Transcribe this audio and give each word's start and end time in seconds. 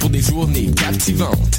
pour 0.00 0.10
des 0.10 0.20
journées 0.20 0.70
captivantes. 0.72 1.58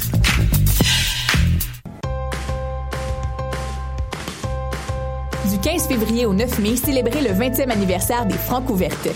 Du 5.50 5.58
15 5.58 5.86
février 5.86 6.26
au 6.26 6.34
9 6.34 6.58
mai, 6.58 6.76
célébrez 6.76 7.22
le 7.22 7.30
20e 7.30 7.70
anniversaire 7.70 8.26
des 8.26 8.34
Francs 8.34 8.68
ouvertes. 8.70 9.08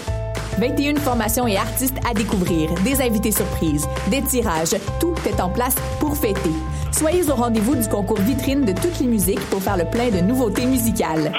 21 0.59 0.97
formations 0.97 1.47
et 1.47 1.57
artistes 1.57 1.99
à 2.09 2.15
découvrir, 2.15 2.71
des 2.85 3.01
invités 3.01 3.33
surprises, 3.33 3.87
des 4.11 4.23
tirages, 4.23 4.77
tout 5.01 5.15
est 5.27 5.41
en 5.41 5.49
place 5.49 5.75
pour 5.99 6.17
fêter. 6.17 6.51
Soyez 6.93 7.29
au 7.31 7.35
rendez-vous 7.35 7.77
du 7.77 7.89
concours 7.89 8.21
vitrine 8.21 8.65
de 8.65 8.73
toutes 8.73 8.99
les 9.01 9.07
musiques 9.07 9.41
pour 9.51 9.63
faire 9.63 9.77
le 9.77 9.85
plein 9.85 10.11
de 10.11 10.21
nouveautés 10.21 10.67
musicales. 10.67 11.33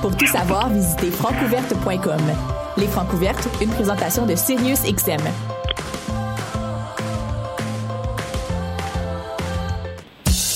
Pour 0.00 0.16
tout 0.16 0.26
savoir, 0.26 0.68
visitez 0.68 1.10
francouverte.com. 1.10 2.51
Les 2.82 2.88
Francs 2.88 3.12
ouvertes, 3.12 3.48
une 3.60 3.70
présentation 3.70 4.26
de 4.26 4.34
Sirius 4.34 4.82
XM. 4.82 5.20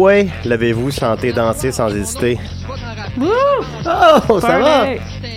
Go! 0.00 0.06
Oui, 0.06 0.30
levez-vous, 0.46 0.90
chantez, 0.90 1.32
dansez 1.32 1.72
sans 1.72 1.88
hésiter? 1.94 2.38
Oh, 3.20 4.40
ça 4.40 4.58
va? 4.58 4.86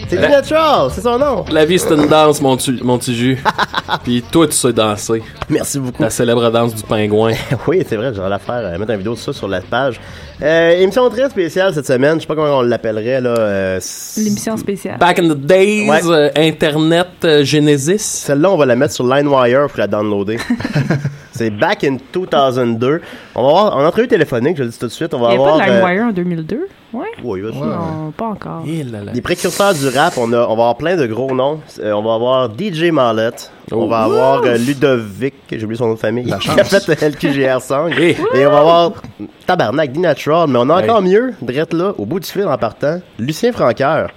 C'est 0.08 0.16
La- 0.18 0.30
Natural, 0.30 0.90
c'est 0.94 1.02
son 1.02 1.18
nom? 1.20 1.44
La 1.52 1.66
vie, 1.66 1.80
c'est 1.80 1.94
une 1.94 2.08
danse, 2.08 2.40
mon, 2.42 2.56
tu- 2.56 2.80
mon 2.84 2.98
petit 2.98 3.16
jus. 3.16 3.44
Puis 4.04 4.24
toi, 4.32 4.48
tu 4.48 4.54
sais 4.54 4.72
danser. 4.72 5.22
Merci 5.50 5.80
beaucoup. 5.80 6.02
La 6.04 6.10
célèbre 6.10 6.50
danse 6.52 6.76
du 6.76 6.84
pingouin. 6.84 7.34
oui, 7.68 7.84
c'est 7.88 7.96
vrai, 7.96 8.14
j'aurais 8.16 8.30
la 8.30 8.40
faire, 8.40 8.56
euh, 8.64 8.78
mettre 8.78 8.92
une 8.92 8.98
vidéo 9.00 9.14
de 9.16 9.20
ça 9.20 9.34
sur 9.34 9.48
la 9.48 9.62
page. 9.62 10.00
Euh, 10.42 10.72
émission 10.82 11.10
très 11.10 11.30
spéciale 11.30 11.74
cette 11.74 11.88
semaine, 11.88 12.16
je 12.16 12.22
sais 12.22 12.28
pas 12.28 12.36
comment 12.36 12.60
on 12.60 12.62
l'appellerait, 12.62 13.22
là. 13.22 13.30
euh, 13.38 13.78
s- 13.78 14.20
L'émission 14.24 14.56
spéciale. 14.58 14.98
Back 15.00 15.20
in 15.20 15.30
the 15.30 15.38
days, 15.38 15.90
Ouais. 15.90 16.00
euh, 16.06 16.30
Internet, 16.38 17.08
euh, 17.26 17.44
Genesis. 17.44 18.00
Celle-là, 18.00 18.52
on 18.52 18.58
va 18.58 18.66
la 18.66 18.76
mettre 18.76 18.94
sur 18.94 19.06
LineWire 19.06 19.68
pour 19.68 19.80
la 19.80 19.88
downloader. 19.88 20.38
c'est 21.34 21.50
Back 21.50 21.84
in 21.84 21.98
2002. 22.14 23.02
On 23.36 23.44
va 23.44 23.50
avoir, 23.50 23.76
en 23.78 23.86
entrevue 23.86 24.08
téléphonique, 24.08 24.56
je 24.58 24.64
le 24.64 24.70
dis 24.70 24.80
tout 24.80 24.86
de 24.88 24.92
suite, 24.92 25.14
on 25.14 25.20
va 25.20 25.30
Il 25.34 25.38
n'y 25.38 25.44
avoir... 25.44 25.56
avait 25.62 25.82
pas 25.82 25.94
de 25.94 26.00
euh, 26.00 26.06
en 26.08 26.12
2002? 26.12 26.68
Ouais. 26.94 27.08
oui, 27.24 27.42
oui. 27.44 27.52
Non, 27.56 28.12
pas 28.16 28.26
encore. 28.28 28.64
Les 29.14 29.22
précurseurs 29.22 29.74
du 29.74 29.88
rap, 29.88 30.14
on, 30.18 30.32
a, 30.32 30.38
on 30.42 30.48
va 30.48 30.52
avoir 30.52 30.78
plein 30.78 30.96
de 30.96 31.08
gros 31.08 31.34
noms. 31.34 31.60
Euh, 31.80 31.92
on 31.94 32.04
va 32.04 32.14
avoir 32.14 32.50
DJ 32.50 32.92
Marlette. 32.92 33.52
On 33.72 33.78
Oh. 33.84 33.88
va 33.88 34.02
avoir 34.04 34.44
euh, 34.44 34.58
Ludovic, 34.58 35.34
j'ai 35.52 35.64
oublié 35.64 35.78
son 35.78 35.88
nom 35.88 35.94
de 35.96 36.00
famille, 36.00 36.26
La 36.26 36.38
qui 36.38 36.48
chance. 36.50 36.60
a 36.60 36.64
fait 36.80 36.88
le 37.02 37.10
LQGR 37.10 37.62
Song. 37.62 37.92
Eh. 38.00 38.16
Et 38.36 38.46
on 38.46 38.52
va 38.52 38.60
avoir 38.60 38.92
Tabarnak, 39.48 39.92
D-Natural. 39.92 40.48
Mais 40.50 40.60
on 40.62 40.70
a 40.70 40.84
encore 40.84 41.02
mieux, 41.02 41.34
drette 41.42 41.74
là, 41.74 41.94
au 41.98 42.06
bout 42.06 42.20
du 42.20 42.30
fil 42.30 42.46
en 42.46 42.58
partant, 42.58 43.00
Lucien 43.18 43.52
Franqueur. 43.52 44.10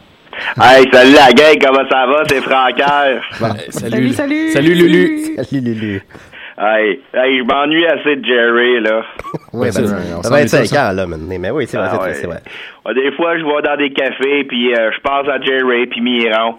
Hey, 0.61 0.85
salut 0.93 1.13
la 1.15 1.33
gang, 1.33 1.57
comment 1.65 1.89
ça 1.89 2.07
va? 2.07 2.23
C'est 2.29 2.43
Francaire. 2.43 3.23
Eh, 3.41 3.71
Salut, 3.73 4.13
salut. 4.13 4.51
Salut 4.53 4.75
Lulu. 4.75 5.37
Salut 5.43 5.61
Lulu. 5.63 6.03
Hey, 6.59 7.01
hey, 7.13 7.39
je 7.39 7.45
m'ennuie 7.45 7.87
assez 7.87 8.17
de 8.17 8.25
Jerry, 8.25 8.81
là. 8.81 9.03
Oui, 9.53 9.73
ça, 9.73 9.81
ben, 9.81 9.87
ça 9.89 9.97
on 10.19 10.23
ça 10.23 10.29
s'en 10.29 10.35
va 10.35 10.41
être 10.43 10.49
5 10.49 10.63
tous, 10.63 10.75
hein. 10.77 10.91
ans, 10.91 10.93
là, 10.95 11.07
maintenant. 11.07 11.37
Mais 11.39 11.51
oui, 11.51 11.67
c'est 11.67 11.77
vrai, 11.77 11.87
Ah 11.89 11.93
c'est 11.93 11.99
vrai, 11.99 12.09
ouais. 12.09 12.15
c'est 12.15 12.27
vrai. 12.27 12.41
Ouais, 12.85 12.95
Des 12.95 13.13
fois, 13.13 13.39
je 13.39 13.45
vais 13.45 13.63
dans 13.63 13.77
des 13.77 13.91
cafés, 13.91 14.45
puis 14.45 14.75
euh, 14.75 14.91
je 14.93 15.01
pense 15.01 15.29
à 15.29 15.41
Jerry 15.41 15.87
puis 15.87 16.01
Miron. 16.01 16.57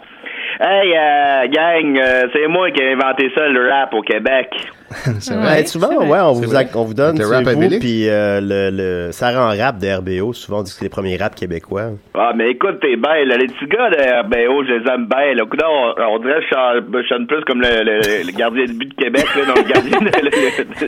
Hey, 0.60 0.94
euh, 0.96 1.48
gang, 1.48 1.98
euh, 2.00 2.28
c'est 2.34 2.48
moi 2.48 2.72
qui 2.72 2.82
ai 2.82 2.94
inventé 2.94 3.32
ça, 3.36 3.48
le 3.48 3.70
rap 3.70 3.94
au 3.94 4.02
Québec. 4.02 4.50
C'est 5.20 5.32
Ouais. 5.32 5.38
vrai. 5.42 5.56
Ouais, 5.58 5.66
souvent, 5.66 5.94
vrai. 5.94 6.08
ouais, 6.08 6.20
on 6.22 6.32
vous, 6.34 6.44
vrai. 6.50 6.68
a- 6.74 6.78
on 6.78 6.84
vous 6.86 6.94
donne 6.94 7.18
Le 7.18 7.26
c'est 7.26 7.36
rap 7.36 7.48
à 7.48 7.54
vous, 7.54 7.80
puis 7.80 8.08
euh, 8.10 8.40
le, 8.42 8.70
le 8.72 9.12
ça 9.12 9.32
rend 9.32 9.50
rap 9.58 9.78
de 9.80 9.88
RBO. 10.22 10.34
Souvent, 10.34 10.60
on 10.60 10.64
dit 10.64 10.72
que 10.72 10.78
c'est 10.78 10.86
les 10.86 10.90
premiers 10.90 11.18
rap 11.18 11.36
québécois. 11.36 11.92
Ah, 12.14 12.32
mais 12.36 12.52
écoute, 12.52 12.80
t'es 12.82 12.96
belle. 12.96 13.28
Les 13.28 13.48
petits 13.48 13.68
gars 13.68 13.90
de 13.90 14.22
RBO, 14.24 14.64
je 14.64 14.74
les 14.74 14.90
aime 14.92 15.08
bien, 15.08 15.34
là. 15.36 15.44
On, 15.44 16.16
on 16.16 16.20
dirait 16.20 16.40
que 16.40 17.02
je 17.02 17.08
chante- 17.08 17.28
plus 17.28 17.44
comme 17.46 17.62
le, 17.62 17.84
le- 17.84 18.26
le 18.26 18.32
gardien 18.38 18.66
de 18.66 18.72
but 18.74 18.90
de 18.90 18.94
Québec, 19.04 19.26
là, 19.36 19.46
dans 19.46 19.56
le 19.62 19.68
gardien 19.74 20.00
de... 20.00 20.06
le- 20.06 20.30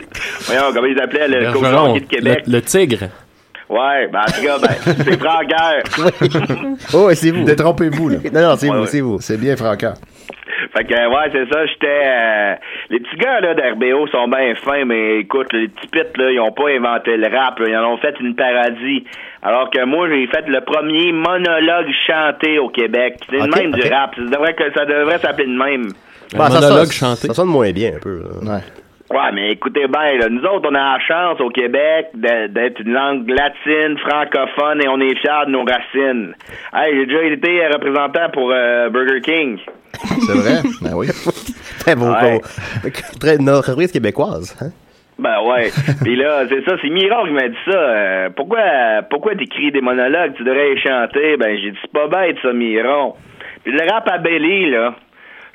voyons, 0.46 0.62
comment 0.72 0.86
ils 0.86 1.00
appelaient, 1.00 1.28
le 1.28 1.52
coach 1.52 2.00
de 2.00 2.06
Québec. 2.06 2.42
le, 2.46 2.52
le 2.54 2.62
tigre. 2.62 2.98
Ouais, 3.68 4.08
ben, 4.12 4.20
en 4.20 4.32
tout 4.32 4.42
cas, 4.42 4.58
ben, 4.58 4.94
c'est 5.04 5.18
Francaire. 5.20 5.82
Oh, 6.94 7.08
c'est 7.14 7.30
vous. 7.30 7.44
Détrompez-vous, 7.44 8.08
là. 8.08 8.16
Non, 8.32 8.40
non, 8.40 8.54
c'est 8.56 8.68
Ouais, 8.68 8.74
vous, 8.76 8.80
ouais. 8.82 8.86
c'est 8.88 9.00
vous. 9.00 9.18
C'est 9.20 9.36
bien 9.36 9.54
Franca. 9.56 9.94
Fait 10.76 10.84
que, 10.84 10.94
ouais, 10.94 11.30
c'est 11.32 11.52
ça, 11.52 11.66
j'étais... 11.66 11.86
euh, 12.04 12.54
les 12.90 13.00
petits 13.00 13.16
gars, 13.16 13.40
là, 13.40 13.54
d'RBO 13.54 14.06
sont 14.08 14.28
bien 14.28 14.54
fins, 14.54 14.84
mais 14.84 15.18
écoute, 15.18 15.52
les 15.52 15.66
petits 15.68 15.88
pits, 15.88 16.00
là, 16.16 16.30
ils 16.30 16.38
ont 16.40 16.52
pas 16.52 16.68
inventé 16.70 17.16
le 17.16 17.26
rap, 17.36 17.58
là, 17.58 17.66
ils 17.68 17.76
en 17.76 17.92
ont 17.94 17.96
fait 17.98 18.14
une 18.20 18.36
paradis. 18.36 19.04
Alors 19.42 19.70
que 19.70 19.84
moi, 19.84 20.08
j'ai 20.08 20.26
fait 20.28 20.46
le 20.46 20.60
premier 20.60 21.12
monologue 21.12 21.88
chanté 22.06 22.58
au 22.58 22.68
Québec. 22.68 23.14
C'est 23.28 23.38
le 23.38 23.48
même 23.48 23.72
du 23.72 23.88
rap. 23.88 24.14
Ça 24.14 24.22
devrait, 24.22 24.54
que, 24.54 24.72
ça 24.74 24.84
devrait 24.84 25.18
s'appeler 25.18 25.46
de 25.48 25.58
même. 25.58 25.88
Un 26.34 26.38
Bah, 26.38 26.48
ça 26.50 26.60
monologue 26.60 26.86
sonne- 26.86 27.08
chanté. 27.16 27.26
Ça 27.28 27.34
sonne 27.34 27.48
moins 27.48 27.72
bien, 27.72 27.96
un 27.96 28.00
peu. 28.00 28.22
là. 28.22 28.54
Ouais. 28.54 28.60
Ouais, 29.10 29.32
mais 29.32 29.50
écoutez 29.50 29.88
bien, 29.88 30.18
là, 30.18 30.28
nous 30.28 30.44
autres, 30.44 30.68
on 30.70 30.74
a 30.74 30.96
la 30.96 31.00
chance 31.00 31.40
au 31.40 31.48
Québec 31.48 32.10
d'être 32.14 32.80
une 32.80 32.92
langue 32.92 33.28
latine, 33.28 33.98
francophone, 33.98 34.80
et 34.80 34.88
on 34.88 35.00
est 35.00 35.16
fiers 35.16 35.46
de 35.46 35.50
nos 35.50 35.64
racines. 35.64 36.32
Hey, 36.72 36.94
j'ai 36.94 37.06
déjà 37.06 37.22
été 37.24 37.66
représentant 37.66 38.30
pour 38.32 38.52
euh, 38.52 38.88
Burger 38.88 39.20
King. 39.20 39.58
C'est 39.94 40.32
vrai? 40.32 40.62
Ben 40.80 40.94
oui. 40.94 41.08
Très 41.80 41.96
beau. 41.96 42.12
Ouais. 42.12 42.40
Très, 43.18 43.38
notre 43.38 43.70
entreprise 43.70 43.90
québécoise. 43.90 44.56
Hein? 44.62 44.70
Ben 45.18 45.42
ouais. 45.42 45.70
Puis 46.02 46.14
là, 46.14 46.44
c'est 46.48 46.64
ça, 46.64 46.76
c'est 46.80 46.88
Miron 46.88 47.26
qui 47.26 47.32
m'a 47.32 47.48
dit 47.48 47.56
ça. 47.66 47.76
Euh, 47.76 48.30
pourquoi 48.34 48.62
pourquoi 49.10 49.34
t'écris 49.34 49.72
des 49.72 49.80
monologues, 49.80 50.34
tu 50.36 50.44
devrais 50.44 50.74
les 50.74 50.80
chanter? 50.80 51.36
Ben 51.36 51.58
j'ai 51.60 51.72
dit 51.72 51.78
c'est 51.82 51.92
pas 51.92 52.06
bête 52.06 52.36
ça, 52.42 52.52
Miron. 52.52 53.14
Puis 53.64 53.72
le 53.72 53.90
rap 53.90 54.08
à 54.08 54.18
Belly, 54.18 54.70
là. 54.70 54.94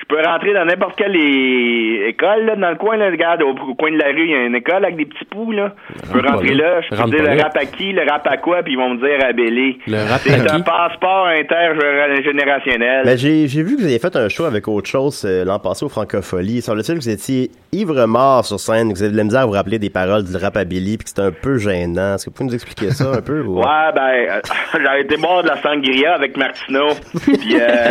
Je 0.07 0.15
je 0.15 0.21
peux 0.21 0.27
rentrer 0.27 0.53
dans 0.53 0.65
n'importe 0.65 0.95
quelle 0.97 1.15
école, 1.15 2.45
là, 2.45 2.55
dans 2.55 2.69
le 2.69 2.75
coin, 2.75 2.95
là, 2.95 3.07
regarde, 3.09 3.41
au, 3.41 3.49
au 3.49 3.73
coin 3.75 3.91
de 3.91 3.97
la 3.97 4.07
rue, 4.09 4.25
il 4.25 4.31
y 4.31 4.35
a 4.35 4.45
une 4.45 4.55
école 4.55 4.85
avec 4.85 4.97
des 4.97 5.05
petits 5.05 5.25
poux, 5.25 5.51
là. 5.51 5.73
Je 6.05 6.11
peux 6.11 6.27
rentrer 6.27 6.53
là. 6.53 6.81
je 6.81 6.89
peux 6.89 6.95
Rentre 6.95 7.09
dire 7.09 7.23
le 7.23 7.41
rap 7.41 7.57
à 7.57 7.65
qui, 7.65 7.91
le 7.91 8.03
rap 8.07 8.25
à 8.27 8.37
quoi, 8.37 8.61
puis 8.63 8.73
ils 8.73 8.77
vont 8.77 8.91
me 8.93 8.97
dire 8.97 9.25
à 9.27 9.33
Bélé. 9.33 9.79
Le 9.87 9.97
rap 10.07 10.21
C'est 10.23 10.51
un 10.51 10.61
passeport 10.61 11.27
intergénérationnel. 11.27 13.05
Ben, 13.05 13.17
j'ai 13.17 13.45
vu 13.47 13.75
que 13.75 13.79
vous 13.81 13.85
aviez 13.85 13.99
fait 13.99 14.15
un 14.15 14.29
show 14.29 14.45
avec 14.45 14.67
autre 14.67 14.87
chose 14.87 15.23
euh, 15.25 15.43
l'an 15.43 15.59
passé 15.59 15.85
au 15.85 15.89
Francophonie. 15.89 16.61
Semble-t-il 16.61 16.95
que 16.99 17.03
vous 17.03 17.09
étiez 17.09 17.49
ivre-mort 17.71 18.45
sur 18.45 18.59
scène, 18.59 18.93
que 18.93 18.97
vous 18.97 19.03
avez 19.03 19.11
de 19.11 19.17
la 19.17 19.23
misère 19.23 19.41
à 19.41 19.45
vous 19.45 19.51
rappeler 19.53 19.79
des 19.79 19.89
paroles 19.89 20.23
du 20.23 20.35
rap 20.37 20.55
à 20.55 20.63
Billy, 20.65 20.97
puis 20.97 21.03
que 21.05 21.09
c'était 21.09 21.21
un 21.23 21.31
peu 21.31 21.57
gênant. 21.57 22.15
Est-ce 22.15 22.25
que 22.25 22.29
vous 22.29 22.35
pouvez 22.35 22.49
nous 22.49 22.55
expliquer 22.55 22.91
ça 22.91 23.11
un 23.11 23.21
peu? 23.21 23.41
ou- 23.41 23.55
Ouais, 23.65 23.91
ben, 23.95 24.11
euh, 24.29 24.41
j'ai 24.95 25.01
été 25.01 25.17
boire 25.17 25.41
de 25.43 25.47
la 25.49 25.61
sangria 25.61 26.13
avec 26.13 26.37
Martineau. 26.37 26.89
Puis, 27.23 27.55
euh, 27.59 27.89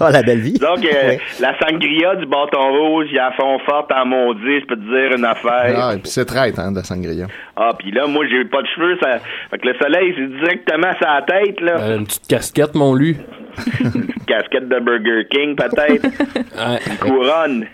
Oh, 0.00 0.06
la 0.12 0.22
belle 0.22 0.40
vie. 0.40 0.58
donc, 0.58 0.81
euh, 0.84 1.16
la 1.40 1.58
sangria 1.58 2.16
du 2.16 2.26
bâton 2.26 2.70
rouge, 2.72 3.06
il 3.10 3.18
a 3.18 3.32
fond 3.32 3.58
forte 3.60 3.90
en 3.92 4.06
maudit, 4.06 4.60
je 4.60 4.66
peux 4.66 4.76
te 4.76 4.80
dire 4.80 5.16
une 5.16 5.24
affaire. 5.24 5.74
Ah, 5.76 5.94
et 5.94 5.98
puis 5.98 6.10
c'est 6.10 6.24
traite, 6.24 6.58
hein, 6.58 6.70
de 6.72 6.76
la 6.76 6.84
sangria. 6.84 7.26
Ah, 7.56 7.72
puis 7.78 7.90
là, 7.90 8.06
moi, 8.06 8.24
j'ai 8.28 8.44
pas 8.44 8.62
de 8.62 8.66
cheveux, 8.74 8.96
ça... 9.02 9.18
Fait 9.50 9.58
que 9.58 9.68
le 9.68 9.74
soleil, 9.74 10.14
c'est 10.16 10.38
directement 10.38 10.92
la 11.00 11.22
tête, 11.22 11.60
là. 11.60 11.80
Euh, 11.80 11.98
une 11.98 12.04
petite 12.06 12.26
casquette, 12.28 12.74
mon 12.74 12.94
lu. 12.94 13.16
Casquette 14.26 14.68
de 14.68 14.78
Burger 14.80 15.26
King, 15.30 15.54
peut-être. 15.56 16.06
Ouais. 16.54 16.78
Une 16.86 16.96
couronne. 16.98 17.66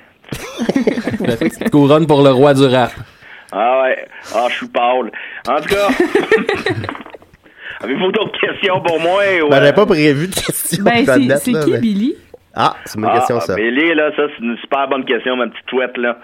La 1.21 1.37
petite 1.37 1.71
couronne 1.71 2.07
pour 2.07 2.23
le 2.23 2.31
roi 2.31 2.55
du 2.55 2.65
rap. 2.65 2.91
Ah 3.53 3.83
ouais. 3.83 4.05
Ah, 4.35 4.47
je 4.49 4.55
suis 4.57 4.69
pâle. 4.69 5.11
En 5.49 5.61
tout 5.61 5.69
cas... 5.69 5.89
Avez-vous 7.81 8.11
d'autres 8.11 8.39
questions 8.41 8.81
pour 8.81 9.01
moi? 9.01 9.23
Ben, 9.25 9.45
euh, 9.45 9.49
j'avais 9.51 9.73
pas 9.73 9.87
prévu 9.87 10.27
de 10.27 10.35
questions. 10.35 10.83
Ben, 10.85 11.05
c'est 11.37 11.53
qui, 11.53 11.71
mais- 11.71 11.79
Billy? 11.79 12.17
Ah, 12.59 12.75
c'est 12.85 12.97
une 12.99 13.03
bonne 13.05 13.11
Ah, 13.15 13.19
question, 13.19 13.41
ça. 13.41 13.55
Billy, 13.55 13.95
là, 13.95 14.11
ça, 14.17 14.25
c'est 14.37 14.45
une 14.45 14.57
super 14.59 14.89
bonne 14.89 15.05
question, 15.05 15.37
ma 15.37 15.47
petite 15.47 15.71
chouette, 15.71 15.97
là. 15.97 16.19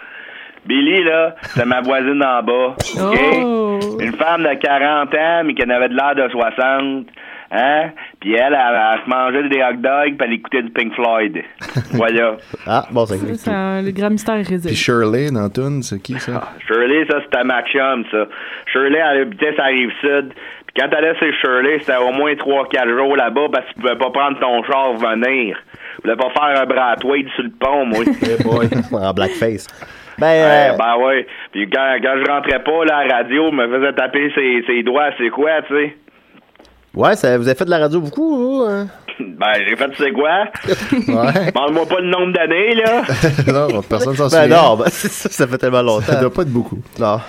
Billy, 0.66 1.04
là, 1.04 1.34
c'est 1.42 1.64
ma 1.66 1.80
voisine 1.82 2.22
en 2.24 2.42
bas. 2.42 2.74
OK? 3.00 3.20
Oh! 3.44 3.78
Une 4.00 4.14
femme 4.14 4.42
de 4.42 4.54
40 4.54 5.14
ans, 5.14 5.42
mais 5.44 5.54
qui 5.54 5.62
en 5.64 5.68
avait 5.70 5.88
de 5.90 5.94
l'air 5.94 6.14
de 6.14 6.28
60. 6.30 7.06
Hein? 7.52 7.90
Puis 8.18 8.32
elle, 8.34 8.54
elle, 8.54 8.80
elle 8.94 9.00
se 9.04 9.08
mangeait 9.08 9.48
des 9.50 9.62
hot 9.62 9.76
dogs, 9.76 10.16
puis 10.16 10.26
elle 10.26 10.32
écoutait 10.32 10.62
du 10.62 10.70
Pink 10.70 10.94
Floyd. 10.94 11.42
voilà. 11.92 12.36
Ah, 12.66 12.86
bon, 12.90 13.04
c'est 13.06 13.18
Ça, 13.18 13.34
c'est 13.34 13.50
un- 13.50 13.82
le 13.82 13.90
grand 13.92 14.10
mystère. 14.10 14.40
Puis 14.44 14.74
Shirley 14.74 15.30
dans 15.30 15.48
c'est 15.82 16.02
qui 16.02 16.18
ça? 16.18 16.48
Shirley, 16.66 17.06
ça, 17.10 17.18
c'était 17.22 17.44
ma 17.44 17.62
chum, 17.64 18.04
ça. 18.10 18.26
Shirley, 18.72 18.98
elle 18.98 19.20
habitait 19.22 19.52
la 19.56 19.64
rive 19.66 19.92
sud. 20.00 20.32
Puis 20.66 20.74
quand 20.82 20.88
elle 20.90 21.04
allait 21.04 21.18
chez 21.20 21.32
Shirley, 21.34 21.78
c'était 21.80 21.96
au 21.98 22.10
moins 22.12 22.32
3-4 22.32 22.88
jours 22.88 23.16
là-bas 23.16 23.48
parce 23.52 23.66
que 23.66 23.74
tu 23.74 23.80
pouvais 23.82 23.96
pas 23.98 24.10
prendre 24.10 24.40
ton 24.40 24.64
char 24.64 24.94
venir. 24.94 25.58
Tu 25.96 26.02
voulais 26.02 26.16
pas 26.16 26.30
faire 26.30 26.60
un 26.62 26.66
Bratwade 26.66 27.26
sur 27.34 27.44
le 27.44 27.50
pont, 27.58 27.86
moi? 27.86 28.04
en 29.08 29.12
blackface. 29.12 29.66
Ben, 30.18 30.26
Ouais, 30.26 30.70
euh, 30.72 30.76
ben 30.78 30.96
ouais. 31.04 31.26
Puis 31.52 31.68
quand, 31.70 31.96
quand 32.02 32.14
je 32.24 32.30
rentrais 32.30 32.62
pas 32.62 32.84
la 32.84 33.16
radio, 33.16 33.50
me 33.50 33.66
faisait 33.68 33.92
taper 33.94 34.30
ses, 34.34 34.62
ses 34.66 34.82
doigts, 34.84 35.10
c'est 35.18 35.30
quoi, 35.30 35.62
tu 35.66 35.74
sais? 35.74 35.96
ouais, 36.94 37.16
ça, 37.16 37.36
vous 37.36 37.48
avez 37.48 37.58
fait 37.58 37.64
de 37.64 37.70
la 37.70 37.78
radio 37.78 38.00
beaucoup, 38.00 38.36
vous? 38.36 38.64
hein? 38.68 38.86
Ben, 39.20 39.52
j'ai 39.68 39.76
fait 39.76 39.90
c'est 39.96 40.10
quoi? 40.10 40.44
Ouais. 40.92 41.52
Demande-moi 41.52 41.86
pas 41.86 42.00
le 42.00 42.10
nombre 42.10 42.32
d'années, 42.32 42.74
là. 42.74 43.02
non, 43.46 43.80
personne 43.82 44.14
s'en 44.16 44.24
Ben 44.28 44.42
souvient. 44.42 44.56
non, 44.62 44.76
ben, 44.76 44.84
c'est 44.88 45.08
ça, 45.10 45.28
ça 45.30 45.46
fait 45.46 45.58
tellement 45.58 45.78
Ça 45.78 45.82
longtemps. 45.84 46.20
doit 46.20 46.32
pas 46.32 46.42
être 46.42 46.52
beaucoup. 46.52 46.78
Non. 46.98 47.20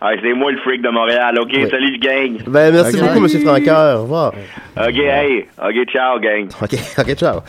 Ah, 0.00 0.10
c'est 0.22 0.32
moi 0.32 0.50
le 0.52 0.58
freak 0.58 0.80
de 0.82 0.88
Montréal. 0.88 1.38
OK, 1.38 1.52
salut, 1.70 1.98
gang. 1.98 2.38
Ben, 2.46 2.72
merci 2.72 2.98
beaucoup, 2.98 3.20
Monsieur 3.20 3.40
Franqueur. 3.40 3.98
Au 3.98 4.02
revoir. 4.04 4.32
OK, 4.78 4.96
hey. 4.96 5.46
OK, 5.62 5.90
ciao, 5.92 6.18
gang. 6.20 6.48
OK, 6.62 6.74
OK, 6.98 7.14
ciao. 7.16 7.40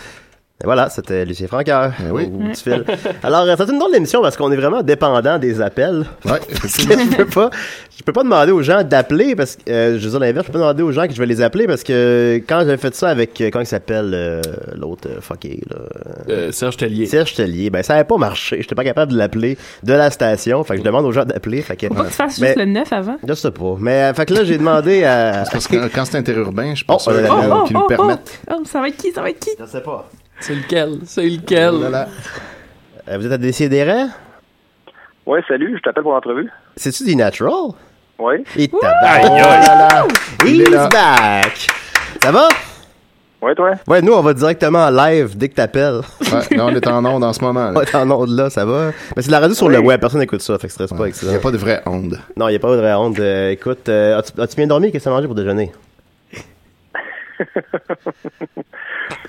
Et 0.59 0.65
voilà, 0.65 0.89
c'était 0.89 1.23
Lucien 1.23 1.45
Franqueur. 1.45 1.91
Ben 1.99 2.09
oui. 2.11 2.25
au 2.25 2.29
bout 2.29 2.47
du 2.47 2.55
fil. 2.55 2.83
Alors, 3.21 3.41
euh, 3.43 3.53
c'est 3.55 3.69
une 3.71 3.77
drôle 3.77 3.91
d'émission 3.91 4.23
parce 4.23 4.35
qu'on 4.35 4.51
est 4.51 4.55
vraiment 4.55 4.81
dépendant 4.81 5.37
des 5.37 5.61
appels. 5.61 6.03
Ouais, 6.25 6.39
Parce 6.61 6.77
que 6.77 6.81
je 6.81 7.15
peux 7.15 7.25
pas, 7.25 7.51
je 7.95 8.01
peux 8.03 8.11
pas 8.11 8.23
demander 8.23 8.51
aux 8.51 8.63
gens 8.63 8.81
d'appeler 8.83 9.35
parce 9.35 9.55
que, 9.55 9.69
euh, 9.71 9.99
je 9.99 10.03
veux 10.05 10.09
dire 10.09 10.19
l'inverse, 10.19 10.47
je 10.47 10.51
peux 10.51 10.57
pas 10.57 10.65
demander 10.65 10.81
aux 10.81 10.91
gens 10.91 11.05
que 11.05 11.13
je 11.13 11.19
vais 11.19 11.27
les 11.27 11.43
appeler 11.43 11.67
parce 11.67 11.83
que 11.83 12.41
quand 12.49 12.61
j'avais 12.61 12.77
fait 12.77 12.95
ça 12.95 13.09
avec, 13.09 13.39
euh, 13.39 13.51
comment 13.51 13.61
il 13.61 13.67
s'appelle, 13.67 14.11
euh, 14.15 14.41
l'autre 14.75 15.07
euh, 15.07 15.21
fucké, 15.21 15.61
là, 15.69 15.75
Euh, 16.27 16.51
Serge 16.51 16.77
Tellier. 16.77 17.05
Serge 17.05 17.35
Tellier, 17.35 17.69
ben 17.69 17.83
ça 17.83 17.93
avait 17.93 18.03
pas 18.03 18.17
marché. 18.17 18.57
J'étais 18.59 18.73
pas 18.73 18.83
capable 18.83 19.11
de 19.11 19.17
l'appeler 19.19 19.59
de 19.83 19.93
la 19.93 20.09
station. 20.09 20.63
Fait 20.63 20.73
que 20.73 20.79
je 20.79 20.85
demande 20.85 21.05
aux 21.05 21.11
gens 21.11 21.23
d'appeler. 21.25 21.61
Fait 21.61 21.75
que, 21.75 21.85
Faut 21.87 21.93
pas 21.93 22.05
que 22.05 22.09
tu 22.09 22.13
fasses 22.15 22.39
Mais- 22.39 22.47
juste 22.47 22.59
le 22.59 22.65
9 22.65 22.91
avant. 22.93 23.17
je 23.27 23.33
sais 23.35 23.51
pas. 23.51 23.75
Mais, 23.79 24.05
euh, 24.05 24.13
fait 24.15 24.25
que 24.25 24.33
là, 24.33 24.43
j'ai 24.43 24.57
demandé 24.57 25.03
à, 25.03 25.43
Parce 25.51 25.67
que 25.67 25.87
quand 25.93 26.05
c'est 26.05 26.17
interurbain, 26.17 26.73
je 26.73 26.83
Oh, 26.87 26.93
pense 26.93 27.07
oh, 27.07 27.11
euh, 27.11 27.27
oh, 27.29 27.63
qu'ils 27.65 27.77
nous 27.77 27.85
permettent. 27.85 28.39
oh, 28.51 28.63
ça 28.65 28.81
va 28.81 28.87
être 28.87 28.97
qui? 28.97 29.11
Ça 29.11 29.21
va 29.21 29.29
être 29.29 29.39
qui? 29.39 29.51
je 29.59 29.65
sais 29.67 29.81
pas. 29.81 30.09
C'est 30.39 30.55
lequel? 30.55 30.99
C'est 31.05 31.25
lequel? 31.25 31.71
Voilà. 31.75 32.07
Euh, 33.09 33.17
vous 33.17 33.25
êtes 33.25 33.31
à 33.31 33.37
Décideret? 33.37 34.05
Ouais, 35.25 35.41
salut, 35.47 35.75
je 35.77 35.81
t'appelle 35.81 36.03
pour 36.03 36.13
l'entrevue. 36.13 36.49
C'est-tu 36.75 37.03
du 37.03 37.15
natural? 37.15 37.71
Ouais. 38.19 38.43
Et. 38.57 38.69
Oh 38.71 38.79
là 38.81 39.19
là. 39.89 40.07
Il 40.45 40.61
est 40.61 40.65
He's 40.65 40.89
back. 40.89 41.67
Ça 42.23 42.31
va? 42.31 42.47
Ouais, 43.41 43.53
toi? 43.53 43.71
Ouais, 43.87 44.01
nous, 44.01 44.13
on 44.13 44.21
va 44.21 44.33
directement 44.33 44.85
en 44.85 44.89
live 44.89 45.37
dès 45.37 45.49
que 45.49 45.55
t'appelles. 45.55 46.01
Ouais, 46.21 46.57
là, 46.57 46.65
on 46.65 46.69
est 46.75 46.87
en 46.87 47.05
onde 47.05 47.23
en 47.23 47.33
ce 47.33 47.41
moment. 47.43 47.71
On 47.75 47.81
est 47.81 47.95
en 47.95 48.09
onde 48.09 48.29
là, 48.29 48.49
ça 48.49 48.65
va? 48.65 48.91
Mais 49.15 49.21
c'est 49.21 49.27
de 49.27 49.31
la 49.31 49.39
radio 49.41 49.53
sur 49.53 49.69
le 49.69 49.77
web, 49.79 49.99
personne 50.01 50.21
n'écoute 50.21 50.41
ça, 50.41 50.57
fait 50.57 50.65
que 50.67 50.73
stresse 50.73 50.89
pas 50.89 51.01
avec 51.03 51.15
Il 51.15 51.19
ça. 51.19 51.27
n'y 51.27 51.35
a 51.35 51.39
pas 51.39 51.51
de 51.51 51.57
vraie 51.57 51.81
onde. 51.85 52.19
Non, 52.35 52.47
il 52.47 52.51
n'y 52.51 52.55
a 52.57 52.59
pas 52.59 52.71
de 52.71 52.77
vraie 52.81 52.95
honte. 52.95 53.19
Euh, 53.19 53.51
écoute, 53.51 53.87
euh, 53.89 54.17
as-tu 54.39 54.55
bien 54.55 54.65
dormi? 54.67 54.91
Qu'est-ce 54.91 55.03
que 55.03 55.09
tu 55.09 55.13
as 55.13 55.15
mangé 55.15 55.27
pour 55.27 55.35
déjeuner? 55.35 55.71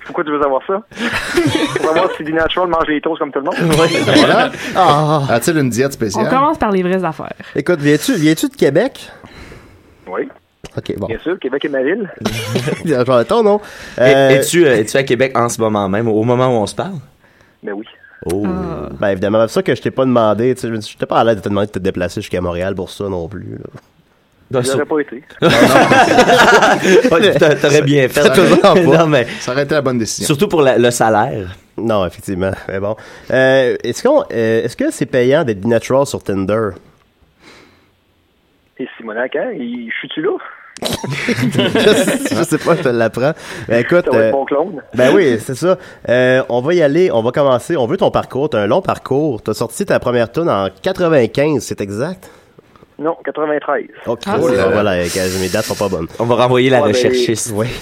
Pourquoi 0.08 0.24
tu 0.24 0.30
veux 0.32 0.40
savoir 0.42 0.62
ça? 0.66 0.82
Pour 1.76 1.86
savoir 1.86 2.08
si 2.16 2.24
D-Natural 2.24 2.68
mange 2.68 2.86
les 2.88 3.00
toasts 3.00 3.18
comme 3.20 3.30
tout 3.30 3.38
le 3.40 3.44
monde? 3.44 3.54
Voilà. 4.16 4.50
Ah! 4.74 5.22
A-t-il 5.30 5.56
une 5.58 5.68
diète 5.70 5.88
On 5.90 5.92
spéciale? 5.92 6.28
commence 6.28 6.58
par 6.58 6.70
les 6.72 6.82
vraies 6.82 7.04
affaires. 7.04 7.32
Écoute, 7.54 7.78
viens-tu 7.80 8.14
viens 8.16 8.32
de 8.32 8.56
Québec? 8.56 9.10
Oui, 10.06 10.26
Ok, 10.76 10.94
bon. 10.96 11.06
bien 11.06 11.18
sûr, 11.18 11.38
Québec 11.38 11.64
est 11.66 11.68
ma 11.68 11.82
ville. 11.82 12.10
Genre, 12.84 13.24
ton 13.26 13.42
nom. 13.42 13.60
Euh, 13.98 14.30
Es-tu 14.30 14.64
euh, 14.66 14.76
es-tu 14.78 14.96
à 14.96 15.02
Québec 15.02 15.36
en 15.36 15.48
ce 15.48 15.60
moment 15.60 15.88
même, 15.88 16.08
au 16.08 16.22
moment 16.24 16.48
où 16.48 16.62
on 16.62 16.66
se 16.66 16.74
parle? 16.74 16.94
Ben 17.62 17.72
oui. 17.74 17.84
Oh. 18.26 18.44
Ben 18.98 19.08
évidemment, 19.10 19.42
c'est 19.46 19.54
ça 19.54 19.62
que 19.62 19.74
je 19.74 19.80
t'ai 19.82 19.90
pas 19.90 20.04
demandé. 20.04 20.54
Je 20.60 20.80
j'étais 20.80 21.06
pas 21.06 21.18
à 21.20 21.24
l'aise 21.24 21.36
de 21.36 21.40
te 21.42 21.48
demander 21.48 21.66
de 21.68 21.72
te 21.72 21.78
déplacer 21.78 22.20
jusqu'à 22.20 22.40
Montréal 22.40 22.74
pour 22.74 22.90
ça 22.90 23.04
non 23.08 23.28
plus. 23.28 23.58
là. 23.62 23.80
Ben, 24.50 24.62
J'aurais 24.62 24.86
pas 24.86 24.98
été. 25.00 25.22
T'a- 27.38 27.54
T'aurais 27.56 27.82
bien 27.82 28.08
fait. 28.08 28.32
Toujours 28.34 28.60
pas. 28.62 28.74
non, 28.74 29.06
mais 29.06 29.26
Ça 29.40 29.52
aurait 29.52 29.64
été 29.64 29.74
la 29.74 29.82
bonne 29.82 29.98
décision. 29.98 30.26
surtout 30.26 30.48
pour 30.48 30.62
la- 30.62 30.78
le 30.78 30.90
salaire. 30.90 31.54
Non, 31.76 32.06
effectivement. 32.06 32.52
Mais 32.68 32.80
bon. 32.80 32.96
Euh, 33.30 33.76
est-ce 33.84 34.02
qu'on, 34.02 34.22
euh, 34.32 34.64
est-ce 34.64 34.76
que 34.76 34.90
c'est 34.90 35.06
payant 35.06 35.44
d'être 35.44 35.64
natural 35.66 36.06
sur 36.06 36.22
Tinder? 36.22 36.70
Et 38.78 38.86
Simonac, 38.96 39.36
hein? 39.36 39.50
Il- 39.54 39.90
Je 39.92 39.98
suis-tu 39.98 40.22
là? 40.22 40.30
je, 40.80 42.36
je 42.36 42.42
sais 42.44 42.58
pas, 42.58 42.76
je 42.76 42.82
te 42.82 42.88
l'apprends. 42.88 43.32
Ben, 43.68 43.80
écoute, 43.80 44.04
Ça 44.04 44.10
va 44.12 44.16
euh, 44.18 44.28
être 44.28 44.32
mon 44.32 44.44
clone. 44.44 44.80
ben 44.94 45.12
oui, 45.12 45.36
c'est 45.40 45.56
ça. 45.56 45.76
Euh, 46.08 46.42
on 46.48 46.60
va 46.60 46.72
y 46.72 46.82
aller, 46.82 47.10
on 47.10 47.20
va 47.20 47.32
commencer. 47.32 47.76
On 47.76 47.86
veut 47.86 47.96
ton 47.96 48.12
parcours. 48.12 48.48
T'as 48.48 48.60
un 48.60 48.66
long 48.68 48.80
parcours. 48.80 49.42
T'as 49.42 49.54
sorti 49.54 49.84
ta 49.84 49.98
première 49.98 50.30
tune 50.30 50.48
en 50.48 50.68
95, 50.82 51.64
c'est 51.64 51.80
exact? 51.80 52.30
Non, 52.98 53.16
93. 53.24 53.86
Ok, 54.06 54.20
Ah, 54.26 54.36
voilà, 54.38 54.92
euh, 54.92 55.04
mes 55.40 55.48
dates 55.48 55.64
sont 55.64 55.76
pas 55.76 55.88
bonnes. 55.88 56.08
On 56.18 56.24
va 56.24 56.34
renvoyer 56.34 56.68
la 56.70 56.78
Ouais, 56.78 56.82
ben, 56.84 56.88
recherchiste. 56.94 57.52
Oui. 57.54 57.66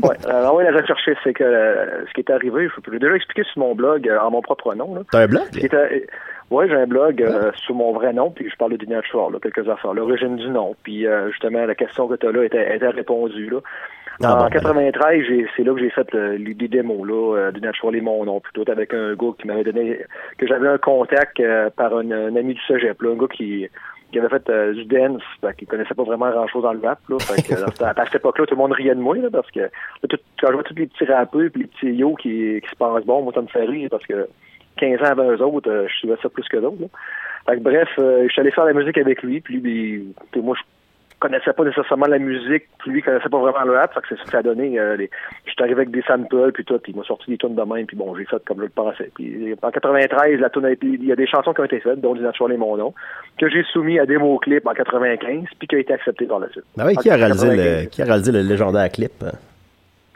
Oui, 0.00 0.14
la 0.30 0.50
recherche, 0.72 1.08
c'est 1.24 1.32
que 1.34 1.42
euh, 1.42 2.04
ce 2.06 2.12
qui 2.14 2.20
est 2.20 2.30
arrivé, 2.30 2.68
je 2.74 2.80
peux 2.80 2.96
déjà 2.98 3.14
expliquer 3.16 3.42
sur 3.52 3.58
mon 3.60 3.74
blog, 3.74 4.08
euh, 4.08 4.18
en 4.20 4.30
mon 4.30 4.42
propre 4.42 4.72
nom. 4.74 5.04
T'as 5.10 5.20
un 5.22 5.26
blog? 5.26 5.42
Était- 5.56 6.06
Ouais, 6.50 6.66
j'ai 6.68 6.76
un 6.76 6.86
blog 6.86 7.20
euh, 7.20 7.50
sous 7.66 7.74
mon 7.74 7.92
vrai 7.92 8.12
nom, 8.12 8.30
puis 8.30 8.48
je 8.48 8.56
parle 8.56 8.72
de 8.72 8.76
D-Natural, 8.78 9.32
là, 9.32 9.38
quelques 9.42 9.68
affaires. 9.68 9.92
L'origine 9.92 10.36
du 10.36 10.48
nom, 10.48 10.74
puis 10.84 11.06
euh, 11.06 11.28
justement, 11.30 11.66
la 11.66 11.74
question 11.74 12.06
que 12.08 12.14
tu 12.14 12.26
as 12.26 12.32
là 12.32 12.44
était, 12.44 12.74
était 12.76 12.88
répondue. 12.88 13.50
Là. 13.50 13.58
Ah, 14.22 14.34
en 14.36 14.44
bon, 14.44 14.48
93, 14.50 15.24
j'ai- 15.28 15.46
c'est 15.56 15.62
là 15.64 15.74
que 15.74 15.80
j'ai 15.80 15.90
fait 15.90 16.08
euh, 16.14 16.38
les 16.38 16.54
des 16.54 16.68
démos 16.68 17.06
là, 17.06 17.36
euh, 17.36 17.50
du 17.52 17.60
Natural 17.60 17.96
et 17.96 18.00
mon 18.00 18.24
nom, 18.24 18.40
plutôt 18.40 18.64
avec 18.70 18.94
un 18.94 19.14
gars 19.14 19.32
qui 19.38 19.46
m'avait 19.46 19.64
donné, 19.64 19.98
que 20.38 20.46
j'avais 20.46 20.68
un 20.68 20.78
contact 20.78 21.38
euh, 21.40 21.68
par 21.76 21.94
un, 21.94 22.10
un 22.10 22.34
ami 22.36 22.54
du 22.54 22.60
cégep, 22.66 23.02
là, 23.02 23.10
un 23.10 23.16
gars 23.16 23.26
qui, 23.30 23.68
qui 24.10 24.18
avait 24.18 24.28
fait 24.28 24.48
euh, 24.50 24.72
du 24.72 24.84
dance, 24.86 25.22
fait 25.40 25.54
qu'il 25.56 25.68
connaissait 25.68 25.94
pas 25.94 26.02
vraiment 26.02 26.30
grand 26.30 26.46
chose 26.48 26.62
dans 26.62 26.72
le 26.72 26.80
rap, 26.80 26.98
là, 27.08 27.18
fait 27.18 27.42
que, 27.42 27.54
euh, 27.60 27.66
à 27.96 28.04
cette 28.06 28.16
époque-là, 28.16 28.46
tout 28.46 28.54
le 28.54 28.58
monde 28.60 28.72
riait 28.72 28.94
de 28.94 29.00
moi, 29.00 29.16
là, 29.16 29.28
parce 29.30 29.50
que 29.50 29.60
là, 29.60 29.68
tout- 30.08 30.16
quand 30.40 30.48
je 30.48 30.52
vois 30.54 30.62
tous 30.62 30.74
les 30.74 30.86
petits 30.86 31.04
rappeurs 31.04 31.50
puis 31.52 31.62
les 31.62 31.66
petits 31.68 31.92
yo 31.94 32.14
qui, 32.14 32.60
qui 32.62 32.68
se 32.68 32.76
pensent 32.76 33.04
bon, 33.04 33.22
moi 33.22 33.32
ça 33.34 33.42
me 33.42 33.46
fait 33.48 33.64
rire 33.64 33.88
parce 33.90 34.06
que 34.06 34.26
15 34.78 35.00
ans 35.00 35.04
avant 35.12 35.30
eux 35.30 35.42
autres, 35.42 35.70
euh, 35.70 35.86
je 35.88 35.94
suivais 35.96 36.16
ça 36.22 36.28
plus 36.28 36.46
que 36.48 36.56
d'autres. 36.56 36.76
Fait 37.46 37.56
que 37.56 37.60
bref, 37.62 37.88
euh, 37.98 38.24
je 38.26 38.32
suis 38.32 38.40
allé 38.40 38.50
faire 38.50 38.64
la 38.64 38.72
musique 38.74 38.98
avec 38.98 39.22
lui, 39.22 39.40
puis 39.40 39.54
lui, 39.60 40.14
ben, 40.34 40.42
moi 40.42 40.56
je 40.56 40.62
connaissais 41.18 41.52
pas 41.52 41.64
nécessairement 41.64 42.06
la 42.06 42.18
musique, 42.18 42.64
puis 42.78 42.90
lui 42.90 43.02
connaissait 43.02 43.28
pas 43.28 43.38
vraiment 43.38 43.64
le 43.64 43.72
rap, 43.72 43.92
fait 43.94 44.00
que 44.00 44.06
c'est 44.10 44.16
ça 44.16 44.24
que 44.24 44.30
ça 44.30 44.38
a 44.38 44.42
donné. 44.42 44.78
Euh, 44.78 44.96
les... 44.96 45.10
Je 45.46 45.52
suis 45.52 45.62
arrivé 45.62 45.82
avec 45.82 45.90
des 45.90 46.02
samples, 46.02 46.52
puis 46.52 46.64
tout, 46.64 46.78
puis 46.78 46.92
il 46.92 46.98
m'a 46.98 47.04
sorti 47.04 47.30
des 47.30 47.38
tunes 47.38 47.54
de 47.54 47.62
même, 47.62 47.86
puis 47.86 47.96
bon, 47.96 48.14
j'ai 48.16 48.24
fait 48.24 48.42
comme 48.44 48.58
je 48.58 48.64
le 48.64 48.68
pensais. 48.68 49.10
Puis 49.14 49.54
en 49.60 49.70
93, 49.70 50.40
la 50.40 50.50
tune 50.50 50.64
a 50.64 50.70
été, 50.70 50.86
il 50.86 51.04
y 51.04 51.12
a 51.12 51.16
des 51.16 51.26
chansons 51.26 51.52
qui 51.52 51.60
ont 51.60 51.64
été 51.64 51.80
faites, 51.80 52.00
dont 52.00 52.14
du 52.14 52.22
Natural 52.22 52.52
et 52.52 52.56
mon 52.56 52.76
nom, 52.76 52.94
que 53.38 53.48
j'ai 53.48 53.62
soumis 53.72 53.98
à 53.98 54.06
démo 54.06 54.38
clip 54.38 54.66
en 54.66 54.72
95, 54.72 55.44
puis 55.58 55.68
qui 55.68 55.74
a 55.76 55.78
été 55.78 55.92
accepté 55.92 56.26
par 56.26 56.40
la 56.40 56.48
suite. 56.50 56.64
Ben 56.76 56.86
oui, 56.86 56.96
qui 56.96 57.10
a 57.10 57.16
réalisé 57.16 57.48
le, 57.48 57.56
95. 57.56 57.88
qui 57.88 58.02
a 58.02 58.04
réalisé 58.04 58.32
le 58.32 58.42
légendaire 58.42 58.90
clip? 58.90 59.24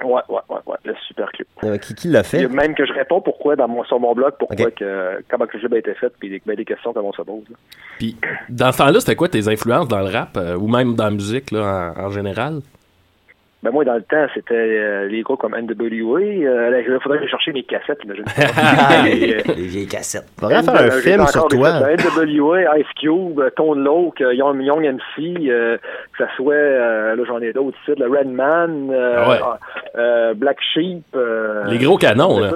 Ouais, 0.02 0.20
ouais, 0.28 0.40
ouais, 0.48 0.58
ouais, 0.66 0.76
le 0.84 0.94
super 1.06 1.30
clip. 1.32 1.46
Euh, 1.64 1.78
qui 1.78 1.94
qui 1.94 2.08
l'a 2.08 2.22
fait? 2.22 2.48
même 2.48 2.74
que 2.74 2.84
je 2.84 2.92
réponds 2.92 3.20
pourquoi 3.20 3.56
dans 3.56 3.68
mon, 3.68 3.84
sur 3.84 4.00
mon 4.00 4.14
blog, 4.14 4.34
pourquoi 4.38 4.70
que, 4.70 5.22
comment 5.28 5.46
que 5.46 5.56
le 5.56 5.60
clip 5.60 5.72
a 5.72 5.78
été 5.78 5.94
fait, 5.94 6.12
puis 6.18 6.28
des, 6.30 6.42
ben, 6.44 6.56
des 6.56 6.64
questions 6.64 6.92
comme 6.92 7.06
on 7.06 7.12
se 7.12 7.22
pose. 7.22 7.44
là. 7.48 7.56
Puis, 7.98 8.16
dans 8.48 8.72
ce 8.72 8.78
temps-là, 8.78 9.00
c'était 9.00 9.16
quoi 9.16 9.28
tes 9.28 9.48
influences 9.48 9.88
dans 9.88 10.00
le 10.00 10.10
rap 10.10 10.36
euh, 10.36 10.56
ou 10.56 10.68
même 10.68 10.94
dans 10.94 11.04
la 11.04 11.10
musique 11.10 11.50
là, 11.50 11.94
en, 11.96 12.04
en 12.06 12.10
général? 12.10 12.60
Ben 13.62 13.70
moi, 13.70 13.84
dans 13.84 13.94
le 13.94 14.02
temps, 14.02 14.26
c'était 14.34 14.54
euh, 14.54 15.06
les 15.06 15.22
groupes 15.22 15.38
comme 15.40 15.54
NWA. 15.56 16.20
Euh, 16.20 16.70
là, 16.70 16.80
il 16.80 16.98
faudrait 17.00 17.18
que 17.18 17.24
je 17.26 17.30
chercher 17.30 17.52
mes 17.52 17.62
cassettes, 17.62 18.00
imagine. 18.04 18.24
Les 19.56 19.66
vieilles 19.66 19.86
cassettes. 19.86 20.26
Faudrait 20.38 20.62
faire 20.64 20.74
un 20.82 20.90
film 20.90 21.26
sur 21.28 21.46
toi. 21.46 21.70
NWA, 21.80 22.78
Ice 22.78 22.86
Cube, 23.00 23.38
euh, 23.38 23.50
Tone 23.54 23.84
Loc, 23.84 24.20
euh, 24.20 24.34
Young, 24.34 24.60
Young 24.62 24.84
MC, 24.84 25.48
euh, 25.48 25.76
que 25.78 26.24
ça 26.24 26.28
soit, 26.36 26.54
euh, 26.54 27.14
là 27.14 27.22
j'en 27.24 27.40
ai 27.40 27.52
d'autres 27.52 27.76
ici, 27.86 27.98
le 28.00 28.08
Redman, 28.08 28.90
euh, 28.90 29.14
Ah 29.18 29.30
ouais. 29.30 29.38
euh, 29.96 30.34
Black 30.34 30.58
Sheep. 30.74 31.04
euh, 31.14 31.64
Les 31.66 31.78
gros 31.78 31.96
canons, 31.98 32.40
là. 32.40 32.50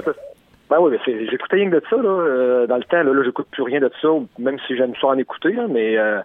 Ben 0.69 0.77
oui, 0.81 0.91
mais 0.91 0.99
c'est- 1.05 1.25
j'écoutais 1.31 1.55
rien 1.55 1.69
que 1.69 1.75
de 1.77 1.83
ça, 1.89 1.95
là, 1.95 2.09
euh, 2.09 2.67
dans 2.67 2.75
le 2.75 2.83
temps, 2.83 2.97
là, 3.01 3.13
là 3.13 3.21
j'écoute 3.23 3.47
plus 3.51 3.63
rien 3.63 3.79
de 3.79 3.89
ça, 4.01 4.09
même 4.39 4.57
si 4.67 4.75
j'aime 4.75 4.91
ça 4.99 5.07
en 5.07 5.17
écouter, 5.17 5.53
là, 5.53 5.63
mais 5.69 5.97
euh, 5.97 6.19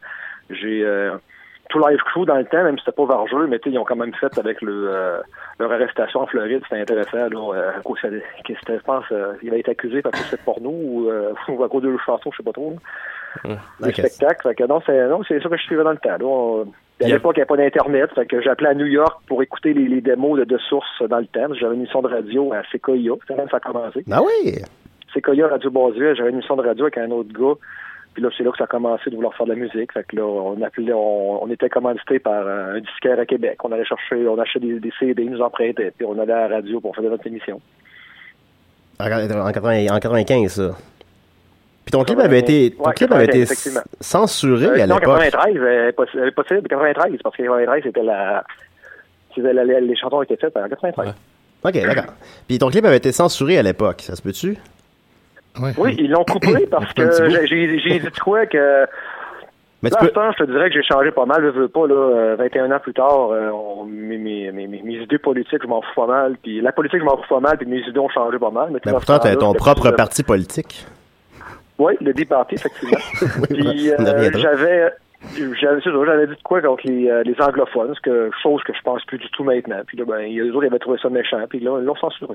j'ai 0.50 0.82
euh, 0.84 1.12
tout 1.72 1.78
Live 1.78 1.98
Crew 2.04 2.26
dans 2.26 2.36
le 2.36 2.44
temps, 2.44 2.62
même 2.62 2.76
si 2.78 2.84
c'était 2.84 2.94
pas 2.94 3.06
vargeux, 3.06 3.46
mais 3.46 3.58
ils 3.64 3.78
ont 3.78 3.84
quand 3.84 3.96
même 3.96 4.12
fait 4.14 4.38
avec 4.38 4.60
le, 4.60 4.88
euh, 4.90 5.18
leur 5.58 5.72
arrestation 5.72 6.20
en 6.20 6.26
Floride, 6.26 6.60
c'était 6.68 6.82
intéressant, 6.82 7.28
là, 7.28 7.54
euh, 7.54 7.70
que 8.44 8.54
je 8.54 8.82
pense, 8.84 9.04
euh, 9.10 9.32
il 9.42 9.48
avait 9.48 9.60
été 9.60 9.70
accusé 9.70 10.02
parce 10.02 10.18
que 10.20 10.24
c'était 10.28 10.42
porno 10.44 10.70
ou, 10.70 11.08
euh, 11.08 11.32
ou 11.48 11.64
à 11.64 11.68
cause 11.68 11.82
de 11.82 11.88
leur 11.88 12.00
chanson, 12.04 12.30
je 12.30 12.36
sais 12.36 12.42
pas 12.42 12.52
trop. 12.52 12.74
là. 13.44 13.56
Le 13.80 13.92
spectacle, 13.92 14.42
fait 14.48 14.54
que 14.54 14.64
non, 14.64 14.82
c'est, 14.84 15.08
non, 15.08 15.22
c'est 15.26 15.42
ça 15.42 15.48
que 15.48 15.56
je 15.56 15.62
suivais 15.62 15.82
dans 15.84 15.92
le 15.92 15.96
temps, 15.98 16.10
là. 16.18 16.24
On- 16.24 16.66
puis 16.98 17.10
à 17.10 17.14
l'époque, 17.14 17.32
il 17.36 17.40
n'y 17.40 17.42
avait 17.42 17.46
pas 17.48 17.56
d'Internet, 17.56 18.10
fait 18.14 18.26
que 18.26 18.40
j'appelais 18.42 18.68
à 18.68 18.74
New 18.74 18.86
York 18.86 19.22
pour 19.26 19.42
écouter 19.42 19.72
les, 19.72 19.88
les 19.88 20.00
démos 20.02 20.38
de, 20.38 20.44
de 20.44 20.58
sources 20.58 21.02
dans 21.08 21.18
le 21.18 21.26
temps. 21.26 21.52
J'avais 21.54 21.74
une 21.74 21.80
émission 21.80 22.02
de 22.02 22.08
radio 22.08 22.52
à 22.52 22.62
Sequoia, 22.70 23.14
c'est 23.26 23.34
ça 23.34 23.56
a 23.56 23.60
commencé. 23.60 24.04
Ah 24.12 24.20
oui! 24.22 24.54
Sequoia 25.12 25.48
Radio 25.48 25.70
Basie, 25.70 25.98
j'avais 26.14 26.28
une 26.28 26.36
émission 26.36 26.54
de 26.56 26.62
radio 26.62 26.84
avec 26.84 26.98
un 26.98 27.10
autre 27.10 27.32
gars. 27.32 27.54
Puis 28.14 28.22
là, 28.22 28.28
c'est 28.36 28.44
là 28.44 28.50
que 28.50 28.58
ça 28.58 28.64
a 28.64 28.66
commencé 28.66 29.08
de 29.10 29.14
vouloir 29.16 29.34
faire 29.34 29.46
de 29.46 29.52
la 29.52 29.58
musique. 29.58 29.92
Fait 29.92 30.04
que 30.06 30.16
là, 30.16 30.24
on 30.24 30.60
appelait, 30.62 30.92
on, 30.92 31.42
on 31.44 31.50
était 31.50 31.68
commandité 31.70 32.18
par 32.18 32.46
euh, 32.46 32.76
un 32.76 32.80
disquaire 32.80 33.18
à 33.18 33.24
Québec. 33.26 33.58
On 33.64 33.72
allait 33.72 33.84
chercher, 33.86 34.26
on 34.28 34.38
achetait 34.38 34.60
des, 34.60 34.80
des 34.80 34.92
CD, 35.00 35.22
ils 35.24 35.30
nous 35.30 35.40
en 35.40 35.48
prêtaient. 35.50 35.92
Puis 35.96 36.04
on 36.06 36.18
allait 36.18 36.32
à 36.32 36.48
la 36.48 36.56
radio 36.56 36.80
pour 36.80 36.94
faire 36.94 37.04
notre 37.04 37.26
émission. 37.26 37.60
En, 39.00 39.04
en 39.06 39.52
80 39.52 39.86
en 39.90 39.98
95, 39.98 40.52
ça. 40.52 40.76
Puis 41.84 41.90
ton 41.92 42.04
clip 42.04 42.18
avait 42.20 42.38
été, 42.38 42.70
ton 42.72 42.84
Ouais, 42.84 42.92
clip 42.94 43.10
avait 43.10 43.26
95, 43.26 43.66
été 43.68 43.80
censuré 44.00 44.66
Euh, 44.66 44.82
à 44.84 44.86
non, 44.86 44.98
l'époque. 44.98 45.18
93, 45.20 45.56
euh, 45.56 45.90
possi- 45.92 46.30
possible, 46.32 46.68
93, 46.68 47.18
parce 47.24 47.36
que 47.36 47.42
93, 47.42 47.82
c'était 47.82 48.02
la, 48.04 48.44
c'était 49.34 49.52
la- 49.52 49.64
les, 49.64 49.80
les 49.80 49.96
chansons 49.96 50.22
étaient 50.22 50.36
faites 50.36 50.56
en 50.56 50.68
93. 50.68 51.14
Ok, 51.64 51.72
d'accord. 51.72 52.12
Puis 52.46 52.58
ton 52.58 52.68
clip 52.68 52.84
avait 52.84 52.98
été 52.98 53.10
censuré 53.10 53.58
à 53.58 53.62
l'époque, 53.62 54.02
ça 54.02 54.14
se 54.14 54.22
peut-tu? 54.22 54.56
Oui, 55.78 55.94
ils 55.98 56.10
l'ont 56.10 56.24
coupé 56.24 56.66
parce 56.70 56.92
que 56.92 57.10
j'ai- 57.46 57.98
dit 57.98 58.00
de 58.00 58.18
quoi 58.20 58.46
que. 58.46 58.86
Mais 59.82 59.90
là, 59.90 59.96
tu 60.00 60.06
peux- 60.06 60.12
temps, 60.12 60.30
je 60.38 60.44
te 60.44 60.50
dirais 60.50 60.68
que 60.70 60.74
j'ai 60.76 60.82
changé 60.84 61.10
pas 61.10 61.26
mal, 61.26 61.42
je 61.42 61.48
veux 61.48 61.66
pas, 61.68 61.86
là, 61.88 61.94
euh, 61.94 62.36
21 62.36 62.70
ans 62.70 62.78
plus 62.78 62.92
tard, 62.94 63.30
euh, 63.32 63.50
on- 63.50 63.84
mes, 63.84 64.16
mes, 64.16 64.52
mes, 64.52 64.68
mes- 64.68 64.80
mes 64.82 64.94
idées 64.94 65.18
politiques, 65.18 65.60
je 65.62 65.66
m'en 65.66 65.82
fous 65.82 65.94
pas 65.96 66.06
mal, 66.06 66.36
puis 66.40 66.60
la 66.60 66.70
politique, 66.70 67.00
je 67.00 67.04
m'en 67.04 67.16
fous 67.16 67.28
pas 67.28 67.40
mal, 67.40 67.58
puis 67.58 67.66
mes 67.66 67.80
idées 67.80 67.98
ont 67.98 68.08
changé 68.08 68.38
pas 68.38 68.50
mal. 68.52 68.68
Mais 68.72 68.78
Ben 68.84 68.92
pourtant, 68.92 69.18
t'as 69.18 69.34
ton 69.34 69.52
propre 69.54 69.90
parti 69.90 70.22
politique. 70.22 70.86
Oui, 71.78 71.94
le 72.00 72.12
départi, 72.12 72.54
effectivement. 72.54 72.98
puis 73.50 73.90
euh, 73.90 74.30
j'avais... 74.38 74.92
J'avais 75.36 76.26
dit 76.26 76.32
de 76.34 76.42
quoi 76.42 76.60
contre 76.60 76.84
les, 76.84 77.08
euh, 77.08 77.22
les 77.22 77.36
anglophones, 77.40 77.94
que, 78.02 78.28
chose 78.42 78.60
que 78.64 78.72
je 78.72 78.82
pense 78.82 79.04
plus 79.04 79.18
du 79.18 79.30
tout 79.30 79.44
maintenant. 79.44 79.80
Puis 79.86 79.96
là, 79.96 80.04
ben, 80.04 80.18
il 80.22 80.34
y 80.34 80.40
a 80.40 80.44
des 80.44 80.50
autres 80.50 80.62
qui 80.62 80.66
avaient 80.66 80.78
trouvé 80.80 80.98
ça 81.00 81.08
méchant, 81.10 81.38
puis 81.48 81.60
là, 81.60 81.78
ils 81.80 81.84
l'ont 81.84 81.94
censuré. 81.94 82.34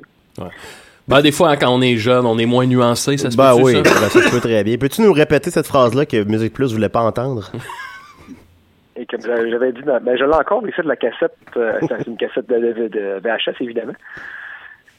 Ben, 1.08 1.22
des 1.22 1.32
fois, 1.32 1.52
hein, 1.52 1.56
quand 1.58 1.70
on 1.74 1.82
est 1.82 1.96
jeune, 1.96 2.26
on 2.26 2.38
est 2.38 2.46
moins 2.46 2.66
nuancé, 2.66 3.18
ça 3.18 3.32
se 3.32 3.38
Ben 3.38 3.56
peut 3.56 3.62
oui, 3.64 3.74
ça? 3.76 3.82
ben, 3.82 3.90
ça 4.10 4.22
se 4.22 4.30
peut 4.30 4.42
très 4.42 4.64
bien. 4.64 4.78
Peux-tu 4.78 5.02
nous 5.02 5.14
répéter 5.14 5.50
cette 5.52 5.68
phrase-là 5.68 6.06
que 6.06 6.24
Musique 6.26 6.54
Plus 6.54 6.74
voulait 6.74 6.90
pas 6.90 7.00
entendre? 7.02 7.50
Et 8.98 9.06
comme 9.06 9.22
j'a- 9.22 9.48
j'avais 9.50 9.72
dit, 9.72 9.82
dans- 9.84 10.02
ben, 10.02 10.18
je 10.18 10.24
l'ai 10.26 10.34
encore 10.36 10.68
ici 10.68 10.82
de 10.82 10.88
la 10.88 10.96
cassette, 10.98 11.38
euh, 11.56 11.80
c'est 11.88 12.08
une 12.08 12.18
cassette 12.18 12.50
de, 12.50 12.56
de- 12.58 12.88
de 12.90 13.20
VHS, 13.24 13.56
évidemment. 13.62 13.94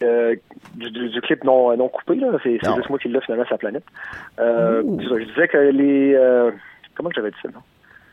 Euh, 0.03 0.37
du, 0.77 0.91
du- 0.93 1.09
du 1.11 1.21
clip 1.21 1.43
non, 1.45 1.77
non 1.77 1.89
coupé, 1.89 2.15
là. 2.15 2.29
C'est 2.45 2.53
juste 2.53 2.89
moi 2.89 2.99
qui 3.01 3.09
l'ai 3.09 3.21
finalement 3.21 3.45
sur 3.45 3.55
la 3.55 3.59
planète. 3.59 3.83
Euh, 4.39 4.83
je 5.01 5.25
disais 5.25 5.49
que 5.49 5.59
les. 5.59 6.15
euh, 6.15 6.53
comment 6.97 7.09
que 7.11 7.17
j'avais 7.17 7.33
dit 7.33 7.37
ça, 7.43 7.49
non? 7.49 7.61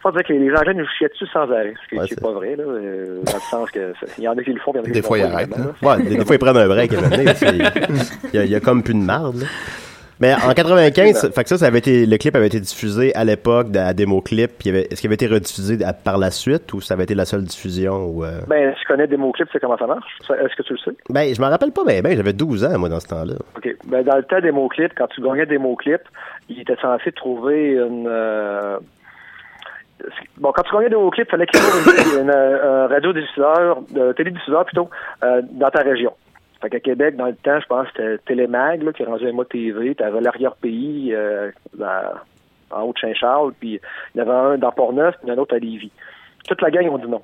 Faut 0.06 0.12
dire 0.12 0.24
que 0.24 0.34
les, 0.34 0.52
Anglais 0.56 0.74
nous 0.76 0.86
chiaient 1.00 1.08
dessus 1.10 1.26
sans 1.34 1.50
arrêt, 1.52 1.74
ce 1.84 1.90
qui 1.90 1.96
Ouais, 2.00 2.06
qui 2.06 2.14
est 2.14 2.16
c'est- 2.16 2.22
pas 2.22 2.32
vrai, 2.32 2.56
là, 2.56 2.64
euh, 2.64 3.22
dans 3.26 3.34
le 3.34 3.40
sens 3.40 3.72
que 3.72 3.92
il 4.20 4.24
y 4.24 4.28
en 4.28 4.38
a 4.38 4.44
qui 4.44 4.54
le 4.54 4.60
font, 4.60 4.72
il 4.74 4.78
y 4.78 4.80
en 4.80 4.84
a 4.84 4.86
qui 4.86 4.92
Des 4.92 5.00
le 5.00 5.04
fois, 5.06 5.18
font 5.18 5.24
ils 5.26 5.30
pas, 5.30 5.36
arrêtent. 5.36 5.50
Ouais, 5.82 6.04
des, 6.10 6.18
des 6.18 6.26
fois, 6.26 6.36
ils 6.36 6.40
prennent 6.40 6.58
un 6.58 6.68
break 6.68 6.94
à 6.94 6.98
Il 8.32 8.36
y, 8.36 8.38
a- 8.38 8.44
il 8.46 8.52
y 8.52 8.56
a 8.56 8.60
comme 8.60 8.84
plus 8.84 8.94
de 8.94 9.00
marde, 9.00 9.38
là. 9.38 9.46
Mais 10.22 10.34
en 10.34 10.54
95, 10.54 11.34
fait 11.34 11.44
que 11.44 11.50
ça, 11.50 11.58
ça 11.58 11.66
avait 11.66 11.80
été, 11.80 12.06
le 12.06 12.18
clip 12.18 12.36
avait 12.38 12.48
été 12.48 12.60
diffusé 12.62 13.14
à 13.16 13.26
l'époque 13.26 13.76
à 13.76 13.94
Démo 13.94 14.22
Clip. 14.22 14.52
Est-ce 14.66 15.02
qu'il 15.02 15.08
avait 15.10 15.16
été 15.16 15.28
rediffusé 15.28 15.84
à- 15.84 15.92
par 15.92 16.18
la 16.18 16.32
suite 16.32 16.72
ou 16.74 16.80
ça 16.80 16.94
avait 16.94 17.04
été 17.04 17.16
la 17.16 17.26
seule 17.26 17.44
diffusion? 17.44 18.06
Ou, 18.08 18.24
euh? 18.24 18.40
Ben, 18.48 18.74
tu 18.80 18.86
connais 18.88 19.08
des 19.08 19.18
mots-clips, 19.18 19.50
c'est 19.52 19.60
comment 19.60 19.78
ça 19.78 19.88
marche? 19.88 20.06
Est-ce 20.30 20.56
que 20.56 20.62
tu 20.64 20.72
le 20.74 20.80
sais? 20.80 20.92
Ben, 21.10 21.34
je 21.36 21.42
me 21.42 21.48
rappelle 21.48 21.72
pas, 21.74 21.84
ben, 21.84 22.02
ben, 22.02 22.16
j'avais 22.16 22.32
12 22.32 22.64
ans, 22.64 22.78
moi, 22.80 22.88
dans 22.88 23.02
ce 23.02 23.08
temps-là. 23.08 23.34
OK. 23.58 23.76
Ben, 23.88 24.04
dans 24.04 24.16
le 24.16 24.24
temps 24.24 24.40
des 24.40 24.52
mots-clips, 24.52 24.94
quand 24.96 25.08
tu 25.08 25.22
gagnais 25.22 25.48
des 25.48 25.58
mots-clips, 25.58 26.08
il 26.48 26.62
était 26.62 26.78
censé 26.82 27.12
trouver 27.12 27.72
une... 27.74 28.06
euh, 28.08 28.78
Bon, 30.38 30.52
quand 30.52 30.64
tu 30.64 30.74
gagnais 30.74 30.90
des 30.90 30.96
mots-clips, 30.96 31.28
il 31.28 31.32
fallait 31.32 31.46
qu'il 31.48 31.62
y 31.62 31.64
ait 31.64 32.22
une, 32.22 32.30
euh, 32.30 32.86
un 32.86 32.88
radiodiffuseur, 32.88 33.80
euh, 33.96 34.14
télédiffuseur 34.14 34.66
plutôt, 34.66 34.90
euh, 35.24 35.42
dans 35.52 35.70
ta 35.70 35.82
région. 35.82 36.14
Fait 36.62 36.70
qu'à 36.70 36.80
Québec, 36.80 37.16
dans 37.16 37.28
le 37.28 37.36
temps, 37.36 37.60
je 37.60 37.66
pense 37.68 37.88
que 37.88 37.94
c'était 37.96 38.18
Télémag, 38.26 38.84
là, 38.84 38.92
qui 38.92 39.04
est 39.04 39.06
rendu 39.06 39.28
à 39.28 39.32
moi 39.32 39.46
TV. 39.46 39.96
T'avais 39.96 40.22
l'arrière-pays 40.22 41.14
euh, 41.14 41.52
en 42.72 42.82
haut 42.82 42.94
de 42.94 43.00
Saint-Charles, 43.00 43.54
puis 43.60 43.80
il 44.14 44.20
y 44.20 44.22
en 44.22 44.28
avait 44.28 44.56
un 44.56 44.58
dans 44.58 44.72
Port-Neuf, 44.72 45.16
puis 45.22 45.32
un 45.32 45.38
autre 45.38 45.56
à 45.56 45.60
Lévis. 45.60 45.92
Toute 46.48 46.62
la 46.62 46.72
gang 46.72 46.90
ont 46.90 46.98
dit 46.98 47.08
non. 47.08 47.22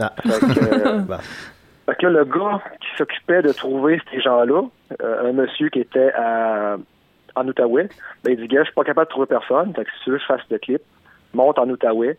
Ah. 0.00 0.12
Fait 0.22 0.40
que, 0.40 0.52
fait 1.86 1.96
que 1.96 2.06
là, 2.06 2.10
le 2.10 2.24
gars 2.24 2.62
qui 2.80 2.88
s'occupait 2.96 3.42
de 3.42 3.52
trouver 3.52 4.00
ces 4.12 4.20
gens-là, 4.20 4.62
un 5.02 5.32
monsieur 5.32 5.68
qui 5.70 5.80
était 5.80 6.12
à, 6.14 6.76
en 7.34 7.48
Outaouais, 7.48 7.88
ben, 8.24 8.32
il 8.32 8.36
dit, 8.36 8.48
gars, 8.48 8.60
je 8.60 8.66
suis 8.66 8.74
pas 8.74 8.84
capable 8.84 9.06
de 9.06 9.10
trouver 9.10 9.26
personne, 9.26 9.74
fait 9.74 9.84
que 9.84 9.90
si 9.90 10.04
tu 10.04 10.10
veux 10.10 10.18
je 10.18 10.24
fasse 10.24 10.40
le 10.50 10.58
clip, 10.58 10.82
monte 11.36 11.58
en 11.60 11.68
Outaouais, 11.70 12.18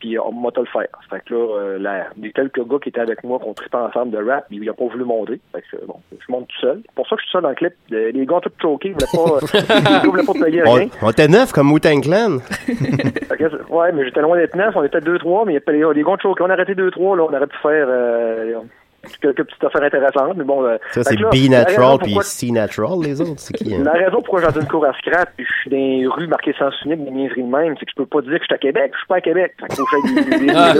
puis 0.00 0.18
on 0.18 0.32
va 0.42 0.50
te 0.50 0.58
le 0.60 0.66
faire. 0.66 0.88
Fait 1.10 1.22
que 1.24 1.32
là, 1.34 1.56
euh, 1.58 1.78
la- 1.78 2.06
les 2.20 2.32
quelques 2.32 2.66
gars 2.66 2.78
qui 2.82 2.88
étaient 2.88 3.00
avec 3.00 3.22
moi, 3.22 3.38
qu'on 3.38 3.52
tripait 3.54 3.76
ensemble 3.76 4.10
de 4.10 4.18
rap, 4.18 4.46
ils 4.50 4.60
n'ont 4.64 4.74
pas 4.74 4.86
voulu 4.86 5.04
monter. 5.04 5.40
Fait 5.54 5.62
que, 5.70 5.84
bon, 5.86 5.96
je 6.10 6.32
monte 6.32 6.48
tout 6.48 6.60
seul. 6.60 6.80
C'est 6.84 6.94
pour 6.94 7.06
ça 7.08 7.14
que 7.16 7.22
je 7.22 7.26
suis 7.26 7.32
seul 7.32 7.42
dans 7.42 7.50
le 7.50 7.54
clip. 7.54 7.72
Les 7.90 8.10
les 8.10 8.26
gars 8.26 8.36
ont 8.36 8.40
tout 8.40 8.50
choqué, 8.60 8.88
ils 8.88 8.94
voulaient 8.94 9.40
pas, 9.60 9.78
gars 10.02 10.08
voulaient 10.10 10.24
pas 10.24 10.32
payer 10.44 10.62
On, 10.66 10.72
rien. 10.72 10.88
on 11.02 11.10
était 11.10 11.28
neuf 11.28 11.52
comme 11.52 11.70
Wu-Tang 11.72 12.00
Clan. 12.02 12.38
Ouais, 13.70 13.90
mais 13.92 14.04
j'étais 14.04 14.20
loin 14.20 14.36
d'être 14.36 14.54
neuf, 14.54 14.74
on 14.76 14.84
était 14.84 15.00
deux, 15.00 15.18
trois, 15.18 15.44
mais 15.44 15.52
il 15.52 15.54
y 15.54 15.58
a 15.58 15.60
pas 15.60 15.72
les, 15.72 15.82
les 15.94 16.02
gars 16.04 16.10
ont 16.10 16.18
choqué. 16.18 16.44
On 16.44 16.50
a 16.50 16.52
arrêté 16.52 16.74
deux, 16.76 16.90
trois, 16.92 17.16
là, 17.16 17.24
on 17.28 17.34
aurait 17.34 17.46
pu 17.46 17.56
faire 17.60 17.86
euh, 17.88 18.54
quelques 19.20 19.44
petites 19.44 19.64
affaires 19.64 19.82
intéressantes, 19.82 20.36
mais 20.36 20.44
bon. 20.44 20.64
euh, 20.64 20.76
Ça, 20.92 21.02
c'est 21.02 21.16
raison 21.16 21.28
B-Natural 21.30 21.98
puis 21.98 22.12
pourquoi- 22.12 22.22
C-Natural, 22.24 22.98
les 23.02 23.20
autres. 23.20 23.32
C'est 23.40 23.54
qui? 23.54 23.74
hein? 23.74 23.82
La 23.84 23.92
raison 23.92 24.20
pourquoi 24.22 24.42
j'ai 24.52 24.60
une 24.60 24.66
cour 24.68 24.84
à 24.86 24.92
scrap 24.94 25.30
puis 25.36 25.44
je 25.46 25.52
suis 25.60 25.70
dans 25.70 25.76
les 25.76 26.06
rues 26.06 26.26
marquées 26.28 26.54
sens 26.58 26.74
unique, 26.84 27.04
des 27.04 27.10
niaiseries 27.10 27.42
de 27.42 27.48
même, 27.48 27.74
c'est 27.78 27.84
que 27.86 27.90
je 27.90 28.02
peux 28.02 28.06
pas 28.06 28.20
dire 28.22 28.32
que 28.32 28.38
je 28.40 28.44
suis 28.44 28.54
à 28.54 28.58
Québec, 28.58 28.90
je 28.94 28.98
suis 28.98 29.06
pas 29.08 29.16
à 29.16 29.20
Québec. 29.20 29.54
Fait 29.60 29.76
faut 29.76 29.84
Ah. 30.54 30.74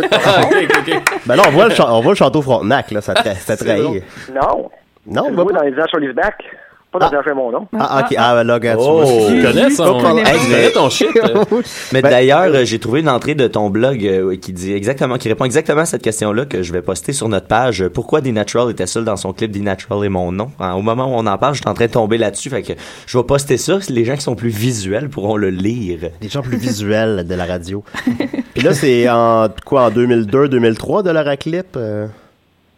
Ben 1.27 1.37
là, 1.37 1.43
on 1.47 1.51
voit 1.51 1.69
le, 1.69 1.75
on 1.81 2.01
voit 2.01 2.13
le 2.13 2.17
château 2.17 2.43
Frontenac, 2.43 2.91
là. 2.91 3.01
Ça, 3.01 3.15
tra- 3.15 3.35
ça 3.35 3.57
trahit. 3.57 4.03
Non. 4.33 4.71
Non, 5.07 5.25
on 5.29 5.45
va 5.45 5.53
dans 5.53 5.63
les 5.63 5.79
Ashly's 5.81 6.15
Back. 6.15 6.45
Pas 6.93 7.11
ah. 7.11 7.35
mon 7.35 7.51
nom. 7.51 7.67
Ah, 7.79 8.03
ok. 8.05 8.15
Ah, 8.19 8.35
ben 8.35 8.45
là, 8.45 8.55
regarde, 8.55 8.79
tu 8.79 8.87
Oh. 8.87 9.27
Tu 9.31 9.43
connais 9.43 9.71
ça? 9.71 9.85
Pas 9.85 9.93
pendant- 9.93 10.13
on- 10.13 10.19
Hey, 10.19 10.73
ton 10.75 10.91
shit? 10.91 11.09
euh? 11.17 11.43
Mais 11.93 12.03
Ben, 12.03 12.11
d'ailleurs, 12.11 12.55
euh, 12.55 12.65
j'ai 12.67 12.79
trouvé 12.79 13.01
une 13.01 13.09
entrée 13.09 13.35
de 13.35 13.47
ton 13.49 13.71
blog 13.71 14.05
euh, 14.05 14.37
qui 14.37 14.53
dit 14.53 14.75
exactement, 14.75 15.17
qui 15.17 15.29
répond 15.29 15.47
exactement 15.47 15.81
à 15.81 15.85
cette 15.87 16.03
question-là 16.03 16.45
que 16.45 16.63
je 16.63 16.71
vais 16.73 16.83
poster 16.83 17.15
sur 17.15 17.29
notre 17.31 17.47
page. 17.47 17.83
Euh, 17.83 17.89
Pourquoi 17.89 18.21
D-Natural 18.21 18.71
était 18.71 18.87
seul 18.87 19.05
dans 19.05 19.17
son 19.17 19.33
clip 19.33 19.51
D-Natural 19.51 20.05
et 20.05 20.11
mon 20.11 20.33
nom? 20.33 20.51
Hein, 20.61 20.75
au 20.75 20.83
moment 20.83 21.07
où 21.07 21.15
on 21.19 21.27
en 21.27 21.39
parle, 21.39 21.55
je 21.55 21.61
suis 21.63 21.69
en 21.71 21.75
train 21.75 21.87
de 21.87 21.93
tomber 21.93 22.19
là-dessus. 22.19 22.51
Fait 22.51 22.63
que 22.63 22.75
je 23.07 23.17
vais 23.19 23.25
poster 23.25 23.57
ça. 23.57 23.79
Les 23.89 24.05
gens 24.05 24.15
qui 24.15 24.21
sont 24.23 24.35
plus 24.37 24.51
visuels 24.51 25.09
pourront 25.09 25.37
le 25.37 25.49
lire. 25.49 26.11
Les 26.21 26.29
gens 26.29 26.43
plus 26.43 26.59
visuels 26.59 27.27
de 27.27 27.35
la 27.35 27.47
radio. 27.47 27.83
Puis 28.55 28.63
là, 28.63 28.75
c'est 28.75 29.09
en 29.09 29.49
quoi, 29.65 29.85
en 29.85 29.91
2002, 29.91 30.49
2003 30.49 31.03
de 31.03 31.11
l'heure 31.11 31.39
clip? 31.39 31.69
euh? 31.77 32.07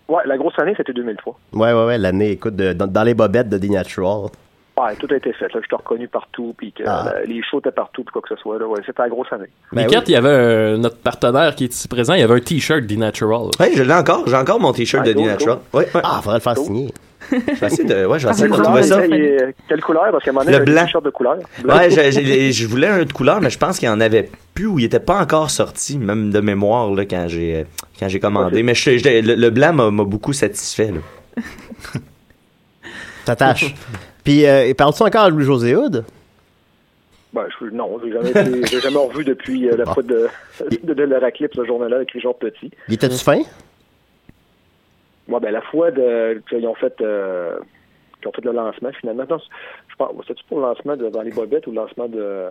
Ouais, 0.09 0.23
la 0.27 0.37
grosse 0.37 0.59
année, 0.59 0.75
c'était 0.77 0.93
2003. 0.93 1.39
Ouais, 1.55 1.73
ouais, 1.73 1.85
ouais, 1.87 1.99
l'année, 1.99 2.33
écoute, 2.33 2.57
de- 2.57 2.73
dans, 2.75 2.87
dans 2.87 3.03
les 3.05 3.15
bobettes 3.15 3.49
de 3.49 3.59
D-Natural. 3.59 4.29
Ouais, 4.77 4.97
tout 4.97 5.07
a 5.11 5.17
été 5.17 5.33
fait. 5.33 5.45
Là, 5.55 5.61
je 5.63 5.69
t'ai 5.69 5.77
reconnu 5.77 6.09
partout, 6.09 6.53
puis 6.59 6.73
que 6.73 6.83
Ah. 6.85 7.07
euh, 7.15 7.25
les 7.27 7.41
shows 7.43 7.61
étaient 7.61 7.71
partout, 7.71 8.03
puis 8.03 8.13
quoi 8.13 8.21
que 8.23 8.29
ce 8.29 8.37
soit. 8.37 8.59
Là, 8.59 8.67
ouais, 8.67 8.81
c'était 8.85 9.03
la 9.03 9.09
grosse 9.09 9.33
année. 9.33 9.47
Ben 9.73 9.85
Miquette, 9.87 10.09
il 10.09 10.13
y 10.13 10.17
avait 10.17 10.29
un- 10.29 10.79
notre 10.79 10.99
partenaire 10.99 11.55
qui 11.55 11.65
est 11.65 11.73
ici 11.73 11.87
présent, 11.87 12.15
il 12.15 12.21
y 12.21 12.23
avait 12.25 12.35
un 12.35 12.41
t-shirt 12.41 12.83
D-Natural. 12.85 13.51
Oui, 13.61 13.67
je 13.77 13.83
l'ai 13.85 13.95
encore. 13.95 14.25
J'ai 14.27 14.37
encore 14.37 14.59
mon 14.59 14.73
t-shirt 14.73 15.05
Ah, 15.05 15.09
de 15.09 15.15
cool, 15.15 15.23
D-Natural. 15.23 15.59
Ouais, 15.73 15.85
ouais. 15.95 16.01
Ah, 16.03 16.21
faudrait 16.23 16.39
le 16.39 16.43
faire 16.43 16.57
signer. 16.57 16.93
Je 17.31 17.37
vais 17.61 17.67
essayer 17.67 17.85
de, 17.85 18.07
ouais, 18.07 18.19
je 18.19 18.27
vais 18.27 18.33
essayer 18.33 18.49
de 18.49 18.53
retrouver 18.53 18.83
couleur, 18.83 18.99
ça. 18.99 19.07
est- 19.07 19.55
Quelle 19.69 19.81
couleur? 19.83 20.11
Parce 20.11 20.25
qu'à 20.25 20.31
un 20.31 20.35
moment 20.35 20.47
Le 20.47 20.53
donné, 20.59 20.67
j'avais 20.73 20.91
blanc. 20.93 21.01
de 21.03 21.11
couleur. 21.11 21.37
Blanc. 21.63 21.77
Ouais, 21.77 21.91
j'ai- 21.91 22.53
je 22.53 22.67
voulais 22.67 22.87
un 22.89 23.05
de 23.05 23.13
couleur, 23.13 23.41
mais 23.41 23.51
je 23.51 23.59
pense 23.59 23.79
qu'il 23.79 23.87
y 23.89 23.91
en 23.91 24.01
avait 24.01 24.29
plus 24.55 24.67
ou 24.67 24.79
il 24.79 24.85
était 24.85 25.01
pas 25.01 25.21
encore 25.21 25.51
sorti, 25.51 25.99
même 25.99 26.31
de 26.31 26.41
mémoire 26.41 26.91
là, 26.93 27.05
quand 27.07 27.27
j'ai 27.29 27.57
euh, 27.57 27.65
quand 27.99 28.09
j'ai 28.09 28.21
commandé. 28.21 28.63
Mais 28.63 28.75
je, 28.75 28.99
je- 28.99 29.21
le, 29.27 29.35
le 29.35 29.51
blanc 29.51 29.73
m'a 29.73 29.91
beaucoup 30.05 30.33
satisfait. 30.33 30.93
Là. 30.93 31.43
T'attaches. 33.25 33.75
Puis, 34.23 34.47
euh, 34.47 34.67
et 34.67 34.75
parles-tu 34.75 35.03
encore 35.03 35.23
à 35.25 35.29
Louis-José 35.31 35.75
Hood? 35.77 36.05
Ben, 37.33 37.43
je, 37.61 37.67
non, 37.71 37.99
j'ai 38.05 38.13
jamais, 38.13 38.31
été- 38.31 38.67
j'ai 38.71 38.81
jamais 38.81 38.97
revu 38.99 39.25
depuis 39.25 39.69
euh, 39.69 39.77
la 39.77 39.87
fois 39.93 40.03
de, 40.03 40.29
de, 40.85 40.95
de 40.95 41.03
l'Euraclip, 41.03 41.51
ce 41.55 41.65
journal-là, 41.65 41.97
avec 41.97 42.11
Richard 42.13 42.35
Petit. 42.35 42.71
Il 42.89 42.95
était-tu 42.95 43.19
fin? 43.19 43.41
Ouais, 45.29 45.41
ben, 45.41 45.53
la 45.53 45.63
fois 45.63 45.91
de, 45.91 46.43
qu'ils 46.49 46.67
ont 46.67 46.75
fait, 46.75 47.01
euh, 47.01 47.59
qu'ils 48.19 48.29
ont 48.29 48.33
fait 48.33 48.45
le 48.45 48.53
lancement, 48.53 48.91
finalement. 48.93 49.25
Non, 49.29 49.39
je 49.89 49.97
pense, 49.97 50.11
c'était-tu 50.27 50.45
pour 50.45 50.59
le 50.59 50.67
lancement 50.67 50.97
de, 50.97 51.09
dans 51.09 51.23
les 51.23 51.31
bobettes 51.31 51.67
ou 51.67 51.71
le 51.71 51.77
lancement 51.77 52.09
de, 52.09 52.51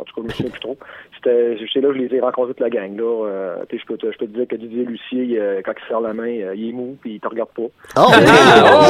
en 0.00 0.04
tout 0.04 0.14
cas, 0.14 0.20
je 0.22 0.26
me 0.26 0.30
souviens 0.32 0.50
plus 0.50 0.60
trop. 0.60 0.76
C'était, 1.16 1.56
c'est 1.72 1.80
là 1.80 1.88
que 1.88 1.94
je 1.94 1.98
les 2.00 2.14
ai 2.16 2.20
rencontrés 2.20 2.52
toute 2.54 2.60
la 2.60 2.70
gang, 2.70 2.96
là. 2.96 3.26
Euh, 3.26 3.56
tu 3.68 3.76
sais, 3.76 3.82
je 3.82 3.86
peux 3.86 3.96
te, 3.98 4.10
je 4.10 4.18
peux 4.18 4.26
te 4.26 4.32
dire 4.36 4.46
que 4.48 4.56
Didier 4.56 4.84
Lucier, 4.84 5.38
euh, 5.38 5.60
quand 5.64 5.72
il 5.76 5.88
serre 5.88 6.00
la 6.00 6.14
main, 6.14 6.28
euh, 6.28 6.54
il 6.56 6.70
est 6.70 6.72
mou, 6.72 6.96
puis 7.00 7.14
il 7.14 7.20
te 7.20 7.28
regarde 7.28 7.50
pas. 7.50 7.62
Oh! 7.96 8.10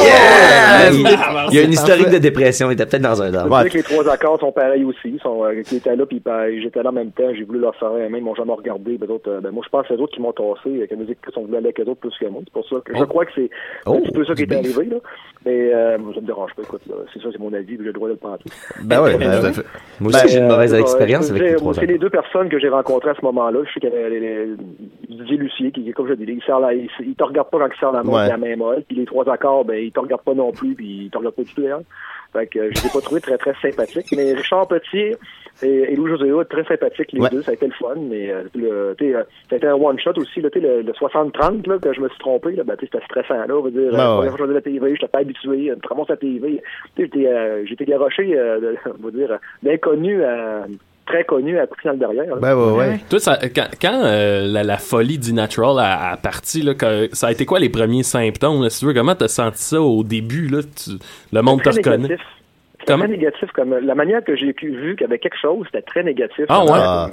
Yeah! 0.01 0.91
Il 0.93 1.07
Ah, 1.07 1.47
il 1.51 1.55
y 1.55 1.59
a 1.59 1.63
une 1.63 1.73
historique 1.73 2.09
de 2.09 2.17
dépression. 2.17 2.69
Il 2.69 2.73
était 2.73 2.85
peut-être 2.85 3.01
dans 3.03 3.21
un 3.21 3.27
te 3.31 3.31
dire 3.31 3.71
que 3.71 3.77
les 3.77 3.83
trois 3.83 4.09
accords 4.09 4.39
sont 4.39 4.51
pareils 4.51 4.83
aussi. 4.83 4.99
Ils 5.09 5.19
sont, 5.21 5.43
euh, 5.43 5.51
étaient 5.59 5.95
là, 5.95 6.05
puis 6.05 6.19
ben, 6.23 6.47
j'étais 6.61 6.81
là 6.83 6.89
en 6.89 6.93
même 6.93 7.11
temps. 7.11 7.33
J'ai 7.35 7.43
voulu 7.43 7.59
leur 7.59 7.77
serrer 7.79 8.03
la 8.03 8.09
main, 8.09 8.17
ils 8.17 8.23
m'ont 8.23 8.35
jamais 8.35 8.53
regardé. 8.53 8.97
Ben, 8.97 9.07
d'autres, 9.07 9.29
euh, 9.29 9.39
ben, 9.41 9.51
moi, 9.51 9.63
je 9.65 9.69
pense 9.69 9.83
que 9.83 9.87
c'est 9.89 9.93
eux 9.95 10.01
autres 10.03 10.13
qui 10.13 10.21
m'ont 10.21 10.31
tassé, 10.33 10.87
que 10.87 10.93
la 10.95 10.95
musique 11.01 11.17
voulait 11.35 11.57
aller 11.57 11.67
avec 11.67 11.79
eux 11.79 11.89
autres 11.89 11.99
plus 11.99 12.17
que 12.19 12.25
moi. 12.27 12.41
C'est 12.45 12.53
pour 12.53 12.67
ça 12.67 12.75
que 12.85 12.95
je 12.95 13.01
Oh. 13.01 13.07
crois 13.07 13.25
que 13.25 13.31
c'est 13.35 13.49
Oh, 13.85 13.95
un 13.95 14.01
petit 14.01 14.11
peu 14.11 14.25
ça 14.25 14.33
qui 14.33 14.43
est 14.43 14.53
arrivé, 14.53 14.85
là. 14.85 14.97
Mais, 15.45 15.73
euh, 15.73 15.97
ça 16.13 16.21
me 16.21 16.25
dérange 16.25 16.53
pas, 16.55 16.61
écoute, 16.63 16.81
là. 16.87 16.95
C'est 17.13 17.21
ça, 17.21 17.29
c'est 17.31 17.39
mon 17.39 17.53
avis, 17.53 17.77
j'ai 17.77 17.83
le 17.83 17.93
droit 17.93 18.07
de 18.07 18.13
le 18.13 18.19
penser. 18.19 18.43
Ben 18.83 19.01
oui, 19.03 19.17
ben. 19.17 19.41
Moi 19.99 20.09
aussi, 20.13 20.27
j'ai 20.29 20.37
une 20.39 20.47
mauvaise 20.47 20.73
euh, 20.73 20.79
expérience 21.01 21.25
je 21.27 21.31
avec 21.31 21.41
veux 21.41 21.45
les 21.47 21.51
dire, 21.53 21.59
trois 21.59 21.73
C'est 21.73 21.85
les 21.85 21.97
deux 21.97 22.09
personnes 22.09 22.49
que 22.49 22.59
j'ai 22.59 22.69
rencontrées 22.69 23.09
à 23.11 23.15
ce 23.15 23.25
moment-là. 23.25 23.59
Je 23.67 23.73
sais 23.73 23.79
qu'il 23.79 23.89
y 23.89 23.93
avait 23.95 24.47
Didier 25.09 25.37
Lucier, 25.37 25.71
qui, 25.71 25.91
comme 25.91 26.07
je 26.07 26.13
dis, 26.13 26.23
il, 26.27 26.41
la, 26.61 26.73
il, 26.73 26.89
il 27.01 27.15
te 27.15 27.23
regarde 27.23 27.49
pas 27.49 27.59
quand 27.59 27.67
il 27.73 27.79
serre 27.79 27.91
la 27.91 28.03
main, 28.03 28.11
Ouais. 28.13 28.27
la 28.27 28.37
main 28.37 28.55
molle. 28.55 28.83
Puis 28.87 28.97
les 28.97 29.05
trois 29.05 29.27
accords, 29.29 29.65
ben, 29.65 29.75
il 29.75 29.91
te 29.91 29.99
regarde 29.99 30.21
pas 30.23 30.33
non 30.33 30.51
plus, 30.51 30.73
puis 30.75 31.05
il 31.05 31.09
te 31.09 31.17
regarde 31.17 31.35
pas 31.35 31.43
du 31.43 31.53
tout, 31.53 31.61
d'ailleurs. 31.61 31.81
Fait 32.33 32.47
que 32.47 32.59
je 32.63 32.81
les 32.81 32.87
ai 32.87 32.89
pas 32.93 33.01
trouvé 33.01 33.19
très, 33.19 33.37
très 33.37 33.53
sympathiques. 33.61 34.07
Mais 34.15 34.31
Richard 34.33 34.65
Petit 34.69 35.15
et, 35.63 35.67
et 35.67 35.95
Louis-José 35.97 36.31
très 36.49 36.63
sympathiques, 36.63 37.11
les 37.11 37.19
Ouais. 37.19 37.29
deux. 37.29 37.41
Ça 37.41 37.51
a 37.51 37.53
été 37.55 37.65
le 37.67 37.73
fun. 37.73 37.95
Mais 37.99 38.31
euh, 38.31 38.43
le, 38.55 38.71
euh, 38.71 39.23
ça 39.49 39.55
a 39.55 39.57
été 39.57 39.67
un 39.67 39.73
one-shot 39.73 40.13
aussi. 40.15 40.39
Là, 40.39 40.49
le, 40.55 40.81
le 40.81 40.91
60-30, 40.93 41.67
là, 41.67 41.77
que 41.77 41.91
je 41.93 41.99
me 41.99 42.07
suis 42.07 42.19
trompé, 42.19 42.51
là, 42.53 42.63
ben, 42.63 42.77
c'était 42.79 43.01
stressant. 43.03 43.33
Là, 43.45 43.49
on 43.57 43.61
va 43.61 43.69
dire, 43.69 43.81
euh, 43.93 43.97
la 43.97 44.05
première 44.15 44.37
fois 44.37 44.45
que 44.47 44.51
je 44.51 44.55
la 44.55 44.61
TV, 44.61 44.91
j'étais 44.95 45.07
pas 45.09 45.19
habitué. 45.19 45.73
La 46.07 46.15
TV. 46.17 46.63
J'étais, 46.97 47.27
euh, 47.27 47.65
garoché, 47.81 48.33
euh, 48.37 48.75
on 48.99 49.05
va 49.05 49.11
dire, 49.11 49.37
d'inconnu 49.61 50.23
à 50.23 50.65
très 51.05 51.23
connu 51.25 51.59
à 51.59 51.67
couper 51.67 51.81
dans 51.85 51.91
le 51.91 51.97
derrière. 51.99 52.35
Ben 52.37 52.55
ouais, 52.55 52.77
ouais. 52.77 52.99
Toi, 53.09 53.19
ça, 53.19 53.37
quand, 53.53 53.67
quand 53.81 54.01
euh, 54.05 54.47
la, 54.47 54.63
la 54.63 54.77
folie 54.77 55.17
du 55.17 55.33
natural 55.33 55.77
a, 55.79 56.11
a 56.11 56.17
parti, 56.17 56.61
là, 56.61 56.73
que- 56.73 57.09
ça 57.13 57.27
a 57.27 57.31
été 57.31 57.45
quoi 57.45 57.59
les 57.59 57.69
premiers 57.69 58.03
symptômes? 58.03 58.63
Là, 58.63 58.69
si 58.69 58.79
tu 58.79 58.85
veux, 58.85 58.93
comment 58.93 59.15
t'as 59.15 59.27
senti 59.27 59.61
ça 59.61 59.81
au 59.81 60.03
début? 60.03 60.47
Là, 60.47 60.59
tu- 60.63 60.91
le 61.33 61.41
monde 61.41 61.61
te 61.63 61.69
reconnaît. 61.69 61.97
négatif. 62.09 62.25
C'était 62.81 62.93
très 62.99 63.07
négatif. 63.07 63.51
Comme 63.53 63.77
la 63.77 63.95
manière 63.95 64.23
que 64.23 64.35
j'ai 64.35 64.53
vu 64.61 64.95
qu'il 64.95 65.01
y 65.01 65.03
avait 65.05 65.19
quelque 65.19 65.37
chose, 65.41 65.65
c'était 65.67 65.81
très 65.81 66.03
négatif. 66.03 66.45
Ah 66.49 66.63
ouais? 66.63 66.71
Ah, 66.73 67.09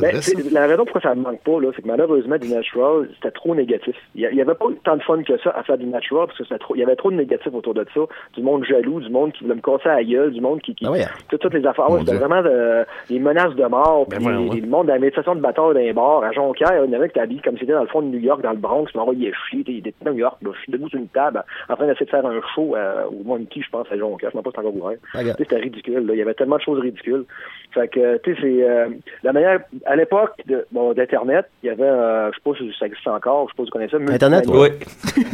Ben, 0.00 0.14
la 0.52 0.66
raison 0.66 0.84
pourquoi 0.84 1.00
ça 1.00 1.14
me 1.14 1.22
manque 1.22 1.40
pas, 1.42 1.60
là, 1.60 1.68
c'est 1.76 1.82
que 1.82 1.86
malheureusement, 1.88 2.36
du 2.38 2.48
natural, 2.48 3.08
c'était 3.14 3.30
trop 3.30 3.54
négatif. 3.54 3.94
Il 4.14 4.22
y 4.22 4.26
a- 4.26 4.30
il 4.30 4.36
y 4.36 4.40
avait 4.42 4.54
pas 4.54 4.66
tant 4.84 4.96
de 4.96 5.02
fun 5.02 5.22
que 5.22 5.36
ça 5.38 5.50
à 5.50 5.62
faire 5.62 5.78
du 5.78 5.86
natural, 5.86 6.26
parce 6.26 6.38
que 6.38 6.44
c'était 6.44 6.58
trop, 6.58 6.74
il 6.74 6.80
y 6.80 6.82
avait 6.82 6.96
trop 6.96 7.10
de 7.10 7.16
négatifs 7.16 7.52
autour 7.52 7.74
de 7.74 7.84
ça. 7.94 8.00
Du 8.36 8.42
monde 8.42 8.64
jaloux, 8.64 9.00
du 9.00 9.10
monde 9.10 9.32
qui 9.32 9.44
voulait 9.44 9.56
me 9.56 9.60
casser 9.60 9.88
à 9.88 9.96
la 9.96 10.04
gueule, 10.04 10.32
du 10.32 10.40
monde 10.40 10.60
qui, 10.60 10.74
qui 10.74 10.86
Ah 10.86 10.90
ouais. 10.92 11.04
tout- 11.28 11.38
toutes 11.38 11.54
les 11.54 11.66
affaires. 11.66 11.86
Ouais, 11.90 11.98
Mon 11.98 12.04
c'était 12.04 12.12
Dieu. 12.18 12.20
vraiment 12.26 12.42
de- 12.42 12.84
des 13.08 13.18
menaces 13.18 13.54
de 13.54 13.64
mort, 13.66 14.06
Ben 14.08 14.16
puis 14.16 14.24
voyons, 14.24 14.52
le 14.52 14.66
monde 14.66 14.86
de 14.86 14.92
la 14.92 14.98
méditation 14.98 15.34
de 15.34 15.40
bâtard 15.40 15.74
d'un 15.74 15.92
bar 15.92 16.22
à 16.22 16.32
Jonquière, 16.32 16.84
il 16.84 16.90
y 16.90 16.94
en 16.94 16.98
avait 16.98 17.08
qui 17.08 17.18
habillés 17.20 17.40
comme 17.42 17.58
c'était 17.58 17.72
dans 17.72 17.80
le 17.82 17.86
fond 17.88 18.02
de 18.02 18.06
New 18.08 18.18
York, 18.20 18.40
dans 18.42 18.50
le 18.52 18.56
Bronx, 18.58 18.86
puis 18.86 18.98
m'envoyait 18.98 19.32
chier, 19.50 19.64
il 19.66 19.78
était 19.78 19.94
à 20.04 20.10
New 20.10 20.18
York, 20.18 20.36
là, 20.42 20.50
je 20.54 20.60
suis 20.60 20.72
debout 20.72 20.88
sur 20.88 20.98
une 20.98 21.08
table, 21.08 21.42
en 21.68 21.74
train 21.76 21.86
d'essayer 21.86 22.06
de 22.06 22.10
faire 22.10 22.26
un 22.26 22.40
show 22.54 22.74
euh, 22.76 23.04
au 23.06 23.24
Monkey, 23.24 23.60
je 23.62 23.70
pense, 23.70 23.86
à 23.90 23.96
Jonquière, 23.96 24.30
je 24.32 24.36
ne 24.36 24.42
sais 24.42 24.44
pas 24.44 24.50
si 24.50 24.56
c'est 24.60 24.66
encore 24.66 24.76
ouvert. 24.86 24.98
Sais, 25.12 25.32
C'était 25.38 25.56
ridicule. 25.56 26.06
Là. 26.06 26.14
Il 26.14 26.18
y 26.18 26.22
avait 26.22 26.34
tellement 26.34 26.56
de 26.56 26.62
choses 26.62 26.80
ridicules. 26.80 27.24
Fait 27.72 27.88
que, 27.88 28.16
tu 28.18 28.34
sais, 28.34 28.40
c'est 28.40 28.62
euh, 28.68 28.88
la 29.22 29.32
manière. 29.32 29.60
À 29.86 29.96
l'époque 29.96 30.32
bon, 30.72 30.92
d'Internet, 30.94 31.46
il 31.62 31.66
y 31.66 31.70
avait, 31.70 31.82
euh, 31.82 32.30
je 32.32 32.36
sais 32.36 32.42
pas 32.44 32.58
si 32.58 32.72
ça 32.78 32.86
existe 32.86 33.06
encore, 33.06 33.48
je 33.48 33.52
sais 33.52 33.56
pas 33.56 33.62
si 33.64 33.68
vous 33.68 33.72
connaissez 33.72 34.06
ça. 34.06 34.12
Internet. 34.14 34.44
Oui. 34.48 34.68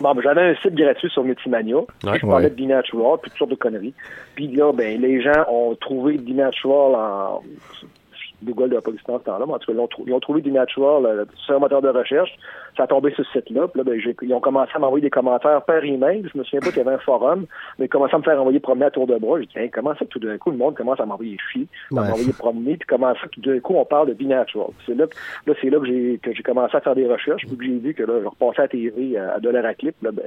Bon, 0.00 0.14
ben, 0.14 0.22
j'avais 0.22 0.40
un 0.40 0.54
site 0.62 0.74
gratuit 0.76 1.10
sur 1.10 1.22
Multimania. 1.24 1.76
Ouais. 1.76 1.84
je 2.14 2.20
parlais 2.26 2.44
Ouais. 2.46 2.50
de 2.50 2.54
B-Natural, 2.54 3.18
puis 3.20 3.30
toutes 3.30 3.38
sortes 3.38 3.50
de 3.50 3.54
conneries. 3.56 3.92
Puis 4.34 4.46
là, 4.48 4.72
ben, 4.72 4.98
les 4.98 5.20
gens 5.20 5.44
ont 5.50 5.74
trouvé 5.74 6.16
B-Natural 6.16 6.94
en. 6.94 7.42
Google 8.42 8.74
n'a 8.74 8.80
pas 8.80 8.90
existé 8.90 9.12
en 9.12 9.18
ce 9.18 9.24
temps-là, 9.24 9.44
mais 9.46 9.52
en 9.54 9.58
tout 9.58 9.66
cas, 9.66 9.76
ils 9.76 9.80
ont, 9.80 9.86
trou- 9.86 10.04
ils 10.06 10.12
ont 10.14 10.20
trouvé 10.20 10.40
B-Natural 10.42 11.04
euh, 11.06 11.24
sur 11.36 11.56
un 11.56 11.58
moteur 11.58 11.82
de 11.82 11.88
recherche. 11.88 12.30
Ça 12.76 12.84
a 12.84 12.86
tombé 12.86 13.12
sur 13.12 13.24
ce 13.26 13.32
site-là. 13.32 13.68
Puis 13.68 13.78
là, 13.78 13.84
ben, 13.84 14.00
j'ai- 14.00 14.16
ils 14.22 14.32
ont 14.34 14.40
commencé 14.40 14.70
à 14.74 14.78
m'envoyer 14.78 15.02
des 15.02 15.10
commentaires 15.10 15.62
par 15.62 15.84
email. 15.84 16.24
Je 16.32 16.38
me 16.38 16.44
souviens 16.44 16.60
pas 16.60 16.68
qu'il 16.68 16.78
y 16.78 16.80
avait 16.80 16.94
un 16.94 16.98
forum, 16.98 17.46
mais 17.78 17.86
ils 17.86 17.88
commençaient 17.88 18.14
à 18.14 18.18
me 18.18 18.22
faire 18.24 18.40
envoyer 18.40 18.60
promener 18.60 18.86
à 18.86 18.90
tour 18.90 19.06
de 19.06 19.16
bras. 19.18 19.38
J'ai 19.40 19.46
dit, 19.46 19.58
Hey, 19.58 19.70
comment 19.70 19.92
ça 19.94 20.04
que 20.04 20.10
tout 20.10 20.18
d'un 20.18 20.38
coup, 20.38 20.50
le 20.50 20.56
monde 20.56 20.74
commence 20.76 21.00
à 21.00 21.06
m'envoyer 21.06 21.36
chier, 21.52 21.66
à 21.90 21.94
Ouais. 21.94 22.00
m'envoyer 22.08 22.32
promener, 22.32 22.76
puis 22.76 22.86
comment 22.88 23.14
ça 23.14 23.22
que 23.26 23.28
tout 23.34 23.40
d'un 23.40 23.60
coup, 23.60 23.74
on 23.76 23.84
parle 23.84 24.08
de 24.08 24.14
B-Natural. 24.14 24.68
C'est 24.86 24.94
là, 24.94 25.06
que- 25.06 25.50
là, 25.50 25.56
c'est 25.60 25.70
là 25.70 25.78
que 25.78 25.86
j'ai, 25.86 26.18
que 26.22 26.32
j'ai 26.32 26.42
commencé 26.42 26.76
à 26.76 26.80
faire 26.80 26.94
des 26.94 27.06
recherches, 27.06 27.46
puis 27.46 27.56
que 27.56 27.64
j'ai 27.64 27.78
vu 27.78 27.94
que 27.94 28.02
là, 28.04 28.20
je 28.22 28.26
repassais 28.26 28.60
à 28.60 28.62
la 28.64 28.68
TV 28.68 29.18
à, 29.18 29.34
à 29.34 29.40
dollar 29.40 29.64
à 29.64 29.74
clip. 29.74 29.94
Là, 30.02 30.10
ben, 30.12 30.24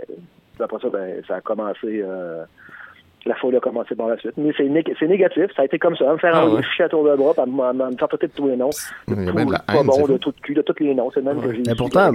après 0.60 0.78
ça, 0.82 0.90
ben, 0.90 1.22
ça 1.28 1.36
a 1.38 1.42
commencé, 1.42 2.02
euh, 2.04 2.44
la 3.26 3.36
folie 3.36 3.58
a 3.58 3.60
commencé 3.60 3.96
par 3.96 4.08
la 4.08 4.18
suite. 4.18 4.34
Mais 4.38 4.52
c'est, 4.58 4.64
nég- 4.66 4.94
c'est 5.00 5.08
négatif, 5.08 5.46
ça 5.56 5.62
a 5.62 5.66
été 5.66 5.80
comme 5.80 5.96
ça, 5.96 6.12
me 6.12 6.18
faire 6.18 6.32
Ah 6.36 6.48
ouais. 6.50 6.62
à 6.80 6.90
tour 6.90 7.04
de 7.06 7.16
bras, 7.16 7.34
me, 7.46 7.92
me 7.92 7.98
faire 7.98 8.08
traiter 8.08 8.28
de 8.28 8.34
tous 8.34 8.48
les 8.48 8.58
noms. 8.58 8.70
Tout, 9.08 9.16
pas 9.16 9.84
bon, 9.84 10.08
de 10.08 10.18
tout 10.18 10.32
de 10.32 10.40
cul, 10.42 10.54
de 10.54 10.62
tous 10.62 10.76
les 10.84 10.94
noms. 10.96 11.10
C'est 11.14 11.22
même 11.22 11.42
que 11.42 11.54
j'ai 11.54 11.64
Mais 11.66 11.76
pourtant, 11.76 12.12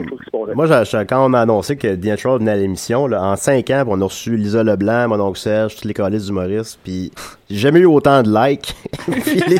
moi, 0.55 0.67
quand 1.09 1.31
on 1.31 1.33
a 1.35 1.41
annoncé 1.41 1.77
que 1.77 1.89
Natural 1.95 2.39
venait 2.39 2.51
à 2.53 2.57
l'émission, 2.57 3.05
en 3.05 3.37
cinq 3.37 3.71
ans, 3.71 3.85
on 3.89 4.01
a 4.01 4.05
reçu 4.05 4.37
Lisa 4.37 4.63
Leblanc, 4.63 5.09
mon 5.09 5.21
oncle 5.21 5.39
Serge, 5.39 5.77
tous 5.77 5.89
les 5.89 5.95
calices 5.95 6.29
humoristes, 6.29 6.79
puis 6.85 7.11
j'ai 7.51 7.57
jamais 7.59 7.81
eu 7.81 7.87
autant 7.87 8.23
de 8.23 8.31
likes, 8.31 8.75
les- 9.09 9.57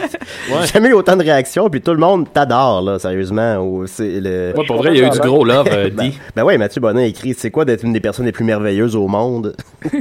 j'ai 0.61 0.67
jamais 0.75 0.89
eu 0.91 0.93
autant 0.93 1.17
de 1.17 1.23
réactions, 1.23 1.71
puis 1.71 1.81
tout 1.81 1.93
le 1.93 1.99
monde 1.99 2.27
t'adore, 2.33 2.83
là, 2.83 2.99
sérieusement. 2.99 3.57
ou 3.59 3.87
c'est 3.87 4.21
le... 4.21 4.53
Ouais, 4.57 4.67
pour 4.67 4.77
vrai, 4.77 4.91
il 4.93 4.99
y 5.01 5.03
a 5.05 5.07
eu 5.07 5.11
du 5.11 5.19
gros 5.21 5.45
love, 5.45 5.69
euh, 5.73 5.89
Ben, 5.95 6.11
dit. 6.11 6.19
ben 6.37 6.45
ouais, 6.45 6.59
Mathieu 6.59 6.81
Bonnet 6.81 7.05
a 7.05 7.07
écrit 7.07 7.35
C'est 7.37 7.51
quoi 7.51 7.65
d'être 7.65 7.85
une 7.85 7.93
des 7.93 8.01
personnes 8.01 8.27
les 8.27 8.33
plus 8.33 8.45
merveilleuses 8.45 8.95
au 8.97 9.09
monde? 9.09 9.55
Tout 9.91 9.99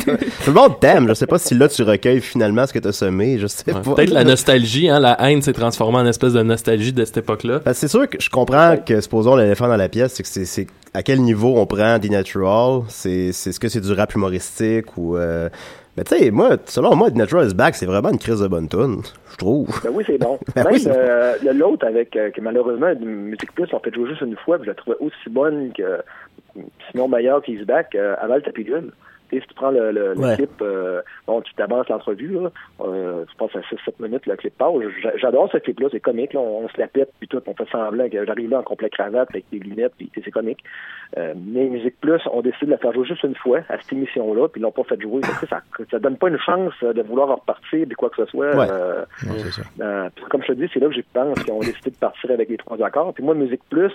le 0.48 0.54
monde 0.54 0.80
t'aime. 0.80 1.08
Je 1.08 1.14
sais 1.14 1.28
pas 1.28 1.40
si 1.40 1.56
là 1.56 1.68
tu 1.68 1.82
recueilles 1.84 2.22
finalement 2.22 2.66
ce 2.68 2.74
que 2.74 2.80
t'as 2.80 2.92
semé. 2.92 3.38
Je 3.40 3.48
sais 3.48 3.64
Ouais. 3.74 3.82
pas. 3.82 3.96
Peut-être 3.96 4.12
la 4.12 4.24
nostalgie, 4.24 4.90
hein, 4.90 5.00
la 5.00 5.16
haine 5.30 5.42
s'est 5.42 5.54
transformée 5.54 5.98
en 6.00 6.06
espèce 6.08 6.34
de 6.34 6.42
nostalgie 6.44 6.94
de 6.94 7.06
cette 7.06 7.18
époque-là. 7.18 7.60
Parce 7.60 7.78
que 7.78 7.88
c'est 7.88 7.88
sûr 7.98 8.10
que 8.10 8.18
je 8.20 8.30
comprends 8.30 8.76
que, 8.78 9.00
supposons, 9.02 9.36
l'éléphant 9.36 9.68
dans 9.68 9.78
la 9.78 9.90
pièce, 9.90 10.14
c'est 10.16 10.24
que 10.24 10.30
c'est, 10.30 10.46
c'est 10.46 10.68
à 10.94 11.04
quel 11.04 11.22
niveau 11.22 11.54
on 11.58 11.66
prend 11.66 11.98
des 12.00 12.10
natural. 12.10 12.82
C'est, 12.90 13.32
c'est 13.32 13.52
ce 13.52 13.60
que 13.60 13.70
c'est 13.70 13.82
du 13.82 13.94
rap 13.94 14.14
humoristique 14.14 14.98
ou. 14.98 15.16
Euh... 15.18 15.50
Mais 15.98 16.04
tu 16.04 16.16
sais, 16.16 16.30
moi, 16.32 16.58
selon 16.66 16.96
moi, 16.96 17.10
The 17.10 17.16
Natural 17.16 17.48
is 17.50 17.54
Back, 17.56 17.74
c'est 17.76 17.88
vraiment 17.88 18.10
une 18.12 18.20
crise 18.20 18.40
de 18.40 18.48
bonne 18.48 18.70
tune, 18.70 19.02
je 19.32 19.38
trouve. 19.38 19.68
Ben 19.84 19.90
oui, 19.92 20.04
c'est 20.06 20.20
bon. 20.20 20.38
Ben 20.56 20.64
Même 20.64 20.74
oui, 20.74 20.84
euh, 20.88 21.34
le- 21.44 21.54
l'autre 21.54 21.88
avec 21.88 22.16
euh, 22.16 22.30
que 22.30 22.40
malheureusement 22.42 22.94
Musique 23.00 23.52
Plus 23.56 23.68
on 23.74 23.80
fait 23.80 23.94
jouer 23.94 24.10
juste 24.10 24.22
une 24.22 24.36
fois, 24.38 24.58
puis 24.58 24.66
je 24.66 24.70
la 24.72 24.76
trouvais 24.76 24.98
aussi 25.00 25.30
bonne 25.30 25.72
que 25.74 25.98
sinon 26.92 27.08
meilleure 27.08 27.42
qu'Ease 27.42 27.66
Back, 27.66 27.96
euh. 27.96 28.16
Tu 28.44 28.52
sais, 28.52 28.84
si 29.32 29.40
tu 29.48 29.54
prends 29.56 29.72
le, 29.72 29.92
le, 29.92 30.14
le 30.14 30.20
Ouais. 30.20 30.36
clip, 30.36 30.50
euh, 30.62 31.02
bon, 31.28 31.42
tu 31.42 31.54
t'avances 31.56 31.88
l'entrevue, 31.90 32.28
là, 32.40 32.50
euh, 32.82 33.26
je 33.30 33.36
pense 33.38 33.56
à 33.56 33.60
6-7 33.60 33.94
minutes, 34.00 34.26
le 34.26 34.36
clip 34.36 34.58
passe. 34.58 34.74
J'a- 35.02 35.18
J'adore 35.18 35.50
ce 35.52 35.58
clip-là, 35.58 35.88
c'est 35.92 36.00
comique, 36.00 36.34
là, 36.34 36.40
on, 36.40 36.66
on 36.66 36.70
se 36.70 36.80
la 36.80 36.88
pète, 36.88 37.10
puis 37.20 37.28
tout, 37.28 37.42
on 37.46 37.54
fait 37.54 37.70
semblant 37.72 38.10
que 38.10 38.26
j'arrive 38.26 38.50
là 38.50 38.60
en 38.60 38.64
complet 38.64 38.90
cravate 38.90 39.30
avec 39.32 39.46
des 39.52 39.60
lunettes, 39.60 39.94
puis 39.98 40.10
c'est 40.16 40.32
comique. 40.32 40.60
Euh, 41.18 41.34
mais 41.38 41.66
Musique 41.66 42.00
Plus, 42.02 42.22
on 42.32 42.42
décide 42.42 42.66
de 42.68 42.72
la 42.72 42.78
faire 42.78 42.94
jouer 42.94 43.06
juste 43.06 43.24
une 43.24 43.36
fois 43.36 43.60
à 43.70 43.78
cette 43.80 43.94
émission-là, 43.94 44.48
puis 44.50 44.60
ils 44.60 44.64
l'ont 44.64 44.72
pas 44.72 44.84
fait 44.84 45.00
jouer. 45.02 45.22
Ça, 45.50 45.62
ça 45.92 46.00
donne 46.00 46.18
pas 46.18 46.30
une 46.30 46.40
chance 46.40 46.74
euh, 46.84 46.94
de 46.94 47.02
vouloir 47.02 47.30
en 47.30 47.36
repartir, 47.36 47.86
puis 47.86 47.96
quoi 47.96 48.10
que 48.10 48.18
ce 48.18 48.26
soit. 48.32 48.56
Ouais. 48.56 48.68
Euh, 48.70 49.04
Non, 49.26 49.34
ça. 49.52 49.62
euh, 49.82 50.10
comme 50.30 50.42
je 50.44 50.48
te 50.48 50.54
dis, 50.54 50.70
c'est 50.74 50.80
là 50.80 50.88
que 50.88 50.96
je 50.96 51.02
pense 51.14 51.44
qu'ils 51.44 51.54
ont 51.54 51.60
décidé 51.60 51.92
de 51.92 51.96
partir 51.96 52.32
avec 52.32 52.50
les 52.50 52.58
trois 52.58 52.82
accords. 52.84 53.14
Puis 53.14 53.24
moi, 53.24 53.34
Musique 53.36 53.62
Plus, 53.70 53.92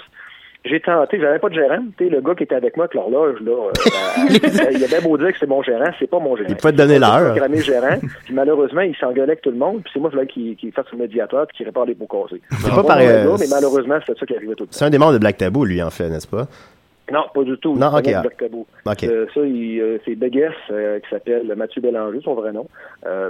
j'ai 0.64 0.80
tenté, 0.80 1.18
j'avais 1.20 1.38
pas 1.38 1.48
de 1.48 1.54
gérant. 1.54 1.82
Tu 1.98 2.04
sais, 2.04 2.10
le 2.10 2.20
gars 2.20 2.34
qui 2.34 2.44
était 2.44 2.54
avec 2.54 2.76
moi 2.76 2.84
avec 2.84 2.94
l'horloge, 2.94 3.40
là, 3.40 3.50
euh, 3.50 3.70
euh, 4.30 4.70
il 4.72 4.84
a 4.84 4.86
bien 4.86 5.00
beau 5.00 5.18
dire 5.18 5.32
que 5.32 5.38
c'est 5.38 5.48
mon 5.48 5.62
gérant, 5.62 5.90
c'est 5.98 6.08
pas 6.08 6.20
mon 6.20 6.36
gérant. 6.36 6.48
Il 6.48 6.56
pouvait 6.56 6.72
te 6.72 6.78
donner 6.78 6.98
l'heure. 6.98 7.30
programmé 7.30 7.56
le 7.56 7.62
gérant, 7.62 7.98
puis 8.24 8.34
malheureusement, 8.34 8.82
il 8.82 8.94
s'engueulait 8.96 9.22
avec 9.22 9.42
tout 9.42 9.50
le 9.50 9.56
monde, 9.56 9.82
puis 9.82 9.90
c'est 9.92 10.00
moi 10.00 10.10
là, 10.14 10.24
qui, 10.24 10.54
qui 10.56 10.70
fasse 10.70 10.86
le 10.92 10.98
médiateur 10.98 11.46
puis 11.48 11.58
qui 11.58 11.64
répare 11.64 11.86
les 11.86 11.94
pots 11.94 12.06
cassés. 12.06 12.40
C'est 12.50 12.70
pas 12.70 12.76
Bon, 12.76 12.84
pareil, 12.84 13.08
euh, 13.08 13.36
mais 13.38 13.46
malheureusement, 13.50 13.98
c'est 14.06 14.16
ça 14.16 14.26
qui 14.26 14.36
arrivait 14.36 14.54
tout 14.54 14.64
le 14.64 14.68
temps. 14.68 14.76
C'est 14.76 14.84
un 14.84 14.90
des 14.90 14.98
membres 14.98 15.14
de 15.14 15.18
Black 15.18 15.36
Taboo, 15.36 15.64
lui, 15.64 15.82
en 15.82 15.90
fait, 15.90 16.08
n'est-ce 16.08 16.28
pas? 16.28 16.46
Non, 17.10 17.24
pas 17.34 17.42
du 17.42 17.58
tout. 17.58 17.74
Non, 17.74 17.88
ok, 17.88 18.06
ah. 18.14 18.22
Euh, 19.04 19.26
ça, 19.34 19.40
euh, 19.40 19.98
c'est 20.04 20.14
Begues 20.14 20.50
euh, 20.70 21.00
qui 21.00 21.10
s'appelle 21.10 21.52
Mathieu 21.56 21.80
Bélanger, 21.82 22.20
son 22.22 22.34
vrai 22.34 22.52
nom. 22.52 22.66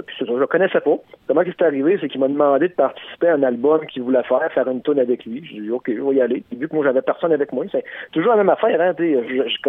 Puis 0.05 0.15
ça, 0.19 0.25
je 0.27 0.33
le 0.33 0.47
connaissais 0.47 0.79
pas. 0.79 0.95
Comment 1.27 1.41
c'est 1.45 1.65
arrivé, 1.65 1.97
c'est 1.99 2.07
qu'il 2.07 2.19
m'a 2.19 2.27
demandé 2.27 2.67
de 2.67 2.73
participer 2.73 3.29
à 3.29 3.35
un 3.35 3.43
album 3.43 3.85
qu'il 3.87 4.03
voulait 4.03 4.23
faire, 4.23 4.39
faire 4.53 4.67
une 4.67 4.81
tune 4.83 4.99
avec 4.99 5.25
lui. 5.25 5.43
J'ai 5.51 5.59
dit 5.61 5.71
OK, 5.71 5.85
je 5.87 6.01
vais 6.01 6.15
y 6.15 6.21
aller. 6.21 6.43
Puis 6.49 6.57
vu 6.59 6.67
que 6.69 6.75
moi 6.75 6.85
j'avais 6.85 7.01
personne 7.01 7.31
avec 7.33 7.51
moi, 7.51 7.65
c'est 7.71 7.83
toujours 8.11 8.31
la 8.31 8.37
même 8.37 8.49
affaire. 8.49 8.79
Hein, 8.79 8.93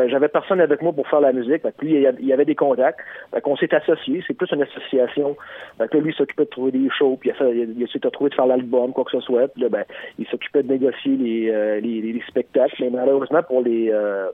j'avais 0.09 0.29
personne 0.29 0.61
avec 0.61 0.83
moi 0.83 0.93
pour 0.93 1.09
faire 1.09 1.21
la 1.21 1.33
musique. 1.33 1.63
Fait 1.63 1.75
que 1.77 1.85
lui, 1.85 2.07
il 2.21 2.27
y 2.27 2.33
avait 2.33 2.45
des 2.45 2.55
contacts. 2.55 3.01
Fait 3.33 3.41
qu'on 3.41 3.57
s'est 3.57 3.75
associés. 3.75 4.23
C'est 4.27 4.35
plus 4.35 4.51
une 4.53 4.63
association. 4.63 5.37
Fait 5.79 5.89
que 5.89 5.97
lui 5.99 6.13
il 6.13 6.15
s'occupait 6.15 6.45
de 6.45 6.51
trouver 6.51 6.73
des 6.73 6.89
shows, 6.91 7.17
puis 7.21 7.31
il, 7.41 7.75
il, 7.81 7.89
s'est 7.89 7.99
trouvé 8.11 8.31
de 8.31 8.35
faire 8.35 8.47
l'album, 8.47 8.93
quoi 8.93 9.05
que 9.05 9.13
ce 9.13 9.21
soit. 9.21 9.49
Puis 9.49 9.63
là, 9.63 9.69
ben, 9.71 9.85
il 10.19 10.27
s'occupait 10.27 10.63
de 10.63 10.71
négocier 10.73 11.17
les, 11.17 11.81
les, 11.81 12.01
les- 12.03 12.13
les 12.13 12.23
spectacles. 12.29 12.75
Mais 12.81 12.91
malheureusement 12.91 13.43
pour 13.43 13.63
les 13.63 13.94
euh, 13.95 14.29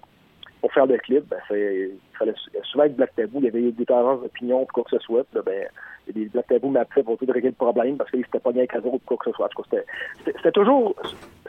pour 0.60 0.72
faire 0.72 0.86
le 0.86 0.98
clip, 0.98 1.24
ben, 1.28 1.38
c'est, 1.48 1.90
il 1.92 2.16
fallait 2.18 2.34
sou- 2.36 2.50
souvent 2.64 2.84
être 2.84 2.96
Black 2.96 3.14
Tabou, 3.16 3.38
il 3.38 3.44
y 3.44 3.48
avait 3.48 3.62
des 3.62 3.72
différences 3.72 4.20
d'opinion, 4.22 4.66
quoi 4.72 4.84
que 4.84 4.90
ce 4.90 4.98
soit. 4.98 5.24
Puis 5.24 5.36
là, 5.36 5.42
ben, 5.44 5.64
des 6.14 6.24
Black 6.26 6.46
Tabou 6.48 6.68
m'appelaient 6.70 7.02
pour 7.02 7.14
essayer 7.14 7.26
de 7.28 7.32
régler 7.32 7.50
le 7.50 7.54
problème 7.54 7.96
parce 7.96 8.10
qu'il 8.10 8.24
s'était 8.24 8.40
pas 8.40 8.52
bien 8.52 8.60
avec 8.62 8.74
eux 8.76 8.88
autres, 8.88 8.96
ou 8.96 9.00
quoi 9.06 9.16
que 9.16 9.30
ce 9.30 9.36
soit. 9.36 9.48
C'était, 10.26 10.52
toujours 10.52 10.94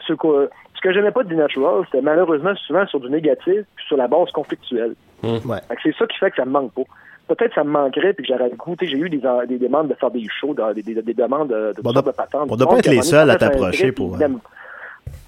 ce 0.06 0.12
que, 0.14 0.48
ce 0.74 0.80
que 0.80 0.92
j'aimais 0.92 1.10
pas 1.10 1.24
de 1.24 1.28
D-Natural, 1.28 1.84
c'était 1.86 2.00
malheureusement 2.02 2.54
souvent 2.66 2.86
sur 2.86 3.00
du 3.00 3.10
négatif, 3.10 3.64
puis 3.76 3.84
sur 3.86 3.96
la 3.96 4.08
base 4.08 4.30
conflictuelle. 4.30 4.94
Ouais. 5.22 5.60
Que 5.68 5.76
c'est 5.82 5.94
ça 5.96 6.06
qui 6.06 6.16
fait 6.18 6.30
que 6.30 6.36
ça 6.36 6.44
me 6.44 6.50
manque 6.52 6.72
pas. 6.72 6.82
Peut-être 7.28 7.50
que 7.50 7.54
ça 7.54 7.64
me 7.64 7.70
manquerait 7.70 8.12
puis 8.14 8.26
que 8.26 8.32
j'aurais 8.34 8.50
goûté. 8.50 8.86
J'ai 8.86 8.98
eu 8.98 9.08
des, 9.08 9.20
des 9.46 9.58
demandes 9.58 9.88
de 9.88 9.94
faire 9.94 10.10
des 10.10 10.26
shows, 10.28 10.54
des, 10.74 10.82
des, 10.82 11.00
des 11.00 11.14
demandes 11.14 11.48
de, 11.48 11.72
de, 11.76 11.80
Bon, 11.82 11.90
toutes 11.92 12.04
sortes 12.04 12.06
de 12.06 12.10
patentes. 12.12 12.48
on 12.50 12.56
doit 12.56 12.68
pas 12.68 12.78
être 12.78 12.88
les 12.90 13.02
seuls 13.02 13.30
à 13.30 13.36
t'approcher 13.36 13.92
pour, 13.92 14.16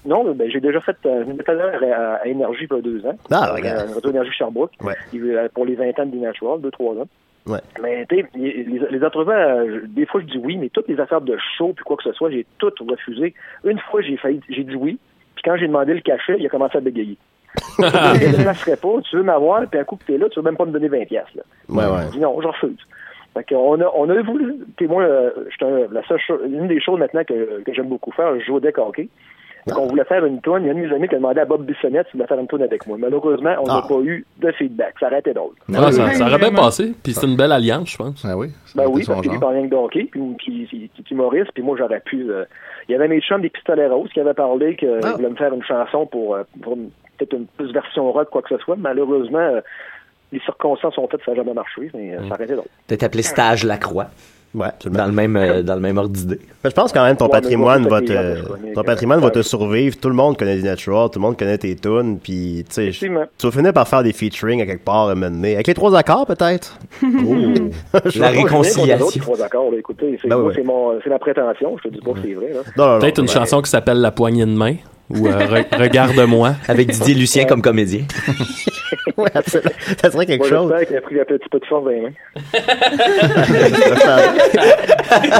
Non, 0.05 0.23
ben, 0.33 0.49
j'ai 0.51 0.59
déjà 0.59 0.79
fait 0.81 0.95
euh, 1.05 1.23
une 1.25 1.41
à, 1.91 2.13
à 2.15 2.27
Énergie 2.27 2.67
il 2.69 2.75
y 2.75 2.79
a 2.79 2.81
deux 2.81 3.05
ans. 3.05 3.17
Ah, 3.31 3.49
Euh, 3.49 3.53
regarde. 3.55 3.89
Radio 3.93 4.09
Énergie 4.11 4.31
Sherbrooke. 4.31 4.71
Ouais. 4.83 4.93
Euh, 5.15 5.47
Pour 5.53 5.65
les 5.65 5.75
20 5.75 5.99
ans 5.99 6.05
de 6.05 6.11
D-Natural, 6.11 6.61
deux, 6.61 6.71
trois 6.71 6.93
ans. 6.95 7.07
Ouais. 7.47 7.59
Mais 7.81 8.05
tu 8.07 8.17
sais, 8.17 8.25
les, 8.35 8.79
les 8.89 9.03
entrevues, 9.03 9.31
euh, 9.31 9.81
des 9.87 10.05
fois 10.07 10.19
je 10.21 10.25
dis 10.25 10.39
oui, 10.43 10.57
mais 10.57 10.69
toutes 10.69 10.87
les 10.87 10.99
affaires 10.99 11.21
de 11.21 11.37
show 11.57 11.73
puis 11.75 11.83
quoi 11.83 11.95
que 11.97 12.03
ce 12.03 12.11
soit, 12.13 12.31
j'ai 12.31 12.45
toutes 12.57 12.79
refusé. 12.79 13.33
Une 13.63 13.77
fois, 13.79 14.01
j'ai 14.01 14.17
failli, 14.17 14.41
j'ai 14.49 14.63
dit 14.63 14.75
oui, 14.75 14.97
puis 15.35 15.43
quand 15.43 15.55
j'ai 15.57 15.67
demandé 15.67 15.93
le 15.93 16.01
cachet, 16.01 16.37
il 16.39 16.45
a 16.45 16.49
commencé 16.49 16.77
à 16.77 16.81
bégayer. 16.81 17.17
je 17.79 17.83
ne 17.83 18.43
passerai 18.43 18.75
pas, 18.77 18.99
tu 19.07 19.15
veux 19.15 19.23
m'avoir, 19.23 19.65
puis 19.67 19.79
un 19.79 19.83
coup 19.83 19.95
que 19.95 20.05
t'es 20.05 20.17
là, 20.17 20.27
tu 20.29 20.39
veux 20.39 20.43
même 20.45 20.57
pas 20.57 20.65
me 20.65 20.71
donner 20.71 20.87
20 20.87 21.05
pièces. 21.05 21.25
Ouais, 21.69 21.83
ouais. 21.85 22.05
Je 22.07 22.11
dis 22.13 22.19
non, 22.19 22.39
je 22.41 22.47
refuse. 22.47 22.77
Fait 23.35 23.43
qu'on 23.47 23.79
a, 23.81 23.91
on 23.95 24.09
a 24.09 24.21
voulu, 24.23 24.55
puis 24.77 24.87
moi, 24.87 25.03
euh, 25.03 25.29
un- 25.61 25.93
la 25.93 26.03
seule 26.07 26.19
chose, 26.19 26.39
une 26.47 26.67
des 26.67 26.81
choses 26.81 26.99
maintenant 26.99 27.23
que, 27.23 27.61
que 27.63 27.73
j'aime 27.73 27.89
beaucoup 27.89 28.11
faire, 28.11 28.39
je 28.39 28.45
joue 28.45 28.55
au 28.55 28.59
deck 28.59 28.77
hockey. 28.79 29.07
Donc, 29.67 29.77
on 29.79 29.87
voulait 29.87 30.03
faire 30.05 30.23
une 30.25 30.41
tourne. 30.41 30.63
Il 30.63 30.67
y 30.67 30.69
a 30.69 30.73
un 30.73 30.75
de 30.75 30.87
mes 30.87 30.93
amis 30.93 31.07
qui 31.07 31.15
a 31.15 31.17
demandé 31.17 31.39
à 31.39 31.45
Bob 31.45 31.65
Bissonnette 31.65 32.05
s'il 32.07 32.17
voulait 32.19 32.27
faire 32.27 32.39
une 32.39 32.45
tourne 32.47 32.61
avec 32.61 32.85
moi. 32.85 32.97
Malheureusement, 32.99 33.55
on 33.61 33.65
n'a 33.65 33.81
Ah. 33.83 33.85
pas 33.87 33.99
eu 34.01 34.25
de 34.37 34.51
feedback. 34.51 34.93
Ça 34.99 35.07
aurait 35.07 35.19
été 35.19 35.33
drôle. 35.33 35.53
Ah, 35.73 35.91
ça, 35.91 36.11
ça 36.13 36.25
aurait 36.27 36.37
bien 36.37 36.51
passé. 36.53 36.93
Puis 37.03 37.13
c'est 37.13 37.25
une 37.25 37.35
belle 37.35 37.51
alliance, 37.51 37.89
je 37.91 37.97
pense. 37.97 38.23
Ah 38.23 38.37
oui. 38.37 38.49
Ben 38.75 38.85
oui, 38.87 39.03
parce 39.07 39.21
qu'il 39.21 39.33
est 39.33 39.39
pas 39.39 39.49
rien 39.49 39.63
que 39.65 39.71
de 39.71 39.75
hockey, 39.75 40.07
puis 40.11 40.21
puis 40.37 40.67
il 40.71 40.83
est 40.83 41.11
humoriste, 41.11 41.51
puis 41.53 41.63
moi 41.63 41.75
j'aurais 41.77 41.99
pu. 42.01 42.29
euh, 42.29 42.45
il 42.87 42.91
y 42.91 42.95
avait 42.95 43.07
mes 43.07 43.21
chums 43.21 43.41
des 43.41 43.49
Pistolets 43.49 43.87
Roses 43.87 44.09
qui 44.13 44.19
avaient 44.19 44.33
parlé 44.35 44.75
qu'ils 44.75 44.89
voulaient 45.15 45.29
me 45.29 45.35
faire 45.35 45.53
une 45.53 45.63
chanson 45.63 46.05
pour, 46.05 46.35
euh, 46.35 46.43
pour 46.61 46.77
peut-être 47.17 47.33
une 47.33 47.47
plus 47.47 47.71
version 47.73 48.11
rock, 48.11 48.29
quoi 48.29 48.41
que 48.43 48.49
ce 48.49 48.57
soit. 48.63 48.75
Malheureusement, 48.75 49.39
euh, 49.39 49.61
les 50.31 50.39
circonstances 50.41 50.97
ont 50.99 51.07
fait 51.07 51.17
que 51.17 51.23
ça 51.23 51.31
n'a 51.31 51.37
jamais 51.37 51.53
marché, 51.53 51.89
mais 51.95 52.15
ça 52.17 52.35
aurait 52.35 52.43
été 52.43 52.53
drôle. 52.53 52.67
Peut-être 52.87 53.03
appelé 53.03 53.23
Stage 53.23 53.63
Lacroix. 53.63 54.07
Ouais, 54.55 54.67
Dans 54.89 55.05
le 55.05 55.11
même, 55.11 55.35
euh, 55.35 55.61
dans 55.63 55.75
le 55.75 55.81
même 55.81 55.97
ordre 55.97 56.09
d'idée. 56.11 56.39
Mais 56.63 56.69
je 56.69 56.75
pense 56.75 56.91
quand 56.93 57.03
même 57.03 57.17
ton 57.17 57.25
Ouais, 57.25 57.31
patrimoine 57.31 57.81
moi, 57.81 57.91
va 57.91 58.01
te, 58.01 58.13
les 58.13 58.73
ton 58.73 58.83
patrimoine 58.83 59.19
va 59.19 59.29
te 59.29 59.41
survivre. 59.41 59.97
Tout 59.99 60.07
le 60.09 60.15
monde 60.15 60.37
connaît 60.37 60.55
D-Natural, 60.55 61.09
tout 61.09 61.19
le 61.19 61.23
monde 61.23 61.37
connaît 61.37 61.57
tes 61.57 61.75
tunes, 61.75 62.17
puis 62.23 62.63
tu 62.69 62.73
sais, 62.73 62.91
vas 63.47 63.51
finir 63.51 63.73
par 63.73 63.87
faire 63.87 64.01
des 64.03 64.13
featuring 64.13 64.61
à 64.61 64.65
quelque 64.65 64.83
part 64.85 65.09
à 65.09 65.15
donné. 65.29 65.55
Avec 65.55 65.67
les 65.67 65.73
trois 65.73 65.95
accords 65.95 66.25
peut-être? 66.25 66.77
Oh. 67.03 67.99
Je 68.05 68.19
La 68.19 68.29
réconciliation. 68.29 69.33
D'accord, 69.37 69.71
là, 69.71 69.77
écoutez, 69.77 70.17
c'est 70.21 70.27
Ben 70.29 70.37
moi, 70.37 70.47
oui. 70.47 70.53
c'est 70.55 70.63
mon- 70.63 70.99
c'est 71.03 71.09
ma 71.09 71.19
prétention, 71.19 71.77
je 71.83 71.89
te 71.89 71.93
dis 71.93 71.99
pas 72.01 72.11
que 72.13 72.19
c'est 72.23 72.33
vrai. 72.33 72.51
Peut-être 72.99 73.19
une 73.19 73.25
ben- 73.25 73.31
chanson 73.31 73.61
qui 73.61 73.69
s'appelle 73.69 73.99
La 73.99 74.11
poignée 74.11 74.45
de 74.45 74.51
main 74.51 74.75
ou 75.09 75.27
euh, 75.27 75.31
Re- 75.31 75.79
Regarde-moi. 75.79 76.55
Avec 76.67 76.89
Didier 76.89 77.15
Lucien 77.15 77.45
comme 77.45 77.61
comédien. 77.61 78.01
absolument. 79.33 79.71
ça 80.01 80.11
serait 80.11 80.25
quelque 80.25 80.41
Moi, 80.41 80.49
chose. 80.49 80.69
J'espère 80.79 80.87
qu'il 80.87 80.97
a 80.97 81.01
pris 81.01 81.19
un 81.19 81.23
petit 81.25 81.49
peu 81.49 81.59
de 81.59 81.65
force 81.65 81.83
dans 81.85 81.89
les 81.91 82.01
mains. 82.01 82.11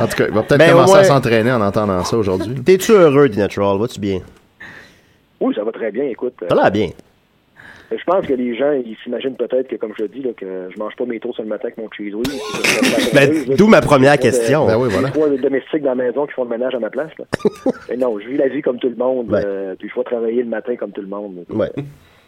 En 0.02 0.08
tout 0.08 0.16
cas, 0.16 0.26
il 0.28 0.34
va 0.34 0.44
peut-être 0.44 0.58
Ben, 0.60 0.72
commencer 0.72 0.92
moins- 0.94 1.00
à 1.00 1.04
s'entraîner 1.04 1.52
en 1.52 1.62
entendant 1.62 2.04
ça 2.04 2.18
aujourd'hui. 2.18 2.56
T'es-tu 2.64 2.92
heureux, 2.92 3.30
D-Natural? 3.30 3.78
Vas-tu 3.78 4.00
bien? 4.00 4.20
Oui, 5.40 5.54
ça 5.56 5.64
va 5.64 5.72
très 5.72 5.92
bien, 5.92 6.06
écoute. 6.06 6.34
euh, 6.44 6.48
Ça 6.50 6.56
a 6.56 6.62
l'air 6.64 6.72
bien. 6.72 6.90
Je 7.98 8.04
pense 8.06 8.26
que 8.26 8.34
les 8.34 8.56
gens, 8.58 8.72
ils 8.72 8.96
s'imaginent 9.04 9.36
peut-être 9.36 9.68
que, 9.68 9.76
comme 9.76 9.94
je 9.98 10.04
le 10.04 10.10
dis, 10.10 10.22
là, 10.22 10.32
que 10.36 10.70
je 10.74 10.80
mange 10.80 10.96
pas 10.96 11.06
mes 11.06 11.20
tours 11.20 11.34
sur 11.34 11.44
le 11.44 11.50
matin 11.50 11.66
avec 11.66 11.78
mon 11.78 11.90
cheese 11.92 12.14
whiz. 12.14 12.42
Ben, 13.14 13.56
d'où 13.58 13.68
ma 13.68 13.82
première 13.82 14.18
question. 14.20 14.66
Ben 14.68 14.78
oui, 14.78 14.90
voilà. 14.92 15.10
Trois 15.10 15.30
domestiques 15.30 15.82
dans 15.84 15.90
la 15.90 15.96
maison 15.96 16.26
qui 16.26 16.34
font 16.34 16.44
le 16.44 16.50
ménage 16.50 16.76
à 16.76 16.80
ma 16.80 16.90
place. 16.90 17.12
Là. 17.18 17.26
Et 17.90 17.98
non, 17.98 18.20
je 18.20 18.28
vis 18.28 18.38
la 18.38 18.48
vie 18.48 18.62
comme 18.62 18.80
tout 18.80 18.90
le 18.90 18.96
monde. 18.96 19.34
euh, 19.34 19.76
puis 19.80 19.90
je 19.90 19.96
vais 20.00 20.04
travailler 20.04 20.44
le 20.44 20.50
matin 20.50 20.76
comme 20.76 20.92
tout 20.92 21.02
le 21.02 21.08
monde. 21.08 21.46
Ouais. 21.50 21.72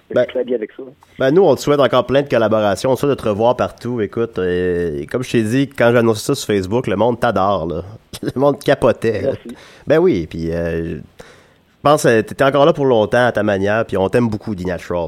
Je 0.10 0.14
Ben- 0.16 0.24
suis 0.24 0.34
très 0.34 0.44
bien 0.46 0.56
avec 0.56 0.72
ça. 0.72 0.84
Ben 1.20 1.32
nous, 1.32 1.44
on 1.44 1.54
te 1.56 1.60
souhaite 1.60 1.82
encore 1.82 2.06
plein 2.06 2.22
de 2.22 2.30
collaborations. 2.30 2.92
On 2.92 2.96
te 2.96 3.02
souhaite 3.02 3.18
de 3.18 3.22
te 3.22 3.28
revoir 3.28 3.58
partout. 3.58 4.00
Écoute, 4.00 4.40
euh, 4.40 5.04
comme 5.12 5.22
je 5.24 5.32
t'ai 5.32 5.44
dit, 5.44 5.68
quand 5.68 5.90
j'ai 5.92 5.98
annoncé 5.98 6.24
ça 6.28 6.36
sur 6.36 6.48
Facebook, 6.48 6.88
le 6.88 6.96
monde 6.96 7.20
t'adore, 7.20 7.68
là. 7.68 7.82
Le 8.24 8.40
monde 8.40 8.58
capotait. 8.64 9.22
là. 9.22 9.28
Merci. 9.34 9.58
Ben 9.86 9.98
oui, 10.00 10.26
puis 10.28 10.50
euh, 10.52 10.96
je 10.96 11.82
pense 11.84 12.04
que 12.04 12.22
t'étais 12.22 12.44
encore 12.46 12.66
là 12.66 12.72
pour 12.74 12.86
longtemps 12.86 13.26
à 13.28 13.32
ta 13.34 13.44
manière, 13.44 13.86
puis 13.86 13.98
on 13.98 14.08
t'aime 14.10 14.30
beaucoup, 14.30 14.56
D-Natural. 14.56 15.08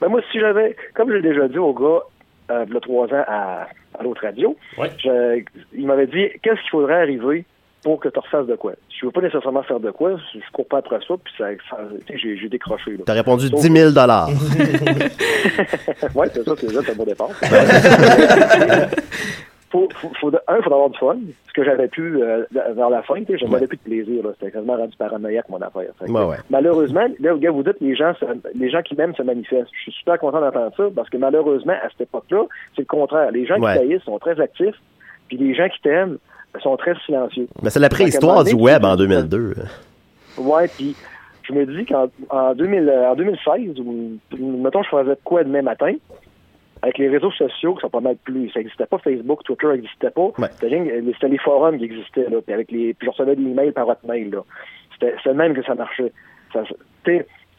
Ben 0.00 0.08
moi, 0.08 0.20
si 0.32 0.38
j'avais, 0.40 0.74
comme 0.94 1.12
j'ai 1.12 1.22
déjà 1.22 1.46
dit 1.48 1.58
au 1.58 1.72
gars, 1.74 2.00
euh, 2.50 2.64
il 2.68 2.74
y 2.74 2.76
a 2.76 2.80
trois 2.80 3.06
ans 3.08 3.24
à, 3.28 3.66
à 3.98 4.02
l'autre 4.02 4.22
radio, 4.22 4.56
je- 4.98 5.42
il 5.74 5.86
m'avait 5.86 6.06
dit 6.06 6.28
qu'est-ce 6.42 6.60
qu'il 6.62 6.70
faudrait 6.70 7.02
arriver 7.02 7.44
pour 7.82 7.98
que 8.00 8.08
tu 8.08 8.18
refasses 8.18 8.46
de 8.46 8.56
quoi? 8.56 8.72
Je 8.98 9.06
veux 9.06 9.12
pas 9.12 9.20
nécessairement 9.22 9.62
faire 9.62 9.80
de 9.80 9.90
quoi, 9.90 10.12
je, 10.34 10.38
je 10.38 10.50
cours 10.52 10.66
pas 10.68 10.78
après 10.78 10.98
ça, 11.06 11.14
puis 11.22 11.32
ça, 11.38 11.46
ça- 11.70 11.78
tu 12.06 12.18
sais, 12.20 12.36
j'ai, 12.38 12.48
décroché. 12.48 12.90
Là. 12.92 12.98
T'as 13.06 13.14
répondu 13.14 13.48
Sauf 13.48 13.60
10 13.60 13.72
000 13.72 13.90
dollars. 13.92 14.28
ouais, 16.14 16.28
c'est 16.32 16.44
ça, 16.44 16.54
c'est 16.58 16.68
ça, 16.70 16.80
c'est 16.84 16.92
un 16.92 16.94
bon 16.94 17.04
départ. 17.04 17.30
faut, 19.70 19.88
faut, 19.94 20.10
faut, 20.20 20.28
un, 20.48 20.56
il 20.56 20.62
faut 20.62 20.72
avoir 20.74 20.90
du 20.90 20.98
fun, 20.98 21.16
ce 21.48 21.52
que 21.52 21.64
j'avais 21.64 21.88
pu 21.88 22.22
euh, 22.22 22.44
vers 22.52 22.90
la 22.90 23.02
fin, 23.02 23.16
tu 23.22 23.26
sais, 23.26 23.38
je 23.38 23.44
n'avais 23.46 23.66
plus 23.66 23.76
de 23.76 23.82
plaisir, 23.82 24.22
c'était 24.38 24.50
quasiment 24.52 24.76
rendu 24.76 24.96
paranoïaque 24.96 25.48
mon 25.48 25.60
affaire. 25.62 25.90
Que, 25.98 26.10
Ouais, 26.10 26.24
ouais. 26.24 26.36
Malheureusement, 26.50 27.06
là, 27.20 27.34
vous 27.34 27.62
dites 27.62 27.80
les 27.80 27.94
gens, 27.96 28.12
se- 28.18 28.24
les 28.58 28.68
gens 28.70 28.82
qui 28.82 28.94
m'aiment 28.96 29.14
se 29.14 29.22
manifestent. 29.22 29.70
Je 29.72 29.82
suis 29.82 29.92
super 29.92 30.18
content 30.18 30.40
d'entendre 30.40 30.72
ça 30.76 30.84
parce 30.94 31.08
que 31.08 31.16
malheureusement, 31.16 31.72
à 31.82 31.88
cette 31.90 32.02
époque-là, 32.02 32.44
c'est 32.74 32.82
le 32.82 32.86
contraire. 32.86 33.30
Les 33.30 33.46
gens 33.46 33.58
Ouais. 33.60 33.72
qui 33.74 33.78
taillissent 33.78 34.02
sont 34.02 34.18
très 34.18 34.40
actifs, 34.40 34.76
puis 35.28 35.36
les 35.36 35.54
gens 35.54 35.68
qui 35.68 35.80
t'aiment 35.82 36.18
sont 36.62 36.76
très 36.76 36.94
silencieux. 37.06 37.46
Ben, 37.62 37.70
c'est 37.70 37.78
la 37.80 37.88
préhistoire 37.88 38.42
du 38.44 38.54
web 38.54 38.84
en 38.84 38.96
2002. 38.96 39.54
Ouais, 40.38 40.68
puis 40.68 40.96
je 41.44 41.52
me 41.52 41.64
dis 41.66 41.84
qu'en 41.84 42.08
en 42.30 42.54
2000, 42.54 42.88
euh, 42.88 43.10
en 43.10 43.14
2016, 43.14 43.78
ou, 43.80 44.18
mettons, 44.38 44.82
je 44.82 44.88
faisais 44.88 45.16
quoi 45.24 45.44
demain 45.44 45.62
matin, 45.62 45.92
avec 46.82 46.98
les 46.98 47.08
réseaux 47.08 47.30
sociaux 47.32 47.74
qui 47.74 47.80
sont 47.80 47.90
pas 47.90 48.00
mal 48.00 48.16
plus. 48.16 48.50
Ça 48.50 48.60
n'existait 48.60 48.86
pas, 48.86 48.98
Facebook, 48.98 49.42
Twitter 49.44 49.68
n'existait 49.68 50.10
pas. 50.10 50.30
C'était 50.52 51.28
les 51.28 51.38
forums 51.38 51.78
qui 51.78 51.84
existaient, 51.84 52.28
là, 52.28 52.40
puis 52.40 52.54
avec 52.54 52.70
les. 52.70 52.94
Puis 52.94 53.06
je 53.06 53.10
recevais 53.10 53.36
des 53.36 53.42
emails 53.42 53.72
par 53.72 53.88
hotmail, 53.88 54.30
là. 54.30 54.42
C'était 54.92 55.14
c'est 55.22 55.30
le 55.30 55.36
même 55.36 55.54
que 55.54 55.62
ça 55.62 55.74
marchait. 55.74 56.12
Ça, 56.52 56.62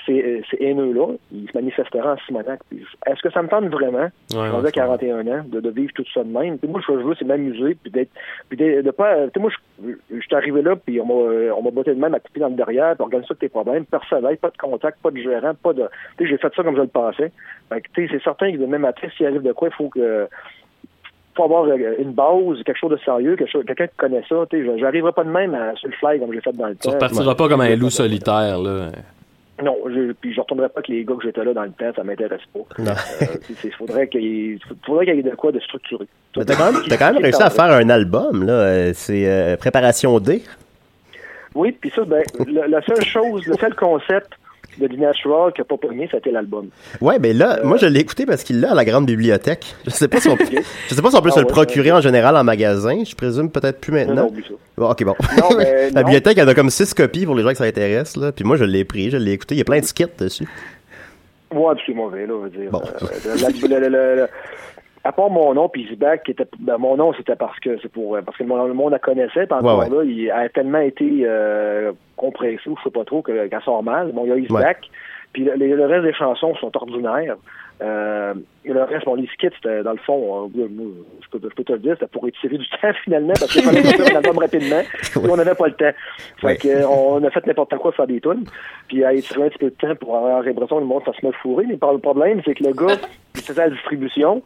ces, 0.05 0.23
euh, 0.23 0.41
ces 0.49 0.57
haineux-là, 0.63 1.07
ils 1.31 1.47
se 1.49 1.57
manifesteraient 1.57 2.09
en 2.09 2.17
Simonac. 2.25 2.59
Est-ce 3.05 3.21
que 3.21 3.31
ça 3.31 3.41
me 3.41 3.47
tente 3.47 3.65
vraiment, 3.65 4.09
ouais, 4.33 4.49
rendais 4.49 4.71
41 4.71 5.27
ans, 5.27 5.43
de, 5.47 5.59
de 5.59 5.69
vivre 5.69 5.91
tout 5.93 6.05
ça 6.13 6.23
de 6.23 6.29
même? 6.29 6.57
Puis 6.57 6.67
moi, 6.69 6.81
ce 6.81 6.87
que 6.91 6.99
je 6.99 7.05
veux, 7.05 7.15
c'est 7.17 7.25
m'amuser, 7.25 7.77
puis 7.81 7.91
d'être. 7.91 8.11
Puis 8.49 8.57
de, 8.57 8.81
de 8.81 8.91
pas. 8.91 9.27
Tu 9.27 9.31
sais, 9.35 9.39
moi, 9.39 9.51
je 9.83 9.91
je 10.09 10.19
suis 10.21 10.35
arrivé 10.35 10.61
là, 10.61 10.75
puis 10.75 10.99
on 11.01 11.05
m'a 11.05 11.13
euh, 11.13 11.51
on 11.57 11.61
m'a 11.63 11.71
botté 11.71 11.93
de 11.93 11.99
même 11.99 12.13
à 12.13 12.19
couper 12.19 12.39
dans 12.39 12.49
le 12.49 12.55
derrière, 12.55 12.95
puis 12.95 13.03
organise 13.03 13.27
ça 13.27 13.35
tes 13.35 13.49
problèmes, 13.49 13.85
persévère, 13.85 14.37
pas 14.37 14.49
de 14.49 14.57
contact, 14.57 14.99
pas 15.01 15.11
de 15.11 15.17
gérant, 15.17 15.53
pas 15.61 15.73
de. 15.73 15.83
Tu 16.17 16.23
sais, 16.25 16.29
j'ai 16.31 16.37
fait 16.37 16.53
ça 16.55 16.63
comme 16.63 16.75
je 16.75 16.81
le 16.81 16.87
pensais. 16.87 17.31
Fait 17.69 17.81
que, 17.81 17.87
tu 17.93 18.07
sais, 18.07 18.13
c'est 18.13 18.23
certain 18.23 18.51
que 18.51 18.57
demain 18.57 18.77
matin, 18.79 19.07
s'il 19.15 19.25
arrive 19.25 19.41
de 19.41 19.51
quoi, 19.51 19.69
il 19.69 19.73
faut 19.75 19.89
que 19.89 20.27
faut 21.35 21.43
avoir 21.45 21.63
euh, 21.65 21.95
une 21.99 22.11
base, 22.11 22.61
quelque 22.65 22.77
chose 22.77 22.91
de 22.91 22.97
sérieux, 22.97 23.35
quelque 23.35 23.49
chose, 23.51 23.63
quelqu'un 23.65 23.87
qui 23.87 23.95
connaît 23.95 24.23
ça. 24.27 24.35
Tu 24.49 24.65
sais, 24.65 24.79
j'arriverai 24.79 25.11
pas 25.13 25.23
de 25.23 25.29
même 25.29 25.55
à, 25.55 25.75
sur 25.75 25.87
le 25.89 25.95
fly 25.95 26.19
comme 26.19 26.33
j'ai 26.33 26.41
fait 26.41 26.51
dans 26.51 26.67
le 26.67 26.75
Tu 26.75 26.87
temps. 26.87 26.91
repartiras 26.91 27.35
pas 27.35 27.47
comme 27.47 27.61
un 27.61 27.75
loup 27.75 27.89
solitaire, 27.89 28.59
là. 28.59 28.89
Non, 29.63 29.77
je, 29.87 30.11
puis 30.13 30.33
je 30.33 30.39
retournerai 30.41 30.69
pas 30.69 30.79
avec 30.79 30.87
les 30.87 31.03
gars 31.03 31.13
que 31.15 31.23
j'étais 31.23 31.43
là 31.43 31.53
dans 31.53 31.63
le 31.63 31.71
temps, 31.71 31.91
ça 31.95 32.03
m'intéresse 32.03 32.41
pas. 32.53 32.59
Non. 32.79 32.91
Euh, 33.21 33.25
il 33.63 33.71
faudrait 33.73 34.07
qu'il 34.07 34.21
y 34.23 34.53
ait- 34.53 34.59
faudrait 34.85 35.05
qu'il 35.05 35.15
y 35.15 35.19
ait 35.19 35.23
de 35.23 35.35
quoi 35.35 35.51
de 35.51 35.59
structuré. 35.59 36.07
Mais 36.37 36.45
t'as 36.45 36.55
quand 36.55 36.71
même, 36.71 36.81
t'as 36.87 36.97
quand 36.97 37.13
même 37.13 37.21
réussi 37.21 37.43
à 37.43 37.49
faire 37.49 37.65
un 37.71 37.89
album, 37.89 38.43
là. 38.45 38.53
Euh, 38.53 38.91
C'est 38.95 39.27
euh, 39.29 39.57
Préparation 39.57 40.19
D. 40.19 40.41
Oui, 41.53 41.73
puis 41.79 41.91
ça, 41.93 42.03
ben, 42.05 42.23
la, 42.47 42.67
la 42.67 42.81
seule 42.81 43.03
chose, 43.03 43.45
le 43.45 43.55
seul 43.55 43.75
concept 43.75 44.31
de 44.77 44.87
The 44.87 44.97
Natural 44.97 45.51
qui 45.53 45.61
n'a 45.61 45.65
pas 45.65 45.77
pogné, 45.77 46.07
c'était 46.11 46.31
l'album. 46.31 46.69
Ouais, 47.01 47.19
mais 47.19 47.33
là, 47.33 47.59
moi, 47.63 47.77
je 47.77 47.85
l'ai 47.85 47.99
écouté 47.99 48.25
parce 48.25 48.43
qu'il 48.43 48.59
l'a 48.61 48.71
à 48.71 48.75
la 48.75 48.85
grande 48.85 49.05
bibliothèque. 49.05 49.75
Je 49.85 49.91
sais 49.91 50.07
pas 50.07 50.19
si 50.19 50.29
on, 50.29 50.37
je 50.89 50.95
sais 50.95 51.01
pas 51.01 51.09
si 51.11 51.15
on 51.17 51.21
peut 51.21 51.29
Ah 51.31 51.35
se 51.35 51.39
le 51.39 51.45
ouais, 51.45 51.51
procurer 51.51 51.91
en 51.91 52.01
général 52.01 52.35
en 52.37 52.43
magasin. 52.43 53.03
Je 53.03 53.15
présume 53.15 53.49
peut-être 53.51 53.79
plus 53.81 53.91
maintenant. 53.91 54.15
Non, 54.15 54.31
non, 54.31 54.41
ça. 54.47 54.53
Bon, 54.77 54.89
ok, 54.89 55.03
bon. 55.03 55.15
Non, 55.37 55.57
la 55.93 56.03
bibliothèque, 56.03 56.37
elle 56.37 56.49
a 56.49 56.53
comme 56.53 56.69
six 56.69 56.93
copies 56.93 57.25
pour 57.25 57.35
les 57.35 57.43
gens 57.43 57.49
que 57.49 57.57
ça 57.57 57.65
intéresse, 57.65 58.15
là. 58.17 58.31
Puis 58.31 58.43
moi, 58.45 58.55
je 58.57 58.63
l'ai 58.63 58.85
pris, 58.85 59.09
je 59.11 59.17
l'ai 59.17 59.31
écouté. 59.33 59.55
Il 59.55 59.57
y 59.59 59.61
a 59.61 59.65
plein 59.65 59.79
de 59.79 59.85
skits 59.85 60.05
dessus. 60.17 60.47
Ouais, 61.53 61.73
c'est 61.85 61.93
mauvais, 61.93 62.25
là, 62.25 62.33
on 62.33 62.39
va 62.43 62.49
dire. 62.49 62.73
Euh, 62.73 63.79
la- 63.79 63.89
la- 63.89 64.27
à 65.03 65.11
part 65.11 65.29
mon 65.29 65.53
nom, 65.53 65.67
puis 65.69 65.87
Isbac, 65.91 66.23
qui 66.23 66.31
était, 66.31 66.45
ben, 66.59 66.77
mon 66.77 66.95
nom, 66.95 67.11
c'était 67.13 67.35
parce 67.35 67.59
que 67.59 67.77
c'est 67.81 67.91
pour, 67.91 68.15
euh, 68.15 68.21
parce 68.21 68.37
que 68.37 68.43
le 68.43 68.49
monde 68.49 68.67
le 68.67 68.73
monde 68.73 68.91
la 68.91 68.99
connaissait, 68.99 69.45
puis 69.47 69.53
encore 69.57 69.79
Ouais, 69.79 69.89
ouais. 69.89 69.95
là, 69.97 70.03
il 70.03 70.31
a 70.31 70.47
tellement 70.49 70.79
été 70.79 71.21
euh, 71.23 71.91
compressé, 72.17 72.61
ou 72.69 72.77
je 72.77 72.83
sais 72.83 72.91
pas 72.91 73.03
trop, 73.03 73.21
que- 73.21 73.47
qu'elle 73.47 73.61
sort 73.63 73.81
mal. 73.83 74.11
Bon, 74.11 74.25
il 74.25 74.29
y 74.29 74.31
a 74.31 74.37
Isbac, 74.37 74.89
puis 75.33 75.43
le, 75.43 75.55
le 75.55 75.85
reste 75.85 76.03
des 76.03 76.13
chansons 76.13 76.53
sont 76.55 76.75
ordinaires. 76.77 77.35
Euh, 77.81 78.35
et 78.63 78.71
le 78.71 78.83
reste, 78.83 79.05
bon, 79.05 79.15
les 79.15 79.25
skits, 79.25 79.49
c'était 79.55 79.81
dans 79.81 79.93
le 79.93 79.97
fond, 79.97 80.51
euh, 80.55 80.67
je, 81.23 81.29
peux, 81.31 81.39
je 81.49 81.55
peux 81.55 81.63
te 81.63 81.71
le 81.73 81.79
dire, 81.79 81.95
c'était 81.99 82.11
pour 82.11 82.27
étirer 82.27 82.59
du 82.59 82.69
temps 82.81 82.93
finalement, 83.03 83.33
parce 83.39 83.51
qu'il 83.51 83.63
fallait 83.63 83.81
sortir 83.81 84.05
un 84.15 84.19
album 84.19 84.37
rapidement, 84.37 84.81
et 85.25 85.29
on 85.31 85.35
n'avait 85.35 85.55
pas 85.55 85.65
le 85.65 85.73
temps. 85.73 85.97
Fait 86.41 86.57
que, 86.57 86.85
on 86.85 87.23
a 87.23 87.31
fait 87.31 87.47
n'importe 87.47 87.75
quoi 87.77 87.91
faire 87.93 88.05
des 88.05 88.21
tunes, 88.21 88.43
puis 88.87 89.03
à 89.03 89.13
étirer 89.13 89.45
un 89.45 89.49
petit 89.49 89.57
peu 89.57 89.71
de 89.71 89.75
temps 89.75 89.95
pour 89.95 90.15
avoir 90.15 90.43
l'impression 90.43 90.75
que 90.75 90.81
le 90.81 90.85
monde, 90.87 91.01
ça 91.05 91.13
se 91.19 91.25
met 91.25 91.31
fourré. 91.41 91.65
Mais 91.67 91.77
par- 91.77 91.93
le 91.93 91.97
problème, 91.97 92.39
c'est 92.45 92.53
que 92.53 92.63
le 92.63 92.73
gars 92.73 92.97
qui 93.33 93.41
faisait 93.41 93.63
la 93.63 93.71
distribution, 93.71 94.43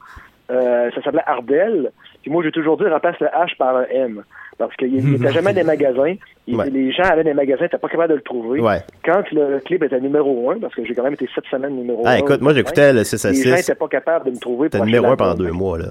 euh, 0.51 0.89
ça 0.93 1.01
s'appelait 1.01 1.23
Ardell, 1.25 1.91
puis 2.21 2.31
moi, 2.31 2.43
j'ai 2.43 2.51
toujours 2.51 2.77
dit, 2.77 2.83
remplace 2.85 3.19
le 3.19 3.27
H 3.27 3.55
par 3.57 3.75
un 3.77 3.85
M. 3.91 4.23
Parce 4.57 4.73
qu'il 4.77 4.93
n'était 4.95 5.31
jamais 5.33 5.51
dans 5.53 5.59
les 5.59 5.63
magasins. 5.65 6.15
Il- 6.47 6.55
Ouais. 6.55 6.69
Les 6.69 6.91
gens 6.93 7.03
allaient 7.03 7.23
dans 7.23 7.29
les 7.31 7.33
magasins, 7.35 7.63
n'étaient 7.63 7.77
pas 7.77 7.89
capables 7.89 8.11
de 8.11 8.15
le 8.15 8.21
trouver. 8.21 8.61
Ouais. 8.61 8.79
Quand 9.03 9.23
le 9.33 9.59
clip 9.59 9.83
était 9.83 9.99
numéro 9.99 10.49
1, 10.51 10.59
parce 10.59 10.73
que 10.75 10.85
j'ai 10.85 10.93
quand 10.95 11.03
même 11.03 11.13
été 11.13 11.27
sept 11.35 11.43
semaines 11.51 11.75
numéro 11.75 12.05
1. 12.07 12.09
Ah, 12.09 12.19
écoute, 12.19 12.39
moi, 12.41 12.53
j'écoutais 12.53 12.93
le 12.93 13.03
6 13.03 13.25
à 13.25 13.29
Les 13.31 13.35
6. 13.35 13.49
gens 13.49 13.55
n'étaient 13.57 13.75
pas 13.75 13.87
capables 13.89 14.25
de 14.27 14.31
me 14.31 14.39
trouver. 14.39 14.69
Pour 14.69 14.85
numéro 14.85 15.05
acheter 15.07 15.13
un 15.13 15.17
pendant 15.17 15.29
l'album. 15.31 15.47
deux 15.47 15.51
mois, 15.53 15.77
là. 15.79 15.85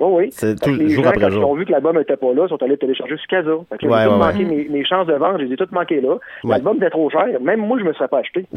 Oui, 0.00 0.08
oui. 0.24 0.28
C'est 0.32 0.58
tout- 0.60 0.70
les 0.74 0.88
jour 0.90 1.04
gens, 1.04 1.10
après 1.10 1.20
quand 1.26 1.30
jour. 1.30 1.42
ils 1.42 1.44
ont 1.44 1.54
vu 1.54 1.64
que 1.66 1.72
l'album 1.72 1.96
n'était 1.98 2.16
pas 2.16 2.32
là, 2.34 2.44
ils 2.46 2.48
sont 2.48 2.62
allés 2.62 2.76
télécharger 2.78 3.16
sur 3.16 3.26
Casa. 3.26 3.50
Fait 3.70 3.78
que 3.78 3.86
Ouais, 3.86 3.98
j'ai 4.00 4.06
tout 4.06 4.12
ouais, 4.12 4.18
manqué 4.18 4.38
ouais. 4.38 4.44
mes, 4.44 4.68
mes 4.68 4.84
chances 4.84 5.06
de 5.06 5.12
vendre, 5.14 5.38
je 5.38 5.44
les 5.44 5.52
ai 5.52 5.56
toutes 5.56 5.72
manquées 5.72 6.00
là. 6.00 6.14
Ouais. 6.44 6.50
L'album 6.50 6.76
était 6.78 6.90
trop 6.90 7.08
cher. 7.10 7.26
Même 7.40 7.60
moi, 7.60 7.78
je 7.78 7.84
me 7.84 7.92
serais 7.92 8.08
pas 8.08 8.18
acheté. 8.18 8.46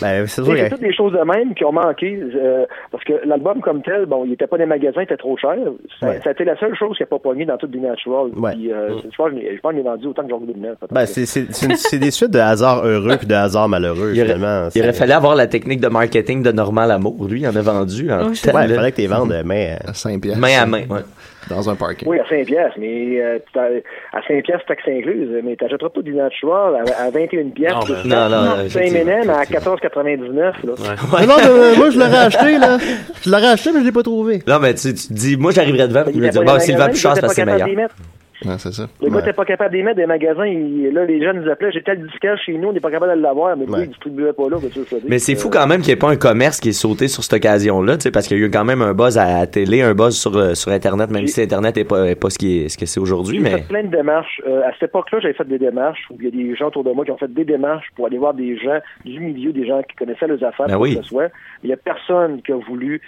Ben, 0.00 0.26
c'est 0.26 0.42
sûr 0.42 0.54
C'est 0.56 0.70
toutes 0.70 0.80
des 0.80 0.92
choses 0.94 1.12
de 1.12 1.18
même 1.18 1.54
qui 1.54 1.64
ont 1.64 1.72
manqué. 1.72 2.18
euh, 2.34 2.64
parce 2.90 3.04
que 3.04 3.12
l'album 3.26 3.60
comme 3.60 3.82
tel, 3.82 4.06
bon, 4.06 4.24
il 4.24 4.32
était 4.32 4.46
pas 4.46 4.56
dans 4.56 4.62
les 4.64 4.68
magasins, 4.68 5.00
il 5.00 5.04
était 5.04 5.16
trop 5.16 5.36
cher. 5.36 5.54
Ça, 6.00 6.08
Ouais. 6.08 6.20
ça 6.22 6.30
a 6.30 6.32
été 6.32 6.44
la 6.44 6.56
seule 6.58 6.74
chose 6.76 6.96
qui 6.96 7.02
n'a 7.02 7.06
pas 7.06 7.18
pogné 7.18 7.44
dans 7.44 7.56
tout 7.56 7.66
The 7.66 7.76
Natural. 7.76 8.26
Ouais. 8.36 8.52
Puis, 8.54 8.72
euh, 8.72 8.88
je 8.98 9.16
pense 9.16 9.30
que 9.30 9.36
je 9.40 9.60
pense 9.60 9.72
que 9.72 9.78
je 9.78 9.82
vendu 9.82 10.06
autant 10.06 10.22
que 10.24 10.30
j'en 10.30 10.38
voulais 10.38 10.52
de 10.54 10.58
Ben, 10.90 11.06
c'est, 11.06 11.98
des 11.98 12.10
suites 12.10 12.30
de 12.30 12.38
hasard 12.38 12.84
heureux 12.84 13.16
puis 13.18 13.26
de 13.26 13.34
hasard 13.34 13.68
malheureux, 13.68 14.12
Il 14.14 14.20
aurait, 14.22 14.34
finalement. 14.34 14.68
il 14.74 14.82
aurait 14.82 14.92
fallu 14.92 15.12
avoir 15.12 15.34
la 15.36 15.46
technique 15.46 15.80
de 15.80 15.88
marketing 15.88 16.42
de 16.42 16.52
Normand 16.52 16.86
Lamour. 16.86 17.26
Lui, 17.28 17.40
il 17.42 17.46
en 17.48 17.54
a 17.56 17.60
vendu 17.62 18.10
en 18.10 18.30
tel- 18.32 18.54
Ouais, 18.54 18.66
il 18.68 18.74
fallait 18.74 18.90
que 18.90 18.96
tu 18.96 19.02
les 19.02 19.06
vendes, 19.08 19.34
mais... 19.44 19.78
euh, 19.86 19.90
À 19.90 19.94
5 19.94 20.20
piastres. 20.20 20.40
main 20.40 20.58
à 20.62 20.66
main. 20.66 20.82
ouais. 20.88 21.00
Dans 21.50 21.68
un 21.68 21.74
parking. 21.74 22.08
Oui, 22.08 22.18
à 22.18 22.26
5 22.26 22.46
piastres, 22.46 22.78
mais 22.80 23.20
euh, 23.20 23.38
à 24.14 24.22
5 24.26 24.42
piastres, 24.44 24.64
taxe 24.66 24.82
incluse, 24.88 25.28
mais 25.44 25.56
t'achèteras 25.56 25.90
pas 25.90 26.00
du 26.00 26.14
natural 26.14 26.76
à, 26.76 27.02
à 27.04 27.10
21 27.10 27.50
piastres. 27.50 27.90
Non, 28.06 28.16
ben, 28.16 28.28
non, 28.30 28.42
non, 28.44 28.56
taxe. 28.56 28.72
C'est 28.72 28.86
effectivement, 28.86 29.12
M&M 29.12 29.30
à 29.30 29.44
14,99, 29.44 30.36
là. 30.36 30.52
Non, 30.62 31.26
non, 31.26 31.36
mais 31.36 31.76
moi, 31.76 31.90
je 31.90 31.98
l'aurais 31.98 32.16
acheté, 32.26 32.58
là. 32.58 32.78
Je 33.22 33.30
l'aurais 33.30 33.48
acheté, 33.48 33.72
mais 33.72 33.80
je 33.80 33.84
l'ai 33.84 33.92
pas 33.92 34.02
trouvé. 34.02 34.42
Non, 34.46 34.58
mais 34.58 34.72
tu, 34.74 34.94
tu 34.94 35.08
te 35.08 35.12
dis, 35.12 35.36
moi, 35.36 35.52
j'arriverais 35.52 35.86
devant, 35.88 36.04
Il 36.10 36.16
me 36.20 36.26
les 36.26 36.32
s'il 36.32 36.40
le 36.40 36.46
magasins, 36.46 36.88
plus 36.88 36.98
cher, 36.98 37.14
c'est 37.30 37.44
meilleur. 37.44 37.68
Ouais, 38.44 38.54
c'est 38.58 38.72
ça. 38.72 38.88
Le 39.02 39.08
gars 39.10 39.16
Ouais. 39.24 39.32
pas 39.32 39.44
capable 39.44 39.74
d'y 39.76 39.82
mettre 39.82 39.96
des 39.96 40.06
magasins. 40.06 40.46
il- 40.46 40.88
là, 40.92 41.04
les 41.04 41.22
gens 41.22 41.32
nous 41.34 41.48
appelaient, 41.48 41.70
j'ai 41.72 41.82
tel 41.82 42.02
disquage 42.06 42.40
chez 42.44 42.52
nous, 42.58 42.68
on 42.68 42.72
n'est 42.72 42.80
pas 42.80 42.90
capable 42.90 43.14
de 43.16 43.20
l'avoir, 43.22 43.56
mais 43.56 43.64
lui, 43.66 43.72
Ouais. 43.72 43.82
il 43.84 43.88
distribuait 43.88 44.32
pas 44.32 44.48
là. 44.48 44.56
tu. 44.72 44.80
Mais 45.08 45.18
c'est 45.18 45.34
fou 45.36 45.50
quand 45.50 45.66
même 45.66 45.80
qu'il 45.80 45.88
n'y 45.88 45.92
ait 45.92 45.96
pas 45.96 46.10
un 46.10 46.16
commerce 46.16 46.60
qui 46.60 46.70
est 46.70 46.72
sauté 46.72 47.08
sur 47.08 47.22
cette 47.22 47.34
occasion-là, 47.34 47.96
tu 47.96 48.02
sais, 48.02 48.10
parce 48.10 48.26
qu'il 48.26 48.38
y 48.38 48.42
a 48.42 48.46
eu 48.46 48.50
quand 48.50 48.64
même 48.64 48.82
un 48.82 48.92
buzz 48.94 49.18
à 49.18 49.40
la 49.40 49.46
télé, 49.46 49.82
un 49.82 49.94
buzz 49.94 50.16
sur, 50.16 50.36
euh, 50.36 50.54
sur 50.54 50.72
Internet, 50.72 51.10
même 51.10 51.26
si 51.26 51.40
Internet 51.42 51.76
n'est 51.76 51.84
pas, 51.84 52.06
est 52.10 52.14
pas 52.20 52.30
ce, 52.30 52.38
qui 52.38 52.58
est, 52.64 52.68
ce 52.68 52.76
que 52.78 52.86
c'est 52.86 53.00
aujourd'hui, 53.00 53.36
J'ai 53.38 53.42
mais... 53.42 53.50
fait 53.58 53.68
plein 53.68 53.82
de 53.84 53.88
démarches. 53.96 54.40
Euh, 54.46 54.62
à 54.62 54.72
cette 54.74 54.90
époque-là, 54.90 55.20
j'avais 55.20 55.34
fait 55.34 55.46
des 55.48 55.58
démarches 55.58 56.04
où 56.10 56.16
il 56.20 56.24
y 56.24 56.28
a 56.28 56.30
des 56.30 56.56
gens 56.56 56.66
autour 56.68 56.84
de 56.84 56.90
moi 56.90 57.04
qui 57.04 57.10
ont 57.12 57.18
fait 57.18 57.32
des 57.32 57.44
démarches 57.44 57.86
pour 57.96 58.06
aller 58.06 58.18
voir 58.18 58.34
des 58.34 58.56
gens 58.58 58.78
du 59.04 59.20
milieu, 59.20 59.52
des 59.52 59.66
gens 59.66 59.82
qui 59.82 59.94
connaissaient 59.96 60.26
les 60.28 60.42
affaires, 60.44 60.66
Ben 60.66 60.76
quoi 60.76 60.82
oui. 60.88 60.96
que 60.96 61.02
ce 61.02 61.08
soit. 61.08 61.28
Il 61.62 61.70
y 61.70 61.72
a 61.72 61.76
personne 61.76 62.42
qui 62.42 62.52
a 62.52 62.56
voulu 62.56 63.00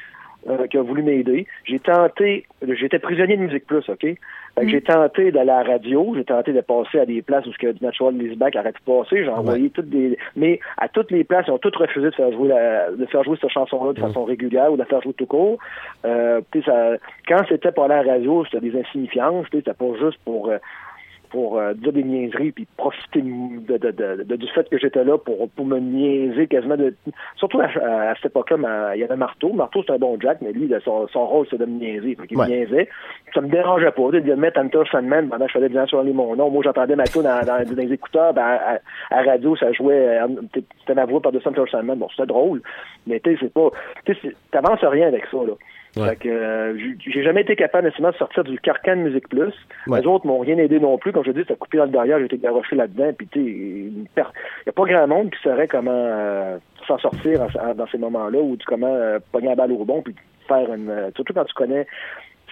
euh, 0.49 0.69
qui 0.69 0.79
a 0.79 0.83
voulu 0.83 1.03
m'aider. 1.03 1.45
J'ai 1.65 1.81
tenté, 1.81 2.47
j'étais 2.79 3.01
prisonnier 3.01 3.37
de 3.37 3.43
Musique 3.43 3.67
Plus, 3.67 3.83
OK? 3.89 4.07
Fait 4.57 4.65
que 4.65 4.71
J'ai 4.71 4.81
tenté 4.81 5.31
d'aller 5.33 5.51
à 5.51 5.63
la 5.63 5.73
radio, 5.73 6.15
j'ai 6.17 6.25
tenté 6.25 6.55
de 6.55 6.63
passer 6.63 6.99
à 6.99 7.05
des 7.05 7.21
places 7.21 7.45
où 7.47 7.53
ce 7.53 7.59
que 7.59 7.75
Natural 7.83 8.17
Lisbac 8.17 8.57
arrête 8.57 8.77
de 8.77 8.91
passer. 8.91 9.23
J'ai 9.23 9.29
envoyé 9.29 9.69
toutes 9.69 9.91
des, 9.91 10.17
mais 10.35 10.61
à 10.79 10.89
toutes 10.89 11.11
les 11.11 11.25
places, 11.25 11.45
ils 11.47 11.51
ont 11.51 11.59
toutes 11.59 11.77
refusé 11.77 12.07
de 12.07 12.15
faire 12.15 12.33
jouer 12.33 12.49
la, 12.49 12.91
de 12.91 13.05
faire 13.05 13.23
jouer 13.23 13.37
cette 13.39 13.51
chanson-là 13.51 13.93
de 13.93 14.01
façon 14.01 14.25
régulière 14.25 14.73
ou 14.73 14.77
de 14.77 14.79
la 14.81 14.87
faire 14.87 15.03
jouer 15.03 15.13
tout 15.13 15.27
court. 15.27 15.59
Euh, 16.07 16.41
ça, 16.65 16.93
quand 17.29 17.43
c'était 17.51 17.71
pour 17.71 17.85
aller 17.85 17.95
à 17.95 18.03
la 18.03 18.13
radio, 18.15 18.47
c'était 18.47 18.71
des 18.71 18.81
insignifiances, 18.81 19.45
c'était 19.53 19.75
pas 19.75 19.85
juste 20.01 20.19
pour, 20.25 20.49
euh, 20.49 20.57
pour 21.31 21.59
euh, 21.59 21.75
dire 21.75 21.93
des 21.93 22.03
niaiseries 22.05 22.53
puis 22.53 22.67
profiter 22.77 23.23
de, 23.23 23.77
de, 23.79 23.91
de, 23.91 24.23
de- 24.25 24.37
du 24.37 24.47
fait 24.49 24.69
que 24.69 24.79
j'étais 24.79 25.05
là 25.05 25.19
pour, 25.19 25.49
pour 25.51 25.65
me 25.67 25.79
niaiser 25.79 26.47
quasiment 26.47 26.77
de 26.77 26.95
surtout 27.37 27.61
à, 27.61 27.65
à, 27.83 28.11
à 28.11 28.15
cette 28.17 28.27
époque-là 28.27 28.95
il 28.95 29.01
y 29.01 29.05
avait 29.05 29.17
Marteau. 29.17 29.53
Marteau 29.53 29.83
c'est 29.87 29.93
un 29.93 29.99
bon 29.99 30.19
Jack 30.21 30.39
mais 30.43 30.53
lui 30.53 30.69
là, 30.69 30.79
son, 30.85 31.07
son 31.09 31.27
rôle 31.27 31.47
c'est 31.51 31.59
de 31.59 31.65
me 31.67 31.79
niaiser. 31.79 32.15
Fait 32.15 32.27
qu'il 32.27 32.39
Ouais. 32.39 32.47
me 32.49 32.51
niaisait. 32.55 32.89
Ça 33.35 33.41
me 33.41 33.49
dérangeait 33.49 33.91
pas 33.91 34.11
de 34.11 34.35
mettre 34.35 34.59
Hunter 34.61 34.83
Sandman 34.91 35.29
pendant 35.29 35.47
que 35.47 35.53
je 35.53 35.59
faisais 35.59 35.69
bien 35.69 35.87
sur 35.87 36.03
mon 36.05 36.37
nom 36.37 36.51
moi 36.51 36.63
j'entendais 36.65 36.97
ma 36.97 37.05
tune 37.05 37.23
dans, 37.23 37.41
dans, 37.45 37.65
dans 37.65 37.77
les 37.77 37.93
écouteurs 37.93 38.33
ben, 38.35 38.43
à, 38.43 38.79
à, 39.11 39.23
radio 39.23 39.57
ça 39.57 39.73
jouait 39.73 40.19
euh, 40.21 40.27
c'était 40.53 40.95
ma 40.95 41.05
voix 41.05 41.21
par-dessus 41.21 41.49
Hunter 41.49 41.65
Sandman. 41.71 41.99
Bon 41.99 42.09
c'était 42.11 42.27
drôle 42.27 42.63
mais 43.07 43.21
tu 43.21 43.33
sais 43.33 43.39
c'est 43.43 43.53
pas 43.53 43.69
tu 44.05 44.17
t'avances 44.51 44.85
rien 44.85 45.09
avec 45.09 45.25
ça 45.31 45.39
là 45.39 45.53
Ouais. 45.97 46.09
fait 46.11 46.17
que 46.17 46.29
euh, 46.29 46.79
j'ai- 46.99 47.23
jamais 47.23 47.41
été 47.41 47.57
capable 47.57 47.85
nécessairement 47.85 48.13
de 48.13 48.17
sortir 48.17 48.45
du 48.45 48.59
carcan 48.61 48.97
de 48.97 49.03
Musique 49.03 49.29
Plus. 49.29 49.53
Ouais. 49.87 50.01
Les 50.01 50.07
autres 50.07 50.27
m'ont 50.27 50.39
rien 50.41 50.59
aidé 50.59 50.79
non 50.79 50.99
plus. 50.99 51.13
Comme 51.13 51.25
je 51.25 51.31
dis, 51.31 51.43
ça 51.49 51.55
coupé 51.55 51.79
dans 51.79 51.85
le 51.87 51.91
derrière, 51.91 52.19
j'ai 52.19 52.27
été 52.27 52.39
garoché 52.39 52.77
là-dedans. 52.77 53.13
Puis 53.17 53.27
tu 53.29 53.41
sais, 53.41 53.47
il 53.47 53.93
n'y 54.03 54.09
a 54.19 54.73
pas 54.73 54.85
grand 54.85 55.07
monde 55.07 55.31
qui 55.31 55.41
saurait 55.43 55.69
comment 55.69 55.91
euh, 55.93 56.59
s'en 56.87 56.99
sortir 56.99 57.41
en- 57.43 57.71
en- 57.71 57.75
dans 57.75 57.87
ces 57.89 57.99
moments-là 57.99 58.39
ou 58.41 58.57
tu- 58.57 58.67
comment 58.67 58.95
euh, 58.95 59.19
pogner 59.33 59.49
la 59.49 59.55
balle 59.55 59.73
au 59.73 59.85
bon 59.85 60.03
puis 60.03 60.15
faire 60.47 60.73
une. 60.73 60.89
euh, 60.91 61.11
surtout 61.17 61.33
quand 61.33 61.45
tu 61.45 61.55
connais 61.55 61.87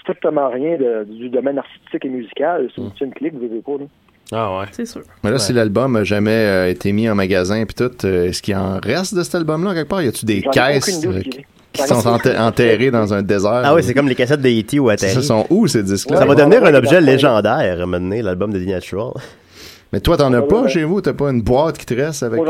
strictement 0.01 0.49
rien 0.51 0.77
de- 0.77 1.05
du 1.05 1.29
domaine 1.29 1.59
artistique 1.59 2.05
et 2.05 2.09
musical. 2.09 2.69
C'est 2.75 2.83
c'est 2.99 3.05
une 3.05 3.13
clique, 3.15 3.35
vous 3.35 3.45
avez 3.45 3.61
pas. 3.63 3.73
là. 3.79 3.87
Ah 4.33 4.59
ouais. 4.61 4.67
C'est 4.73 4.87
sûr. 4.87 5.03
Mais 5.23 5.31
là, 5.31 5.39
si 5.39 5.53
l'album 5.53 5.97
a 5.97 6.05
jamais 6.05 6.31
euh, 6.31 6.71
été 6.71 6.93
mis 6.93 7.09
en 7.11 7.15
magasin 7.15 7.63
puis 7.67 7.75
tout, 7.75 8.07
euh, 8.07 8.25
est-ce 8.29 8.41
qu'il 8.43 8.57
en 8.57 8.79
reste 8.83 9.15
de 9.15 9.23
cet 9.23 9.35
album-là 9.35 9.75
quelque 9.75 9.89
part? 9.89 10.03
Y 10.03 10.09
a-tu 10.09 10.25
des 10.25 10.41
caisses 10.41 10.99
aucune 11.05 11.13
idée 11.19 11.29
euh, 11.39 11.43
qui, 11.75 11.83
sont 11.83 12.07
enterrées 12.39 12.91
dans 12.91 13.13
un 13.13 13.23
désert? 13.23 13.63
Ah 13.65 13.75
oui, 13.75 13.83
c'est 13.83 13.95
comme 13.95 14.09
les 14.09 14.15
cassettes 14.15 14.41
de 14.41 14.49
E.T. 14.49 14.79
ou 14.79 14.89
Ça 14.89 14.93
Atari. 14.95 15.23
sont 15.23 15.47
où 15.51 15.67
ces 15.67 15.83
disques-là? 15.83 16.19
Ça 16.19 16.25
va 16.25 16.35
devenir 16.35 16.65
un 16.65 16.75
objet 16.75 17.01
légendaire, 17.01 17.53
à 17.53 17.83
un 17.83 17.87
moment 17.87 17.99
donné, 17.99 18.23
l'album 18.23 18.53
de 18.53 18.59
The 18.59 18.69
Natural. 18.69 19.13
Mais 19.93 20.01
toi, 20.01 20.17
t'en 20.17 20.33
as 20.33 20.43
pas 20.43 20.63
ouais. 20.63 20.69
chez 20.69 20.85
vous? 20.85 21.01
T'as 21.01 21.13
pas 21.13 21.31
une 21.31 21.43
boîte 21.43 21.79
qui 21.79 21.87
te 21.87 21.95
reste 21.95 22.23
avec 22.23 22.41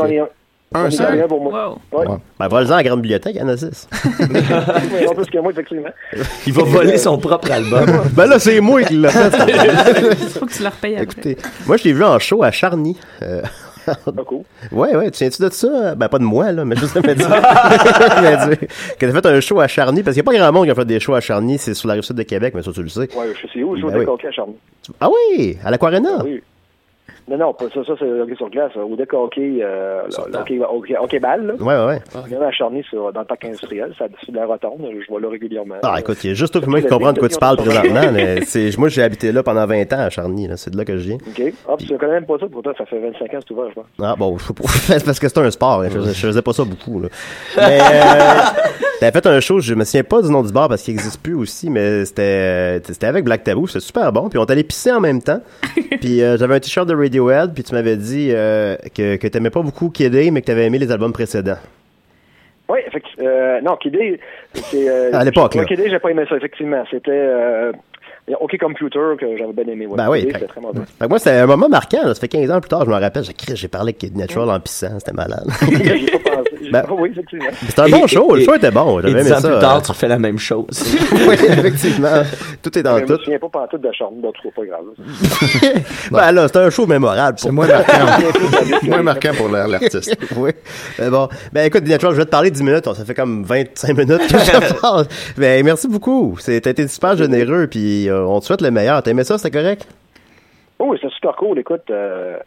un. 0.73 0.89
seul? 0.89 1.27
pour 1.27 1.41
moi. 1.41 1.79
Wow. 1.91 1.99
Ouais. 1.99 2.07
Ouais. 2.07 2.17
Ben, 2.39 2.47
va-le-en 2.47 2.71
à 2.71 2.77
la 2.77 2.83
grande 2.83 3.01
bibliothèque, 3.01 3.35
il 3.35 3.39
y 3.39 3.43
en 3.43 3.47
a 3.49 3.57
six. 3.57 3.87
Mais 4.31 5.07
en 5.07 5.13
plus 5.13 5.25
que 5.25 5.37
moi, 5.39 5.51
effectivement. 5.51 5.89
Il 6.47 6.53
va 6.53 6.63
voler 6.63 6.97
son 6.97 7.17
propre 7.17 7.51
album. 7.51 7.85
ben 8.13 8.25
là, 8.25 8.39
c'est 8.39 8.59
moi 8.61 8.83
qui 8.83 8.95
l'ai 8.95 9.09
fait. 9.09 9.31
Il 9.47 10.15
faut 10.29 10.45
que 10.45 10.53
tu 10.53 10.63
le 10.63 10.69
repayes 10.69 10.95
après. 10.95 11.03
Écoutez, 11.03 11.37
moi, 11.67 11.77
je 11.77 11.83
l'ai 11.83 11.93
vu 11.93 12.03
en 12.03 12.17
show 12.19 12.41
à 12.43 12.51
Charny. 12.51 12.97
Euh. 13.21 13.41
Ouais, 14.71 14.95
ouais, 14.95 15.11
tu 15.11 15.19
viens-tu 15.19 15.41
de 15.41 15.49
ça? 15.49 15.95
Ben, 15.95 16.07
pas 16.07 16.19
de 16.19 16.23
moi, 16.23 16.51
là, 16.51 16.65
mais 16.65 16.75
juste 16.75 16.95
de 16.95 17.07
me 17.07 17.13
dire. 17.13 17.27
que 18.99 19.05
t'as 19.05 19.11
fait 19.21 19.25
un 19.25 19.39
show 19.39 19.59
à 19.59 19.67
Charny, 19.67 20.03
parce 20.03 20.15
qu'il 20.15 20.23
n'y 20.23 20.29
a 20.29 20.31
pas 20.31 20.37
grand 20.37 20.51
monde 20.51 20.65
qui 20.65 20.71
a 20.71 20.75
fait 20.75 20.85
des 20.85 20.99
shows 20.99 21.15
à 21.15 21.21
Charny, 21.21 21.57
c'est 21.57 21.73
sur 21.73 21.87
la 21.87 21.95
rive 21.95 22.03
sud 22.03 22.15
de 22.15 22.23
Québec, 22.23 22.53
mais 22.55 22.63
ça, 22.63 22.71
tu 22.71 22.83
le 22.83 22.89
sais. 22.89 23.01
Ouais, 23.01 23.33
je 23.41 23.47
sais 23.47 23.63
où, 23.63 23.75
je 23.75 23.81
joue 23.81 23.87
Ben 23.87 23.93
oui. 23.93 23.99
décoquet 24.01 24.27
à 24.27 24.31
Charny? 24.31 24.55
Ah 24.99 25.09
oui, 25.09 25.57
à 25.63 25.71
l'Aquarena? 25.71 26.23
Oui. 26.23 26.41
Non, 27.27 27.37
non, 27.37 27.53
pas 27.53 27.65
ça, 27.73 27.83
ça 27.83 27.93
c'est 27.97 28.05
le 28.05 28.21
hockey 28.21 28.35
sur 28.35 28.49
glace. 28.51 28.71
Au 28.75 28.95
deck 28.95 29.11
hockey, 29.13 29.57
euh, 29.61 30.03
le 30.07 30.37
hockey, 30.37 30.59
hockey, 30.61 30.95
hockey 30.97 31.19
balle, 31.19 31.47
là. 31.47 31.53
Ouais, 31.55 31.75
ouais, 31.75 31.85
ouais. 31.95 32.21
Il 32.27 32.33
y 32.33 32.37
en 32.37 32.41
a 32.41 32.47
à 32.47 32.51
Charny 32.51 32.83
sur, 32.83 33.11
dans 33.11 33.21
le 33.21 33.25
parc 33.25 33.45
industriel, 33.45 33.93
c'est 33.97 34.03
au-dessus 34.05 34.31
de 34.31 34.35
la 34.35 34.45
rotonde. 34.45 34.87
Je 35.01 35.07
vois 35.09 35.19
là 35.19 35.29
régulièrement. 35.29 35.75
Ah, 35.83 35.95
écoute, 35.99 36.23
il 36.23 36.27
y 36.27 36.31
a 36.31 36.33
juste 36.35 36.53
toi 36.53 36.61
et 36.63 36.69
moi 36.69 36.81
qui 36.81 36.87
comprends 36.87 37.13
de 37.13 37.19
quoi 37.19 37.29
tu 37.29 37.37
parles 37.39 37.57
présentement, 37.57 38.11
mais 38.13 38.41
c'est, 38.45 38.77
moi, 38.77 38.89
j'ai 38.89 39.01
habité 39.01 39.31
là 39.31 39.41
pendant 39.41 39.65
20 39.65 39.91
ans 39.93 39.99
à 39.99 40.09
Charny. 40.11 40.47
C'est 40.55 40.69
de 40.71 40.77
là 40.77 40.85
que 40.85 40.97
je 40.97 41.03
viens. 41.07 41.15
OK. 41.15 41.53
Ah, 41.67 41.73
puis 41.77 41.87
tu 41.87 41.97
connais 41.97 42.13
même 42.13 42.25
pas 42.27 42.37
ça, 42.39 42.45
pourtant, 42.51 42.71
ça 42.77 42.85
fait 42.85 42.99
25 42.99 43.21
ans 43.23 43.27
que 43.39 43.43
c'est 43.47 43.51
ouvert, 43.53 43.65
je 43.69 43.71
crois. 43.71 43.85
Ah 44.03 44.15
bon, 44.17 44.37
je 44.37 44.43
sais 44.45 44.53
pas. 44.53 44.63
C'est 44.67 45.03
parce 45.05 45.19
que 45.19 45.27
c'est 45.27 45.39
un 45.39 45.49
sport. 45.51 45.81
hein. 45.81 45.87
Je, 45.91 45.97
faisais- 45.97 46.13
je 46.13 46.27
faisais 46.27 46.41
pas 46.43 46.53
ça 46.53 46.63
beaucoup. 46.63 46.99
Là. 47.01 47.07
Mais 47.57 47.79
euh, 47.81 48.41
t'avais 48.99 49.11
fait 49.19 49.25
un 49.27 49.39
show, 49.39 49.59
je 49.59 49.73
me 49.73 49.83
souviens 49.83 50.03
pas 50.03 50.21
du 50.21 50.29
nom 50.29 50.43
du 50.43 50.53
bar 50.53 50.69
parce 50.69 50.83
qu'il 50.83 50.93
existe 50.93 51.21
plus 51.21 51.33
aussi, 51.33 51.69
mais 51.69 52.05
c'était 52.05 52.81
c'était 52.85 53.07
avec 53.07 53.25
Black 53.25 53.43
Tabou, 53.43 53.65
c'était 53.67 53.79
super 53.79 54.11
bon. 54.13 54.29
Puis 54.29 54.37
on 54.37 54.45
t'allait 54.45 54.63
pisser 54.63 54.91
en 54.91 54.99
même 55.01 55.21
temps. 55.21 55.41
Puis 56.01 56.21
euh, 56.21 56.37
j'avais 56.37 56.55
un 56.55 56.59
t-shirt 56.59 56.87
de 56.87 56.93
Radiohead, 57.19 57.53
puis 57.53 57.63
tu 57.63 57.73
m'avais 57.73 57.95
dit 57.95 58.29
euh, 58.31 58.75
que, 58.95 59.15
que 59.15 59.27
t'aimais 59.27 59.49
pas 59.49 59.61
beaucoup 59.61 59.89
Kid 59.89 60.15
A, 60.15 60.31
mais 60.31 60.41
que 60.41 60.47
t'avais 60.47 60.65
aimé 60.65 60.77
les 60.77 60.91
albums 60.91 61.13
précédents. 61.13 61.57
Oui, 62.67 62.79
effectivement. 62.85 63.27
Euh, 63.27 63.61
non, 63.61 63.75
Kidé, 63.77 64.19
c'est. 64.53 64.89
Euh, 64.89 65.11
À 65.13 65.23
l'époque, 65.23 65.55
là. 65.55 65.65
Kidé, 65.65 65.89
j'ai 65.89 65.99
pas 65.99 66.09
aimé 66.09 66.23
ça, 66.27 66.35
effectivement. 66.35 66.83
C'était. 66.89 67.11
Euh, 68.29 68.33
OK 68.39 68.57
Computer 68.59 68.99
que 69.19 69.37
j'avais 69.37 69.53
bien 69.53 69.71
aimé. 69.71 69.85
Ouais. 69.85 69.97
Ben 69.97 70.09
oui, 70.09 70.21
c'était 70.31 70.47
très 70.47 70.59
mauvais. 70.61 70.79
Fait 70.97 71.05
que 71.05 71.09
moi, 71.09 71.19
c'était 71.19 71.31
un 71.37 71.45
moment 71.45 71.69
marquant. 71.69 72.03
là. 72.05 72.13
Ça 72.15 72.19
fait 72.21 72.27
15 72.27 72.49
ans 72.51 72.59
plus 72.59 72.69
tard, 72.69 72.83
je 72.85 72.89
me 72.89 72.95
rappelle. 72.95 73.23
J'ai 73.53 73.67
parlé 73.67 73.89
avec 73.89 73.97
Kid 73.99 74.17
Natural 74.17 74.49
en 74.49 74.59
pissant. 74.59 74.97
C'était 74.99 75.13
malade. 75.13 75.45
Ben- 76.71 76.83
oui, 76.97 77.09
effectivement. 77.11 77.45
C'était 77.67 77.81
un 77.81 77.89
bon 77.89 78.05
Et- 78.05 78.07
show. 78.07 78.35
Le 78.35 78.41
show 78.41 78.55
était 78.55 78.71
bon. 78.71 78.99
J'avais 78.99 79.21
aimé 79.21 79.31
ans 79.31 79.39
ça. 79.39 79.49
plus 79.49 79.59
tard, 79.59 79.81
tu 79.83 79.91
refais 79.91 80.07
la 80.07 80.17
même 80.17 80.39
chose. 80.39 80.65
oui, 81.27 81.35
effectivement. 81.35 82.23
Tout 82.63 82.79
est 82.79 82.81
dans 82.81 82.97
Je 82.97 83.03
me 83.03 83.07
tout. 83.07 83.23
souviens 83.23 83.37
pas 83.37 83.49
pantoute 83.49 83.81
de 83.81 83.91
Charny, 83.91 84.19
donc 84.19 84.33
c'est 84.41 84.51
pas 84.51 84.65
grave. 84.65 84.81
là. 84.97 85.69
ben 86.11 86.31
là, 86.31 86.47
c'était 86.47 86.59
un 86.59 86.69
show 86.71 86.87
mémorable. 86.87 87.37
C'est 87.39 87.51
moins 87.51 87.67
marquant. 87.67 87.93
moins 88.83 89.03
marquant 89.03 89.31
pour 89.37 89.49
la- 89.49 89.67
l'artiste. 89.67 90.17
oui. 90.37 90.51
Mais 90.97 91.09
bon. 91.11 91.27
Ben 91.53 91.65
écoute, 91.67 91.87
Natural, 91.87 92.13
je 92.13 92.17
vais 92.19 92.25
te 92.25 92.31
parler 92.31 92.49
10 92.49 92.63
minutes. 92.63 92.85
Ça 92.93 93.05
fait 93.05 93.13
comme 93.13 93.43
25 93.43 93.95
minutes 93.95 94.27
que 94.27 94.39
je 94.39 94.51
te 94.73 94.81
parle. 94.81 95.05
Ben 95.37 95.63
merci 95.63 95.87
beaucoup. 95.87 96.35
C'est- 96.39 96.61
T'as 96.61 96.71
été 96.71 96.87
super 96.87 97.15
généreux, 97.15 97.67
puis 97.67 98.09
euh, 98.09 98.14
on 98.25 98.39
te 98.39 98.45
souhaite 98.45 98.61
le 98.61 98.71
meilleur. 98.71 99.01
T'aimais 99.03 99.23
ça, 99.23 99.37
c'était 99.37 99.57
correct? 99.57 99.87
Oh, 100.79 100.85
oui, 100.89 100.97
c'est 101.01 101.11
super 101.11 101.35
cool. 101.35 101.57
Écoute, 101.59 101.83
euh, 101.89 102.37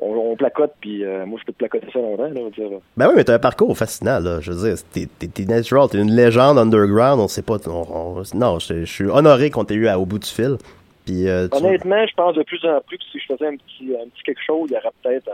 on, 0.00 0.12
on 0.14 0.36
placote, 0.36 0.72
puis 0.80 1.04
euh, 1.04 1.24
moi, 1.26 1.38
je 1.40 1.46
peux 1.46 1.52
te 1.52 1.58
placoter 1.58 1.86
ça 1.92 1.98
longtemps, 1.98 2.24
là, 2.24 2.50
dire. 2.56 2.78
Ben 2.96 3.08
oui, 3.08 3.14
mais 3.16 3.24
t'as 3.24 3.34
un 3.34 3.38
parcours 3.38 3.76
fascinant, 3.76 4.18
là. 4.20 4.40
Je 4.40 4.52
veux 4.52 4.68
dire, 4.68 5.08
t'es, 5.18 5.44
natural, 5.46 5.88
t'es 5.90 5.98
une 5.98 6.10
légende 6.14 6.58
underground, 6.58 7.20
on 7.20 7.28
sait 7.28 7.42
pas. 7.42 7.56
on- 7.66 8.18
on- 8.18 8.22
non, 8.34 8.58
je, 8.58 8.80
je 8.84 8.92
suis 8.92 9.06
honoré 9.06 9.50
qu'on 9.50 9.64
t'ait 9.64 9.74
eu 9.74 9.88
à- 9.88 9.98
au 9.98 10.04
bout 10.06 10.18
du 10.18 10.28
fil. 10.28 10.56
Puis, 11.06 11.26
euh, 11.28 11.48
tu- 11.48 11.56
Honnêtement, 11.56 12.06
je 12.06 12.14
pense 12.14 12.34
de 12.34 12.42
plus 12.42 12.62
en 12.66 12.80
plus 12.86 12.98
que 12.98 13.04
si 13.10 13.18
je 13.18 13.32
faisais 13.32 13.46
un 13.46 13.56
petit, 13.56 13.94
un 14.00 14.06
petit 14.08 14.22
quelque 14.24 14.42
chose, 14.46 14.68
il 14.70 14.74
y 14.74 14.76
aurait 14.76 14.90
peut-être 15.02 15.28
un, 15.28 15.32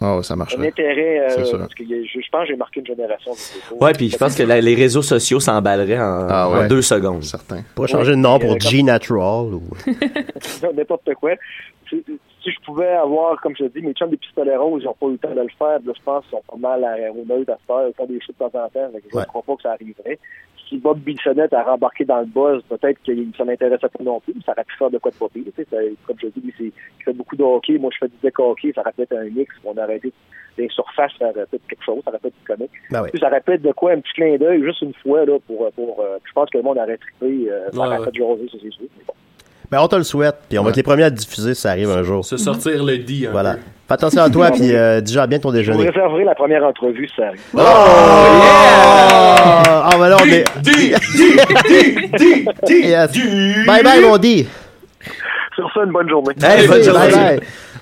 Oh, 0.00 0.22
ça 0.22 0.34
un 0.34 0.36
marcherait. 0.36 0.68
intérêt. 0.68 1.20
euh, 1.30 1.58
parce 1.58 1.74
que 1.74 1.84
je, 1.84 2.20
je 2.20 2.28
pense 2.30 2.42
que 2.42 2.46
j'ai 2.48 2.56
marqué 2.56 2.80
une 2.80 2.86
génération. 2.86 3.32
de 3.32 3.84
Ouais, 3.84 3.92
puis 3.92 4.08
je 4.10 4.16
pense 4.16 4.34
que 4.36 4.42
la- 4.42 4.60
les 4.60 4.74
réseaux 4.74 5.02
sociaux 5.02 5.40
s'emballeraient 5.40 5.98
en, 5.98 6.26
Ah 6.28 6.48
en 6.48 6.66
deux 6.68 6.82
secondes. 6.82 7.22
Certain. 7.24 7.62
pourrais 7.74 7.88
changer 7.88 8.12
de 8.12 8.16
nom 8.16 8.38
pour 8.38 8.52
euh, 8.52 8.58
G 8.58 8.82
Natural 8.82 9.54
ou. 9.54 9.62
n'importe 10.74 11.14
quoi. 11.14 11.32
Si, 11.88 12.04
si 12.42 12.50
je 12.50 12.60
pouvais 12.64 12.88
avoir, 12.88 13.40
comme 13.40 13.54
je 13.58 13.64
dis, 13.64 13.80
mes 13.80 13.92
chums 13.92 14.10
des 14.10 14.16
pistolets 14.16 14.56
roses, 14.56 14.82
ils 14.82 14.86
n'ont 14.86 14.94
pas 14.94 15.06
eu 15.06 15.12
le 15.12 15.18
temps 15.18 15.34
de 15.34 15.40
le 15.40 15.48
faire. 15.58 15.78
Là, 15.84 15.92
je 15.96 16.02
pense 16.04 16.24
qu'ils 16.24 16.30
sont 16.38 16.42
pas 16.48 16.56
mal 16.56 16.84
à 16.84 17.10
au 17.12 17.24
neutre 17.24 17.52
à 17.52 17.58
faire. 17.66 17.88
Ils 17.88 17.94
font 17.94 18.06
des 18.06 18.20
choses 18.20 18.34
de 18.38 18.44
temps 18.44 18.46
en 18.46 18.68
temps. 18.68 18.70
Je 18.92 19.14
ne 19.14 19.18
Ouais. 19.20 19.26
crois 19.26 19.42
pas 19.42 19.56
que 19.56 19.62
ça 19.62 19.72
arriverait. 19.72 20.18
Si 20.68 20.76
Bob 20.78 20.98
Bissonnette 20.98 21.52
a 21.54 21.62
rembarqué 21.62 22.04
dans 22.04 22.20
le 22.20 22.26
buzz, 22.26 22.62
peut-être 22.68 22.98
que 23.02 23.12
ça 23.36 23.44
m'intéressait 23.44 23.88
pas 23.88 24.04
non 24.04 24.20
plus. 24.20 24.34
mais 24.36 24.42
Ça 24.44 24.52
aurait 24.52 24.64
pu 24.64 24.76
faire 24.76 24.90
de 24.90 24.98
quoi 24.98 25.10
de 25.10 25.16
pas 25.16 25.28
pire, 25.28 25.44
tu 25.46 25.52
sais. 25.56 25.66
Ça- 25.70 25.76
Comme 26.06 26.16
je 26.20 26.26
dis, 26.28 26.52
il 26.60 26.72
fait 27.04 27.12
beaucoup 27.12 27.36
de 27.36 27.42
hockey. 27.42 27.78
Moi, 27.78 27.90
je 27.92 27.98
fais 27.98 28.08
du 28.08 28.16
deck 28.22 28.38
hockey. 28.38 28.72
Ça 28.74 28.82
aurait 28.82 28.92
pu 28.92 29.02
être 29.02 29.16
un 29.16 29.24
mix. 29.24 29.54
On 29.64 29.76
aurait 29.76 29.96
été 29.96 30.12
des 30.58 30.68
surfaces 30.68 31.12
faire 31.18 31.32
euh, 31.36 31.46
peut-être 31.46 31.66
quelque 31.68 31.84
chose. 31.84 32.02
Ça 32.04 32.10
aurait 32.10 32.18
pu 32.18 32.26
être 32.28 32.44
comique. 32.46 32.70
Ben 32.90 33.02
oui. 33.02 33.10
Puis 33.10 33.20
ça 33.20 33.28
aurait 33.28 33.40
pu 33.40 33.52
être 33.52 33.62
de 33.62 33.72
quoi, 33.72 33.92
un 33.92 34.00
petit 34.00 34.12
clin 34.12 34.36
d'œil, 34.36 34.62
juste 34.62 34.82
une 34.82 34.94
fois, 34.94 35.24
là, 35.24 35.38
pour, 35.46 35.70
pour 35.72 36.00
euh, 36.00 36.18
je 36.24 36.32
pense 36.32 36.50
que 36.50 36.58
le 36.58 36.64
monde 36.64 36.78
aurait 36.78 36.98
trippé. 36.98 37.50
Euh, 37.50 37.70
ça 37.70 37.78
Ouais, 37.80 37.86
aurait 37.86 37.98
ouais. 37.98 38.04
fait 38.06 38.14
jaser, 38.14 38.48
ça, 38.50 38.58
c'est 38.62 38.70
sûr. 38.72 38.84
Ben, 39.70 39.80
on 39.82 39.88
te 39.88 39.96
le 39.96 40.02
souhaite, 40.02 40.36
puis 40.48 40.58
on 40.58 40.62
va 40.62 40.70
être 40.70 40.76
les 40.76 40.82
premiers 40.82 41.02
à 41.04 41.10
le 41.10 41.14
diffuser 41.14 41.54
si 41.54 41.60
ça 41.60 41.70
arrive 41.70 41.90
un 41.90 42.02
jour. 42.02 42.24
Se 42.24 42.38
sortir 42.38 42.82
le 42.84 42.96
dit 42.98 43.26
un 43.26 43.32
Voilà. 43.32 43.54
peu. 43.54 43.60
Fais 43.86 43.94
attention 43.94 44.22
à 44.22 44.30
toi, 44.30 44.50
puis 44.50 44.74
euh, 44.74 45.00
digère 45.02 45.28
bien 45.28 45.38
ton 45.38 45.50
Je 45.50 45.56
vous 45.56 45.58
déjeuner. 45.58 45.88
réserverai 45.90 46.24
la 46.24 46.34
première 46.34 46.64
entrevue, 46.64 47.06
si 47.06 47.14
ça 47.16 47.26
arrive. 47.28 47.40
Oh, 47.54 47.58
yeah! 47.58 49.62
Ah, 49.84 49.90
ben 49.98 50.08
là, 50.08 50.16
on 50.22 50.26
est. 50.26 50.44
Yes. 52.68 53.12
Bye 53.66 53.82
bye, 53.82 54.00
mon 54.02 54.16
dit. 54.18 54.46
Sur 55.54 55.70
ça, 55.74 55.80
une 55.84 55.92
bonne 55.92 56.08
journée. 56.08 56.34
Hey, 56.42 56.66
bonne 56.66 56.82
journée. 56.82 57.10
bye. 57.10 57.40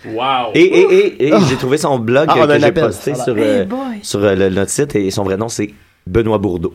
Wow. 0.09 0.51
Et, 0.55 0.61
et, 0.61 1.25
et, 1.25 1.29
et 1.29 1.33
Oh. 1.35 1.39
j'ai 1.49 1.57
trouvé 1.57 1.79
son 1.79 1.99
blog 1.99 2.27
Ah, 2.29 2.35
on 2.39 2.43
a 2.43 2.47
que 2.47 2.53
un 2.53 2.59
j'ai 2.59 2.65
appel. 2.67 2.85
posté 2.85 3.13
Voilà. 3.13 3.25
sur, 3.25 3.35
euh, 3.37 3.61
Hey 3.61 3.65
boy. 3.67 3.79
sur 4.03 4.23
euh, 4.25 4.35
le, 4.37 4.49
notre 4.51 4.71
site 4.71 4.95
et 4.95 5.11
son 5.11 5.25
vrai 5.25 5.37
nom 5.37 5.49
c'est 5.49 5.71
Benoît 6.07 6.39
Bourdeau. 6.39 6.75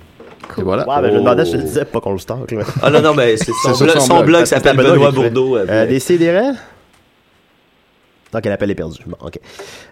Et 0.57 0.61
voilà. 0.61 0.87
Ouais, 0.87 1.01
ben, 1.01 1.07
je 1.11 1.13
me 1.15 1.19
demandais, 1.19 1.45
je 1.45 1.51
te 1.51 1.55
Oh. 1.57 1.59
le 1.59 1.63
disais, 1.65 1.85
pas 1.85 1.99
qu'on 2.01 2.11
le 2.13 2.17
stocke. 2.19 2.53
Ah 2.81 2.89
non, 2.89 3.01
non, 3.01 3.13
mais 3.13 3.37
c'est 3.37 3.51
son, 3.63 3.73
sur 3.73 3.85
blog, 3.85 3.97
son 3.99 4.05
son 4.05 4.13
blog. 4.15 4.25
blog 4.25 4.45
s'appelle 4.45 4.77
Benoît. 4.77 5.11
Bourdeau. 5.11 5.57
euh, 5.57 5.85
des 5.87 5.99
sidérés? 8.31 8.41
Donc, 8.41 8.45
l'appel 8.45 8.71
est 8.71 8.75
perdu. 8.75 8.97
Bon, 9.05 9.17
OK. 9.21 9.39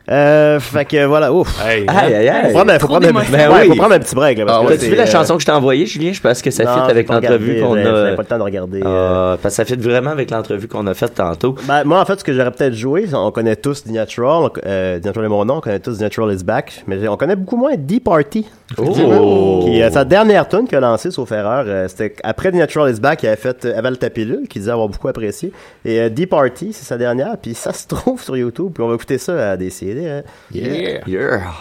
Euh, 0.10 0.60
fait 0.60 0.86
que 0.86 1.06
voilà, 1.06 1.32
ouf. 1.32 1.64
Hey, 1.64 1.86
Aïe, 1.88 2.14
aïe, 2.16 2.30
aïe. 2.30 2.46
Faut 2.48 2.54
prendre, 2.54 2.72
un- 2.74 2.80
faut 2.80 2.88
prendre 2.88 3.08
un, 3.08 3.12
ben 3.12 3.24
ouais, 3.52 3.58
oui. 3.62 3.68
faut 3.68 3.76
prendre 3.76 3.94
un 3.94 4.00
petit 4.00 4.16
break. 4.16 4.38
Là, 4.40 4.46
parce 4.46 4.64
Ah 4.64 4.68
que 4.70 4.74
As-tu 4.74 4.86
vu 4.90 4.96
la 4.96 5.04
euh, 5.04 5.06
chanson 5.06 5.36
que 5.36 5.42
je 5.42 5.46
t'ai 5.46 5.52
envoyée, 5.52 5.86
Julien? 5.86 6.12
Je 6.14 6.22
pense 6.22 6.42
que 6.42 6.50
ça 6.52 6.64
fit 6.64 6.90
avec 6.92 7.08
l'entrevue 7.10 7.60
qu'on 7.62 7.74
a. 7.78 7.84
pas 8.16 8.22
le 8.22 8.26
temps 8.26 8.38
de 8.38 8.44
regarder. 8.44 8.82
euh. 8.84 9.34
Ah, 9.34 9.38
parce 9.42 9.56
que 9.56 9.58
ça 9.58 9.66
fit 9.66 9.76
vraiment 9.80 10.12
avec 10.12 10.32
l'entrevue 10.32 10.68
qu'on 10.68 10.88
a 10.88 10.94
faite 10.94 11.14
tantôt. 11.16 11.56
Ben, 11.68 11.84
moi, 11.84 12.00
en 12.00 12.06
fait, 12.06 12.20
ce 12.20 12.24
que 12.24 12.34
j'aurais 12.34 12.52
peut-être 12.52 12.74
joué, 12.74 13.06
on 13.14 13.32
connaît 13.32 13.56
tous 13.56 13.84
The 13.84 13.92
Natural, 13.92 14.50
euh, 14.66 15.00
The 15.00 15.06
Natural 15.06 15.26
est 15.26 15.30
mon 15.30 15.46
nom, 15.46 15.56
on 15.58 15.62
connaît 15.62 15.80
tous 15.80 15.98
The 15.98 16.02
Natural 16.02 16.34
is 16.34 16.44
Back, 16.44 16.84
mais 16.88 17.08
on 17.08 17.18
connaît 17.18 17.36
beaucoup 17.36 17.58
moins 17.58 17.76
Deep 17.78 18.06
Party. 18.06 18.48
Oh! 18.78 19.62
Qui, 19.66 19.82
euh, 19.82 19.90
sa 19.90 20.06
dernière 20.06 20.48
tune 20.48 20.68
qu'il 20.68 20.78
a 20.78 20.82
lancée, 20.82 21.12
sauf 21.12 21.32
erreur, 21.32 21.66
euh, 21.68 21.88
c'était 21.88 22.16
après 22.24 22.52
The 22.52 22.56
Natural 22.56 22.92
is 22.96 23.00
Back, 23.00 23.24
il 23.24 23.28
avait 23.28 23.36
fait 23.36 23.66
euh, 23.66 23.78
Aval 23.78 23.98
ta 23.98 24.10
pilule, 24.10 24.48
qu'il 24.48 24.62
disait 24.62 24.72
avoir 24.72 24.88
beaucoup 24.90 25.08
apprécié. 25.08 25.52
Et 25.86 26.00
euh, 26.00 26.10
Deep 26.10 26.30
Party, 26.30 26.72
c'est 26.74 26.86
sa 26.86 26.98
dernière, 26.98 27.36
puis 27.42 27.54
ça 27.54 27.74
se 27.74 27.88
trouve 27.88 28.22
sur 28.30 28.38
YouTube, 28.38 28.74
puis 28.76 28.84
on 28.84 28.88
va 28.88 28.96
écouter 28.96 29.18
ça 29.18 29.52
à 29.52 29.58
des 29.58 29.72
CD. 29.72 30.08
Hein. 30.08 30.24
Yeah. 30.54 31.52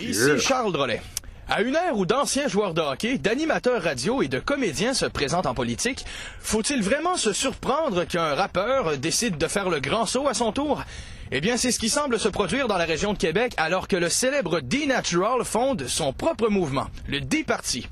Ici 0.00 0.38
Charles 0.38 0.72
Drolet. 0.72 1.00
À 1.48 1.62
une 1.62 1.76
ère 1.76 1.96
où 1.96 2.06
d'anciens 2.06 2.48
joueurs 2.48 2.74
de 2.74 2.80
hockey, 2.80 3.18
d'animateurs 3.18 3.82
radio 3.82 4.20
et 4.20 4.28
de 4.28 4.40
comédiens 4.40 4.94
se 4.94 5.06
présentent 5.06 5.46
en 5.46 5.54
politique, 5.54 6.04
faut-il 6.40 6.82
vraiment 6.82 7.16
se 7.16 7.32
surprendre 7.32 8.04
qu'un 8.04 8.34
rappeur 8.34 8.98
décide 8.98 9.38
de 9.38 9.46
faire 9.46 9.68
le 9.68 9.78
grand 9.78 10.06
saut 10.06 10.26
à 10.26 10.34
son 10.34 10.50
tour? 10.50 10.82
Eh 11.30 11.40
bien, 11.40 11.56
c'est 11.56 11.70
ce 11.70 11.78
qui 11.78 11.88
semble 11.88 12.18
se 12.18 12.28
produire 12.28 12.66
dans 12.66 12.76
la 12.76 12.84
région 12.84 13.12
de 13.12 13.18
Québec 13.18 13.52
alors 13.56 13.86
que 13.86 13.96
le 13.96 14.08
célèbre 14.08 14.60
D-Natural 14.60 15.44
fonde 15.44 15.86
son 15.86 16.12
propre 16.12 16.48
mouvement, 16.48 16.86
le 17.08 17.20
D-Party. 17.20 17.86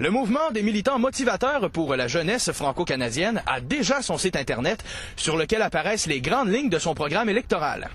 Le 0.00 0.10
mouvement 0.10 0.52
des 0.52 0.62
militants 0.62 1.00
motivateurs 1.00 1.70
pour 1.70 1.96
la 1.96 2.06
jeunesse 2.06 2.52
franco-canadienne 2.52 3.42
a 3.46 3.60
déjà 3.60 4.00
son 4.00 4.16
site 4.16 4.36
Internet 4.36 4.84
sur 5.16 5.36
lequel 5.36 5.60
apparaissent 5.60 6.06
les 6.06 6.20
grandes 6.20 6.52
lignes 6.52 6.68
de 6.68 6.78
son 6.78 6.94
programme 6.94 7.28
électoral. 7.28 7.88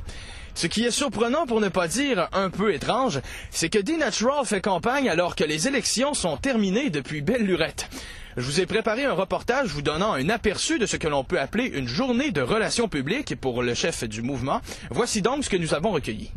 Ce 0.54 0.68
qui 0.68 0.84
est 0.84 0.92
surprenant 0.92 1.46
pour 1.46 1.62
ne 1.62 1.70
pas 1.70 1.88
dire 1.88 2.28
un 2.34 2.50
peu 2.50 2.74
étrange, 2.74 3.22
c'est 3.52 3.70
que 3.70 3.80
D-Natural 3.80 4.46
fait 4.46 4.60
campagne 4.60 5.08
alors 5.08 5.38
que 5.38 5.46
les 5.46 5.70
élections 5.70 6.14
sont 6.14 6.36
terminées 6.36 6.90
depuis 6.90 7.22
belle 7.22 7.46
lurette. 7.46 7.90
Je 8.36 8.42
vous 8.42 8.60
ai 8.60 8.66
préparé 8.66 9.06
un 9.06 9.14
reportage 9.14 9.70
vous 9.70 9.82
donnant 9.82 10.12
un 10.12 10.28
aperçu 10.28 10.80
de 10.80 10.86
ce 10.86 10.98
que 10.98 11.08
l'on 11.08 11.24
peut 11.24 11.40
appeler 11.40 11.68
une 11.68 11.88
journée 11.88 12.32
de 12.32 12.42
relations 12.42 12.90
publiques 12.90 13.40
pour 13.40 13.64
le 13.64 13.76
chef 13.76 14.04
du 14.04 14.22
mouvement. 14.22 14.60
Voici 14.92 15.22
donc 15.22 15.46
ce 15.46 15.50
que 15.50 15.58
nous 15.58 15.74
avons 15.74 15.92
recueilli. 15.92 16.32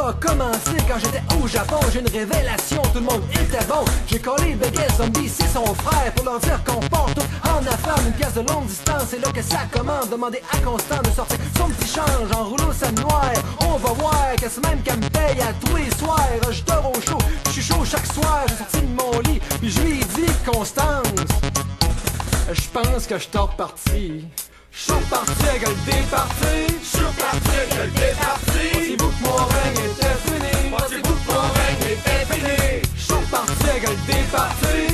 Ça 0.00 0.08
a 0.08 0.12
commencé 0.14 0.70
quand 0.88 0.98
j'étais 0.98 1.22
au 1.36 1.46
Japon, 1.46 1.76
j'ai 1.92 2.00
une 2.00 2.08
révélation, 2.08 2.80
tout 2.80 3.00
le 3.00 3.00
monde 3.02 3.22
était 3.32 3.62
bon. 3.66 3.84
J'ai 4.06 4.18
collé 4.18 4.54
Beggel 4.54 4.90
Zombie, 4.96 5.28
c'est 5.28 5.48
son 5.48 5.66
frère, 5.74 6.10
pour 6.14 6.24
leur 6.24 6.40
dire 6.40 6.58
qu'on 6.64 6.80
part 6.88 7.10
tout 7.14 7.20
en 7.46 7.58
affaires, 7.66 8.02
une 8.06 8.12
pièce 8.14 8.32
de 8.32 8.40
longue 8.50 8.64
distance, 8.64 9.08
c'est 9.10 9.18
là 9.22 9.30
que 9.30 9.42
ça 9.42 9.58
commence. 9.70 10.08
Demandez 10.08 10.40
à 10.54 10.56
Constant 10.64 11.02
de 11.02 11.10
sortir 11.10 11.36
son 11.58 11.68
petit 11.68 11.86
change 11.86 12.32
en 12.34 12.44
rouleau 12.44 12.72
ça 12.72 12.90
noir. 12.92 13.30
On 13.60 13.76
va 13.76 13.92
voir 13.92 14.36
que 14.40 14.48
c'est 14.48 14.64
même 14.64 14.80
qu'elle 14.82 15.00
me 15.00 15.08
paye 15.10 15.42
à 15.42 15.52
tous 15.62 15.76
les 15.76 15.90
soirs. 15.98 16.26
Je 16.50 16.62
dors 16.62 16.90
au 16.90 17.00
chaud, 17.02 17.18
je 17.48 17.50
suis 17.50 17.62
chaud 17.62 17.84
chaque 17.84 18.06
soir, 18.06 18.44
j'ai 18.48 18.56
sorti 18.56 18.80
de 18.80 19.02
mon 19.02 19.18
lit, 19.20 19.40
puis 19.60 19.68
je 19.68 19.80
lui 19.80 20.00
ai 20.00 20.04
dit 20.04 20.32
Constance, 20.50 21.08
je 22.50 22.68
pense 22.72 23.06
que 23.06 23.18
je 23.18 23.22
suis 23.22 23.38
reparti. 23.38 24.24
Je 24.72 24.78
suis 24.78 24.92
reparti 24.92 25.44
avec 25.46 25.62
le 25.62 25.74
départi. 25.90 26.54
Pensez-vous 28.72 29.10
que 29.10 29.22
mon 29.24 29.36
règne 29.36 29.84
était? 29.90 30.16
Pensez-vous 30.70 31.16
que 31.26 31.32
règne 31.58 31.94
fini? 32.30 32.56
Je 32.96 33.02
suis 33.02 33.14
reparti 33.14 33.66
avec 33.70 33.82
le 33.88 33.94
départi. 34.06 34.86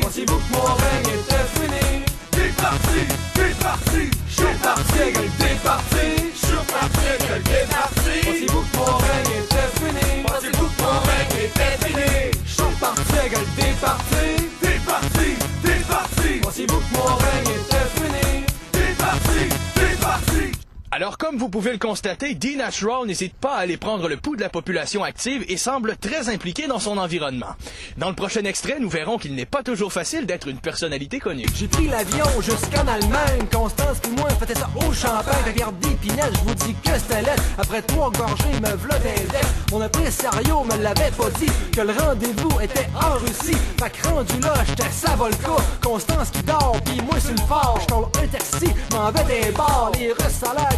Pensez-vous 0.00 0.38
que 0.38 0.52
règne 0.82 1.12
fini? 1.54 1.86
Départi, 2.32 3.00
départi. 3.34 4.02
Je 4.28 4.32
suis 4.34 4.44
reparti 4.44 4.98
avec 4.98 5.14
le 5.16 5.26
départi. 7.48 8.16
Mon 8.74 8.96
règne 8.96 9.34
était? 9.38 9.68
Pensez-vous 10.26 10.68
que 10.68 10.88
règne 11.08 11.46
fini? 11.82 12.10
Je 12.44 12.50
suis. 12.50 12.64
Départi, 14.60 15.28
départi. 15.62 16.17
Pensez-vous 16.48 16.78
que 16.78 16.96
mon 16.96 17.04
règne 17.04 17.60
était 17.60 17.88
fini? 17.94 18.27
Alors, 20.90 21.18
comme 21.18 21.36
vous 21.36 21.50
pouvez 21.50 21.72
le 21.72 21.78
constater, 21.78 22.34
D-Natural 22.34 23.06
n'hésite 23.06 23.34
pas 23.34 23.56
à 23.56 23.58
aller 23.58 23.76
prendre 23.76 24.08
le 24.08 24.16
pouls 24.16 24.36
de 24.36 24.40
la 24.40 24.48
population 24.48 25.04
active 25.04 25.44
et 25.46 25.58
semble 25.58 25.98
très 25.98 26.30
impliqué 26.30 26.66
dans 26.66 26.78
son 26.78 26.96
environnement. 26.96 27.54
Dans 27.98 28.08
le 28.08 28.14
prochain 28.14 28.42
extrait, 28.44 28.78
nous 28.80 28.88
verrons 28.88 29.18
qu'il 29.18 29.34
n'est 29.34 29.44
pas 29.44 29.62
toujours 29.62 29.92
facile 29.92 30.24
d'être 30.24 30.48
une 30.48 30.58
personnalité 30.58 31.18
connue. 31.18 31.44
J'ai 31.54 31.68
pris 31.68 31.88
l'avion 31.88 32.24
jusqu'en 32.40 32.86
Allemagne. 32.88 33.46
Constance 33.52 33.98
puis 34.02 34.12
moi, 34.12 34.30
faisait 34.30 34.54
ça 34.54 34.70
au 34.76 34.90
champagne. 34.94 35.42
Rivière 35.44 35.72
d'Épinal, 35.72 36.32
je 36.32 36.48
vous 36.48 36.54
dis 36.54 36.74
que 36.82 36.98
c'était 36.98 37.20
laid. 37.20 37.36
Après 37.58 37.82
trois 37.82 38.10
gorgées, 38.10 38.58
me 38.62 38.74
v'là 38.76 38.96
On 39.72 39.86
pris 39.90 40.10
sérieux, 40.10 40.54
me 40.64 40.82
l'avait 40.82 41.10
pas 41.10 41.30
dit. 41.38 41.52
Que 41.70 41.82
le 41.82 41.92
rendez-vous 41.92 42.60
était 42.62 42.88
en 42.94 43.18
Russie. 43.18 43.58
Fait 43.78 43.90
que 43.90 44.08
rendu 44.08 44.40
là, 44.40 44.54
j'étais 44.66 44.90
Savolka. 44.90 45.56
Constance 45.82 46.30
qui 46.30 46.42
dort, 46.44 46.78
puis 46.86 46.98
moi 47.02 47.20
sur 47.20 47.32
le 47.32 47.46
fort. 47.46 47.78
J'tourne 47.82 48.10
un 48.22 48.26
taxi, 48.26 48.72
m'en 48.92 49.10
vais 49.10 49.24
des 49.24 49.50
bars. 49.50 49.92
Les 49.98 50.12
Russes 50.12 50.42
à 50.44 50.77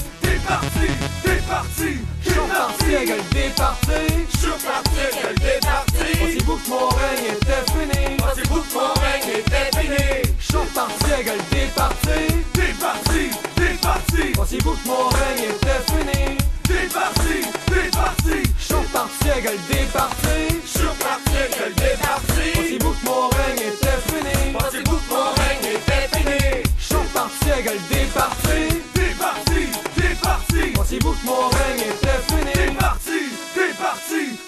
parti, 0.71 0.87
t'es 1.23 1.41
parti, 1.47 1.97
je 2.23 2.29
suis 2.29 2.39
parti, 2.39 2.91
la 2.91 3.05
gueule 3.05 3.23
départi, 3.31 4.01
je 4.31 4.37
suis 4.37 4.49
parti, 4.49 4.99
la 5.01 5.21
gueule 5.21 5.35
départi. 5.35 5.91
Pensez-vous 6.19 6.57
que 6.57 6.69
mon 6.69 6.87
règne 6.89 7.27
était 7.35 7.63
fini? 7.71 8.17
Pensez-vous 8.17 8.61
que 8.61 8.73
mon 8.73 8.93
règne 9.01 9.31
était 9.39 9.71
fini? 9.79 10.05
Je 10.39 10.45
suis 10.45 10.67
parti, 10.73 11.09
la 11.09 11.23
gueule 11.23 11.45
départi, 11.51 12.19
t'es 12.53 12.73
parti, 12.79 13.23
t'es 13.55 13.73
parti. 13.81 14.23
Pensez-vous 14.35 14.73
que 14.73 14.87
mon 14.87 15.09
règne 15.09 15.43
était 15.49 15.81
fini? 15.91 16.37
T'es 16.63 16.87
parti, 16.93 17.35
t'es 17.67 17.89
parti. 17.91 18.37
Je 18.59 18.63
suis 18.63 18.85
parti, 18.93 19.27
la 19.27 19.41
gueule 19.41 19.63
départi, 19.69 20.37
je 20.63 20.69
suis 20.69 20.95
parti, 20.99 21.37
la 21.39 21.47
gueule 21.57 21.75
départi. 21.75 22.47
Pensez-vous 22.55 22.91
que 22.91 23.05
mon 23.05 23.29
règne 23.29 23.63
était 23.71 24.01
fini? 24.07 24.53
Pensez-vous 24.53 24.97
que 24.97 25.09
mon 25.09 25.29
règne 25.41 25.69
était 25.75 26.07
fini? 26.17 26.63
Je 26.79 26.85
suis 26.85 27.07
parti, 27.13 27.49
départi. 27.89 28.81
Pensiez-vous 30.81 31.11
que 31.11 31.25
mon 31.27 31.47
règne 31.49 31.81
était 31.91 32.07
T'es 32.53 32.73
parti, 32.73 33.11
t'es 33.53 33.71
parti 33.79 34.39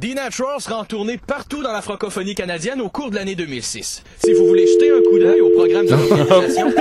The 0.00 0.14
Natural 0.14 0.60
sera 0.60 0.76
en 0.76 0.84
tournée 0.84 1.18
partout 1.18 1.64
dans 1.64 1.72
la 1.72 1.82
francophonie 1.82 2.36
canadienne 2.36 2.80
au 2.80 2.90
cours 2.90 3.10
de 3.10 3.16
l'année 3.16 3.34
2006. 3.34 4.04
Si 4.24 4.32
vous 4.34 4.46
voulez 4.46 4.68
jeter 4.68 4.92
un 4.92 5.02
coup 5.02 5.18
d'œil 5.18 5.40
au 5.40 5.48
programme 5.48 5.86
de 5.86 5.90
la 5.90 5.96
l'organisation, 5.96 6.72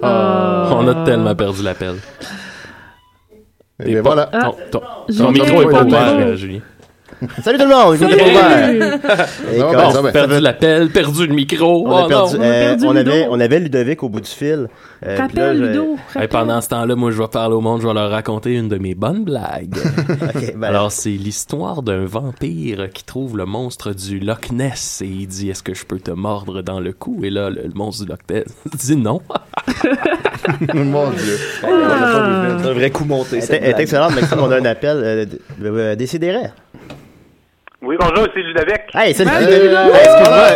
on 0.02 0.88
a 0.88 1.04
tellement 1.04 1.34
perdu 1.34 1.62
l'appel. 1.62 1.96
Et 3.84 4.00
voilà. 4.00 4.30
Ton, 4.70 5.32
micro 5.32 5.60
est 5.60 5.70
pas 5.70 5.84
ouvert, 5.84 6.36
Julie. 6.38 6.62
Salut 7.42 7.58
tout 7.58 7.64
le 7.64 7.70
monde, 7.70 7.96
Salut. 7.96 8.82
Et 9.54 9.58
Non, 9.58 9.72
comme- 9.72 9.92
ben, 9.94 10.00
va? 10.02 10.12
perdu 10.12 10.40
l'appel, 10.40 10.88
perdu 10.90 11.26
le 11.26 11.34
micro. 11.34 11.86
On, 11.86 11.96
a 12.04 12.08
perdu, 12.08 12.38
non. 12.38 12.44
euh, 12.44 12.46
On 12.46 12.50
a 12.50 12.60
perdu 12.76 12.84
on 12.86 12.90
avait, 12.96 13.02
Ludo. 13.20 13.26
on 13.30 13.40
avait 13.40 13.60
Ludovic 13.60 14.02
au 14.02 14.08
bout 14.08 14.20
du 14.20 14.30
fil. 14.30 14.68
Euh, 15.06 15.16
là, 15.34 15.54
je- 15.54 16.18
Hey, 16.20 16.28
pendant 16.28 16.60
ce 16.60 16.68
temps-là, 16.68 16.94
moi, 16.94 17.10
je 17.10 17.20
vais 17.20 17.28
parler 17.28 17.54
au 17.54 17.60
monde, 17.60 17.80
je 17.82 17.86
vais 17.88 17.94
leur 17.94 18.10
raconter 18.10 18.54
une 18.54 18.68
de 18.68 18.78
mes 18.78 18.94
bonnes 18.94 19.24
blagues. 19.24 19.74
ben 20.56 20.64
Alors, 20.68 20.92
c'est 20.92 21.10
l'histoire 21.10 21.82
d'un 21.82 22.04
vampire 22.06 22.88
qui 22.92 23.04
trouve 23.04 23.36
le 23.36 23.44
monstre 23.46 23.92
du 23.92 24.18
Loch 24.20 24.50
Ness 24.52 25.02
et 25.02 25.06
il 25.06 25.26
dit 25.26 25.50
Est-ce 25.50 25.62
que 25.62 25.74
je 25.74 25.84
peux 25.84 25.98
te 25.98 26.10
mordre 26.10 26.62
dans 26.62 26.80
le 26.80 26.92
cou? 26.92 27.20
Et 27.22 27.30
là, 27.30 27.50
le, 27.50 27.62
le 27.64 27.72
monstre 27.74 28.04
du 28.04 28.10
Loch 28.10 28.20
Ness 28.30 28.44
dit 28.78 28.96
non. 28.96 29.20
Mon 30.74 31.10
Dieu. 31.10 31.38
C'est 31.60 31.66
un 31.66 32.72
vrai 32.72 32.90
coup 32.90 33.04
monté. 33.04 33.38
Elle 33.48 33.54
est- 33.54 33.60
blague. 33.68 33.80
excellente, 33.80 34.14
Maxime. 34.14 34.38
On 34.40 34.50
a 34.50 34.56
un 34.56 34.64
appel. 34.64 34.96
Euh, 35.02 35.26
euh, 35.64 35.94
Décidérez. 35.96 36.50
Oui, 37.82 37.96
bonjour, 37.98 38.28
c'est 38.34 38.42
Ludovic. 38.42 38.82
Hey, 38.94 39.14
salut, 39.14 39.30
Ludovic. 39.40 39.62
Ludo. 39.62 39.78
Excuse-moi. 39.94 40.48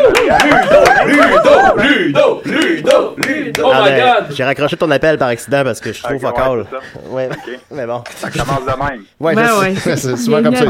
Ludo, 1.82 2.42
Ludo, 2.44 3.16
Ludo. 3.16 3.70
Ah, 3.72 3.82
ben, 3.86 4.26
J'ai 4.34 4.44
raccroché 4.44 4.76
ton 4.76 4.90
appel 4.90 5.16
par 5.16 5.28
accident 5.28 5.64
parce 5.64 5.80
que 5.80 5.90
je 5.94 6.02
trouve 6.02 6.16
Ok, 6.16 6.22
ouais, 6.22 6.28
encore. 6.28 6.56
c'est 6.70 6.76
ça. 6.76 7.10
Ouais, 7.10 7.28
mais 7.70 7.86
bon. 7.86 8.02
Ça 8.16 8.28
commence 8.28 8.60
de 8.60 8.66
même. 8.92 9.04
Ouais, 9.18 9.34
Ben 9.34 9.48
ouais. 9.58 9.74
C'est 9.96 10.16
souvent 10.18 10.42
comme 10.42 10.54
ça 10.54 10.66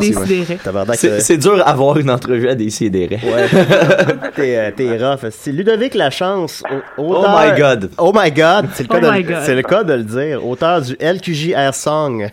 C'est 0.95 1.11
euh, 1.11 1.19
c'est 1.21 1.39
dur 1.39 1.61
avoir 1.67 1.99
une 1.99 2.11
entrevue 2.11 2.49
à 2.49 2.55
décider. 2.55 3.09
Ouais. 3.11 3.49
t'es, 4.37 4.57
euh, 4.57 4.71
t'es 4.77 4.97
rough. 4.97 5.29
C'est 5.33 5.51
Ludovic 5.51 5.95
Lachance. 5.97 6.63
au- 6.71 7.03
Oh 7.03 7.17
auteur- 7.17 7.37
my 7.37 7.59
God. 7.59 7.91
Oh 7.99 8.13
my 8.15 8.31
God. 8.31 8.69
C'est 8.75 8.85
le, 8.85 8.89
cas 8.89 8.99
Oh 9.03 9.05
de, 9.07 9.11
my 9.11 9.23
God. 9.25 9.37
c'est 9.45 9.55
le 9.57 9.63
cas 9.63 9.83
de 9.83 9.95
le 9.95 10.05
dire. 10.05 10.47
Auteur 10.47 10.81
du 10.83 10.97
LQJR 11.01 11.75
Song. 11.75 12.29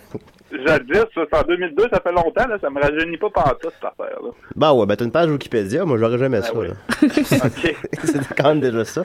Jadis, 0.66 0.98
ça, 1.14 1.22
c'est 1.30 1.34
en 1.38 1.42
2002, 1.42 1.84
ça 1.92 2.00
fait 2.00 2.12
longtemps, 2.12 2.46
là, 2.48 2.58
ça 2.60 2.68
me 2.70 2.80
rajeunit 2.80 3.16
pas 3.16 3.30
pantoute, 3.30 3.72
cette 3.72 3.84
affaire-là. 3.84 4.30
Bah 4.54 4.72
ouais, 4.72 4.86
ben 4.86 4.96
t'as 4.96 5.04
une 5.04 5.12
page 5.12 5.30
Wikipédia. 5.30 5.84
Moi, 5.84 5.98
j'aurais 5.98 6.18
jamais 6.18 6.42
ça. 6.42 6.52
là. 6.54 6.60
OK. 7.02 7.76
C'était 8.04 8.34
quand 8.36 8.48
même 8.48 8.60
déjà 8.60 8.84
ça. 8.84 9.02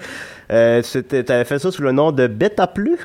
Euh, 0.51 0.81
c'était- 0.81 1.23
t'avais 1.23 1.45
fait 1.45 1.59
ça 1.59 1.71
sous 1.71 1.81
le 1.81 1.91
nom 1.91 2.11
de 2.11 2.27
Betaplux. 2.27 2.97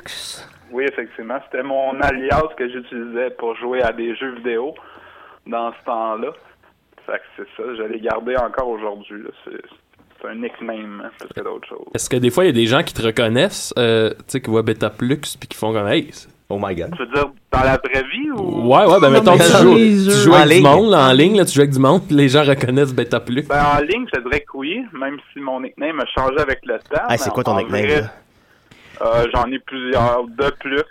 Oui, 0.71 0.85
effectivement, 0.85 1.39
c'était 1.45 1.63
mon 1.63 1.99
alias 2.01 2.41
que 2.57 2.67
j'utilisais 2.69 3.29
pour 3.37 3.55
jouer 3.57 3.81
à 3.81 3.91
des 3.93 4.15
jeux 4.15 4.35
vidéo 4.35 4.73
dans 5.47 5.71
ce 5.79 5.85
temps-là. 5.85 6.31
Fait 7.05 7.13
que 7.19 7.23
c'est 7.37 7.47
ça, 7.57 7.63
je 7.77 7.83
l'ai 7.83 7.99
gardé 7.99 8.35
encore 8.37 8.69
aujourd'hui, 8.69 9.21
là. 9.23 9.29
C'est, 9.45 9.61
c'est 10.21 10.27
un 10.29 10.35
nickname, 10.35 11.03
hein, 11.05 11.09
plus 11.19 11.29
que 11.29 11.41
d'autres 11.41 11.67
choses. 11.67 11.85
Est-ce 11.93 12.09
que 12.09 12.15
des 12.15 12.29
fois, 12.29 12.45
il 12.45 12.47
y 12.47 12.49
a 12.49 12.53
des 12.53 12.65
gens 12.65 12.81
qui 12.81 12.93
te 12.93 13.01
reconnaissent, 13.05 13.73
euh, 13.77 14.11
tu 14.11 14.15
sais, 14.27 14.41
qui 14.41 14.49
voient 14.49 14.63
Beta 14.63 14.89
Plux 14.89 15.17
puis 15.39 15.47
qui 15.49 15.57
font 15.57 15.73
comme 15.73 15.87
Hey, 15.87 16.09
Oh 16.53 16.59
my 16.61 16.75
god. 16.75 16.91
Tu 16.95 17.03
veux 17.03 17.11
dire, 17.11 17.31
dans 17.51 17.63
la 17.63 17.77
vraie 17.77 18.03
vie 18.11 18.29
ou... 18.29 18.67
Ouais, 18.67 18.85
ouais, 18.85 18.99
ben 18.99 19.09
mettons 19.09 19.35
que 19.35 19.43
tu 19.43 19.63
joues, 19.63 20.11
tu 20.11 20.19
joues 20.19 20.35
avec 20.35 20.57
du 20.57 20.61
monde, 20.61 20.91
là, 20.91 21.09
en 21.09 21.13
ligne, 21.13 21.37
là, 21.37 21.45
tu 21.45 21.53
joues 21.53 21.61
avec 21.61 21.73
du 21.73 21.79
monde, 21.79 22.03
puis 22.05 22.15
les 22.15 22.29
gens 22.29 22.43
reconnaissent 22.43 22.93
Beta 22.93 23.19
Plux. 23.19 23.47
Ben, 23.49 23.63
en 23.75 23.79
ligne, 23.79 24.05
je 24.13 24.19
dirais 24.21 24.41
que 24.41 24.55
oui, 24.55 24.83
même 24.93 25.17
si 25.31 25.39
mon 25.39 25.61
nickname 25.61 25.99
a 25.99 26.05
changé 26.05 26.37
avec 26.37 26.59
le 26.63 26.77
temps. 26.77 27.01
Ah, 27.09 27.17
c'est 27.17 27.29
mais 27.29 27.33
quoi 27.33 27.43
ton 27.43 27.57
nickname, 27.57 28.07
euh, 29.01 29.25
J'en 29.33 29.51
ai 29.51 29.57
plusieurs 29.57 30.25
de 30.27 30.51
plus. 30.59 30.83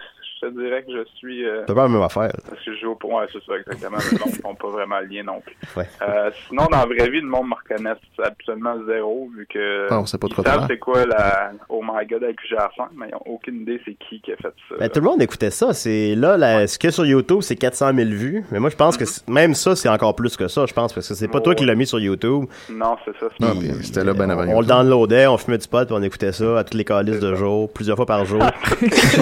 Je 0.43 0.49
te 0.49 0.59
dirais 0.61 0.82
que 0.82 0.93
je 0.93 1.05
suis... 1.16 1.47
euh, 1.47 1.62
T'as 1.66 1.74
pas 1.74 1.82
la 1.84 1.88
même 1.88 2.03
affaire. 2.03 2.32
Parce 2.49 2.64
que 2.64 2.74
je 2.74 2.80
joue 2.80 2.90
au 2.93 2.95
point, 2.97 3.20
ouais, 3.22 3.28
c'est 3.32 3.43
ça, 3.45 3.53
exactement. 3.59 3.99
Le 4.11 4.18
monde 4.18 4.28
ne 4.36 4.40
font 4.43 4.55
pas 4.57 4.68
vraiment 4.70 4.99
le 5.01 5.07
lien 5.07 5.22
non 5.22 5.40
plus. 5.40 5.55
Ouais. 5.76 5.86
Euh, 6.03 6.30
sinon, 6.49 6.64
dans 6.70 6.78
la 6.78 6.86
vraie 6.86 7.11
vie, 7.11 7.20
le 7.20 7.28
monde 7.28 7.49
me 7.49 7.55
reconnaît 7.55 7.93
absolument 8.22 8.74
zéro, 8.86 9.30
vu 9.36 9.47
que. 9.47 9.86
Ah, 9.90 10.01
on 10.01 10.07
sait 10.07 10.18
pas 10.18 10.28
trop 10.28 10.43
ils 10.45 10.66
c'est 10.68 10.78
quoi 10.78 11.07
la 11.07 11.53
Oh 11.68 11.80
my 11.82 12.05
god 12.07 12.24
avec 12.24 12.38
GR5, 12.40 12.88
mais 12.97 13.07
ils 13.09 13.12
n'ont 13.12 13.22
aucune 13.34 13.62
idée 13.62 13.80
c'est 13.84 13.95
qui 13.95 14.20
qui 14.20 14.32
a 14.32 14.36
fait 14.36 14.53
ça. 14.68 14.74
Ben, 14.78 14.88
tout 14.88 15.01
le 15.01 15.07
monde 15.07 15.22
écoutait 15.22 15.51
ça. 15.51 15.72
C'est 15.72 16.14
là, 16.16 16.36
la- 16.36 16.66
ce 16.66 16.78
que 16.78 16.90
sur 16.90 17.07
YouTube, 17.07 17.40
c'est 17.43 17.57
400 17.57 17.93
000 17.95 18.11
vues. 18.11 18.45
Mais 18.51 18.59
moi, 18.59 18.70
je 18.70 18.76
pense 18.76 18.97
que 18.97 19.05
c'est- 19.05 19.28
même 19.28 19.55
ça, 19.55 19.76
c'est 19.76 19.88
encore 19.88 20.16
plus 20.16 20.36
que 20.36 20.49
ça. 20.49 20.66
Je 20.66 20.72
pense 20.72 20.93
parce 20.93 21.09
que 21.09 21.14
c'est 21.14 21.28
pas 21.28 21.40
toi 21.40 21.55
qui 21.55 21.64
l'as 21.64 21.74
mis 21.76 21.86
sur 21.86 22.01
YouTube. 22.01 22.47
Non, 22.70 22.97
c'est 23.05 23.16
ça. 23.18 23.26
c'est 23.38 23.45
Non, 23.47 23.55
c'était 23.82 24.05
là 24.05 24.12
ben 24.12 24.28
avant. 24.30 24.45
On 24.53 24.61
le 24.61 24.66
downloadait, 24.66 25.26
on 25.28 25.38
fumait 25.38 25.59
du 25.59 25.68
pot, 25.68 25.84
puis 25.86 25.95
on 25.97 26.03
écoutait 26.03 26.32
ça 26.32 26.59
à 26.59 26.64
toutes 26.64 26.74
les 26.74 26.84
calices 26.84 27.20
de 27.20 27.34
jour, 27.36 27.72
plusieurs 27.72 27.97
fois 27.97 28.07
par 28.07 28.24
jour. 28.24 28.43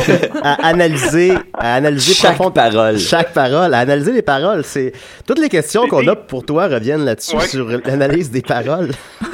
à 0.42 0.66
analyser, 0.68 1.09
à 1.54 1.74
analyser 1.74 2.14
Chaque 2.14 2.36
profond- 2.36 2.50
parole. 2.52 2.98
Chaque 2.98 3.32
parole, 3.32 3.72
à 3.74 3.78
analyser 3.78 4.12
les 4.12 4.22
paroles. 4.22 4.62
C'est 4.64 4.92
toutes 5.26 5.38
les 5.38 5.48
questions 5.48 5.86
qu'on 5.88 6.06
a 6.08 6.16
pour 6.16 6.44
toi 6.44 6.66
reviennent 6.68 7.04
là-dessus 7.04 7.36
Ouais. 7.36 7.46
sur 7.46 7.66
l'analyse 7.68 8.30
des 8.30 8.42
paroles. 8.42 8.90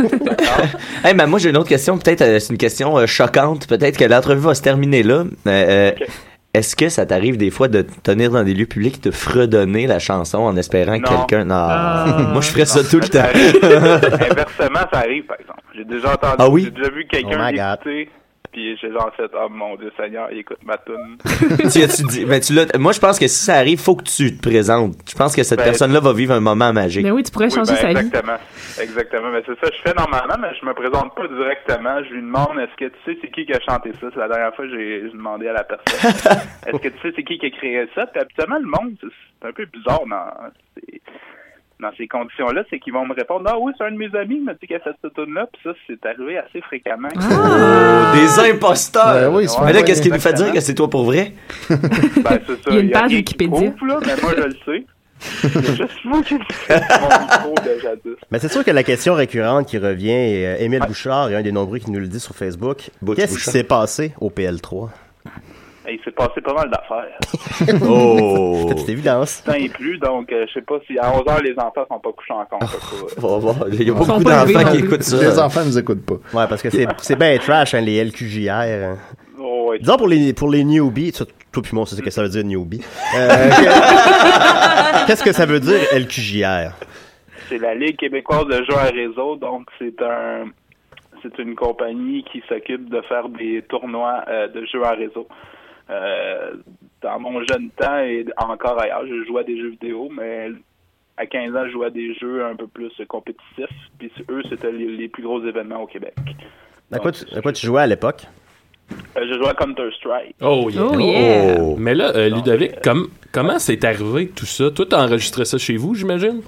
Hey, 1.04 1.14
ben 1.14 1.26
moi 1.26 1.38
j'ai 1.38 1.50
une 1.50 1.56
autre 1.56 1.68
question, 1.68 1.98
peut-être 1.98 2.22
euh, 2.22 2.38
c'est 2.38 2.50
une 2.52 2.58
question 2.58 2.96
euh, 2.98 3.06
choquante, 3.06 3.66
peut-être 3.68 3.96
que 3.96 4.04
l'entrevue 4.04 4.40
va 4.40 4.54
se 4.54 4.62
terminer 4.62 5.02
là. 5.02 5.24
Euh, 5.46 5.92
Est-ce 6.54 6.74
que 6.74 6.88
ça 6.88 7.04
t'arrive 7.06 7.36
des 7.36 7.50
fois 7.50 7.68
de 7.68 7.82
te 7.82 7.92
tenir 8.02 8.30
dans 8.30 8.42
des 8.42 8.54
lieux 8.54 8.66
publics 8.66 8.96
et 9.04 9.08
de 9.10 9.14
fredonner 9.14 9.86
la 9.86 9.98
chanson 9.98 10.38
en 10.38 10.56
espérant 10.56 10.98
que 10.98 11.06
quelqu'un... 11.08 11.44
Non, 11.44 11.54
Ah. 11.54 12.06
moi 12.32 12.40
je 12.40 12.48
ferais 12.48 12.64
ça 12.64 12.80
Non, 12.82 12.88
tout 12.90 12.96
le 13.00 13.06
ça 13.06 13.10
temps. 13.10 13.28
arrive. 13.28 13.56
Inversement, 13.62 14.88
ça 14.92 14.98
arrive, 14.98 15.24
par 15.26 15.36
exemple. 15.38 15.60
J'ai 15.76 15.84
déjà 15.84 16.12
entendu, 16.14 16.34
Ah 16.38 16.48
oui? 16.48 16.64
j'ai 16.64 16.70
déjà 16.70 16.90
vu 16.90 17.06
quelqu'un 17.06 17.28
Oh 17.38 17.44
my 17.44 17.52
God. 17.52 17.78
l'écouter, 17.84 18.10
puis 18.56 18.74
j'ai 18.80 18.90
genre 18.90 19.12
fait, 19.14 19.30
oh 19.34 19.48
mon 19.50 19.76
dieu 19.76 19.92
Seigneur, 20.00 20.28
il 20.32 20.38
écoute 20.38 20.56
ma 20.64 20.78
tune. 20.78 21.18
tu, 22.08 22.24
ben, 22.24 22.40
tu 22.40 22.54
l'as- 22.54 22.78
moi 22.78 22.92
je 22.92 23.00
pense 23.00 23.18
que 23.18 23.26
si 23.26 23.44
ça 23.44 23.56
arrive, 23.56 23.78
faut 23.78 23.94
que 23.96 24.04
tu 24.04 24.34
te 24.34 24.40
présentes. 24.48 24.94
Je 25.06 25.14
pense 25.14 25.36
que 25.36 25.42
cette 25.42 25.58
Ben, 25.58 25.64
personne-là 25.66 26.00
va 26.00 26.14
vivre 26.14 26.32
un 26.32 26.40
moment 26.40 26.72
magique. 26.72 27.04
Mais 27.04 27.10
oui, 27.10 27.22
tu 27.22 27.30
pourrais 27.30 27.46
Oui, 27.46 27.54
changer 27.54 27.72
ben, 27.74 27.80
sa 27.80 27.88
vie. 27.88 28.06
exactement. 28.06 28.38
Exactement. 28.80 29.30
Mais 29.30 29.42
c'est 29.44 29.60
ça, 29.60 29.70
je 29.76 29.82
fais 29.82 29.94
normalement, 29.94 30.36
mais 30.40 30.48
je 30.58 30.64
me 30.64 30.72
présente 30.72 31.14
pas 31.14 31.28
directement. 31.28 32.02
Je 32.04 32.14
lui 32.14 32.22
demande 32.22 32.58
est-ce 32.58 32.76
que 32.76 32.86
tu 32.90 32.96
sais 33.04 33.18
c'est 33.20 33.30
qui 33.30 33.44
qui 33.44 33.52
a 33.52 33.60
chanté 33.60 33.92
ça? 34.00 34.06
C'est 34.14 34.18
la 34.20 34.28
dernière 34.28 34.54
fois 34.56 34.64
que 34.64 34.70
j'ai 34.70 35.02
demandé 35.12 35.48
à 35.48 35.52
la 35.52 35.64
personne. 35.64 36.10
est-ce 36.66 36.78
que 36.78 36.88
tu 36.88 36.98
sais 37.02 37.12
c'est 37.14 37.24
qui 37.24 37.36
qui 37.38 37.46
a 37.46 37.50
créé 37.50 37.86
ça? 37.94 38.06
Puis 38.06 38.20
habituellement, 38.22 38.58
le 38.58 38.66
monde, 38.68 38.96
c'est 39.02 39.48
un 39.48 39.52
peu 39.52 39.66
bizarre 39.66 40.06
dans 40.06 40.32
dans 41.80 41.90
ces 41.96 42.08
conditions-là, 42.08 42.64
c'est 42.70 42.78
qu'ils 42.78 42.92
vont 42.92 43.06
me 43.06 43.14
répondre 43.14 43.44
Ah 43.46 43.58
oui, 43.58 43.72
c'est 43.76 43.84
un 43.84 43.90
de 43.90 43.96
mes 43.96 44.14
amis 44.16 44.36
qui 44.36 44.44
m'a 44.44 44.54
dit 44.54 44.66
qu'il 44.66 44.76
a 44.76 44.80
fait 44.80 44.94
cette 45.02 45.14
tune-là, 45.14 45.46
puis 45.52 45.60
ça, 45.62 45.70
c'est 45.86 46.06
arrivé 46.06 46.38
assez 46.38 46.60
fréquemment. 46.62 47.08
Oh, 47.14 48.16
des 48.16 48.50
imposteurs! 48.50 49.30
Ben 49.30 49.36
oui, 49.36 49.48
c'est 49.48 49.60
mais 49.62 49.72
là, 49.72 49.82
qu'est-ce 49.82 50.02
qui 50.02 50.10
nous 50.10 50.18
fait 50.18 50.32
dire 50.32 50.52
que 50.52 50.60
c'est 50.60 50.74
toi 50.74 50.88
pour 50.88 51.04
vrai? 51.04 51.32
Ben, 51.68 52.40
c'est 52.46 52.62
ça. 52.62 52.70
Il 52.70 52.74
y 52.74 52.78
a 52.78 52.80
une 52.80 52.90
page 52.90 53.12
Wikipédia. 53.12 53.72
là, 53.86 54.00
mais 54.04 54.22
moi, 54.22 54.32
je 54.36 54.42
le 54.42 54.56
sais. 54.64 54.86
C'est 55.18 55.76
juste 55.76 56.04
moi 56.04 56.22
qui 56.22 56.34
le 56.34 56.44
sais. 56.66 56.78
Mon 57.00 57.08
micro 57.08 57.54
de 57.64 57.80
jadis. 57.80 58.16
Mais 58.30 58.38
c'est 58.38 58.52
sûr 58.52 58.62
que 58.62 58.70
la 58.70 58.82
question 58.82 59.14
récurrente 59.14 59.66
qui 59.66 59.78
revient, 59.78 60.10
et 60.10 60.46
euh, 60.46 60.56
Émile 60.58 60.82
Bouchard 60.86 61.30
est 61.30 61.34
un 61.36 61.42
des 61.42 61.52
nombreux 61.52 61.78
qui 61.78 61.90
nous 61.90 62.00
le 62.00 62.06
dit 62.06 62.20
sur 62.20 62.34
Facebook. 62.34 62.90
Qu'est-ce 63.16 63.38
qui 63.38 63.44
s'est 63.50 63.64
passé 63.64 64.12
au 64.20 64.28
PL3? 64.28 64.90
Et 65.88 65.94
il 65.94 66.00
s'est 66.04 66.10
passé 66.10 66.40
pas 66.40 66.52
mal 66.54 66.70
d'affaires. 66.70 67.18
Oh! 67.88 68.68
C'est 68.76 68.92
évidence. 68.92 69.42
Le 69.46 69.52
temps 69.52 69.58
est 69.58 69.68
plus, 69.72 69.98
donc 69.98 70.30
euh, 70.32 70.44
je 70.48 70.52
sais 70.54 70.62
pas 70.62 70.76
si 70.86 70.98
à 70.98 71.10
11h 71.12 71.42
les 71.42 71.54
enfants 71.58 71.86
sont 71.88 71.98
pas 72.00 72.12
couchés 72.12 72.32
encore. 72.34 72.60
fait 72.70 73.14
que, 73.16 73.20
On 73.26 73.38
va 73.38 73.52
voir. 73.52 73.68
Il 73.72 73.82
y 73.82 73.90
a 73.90 73.94
beaucoup 73.94 74.22
d'enfants 74.22 74.70
qui 74.72 74.78
écoutent 74.78 75.02
ça. 75.02 75.16
Les 75.20 75.38
enfants 75.38 75.64
nous 75.64 75.78
écoutent 75.78 76.04
pas. 76.04 76.14
Ouais, 76.38 76.46
parce 76.48 76.60
que 76.62 76.70
c'est 76.70 76.86
c'est 76.98 77.16
bien 77.16 77.36
trash, 77.38 77.74
hein, 77.74 77.80
les 77.80 78.04
LQJR. 78.04 78.50
hein. 78.50 78.96
oh, 79.38 79.68
ouais. 79.70 79.78
Disons 79.78 79.96
pour 79.96 80.08
les, 80.08 80.32
pour 80.34 80.50
les 80.50 80.64
newbies, 80.64 81.12
ça, 81.12 81.24
toi 81.52 81.62
puis 81.62 81.74
moi, 81.74 81.86
ce 81.86 82.00
que 82.00 82.10
ça 82.10 82.22
veut 82.22 82.28
dire 82.28 82.44
newbie. 82.44 82.82
Euh, 83.16 83.48
que- 83.50 85.06
Qu'est-ce 85.06 85.22
que 85.24 85.32
ça 85.32 85.46
veut 85.46 85.60
dire 85.60 85.78
LQJR? 85.94 86.72
C'est 87.48 87.58
la 87.58 87.74
Ligue 87.74 87.96
québécoise 87.96 88.46
de 88.46 88.56
jeux 88.64 88.76
à 88.76 88.84
réseau, 88.90 89.36
donc 89.36 89.68
c'est 89.78 90.00
un 90.02 90.44
c'est 91.22 91.38
une 91.42 91.54
compagnie 91.56 92.24
qui 92.30 92.42
s'occupe 92.48 92.88
de 92.90 93.00
faire 93.02 93.28
des 93.28 93.62
tournois 93.68 94.22
euh, 94.28 94.48
de 94.48 94.64
jeux 94.66 94.84
à 94.84 94.90
réseau. 94.90 95.26
Euh, 95.90 96.52
dans 97.02 97.20
mon 97.20 97.44
jeune 97.44 97.70
temps 97.70 97.98
et 97.98 98.24
encore 98.38 98.80
ailleurs, 98.80 99.06
je 99.06 99.24
jouais 99.26 99.40
à 99.42 99.44
des 99.44 99.60
jeux 99.60 99.70
vidéo, 99.70 100.08
mais 100.10 100.50
à 101.16 101.26
15 101.26 101.54
ans, 101.54 101.66
je 101.66 101.72
jouais 101.72 101.86
à 101.86 101.90
des 101.90 102.14
jeux 102.14 102.44
un 102.44 102.56
peu 102.56 102.66
plus 102.66 102.90
compétitifs. 103.08 103.66
Puis 103.98 104.10
eux, 104.30 104.42
c'était 104.48 104.72
les, 104.72 104.96
les 104.96 105.08
plus 105.08 105.22
gros 105.22 105.42
événements 105.44 105.82
au 105.82 105.86
Québec. 105.86 106.14
À 106.92 106.98
quoi, 106.98 107.12
tu, 107.12 107.24
à 107.34 107.40
quoi 107.40 107.52
tu 107.52 107.66
jouais 107.66 107.82
à 107.82 107.86
l'époque? 107.86 108.26
Euh, 109.16 109.26
je 109.28 109.38
jouais 109.38 109.48
à 109.48 109.54
Counter-Strike. 109.54 110.36
Oh, 110.40 110.68
yeah. 110.70 110.82
Oh, 110.82 110.98
yeah. 110.98 111.56
Oh. 111.60 111.76
Mais 111.78 111.94
là, 111.94 112.12
euh, 112.14 112.28
Ludovic, 112.28 112.80
comme, 112.82 113.08
comment 113.32 113.58
c'est 113.58 113.82
arrivé 113.84 114.28
tout 114.28 114.46
ça? 114.46 114.70
Toi, 114.70 114.86
t'as 114.88 115.04
enregistré 115.04 115.44
ça 115.44 115.58
chez 115.58 115.76
vous, 115.76 115.94
j'imagine? 115.94 116.42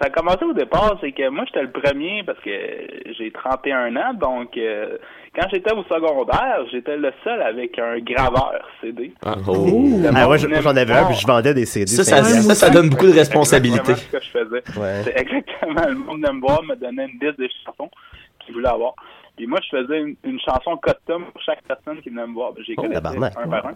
Ça 0.00 0.06
a 0.06 0.10
commencé 0.10 0.44
au 0.44 0.52
départ, 0.52 0.96
c'est 1.00 1.12
que 1.12 1.28
moi, 1.28 1.44
j'étais 1.46 1.62
le 1.62 1.70
premier 1.70 2.22
parce 2.24 2.38
que 2.40 2.50
j'ai 3.16 3.30
31 3.30 3.94
ans, 3.96 4.14
donc 4.14 4.56
euh, 4.56 4.98
quand 5.34 5.46
j'étais 5.52 5.72
au 5.72 5.82
secondaire, 5.84 6.58
j'étais 6.72 6.96
le 6.96 7.12
seul 7.22 7.40
avec 7.42 7.78
un 7.78 7.98
graveur 8.00 8.60
CD. 8.80 9.12
Ah, 9.24 9.34
Le 9.36 10.08
Ah, 10.16 10.26
venait 10.26 10.62
j'en 10.62 10.76
avais 10.76 10.92
un, 10.92 11.06
puis 11.06 11.16
je 11.16 11.26
vendais 11.26 11.54
des 11.54 11.66
CD. 11.66 11.86
Ça, 11.86 12.04
ça, 12.04 12.22
ça, 12.24 12.54
ça 12.54 12.70
donne 12.70 12.90
beaucoup 12.90 13.06
de 13.06 13.12
responsabilités. 13.12 13.92
Exactement 13.92 14.10
ce 14.10 14.18
que 14.18 14.24
je 14.24 14.30
faisais. 14.30 14.80
Ouais. 14.80 15.02
C'est 15.04 15.20
exactement 15.20 15.88
le 15.88 15.94
monde 15.94 16.22
de 16.22 16.30
me 16.32 16.40
voir, 16.40 16.62
me 16.62 16.74
donnait 16.76 17.06
une 17.06 17.18
liste 17.26 17.38
de 17.38 17.48
chansons 17.64 17.90
qu'il 18.40 18.54
voulait 18.54 18.68
avoir. 18.68 18.94
Puis 19.36 19.46
moi, 19.46 19.58
je 19.68 19.76
faisais 19.76 19.98
une, 20.00 20.16
une 20.24 20.38
chanson 20.40 20.76
custom 20.76 21.24
pour 21.32 21.42
chaque 21.42 21.62
personne 21.66 22.00
qui 22.02 22.08
venait 22.10 22.26
me 22.26 22.34
voir. 22.34 22.52
J'ai 22.64 22.74
Oh, 22.78 22.84
un 22.84 23.00
par 23.00 23.12
un. 23.66 23.72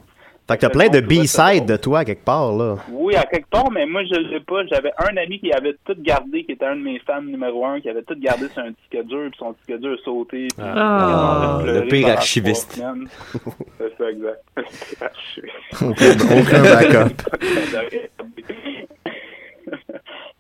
Fait 0.48 0.56
que 0.56 0.60
t'as 0.62 0.70
plein 0.70 0.88
de 0.88 1.00
B-sides 1.00 1.66
de 1.66 1.76
toi, 1.76 2.04
quelque 2.06 2.24
part, 2.24 2.52
là. 2.52 2.76
Oui, 2.90 3.14
à 3.14 3.24
quelque 3.24 3.50
part, 3.50 3.70
mais 3.70 3.84
moi, 3.84 4.02
je 4.04 4.14
l'ai 4.18 4.40
pas. 4.40 4.64
J'avais 4.66 4.92
un 4.98 5.14
ami 5.18 5.38
qui 5.40 5.52
avait 5.52 5.76
tout 5.84 5.94
gardé, 5.98 6.44
qui 6.44 6.52
était 6.52 6.64
un 6.64 6.76
de 6.76 6.80
mes 6.82 6.98
fans 7.00 7.20
numéro 7.20 7.66
un, 7.66 7.80
qui 7.82 7.90
avait 7.90 8.02
tout 8.02 8.14
gardé 8.18 8.48
sur 8.48 8.62
un 8.62 8.70
disque 8.70 9.06
dur, 9.06 9.28
puis 9.30 9.38
son 9.38 9.52
disque 9.52 9.78
dur 9.78 9.92
a 10.00 10.04
sauté. 10.04 10.48
puis 10.48 10.56
Ah. 10.58 11.58
il 11.60 11.60
a 11.60 11.62
pleuré 11.64 11.80
Le 11.82 11.88
pire 11.88 12.08
archiviste. 12.08 12.72
C'est 13.78 13.96
ça, 13.98 14.10
exact. 14.10 14.42
Le 14.56 14.62
pire 14.62 15.02
archiviste. 15.02 15.82
Aucun- 15.82 16.40
aucun 16.40 16.62
backup. 16.62 17.22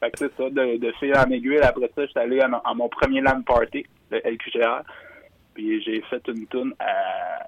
fait 0.00 0.10
que 0.12 0.18
c'est 0.18 0.36
ça, 0.36 0.44
de, 0.50 0.78
de 0.78 0.92
fil 1.00 1.14
en 1.16 1.30
aiguille. 1.30 1.58
Après 1.58 1.90
ça, 1.94 2.06
j'étais 2.06 2.20
allé 2.20 2.40
à, 2.40 2.48
mon- 2.48 2.58
à 2.64 2.72
mon 2.74 2.88
premier 2.88 3.20
LAN 3.20 3.42
party, 3.42 3.84
le 4.10 4.18
LQGR. 4.24 4.82
Puis 5.54 5.82
j'ai 5.82 6.00
fait 6.08 6.22
une 6.28 6.46
tune 6.46 6.72
à... 6.78 7.46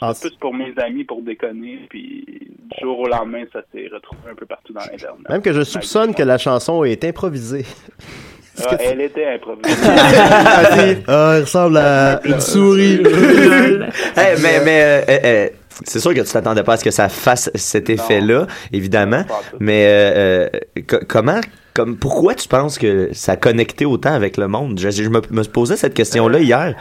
Ah, 0.00 0.12
plus 0.18 0.30
pour 0.40 0.54
mes 0.54 0.72
amis, 0.78 1.04
pour 1.04 1.22
déconner. 1.22 1.80
Puis 1.90 2.24
du 2.26 2.80
jour 2.80 2.98
au 3.00 3.06
lendemain, 3.08 3.42
ça 3.52 3.60
s'est 3.72 3.88
retrouvé 3.92 4.20
un 4.30 4.34
peu 4.34 4.46
partout 4.46 4.72
dans 4.72 4.80
l'Internet. 4.80 5.28
Même 5.28 5.42
que 5.42 5.52
je 5.52 5.62
soupçonne 5.62 6.14
que 6.14 6.22
la 6.22 6.38
chanson 6.38 6.84
est 6.84 7.04
improvisée. 7.04 7.64
Ah, 8.66 8.76
elle 8.80 9.00
était 9.00 9.26
improvisée. 9.26 9.70
Ah, 11.08 11.34
il 11.38 11.40
ressemble 11.42 11.78
à 11.78 12.20
une 12.26 12.40
souris. 12.52 13.00
Hey, 14.16 14.36
mais 14.42 14.60
mais 14.64 14.82
euh, 14.82 15.00
euh, 15.08 15.18
euh, 15.24 15.48
c'est 15.84 16.00
sûr 16.00 16.12
que 16.12 16.20
tu 16.20 16.30
t'attendais 16.30 16.62
pas 16.62 16.74
à 16.74 16.76
ce 16.76 16.84
que 16.84 16.90
ça 16.90 17.08
fasse 17.08 17.50
cet 17.54 17.88
effet-là, 17.88 18.46
évidemment. 18.72 19.22
Mais 19.60 19.86
euh, 19.86 20.48
euh, 20.76 20.82
co- 20.86 20.98
comment, 21.08 21.40
comme, 21.72 21.96
pourquoi 21.96 22.34
tu 22.34 22.48
penses 22.48 22.76
que 22.78 23.08
ça 23.12 23.32
a 23.32 23.36
connecté 23.36 23.86
autant 23.86 24.12
avec 24.12 24.36
le 24.36 24.48
monde? 24.48 24.78
Je, 24.78 24.90
je 24.90 25.08
me, 25.08 25.22
me 25.30 25.42
posais 25.44 25.76
cette 25.76 25.94
question-là 25.94 26.40
hier. 26.40 26.74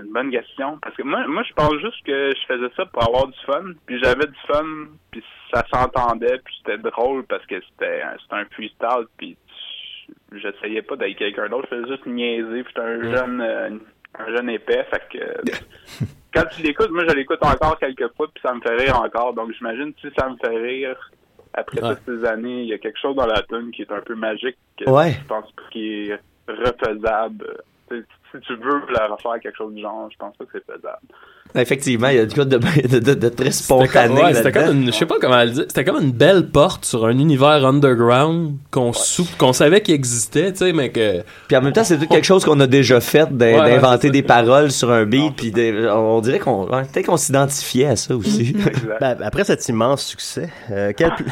C'est 0.00 0.06
une 0.06 0.12
bonne 0.12 0.30
question. 0.30 0.78
Parce 0.82 0.96
que 0.96 1.02
moi, 1.02 1.26
moi, 1.28 1.42
je 1.48 1.52
pense 1.52 1.74
juste 1.80 2.04
que 2.06 2.30
je 2.34 2.46
faisais 2.54 2.72
ça 2.76 2.86
pour 2.86 3.02
avoir 3.06 3.26
du 3.28 3.38
fun. 3.46 3.64
Puis 3.86 3.98
j'avais 4.02 4.26
du 4.26 4.38
fun, 4.46 4.64
puis 5.10 5.22
ça 5.52 5.64
s'entendait, 5.72 6.38
puis 6.44 6.54
c'était 6.58 6.78
drôle 6.78 7.24
parce 7.26 7.44
que 7.46 7.56
c'était 7.60 8.02
un- 8.02 8.44
freestyle, 8.52 9.06
puis 9.18 9.36
j'essayais 10.32 10.82
pas 10.82 10.96
d'être 10.96 11.16
quelqu'un 11.18 11.48
d'autre. 11.48 11.68
Je 11.70 11.76
faisais 11.76 11.88
juste 11.88 12.06
niaiser, 12.06 12.62
puis 12.62 12.72
j'étais 12.74 12.86
un 12.86 13.02
jeune, 13.16 13.40
euh, 13.40 13.70
un 14.18 14.36
jeune 14.36 14.50
épais. 14.50 14.86
Fait 14.90 15.02
que 15.18 16.04
quand 16.34 16.44
tu 16.54 16.62
l'écoutes, 16.62 16.90
moi, 16.90 17.04
je 17.08 17.14
l'écoute 17.14 17.42
encore 17.44 17.78
quelques 17.78 18.08
fois, 18.16 18.28
puis 18.32 18.42
ça 18.42 18.54
me 18.54 18.60
fait 18.60 18.76
rire 18.76 19.00
encore. 19.00 19.34
Donc 19.34 19.52
j'imagine 19.52 19.92
si 20.00 20.08
ça 20.18 20.28
me 20.28 20.36
fait 20.36 20.56
rire. 20.56 21.10
Après 21.52 21.82
Ouais. 21.82 21.96
toutes 21.96 22.04
ces 22.20 22.24
années, 22.28 22.62
il 22.62 22.68
y 22.68 22.72
a 22.72 22.78
quelque 22.78 22.98
chose 23.00 23.16
dans 23.16 23.26
la 23.26 23.42
tune 23.42 23.72
qui 23.72 23.82
est 23.82 23.90
un 23.92 24.00
peu 24.02 24.14
magique. 24.14 24.56
que 24.78 24.88
Ouais. 24.88 25.14
Je 25.20 25.26
pense 25.26 25.52
qu'il 25.72 26.10
est 26.12 26.20
refaisable. 26.46 27.58
Tu 27.88 28.06
Si 28.32 28.40
tu 28.40 28.54
veux 28.56 28.86
la 28.92 29.08
refaire 29.08 29.40
quelque 29.40 29.56
chose 29.56 29.74
du 29.74 29.82
genre, 29.82 30.08
je 30.10 30.16
pense 30.16 30.36
pas 30.36 30.44
que 30.44 30.52
c'est 30.52 30.64
faisable. 30.64 31.06
Effectivement, 31.54 32.08
il 32.08 32.16
y 32.16 32.18
a 32.20 32.26
du 32.26 32.34
coup 32.34 32.44
de, 32.44 32.56
de, 32.88 32.98
de, 32.98 33.14
de 33.14 33.28
très 33.28 33.50
C'était 33.50 33.74
comme, 33.74 33.86
spontané. 33.86 34.22
ouais, 34.22 34.34
c'était 34.34 34.52
comme 34.52 34.76
une, 34.82 34.86
je 34.86 34.90
sais 34.92 35.06
pas 35.06 35.16
comment 35.20 35.42
le 35.42 35.50
dire, 35.50 35.64
c'était 35.68 35.84
comme 35.84 36.02
une 36.02 36.12
belle 36.12 36.46
porte 36.48 36.84
sur 36.84 37.04
un 37.06 37.18
univers 37.18 37.64
underground 37.66 38.54
qu'on 38.70 38.92
sou- 38.92 39.26
qu'on 39.38 39.52
savait 39.52 39.80
qu'il 39.80 39.94
existait, 39.94 40.52
tu 40.52 40.58
sais, 40.58 40.72
mais 40.72 40.90
que. 40.90 41.22
Puis 41.48 41.56
en 41.56 41.62
même 41.62 41.72
temps, 41.72 41.84
c'est 41.84 41.98
tout 41.98 42.06
quelque 42.06 42.24
chose 42.26 42.44
qu'on 42.44 42.60
a 42.60 42.66
déjà 42.66 43.00
fait, 43.00 43.28
d'in- 43.36 43.46
Ouais, 43.54 43.60
ouais, 43.60 43.70
d'inventer 43.76 44.10
des 44.10 44.22
paroles 44.22 44.70
sur 44.70 44.90
un 44.90 45.04
beat, 45.04 45.34
puis 45.36 45.50
de- 45.50 45.88
on 45.90 46.20
dirait 46.20 46.38
qu'on 46.38 46.66
peut-être 46.66 47.06
qu'on 47.06 47.16
s'identifiait 47.16 47.86
à 47.86 47.96
ça 47.96 48.14
aussi. 48.16 48.54
Ben, 49.00 49.16
après 49.22 49.44
cet 49.44 49.66
immense 49.68 50.04
succès, 50.04 50.48
euh, 50.70 50.92
quelle 50.96 51.14
pl- 51.14 51.26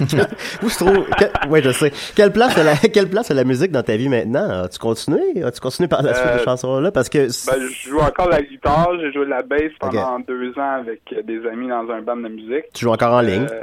Où 0.62 0.68
se 0.70 0.78
trouve 0.84 1.04
quel- 1.18 1.30
Ouais, 1.50 1.62
je 1.62 1.70
sais. 1.70 1.92
Quelle 2.14 2.32
place 2.32 2.56
a 2.56 2.62
la 2.62 2.76
quelle 2.76 3.08
place 3.08 3.30
a 3.30 3.34
la 3.34 3.44
musique 3.44 3.70
dans 3.72 3.82
ta 3.82 3.96
vie 3.96 4.08
maintenant? 4.08 4.62
As-tu 4.64 4.78
continué? 4.78 5.20
As-tu 5.44 5.60
continué 5.60 5.88
par 5.88 6.02
la 6.02 6.14
suite 6.14 6.26
Euh, 6.26 6.38
de 6.38 6.44
chansons 6.44 6.80
là 6.80 6.90
parce 6.90 7.08
que 7.08 7.18
Ben, 7.18 7.56
je 7.84 7.90
joue 7.90 7.98
encore 8.00 8.28
la 8.30 8.40
guitare, 8.40 8.88
j'ai 9.00 9.12
joué 9.12 9.24
de 9.26 9.30
la 9.30 9.41
bass 9.42 9.72
pendant 9.80 10.18
deux 10.20 10.56
ans 10.58 10.72
avec 10.80 11.00
euh, 11.12 11.22
des 11.22 11.46
amis 11.46 11.68
dans 11.68 11.90
un 11.90 12.02
band 12.02 12.16
de 12.16 12.28
musique. 12.28 12.64
tu 12.74 12.84
joues 12.84 12.90
encore 12.92 13.14
en 13.14 13.20
ligne? 13.20 13.46
Euh, 13.50 13.62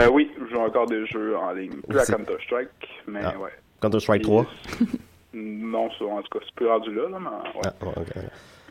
euh, 0.00 0.08
oui, 0.12 0.30
je 0.40 0.54
joue 0.54 0.60
encore 0.60 0.86
des 0.86 1.04
jeux 1.06 1.36
en 1.36 1.52
ligne. 1.52 1.80
Plus 1.88 1.98
à 1.98 2.04
Counter-Strike, 2.06 2.68
mais 3.06 3.20
Ah. 3.24 3.38
ouais. 3.38 3.50
Counter 3.80 4.00
Strike 4.00 4.22
3. 4.22 4.46
Non, 5.32 5.90
ça, 5.92 6.04
en 6.04 6.22
tout 6.22 6.38
cas, 6.38 6.44
c'est 6.44 6.54
plus 6.54 6.66
rendu 6.68 6.92
là, 6.94 7.08
là 7.08 7.18
mais 7.20 7.28
ouais. 7.28 7.72
Ah, 7.80 7.86
ouais. 7.98 8.22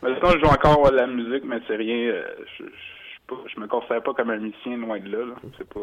Mais 0.02 0.14
sinon, 0.16 0.30
je 0.32 0.38
joue 0.40 0.46
encore 0.52 0.90
de 0.90 0.96
la 0.96 1.06
musique, 1.06 1.44
mais 1.44 1.58
c'est 1.66 1.76
rien. 1.76 1.96
euh, 2.12 2.22
je, 2.58 2.64
je, 3.54 3.60
me 3.60 3.66
considère 3.66 4.02
pas 4.02 4.12
comme 4.12 4.30
un 4.30 4.38
musicien 4.38 4.76
loin 4.76 4.98
de 4.98 5.08
là. 5.10 5.24
là. 5.24 5.34
C'est 5.58 5.68
pas. 5.68 5.80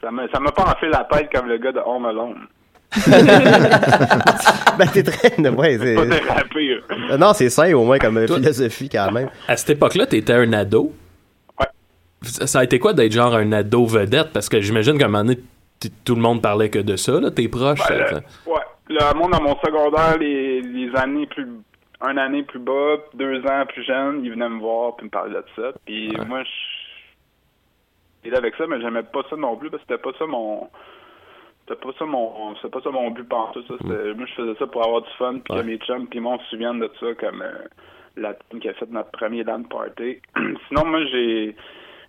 Ça 0.00 0.10
m'a, 0.10 0.28
ça 0.28 0.40
m'a 0.40 0.50
pas 0.52 0.64
enflé 0.64 0.88
la 0.88 1.04
tête 1.04 1.30
comme 1.32 1.46
le 1.48 1.58
gars 1.58 1.72
de 1.72 1.80
Home 1.80 2.06
Alone. 2.06 2.46
Ben 4.78 4.86
t'es 4.92 5.02
très 5.02 5.48
ouais, 5.50 5.78
c'est. 5.78 5.96
Euh, 5.98 7.16
Non, 7.18 7.32
c'est 7.32 7.50
sain 7.50 7.72
au 7.74 7.84
moins 7.84 7.98
comme 7.98 8.16
euh, 8.18 8.26
philosophie 8.26 8.88
quand 8.88 9.10
même. 9.12 9.28
À 9.48 9.56
cette 9.56 9.70
époque-là, 9.70 10.06
t'étais 10.06 10.32
un 10.34 10.52
ado? 10.52 10.92
Ouais. 11.58 11.66
Ça 12.22 12.60
a 12.60 12.64
été 12.64 12.78
quoi 12.78 12.92
d'être 12.92 13.12
genre 13.12 13.34
un 13.34 13.52
ado 13.52 13.84
vedette? 13.86 14.32
Parce 14.32 14.48
que 14.48 14.60
j'imagine 14.60 14.98
qu'à 14.98 15.06
un 15.06 15.08
moment 15.08 15.24
donné, 15.24 15.38
tout 16.04 16.14
le 16.14 16.20
monde 16.22 16.40
parlait 16.42 16.70
que 16.70 16.78
de 16.78 16.96
ça, 16.96 17.20
là, 17.20 17.30
tes 17.30 17.48
proches. 17.48 17.80
Ben, 17.88 18.06
ça- 18.06 18.14
le, 18.46 18.52
ouais. 18.52 18.60
Le 18.88 19.14
monde 19.18 19.32
dans 19.32 19.42
mon 19.42 19.56
secondaire, 19.58 20.16
les, 20.18 20.60
les 20.62 20.94
années 20.96 21.26
plus. 21.26 21.46
Un 22.02 22.18
année 22.18 22.42
plus 22.42 22.58
bas, 22.58 22.96
deux 23.14 23.40
ans 23.46 23.64
plus 23.66 23.82
jeune, 23.84 24.22
ils 24.22 24.30
venaient 24.30 24.50
me 24.50 24.60
voir 24.60 24.96
puis 24.96 25.06
me 25.06 25.10
parler 25.10 25.32
de 25.34 25.42
ça. 25.56 25.72
Puis 25.86 26.14
moi, 26.28 26.42
je. 26.44 26.48
j'étais 28.22 28.36
avec 28.36 28.54
ça, 28.56 28.64
mais 28.68 28.78
j'aimais 28.82 29.02
pas 29.02 29.22
ça 29.30 29.36
non 29.36 29.56
plus 29.56 29.70
parce 29.70 29.82
que 29.82 29.88
c'était 29.94 30.02
pas 30.02 30.10
ça 30.18 30.26
mon. 30.26 30.68
C'était 31.68 31.80
pas 31.80 31.90
ça 31.98 32.04
mon. 32.04 32.54
C'était 32.56 32.68
pas 32.68 32.80
ça 32.82 32.90
mon 32.90 33.10
but 33.10 33.28
par 33.28 33.50
tout 33.52 33.62
ça. 33.66 33.74
C'était- 33.80 34.14
Moi, 34.14 34.26
je 34.26 34.34
faisais 34.34 34.54
ça 34.58 34.66
pour 34.66 34.84
avoir 34.84 35.02
du 35.02 35.08
fun 35.18 35.38
puis 35.44 35.54
que 35.56 35.62
mes 35.62 35.78
chums 35.78 36.06
puis 36.06 36.20
moi 36.20 36.34
on 36.34 36.38
se 36.44 36.50
souvienne 36.50 36.78
de 36.78 36.90
ça 37.00 37.06
comme 37.18 37.42
euh, 37.42 37.52
la 38.16 38.34
tune 38.50 38.60
qui 38.60 38.68
a 38.68 38.74
fait 38.74 38.90
notre 38.90 39.10
premier 39.10 39.42
land 39.44 39.64
party. 39.64 40.18
Sinon, 40.68 40.84
moi, 40.86 41.00
j'ai. 41.10 41.56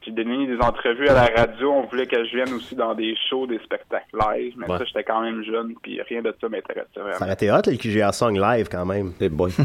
J'ai 0.05 0.11
donné 0.13 0.45
des 0.47 0.57
entrevues 0.61 1.09
à 1.09 1.13
la 1.15 1.25
radio. 1.35 1.69
On 1.71 1.81
voulait 1.87 2.05
que 2.05 2.23
je 2.23 2.35
vienne 2.37 2.53
aussi 2.53 2.75
dans 2.75 2.93
des 2.93 3.13
shows, 3.29 3.45
des 3.45 3.57
spectacles 3.59 4.05
live. 4.13 4.53
Mais 4.55 4.69
Ouais. 4.71 4.77
ça, 4.77 4.85
j'étais 4.85 5.03
quand 5.03 5.19
même 5.21 5.43
jeune, 5.43 5.73
puis 5.81 5.99
rien 6.07 6.21
de 6.21 6.33
ça 6.39 6.47
m'intéressait 6.47 6.85
vraiment. 6.95 7.17
Ça 7.17 7.25
aurait 7.25 7.33
été 7.33 7.51
hot 7.51 7.57
le 7.65 7.75
QGR 7.75 8.13
Song 8.13 8.39
live 8.39 8.69
quand 8.71 8.85
même. 8.85 9.11
Eh 9.19 9.27
boy. 9.27 9.51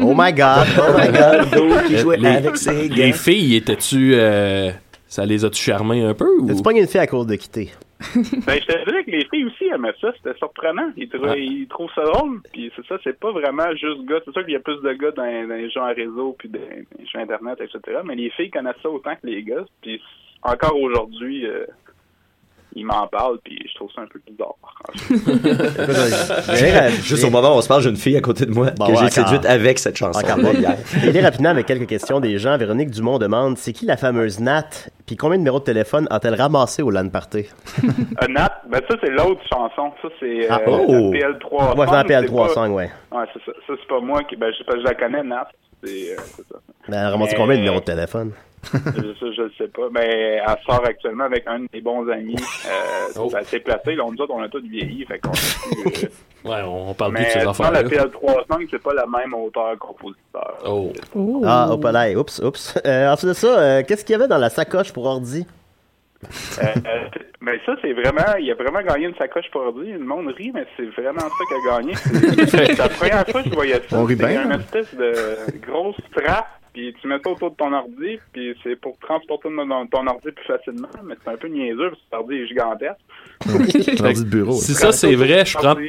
oh 0.00 0.14
my 0.16 0.32
god, 0.32 0.66
oh 0.78 0.96
my 0.98 1.08
god, 1.08 1.50
Go 1.52 1.68
qui 1.88 1.98
jouait 1.98 2.16
les, 2.16 2.26
avec 2.28 2.56
ses 2.56 2.88
gars. 2.88 2.94
les 3.06 3.12
filles, 3.12 3.56
étais-tu. 3.56 4.14
euh, 4.14 4.70
ça 5.08 5.26
les 5.26 5.44
a-tu 5.44 5.60
charmés 5.60 6.02
un 6.02 6.14
peu? 6.14 6.38
Ou... 6.40 6.46
T'as-tu 6.46 6.62
pas 6.62 6.72
une 6.72 6.86
fille 6.86 7.00
à 7.00 7.06
cause 7.06 7.26
de 7.26 7.34
quitter? 7.34 7.70
Ben, 8.46 8.60
je 8.60 8.66
te 8.66 8.84
dirais 8.88 9.04
que 9.04 9.10
les 9.10 9.24
filles 9.26 9.44
aussi 9.46 9.64
aimaient 9.66 9.94
ça. 10.00 10.12
C'était 10.16 10.36
surprenant. 10.38 10.90
Ils, 10.96 11.08
trou- 11.08 11.24
Ah. 11.26 11.36
ils 11.36 11.66
trouvent 11.68 11.90
ça 11.94 12.02
drôle. 12.02 12.40
Puis 12.52 12.72
c'est 12.76 12.86
ça, 12.86 12.98
c'est 13.04 13.18
pas 13.18 13.30
vraiment 13.32 13.70
juste 13.76 14.04
gars. 14.04 14.20
C'est 14.24 14.32
sûr 14.32 14.42
qu'il 14.44 14.52
y 14.54 14.56
a 14.56 14.60
plus 14.60 14.80
de 14.82 14.92
gars 14.92 15.10
dans, 15.12 15.48
dans 15.48 15.54
les 15.54 15.70
jeux 15.70 15.80
en 15.80 15.92
réseau 15.94 16.34
puis 16.38 16.48
dans 16.48 16.58
les 16.60 17.06
jeux 17.06 17.18
Internet, 17.18 17.60
etc. 17.60 18.00
Mais 18.04 18.14
les 18.14 18.30
filles 18.30 18.50
connaissent 18.50 18.80
ça 18.82 18.90
autant 18.90 19.14
que 19.16 19.26
les 19.26 19.42
gars. 19.42 19.64
Puis 19.80 20.00
encore 20.42 20.78
aujourd'hui, 20.80 21.46
euh, 21.46 21.64
ils 22.74 22.84
m'en 22.86 23.06
parlent. 23.06 23.38
Puis 23.44 23.58
je 23.68 23.74
trouve 23.74 23.90
ça 23.94 24.02
un 24.02 24.06
peu 24.06 24.20
bizarre. 24.26 24.54
Juste 27.02 27.24
au 27.24 27.30
moment 27.30 27.54
où 27.54 27.58
on 27.58 27.60
se 27.60 27.68
parle, 27.68 27.82
j'ai 27.82 27.90
une 27.90 27.96
fille 27.96 28.16
à 28.16 28.20
côté 28.20 28.46
de 28.46 28.50
moi 28.52 28.70
Bon, 28.76 28.86
que 28.86 28.92
ouais, 28.92 28.96
j'ai 28.98 29.10
séduite 29.10 29.44
avec 29.46 29.78
cette 29.78 29.96
chanson. 29.96 30.20
Je 30.26 31.10
vais 31.10 31.20
rapidement 31.20 31.50
avec 31.50 31.66
quelques 31.66 31.86
questions 31.86 32.20
des 32.20 32.38
gens. 32.38 32.56
Véronique 32.56 32.90
Dumont 32.90 33.18
demande 33.18 33.56
c'est 33.58 33.72
qui 33.72 33.86
la 33.86 33.96
fameuse 33.96 34.40
Nat? 34.40 34.88
Puis 35.06 35.16
combien 35.16 35.36
de 35.36 35.42
numéros 35.42 35.58
de 35.60 35.64
téléphone 35.64 36.06
a-t-elle 36.10 36.34
ramassé 36.34 36.82
au 36.82 36.90
LAN 36.90 37.08
Party? 37.08 37.46
Euh, 38.22 38.26
Nat, 38.28 38.62
ben 38.68 38.80
ça 38.88 38.96
c'est 39.02 39.10
l'autre 39.10 39.40
chanson. 39.52 39.90
Ça 40.02 40.08
c'est 40.20 40.44
euh, 40.44 40.48
Ah, 40.50 40.60
oh. 40.66 41.10
la 41.12 41.18
PL3. 41.18 41.76
Ouais, 41.78 41.86
c'est 41.86 41.92
la 41.92 42.02
C'est 42.06 42.26
PL3 42.28 42.46
pas- 42.46 42.54
song, 42.54 42.70
ouais. 42.72 42.90
Ouais, 43.10 43.24
c'est 43.32 43.40
ça. 43.44 43.52
Ça 43.66 43.72
c'est 43.80 43.88
pas 43.88 44.00
moi 44.00 44.22
qui. 44.24 44.36
Ben 44.36 44.52
je 44.52 44.58
sais 44.58 44.64
pas, 44.64 44.74
je 44.78 44.82
la 44.84 44.94
connais 44.94 45.22
Nat. 45.22 45.48
C'est 45.82 46.12
euh, 46.12 46.16
ça. 46.50 46.56
Ben, 46.88 46.98
elle 46.98 47.06
a 47.06 47.10
ramassé 47.10 47.32
Mais- 47.32 47.38
combien 47.38 47.54
de 47.56 47.60
numéros 47.60 47.80
de 47.80 47.84
téléphone? 47.84 48.32
ça, 48.72 48.78
je 49.36 49.42
le 49.42 49.52
sais 49.58 49.68
pas. 49.68 49.88
Mais 49.92 50.40
elle 50.46 50.56
sort 50.66 50.84
actuellement 50.84 51.24
avec 51.24 51.44
un 51.46 51.60
de 51.60 51.68
mes 51.72 51.80
bons 51.80 52.08
amis. 52.08 52.36
Euh, 52.66 53.02
Oh. 53.16 53.28
C'est 53.30 53.38
assez 53.38 53.60
placé. 53.60 53.94
Là, 53.94 54.04
on 54.04 54.12
nous 54.12 54.20
autres, 54.20 54.32
on 54.34 54.42
a 54.42 54.48
tous 54.48 54.62
vieilli. 54.62 55.04
Fait 55.04 55.18
qu'on 55.18 55.30
plus, 55.30 56.04
euh, 56.04 56.08
Ouais, 56.48 56.62
on, 56.64 56.94
parle 56.94 57.12
plus 57.14 57.22
Mais 57.22 57.26
de 57.26 57.40
ces 57.40 57.46
affaires-là. 57.46 57.82
la 57.82 57.88
PL3 57.88 58.66
c'est 58.70 58.82
pas 58.82 58.94
la 58.94 59.06
même 59.06 59.34
auteur-compositeur. 59.34 60.58
Oh. 60.66 60.92
Ah, 61.44 61.68
hop 61.70 61.84
là, 61.84 62.10
oups, 62.18 62.40
oups. 62.40 62.78
Euh, 62.86 63.12
ensuite 63.12 63.28
de 63.28 63.34
ça, 63.34 63.58
euh, 63.58 63.82
qu'est-ce 63.86 64.04
qu'il 64.04 64.12
y 64.12 64.16
avait 64.16 64.28
dans 64.28 64.38
la 64.38 64.50
sacoche 64.50 64.92
pour 64.92 65.04
ordi? 65.04 65.46
Euh, 66.24 66.64
euh, 66.64 67.08
mais 67.40 67.60
ça, 67.66 67.74
c'est 67.80 67.92
vraiment, 67.92 68.36
il 68.40 68.50
a 68.50 68.54
vraiment 68.54 68.82
gagné 68.82 69.06
une 69.06 69.14
sacoche 69.16 69.50
pour 69.52 69.62
ordi. 69.62 69.92
Le 69.92 69.98
monde 70.00 70.28
rit, 70.28 70.52
mais 70.52 70.66
c'est 70.76 70.86
vraiment 71.00 71.20
ça 71.20 71.28
qu'il 71.48 71.56
a 71.56 71.76
gagné. 71.76 71.94
C'est 72.46 72.78
la 72.78 72.88
première 72.88 73.26
fois 73.28 73.42
que 73.42 73.50
je 73.50 73.54
voyais 73.54 73.80
ça. 73.88 73.98
On 73.98 74.04
rit 74.04 74.16
C'est 74.18 74.26
bien, 74.26 74.44
une 74.44 74.52
hein? 74.52 74.60
espèce 74.60 74.94
de 74.94 75.58
grosse 75.66 75.96
strap, 76.10 76.46
puis 76.72 76.94
tu 77.00 77.06
mets 77.08 77.18
ça 77.22 77.30
autour 77.30 77.50
de 77.50 77.56
ton 77.56 77.72
ordi, 77.72 78.18
puis 78.32 78.54
c'est 78.62 78.76
pour 78.76 78.96
transporter 78.98 79.48
ton, 79.48 79.86
ton 79.86 80.06
ordi 80.06 80.30
plus 80.34 80.44
facilement, 80.46 80.88
mais 81.04 81.14
c'est 81.24 81.30
un 81.30 81.36
peu 81.36 81.48
niaiseux, 81.48 81.90
parce 81.90 82.00
que 82.02 82.16
l'ordi 82.16 82.34
est 82.36 82.46
gigantesque. 82.46 83.00
Un 83.46 84.04
ordi 84.06 84.24
de 84.24 84.28
bureau. 84.28 84.52
Si 84.54 84.74
ça 84.74 84.92
c'est 84.92 85.14
vrai, 85.14 85.44
je 85.44 85.56
prends, 85.58 85.70
Ordi, 85.70 85.88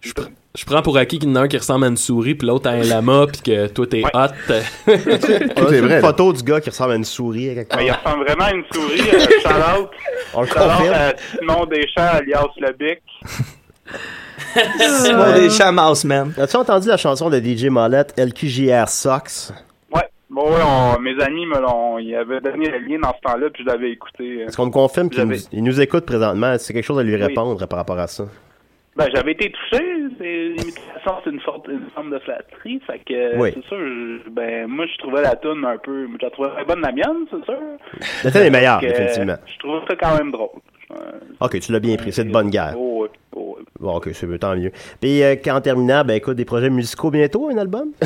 je, 0.00 0.12
pr- 0.12 0.28
je 0.54 0.64
prends 0.64 0.82
pour 0.82 0.96
acquis 0.96 1.18
qu'il 1.18 1.28
y 1.28 1.32
en 1.32 1.36
a 1.36 1.40
un 1.40 1.48
qui 1.48 1.56
ressemble 1.56 1.84
à 1.84 1.88
une 1.88 1.96
souris, 1.96 2.34
puis 2.36 2.46
l'autre 2.46 2.68
à 2.68 2.72
un 2.74 2.82
lama, 2.84 3.26
puis 3.32 3.40
que 3.42 3.66
toi 3.68 3.86
t'es 3.86 4.02
Ouais. 4.04 4.10
hot. 4.14 4.28
On 4.86 4.92
a 4.92 4.94
est 4.94 5.78
une 5.78 5.86
vrai, 5.86 5.88
là. 5.88 6.00
photo 6.00 6.32
du 6.32 6.42
gars 6.42 6.60
qui 6.60 6.70
ressemble 6.70 6.92
à 6.92 6.96
une 6.96 7.04
souris 7.04 7.50
à 7.50 7.54
quelque 7.54 7.68
part. 7.70 7.78
Mais 7.80 7.86
il 7.86 7.92
ressemble 7.92 8.24
vraiment 8.24 8.44
à 8.44 8.52
une 8.52 8.64
souris. 8.72 9.00
Euh, 9.00 9.20
shout 9.42 9.80
out. 9.82 9.90
On 10.34 10.40
le 10.42 10.46
Shout 10.46 10.54
out 10.58 10.92
à 10.94 11.14
Simon 11.38 11.66
Deschamps, 11.66 12.12
alias 12.18 12.46
Le 12.58 12.72
Bic. 12.72 13.02
Simon 15.02 15.32
Deschamps, 15.34 15.72
Mouse 15.72 16.04
Man. 16.04 16.32
As-tu 16.38 16.56
entendu 16.56 16.88
la 16.88 16.96
chanson 16.96 17.28
de 17.30 17.38
DJ 17.40 17.66
Mollette, 17.66 18.14
LQJR 18.18 18.88
Socks? 18.88 19.52
Bon, 20.30 20.42
ouais, 20.42 20.60
on- 20.62 21.00
mes 21.00 21.18
amis 21.22 21.46
me 21.46 21.58
l'ont, 21.58 21.98
ils 21.98 22.14
avaient 22.14 22.40
donné 22.40 22.68
le 22.70 22.78
lien 22.80 22.98
dans 22.98 23.14
ce 23.14 23.20
temps-là, 23.22 23.48
puis 23.50 23.62
je 23.64 23.68
l'avais 23.68 23.90
écouté. 23.92 24.40
Est-ce 24.40 24.56
qu'on 24.56 24.66
me 24.66 24.70
confirme 24.70 25.08
qu'il 25.08 25.24
nous, 25.24 25.36
il 25.52 25.64
nous 25.64 25.80
écoute 25.80 26.04
présentement? 26.04 26.54
C'est 26.58 26.74
quelque 26.74 26.84
chose 26.84 26.98
à 26.98 27.02
lui 27.02 27.14
Oui. 27.14 27.22
répondre 27.22 27.66
par 27.66 27.78
rapport 27.78 27.98
à 27.98 28.06
ça? 28.06 28.24
Ben, 28.96 29.06
j'avais 29.14 29.32
été 29.32 29.50
touché. 29.52 29.82
C'est 30.18 30.48
l'imitation, 30.48 31.12
c'est 31.24 31.30
une 31.30 31.40
sorte, 31.42 31.68
une 31.68 31.88
forme 31.94 32.10
de 32.10 32.18
flatterie. 32.18 32.80
Fait 32.86 32.98
que, 32.98 33.38
Oui. 33.38 33.50
c'est 33.54 33.64
sûr, 33.68 33.78
je- 33.78 34.28
ben, 34.28 34.66
moi, 34.66 34.86
je 34.86 34.98
trouvais 34.98 35.22
la 35.22 35.36
tune 35.36 35.64
un 35.64 35.78
peu, 35.78 36.06
je 36.20 36.24
la 36.24 36.30
trouvais 36.30 36.50
très 36.50 36.64
bonne 36.64 36.80
la 36.80 36.90
mienne, 36.92 37.24
c'est 37.30 37.44
sûr. 37.44 37.58
La 38.24 38.30
tienne 38.32 38.46
est 38.46 38.50
meilleure, 38.50 38.80
définitivement. 38.80 39.36
Je 39.46 39.58
trouvais 39.60 39.78
ça 39.88 39.94
quand 39.96 40.18
même 40.18 40.32
drôle. 40.32 40.48
Ok, 41.40 41.60
tu 41.60 41.72
l'as 41.72 41.80
bien 41.80 41.96
pris, 41.96 42.12
c'est 42.12 42.24
de 42.24 42.32
bonne 42.32 42.50
guerre. 42.50 42.74
Oh, 42.76 43.06
oh. 43.36 43.58
Bon, 43.78 43.96
ok, 43.96 44.10
c'est 44.12 44.38
tant 44.38 44.56
mieux. 44.56 44.72
Puis, 45.00 45.22
euh, 45.22 45.36
en 45.50 45.60
terminant, 45.60 46.04
ben 46.04 46.14
écoute, 46.14 46.36
des 46.36 46.44
projets 46.44 46.70
musicaux 46.70 47.10
bientôt, 47.10 47.48
un 47.52 47.58
album? 47.58 47.88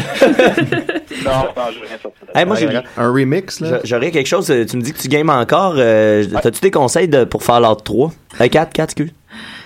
Non, 1.24 1.30
non, 1.30 1.62
je 1.72 1.78
rien 1.87 1.99
sortir. 2.03 2.26
Hey, 2.35 2.45
moi, 2.47 2.57
j'ai 2.57 2.68
un 2.97 3.12
remix, 3.12 3.61
là? 3.61 3.68
J'a- 3.70 3.80
J'aurais 3.85 4.11
quelque 4.11 4.26
chose. 4.26 4.51
euh, 4.51 4.64
Tu 4.64 4.76
me 4.76 4.83
dis 4.83 4.93
que 4.93 4.99
tu 4.99 5.07
games 5.09 5.30
encore. 5.30 5.74
euh, 5.76 6.24
T'as-tu 6.43 6.61
des 6.61 6.70
conseils 6.72 7.07
de, 7.07 7.24
pour 7.24 7.45
Fallout 7.45 7.76
3 7.76 8.11
euh, 8.41 8.49
4, 8.49 8.72
4, 8.72 8.85
excuse. 8.85 9.12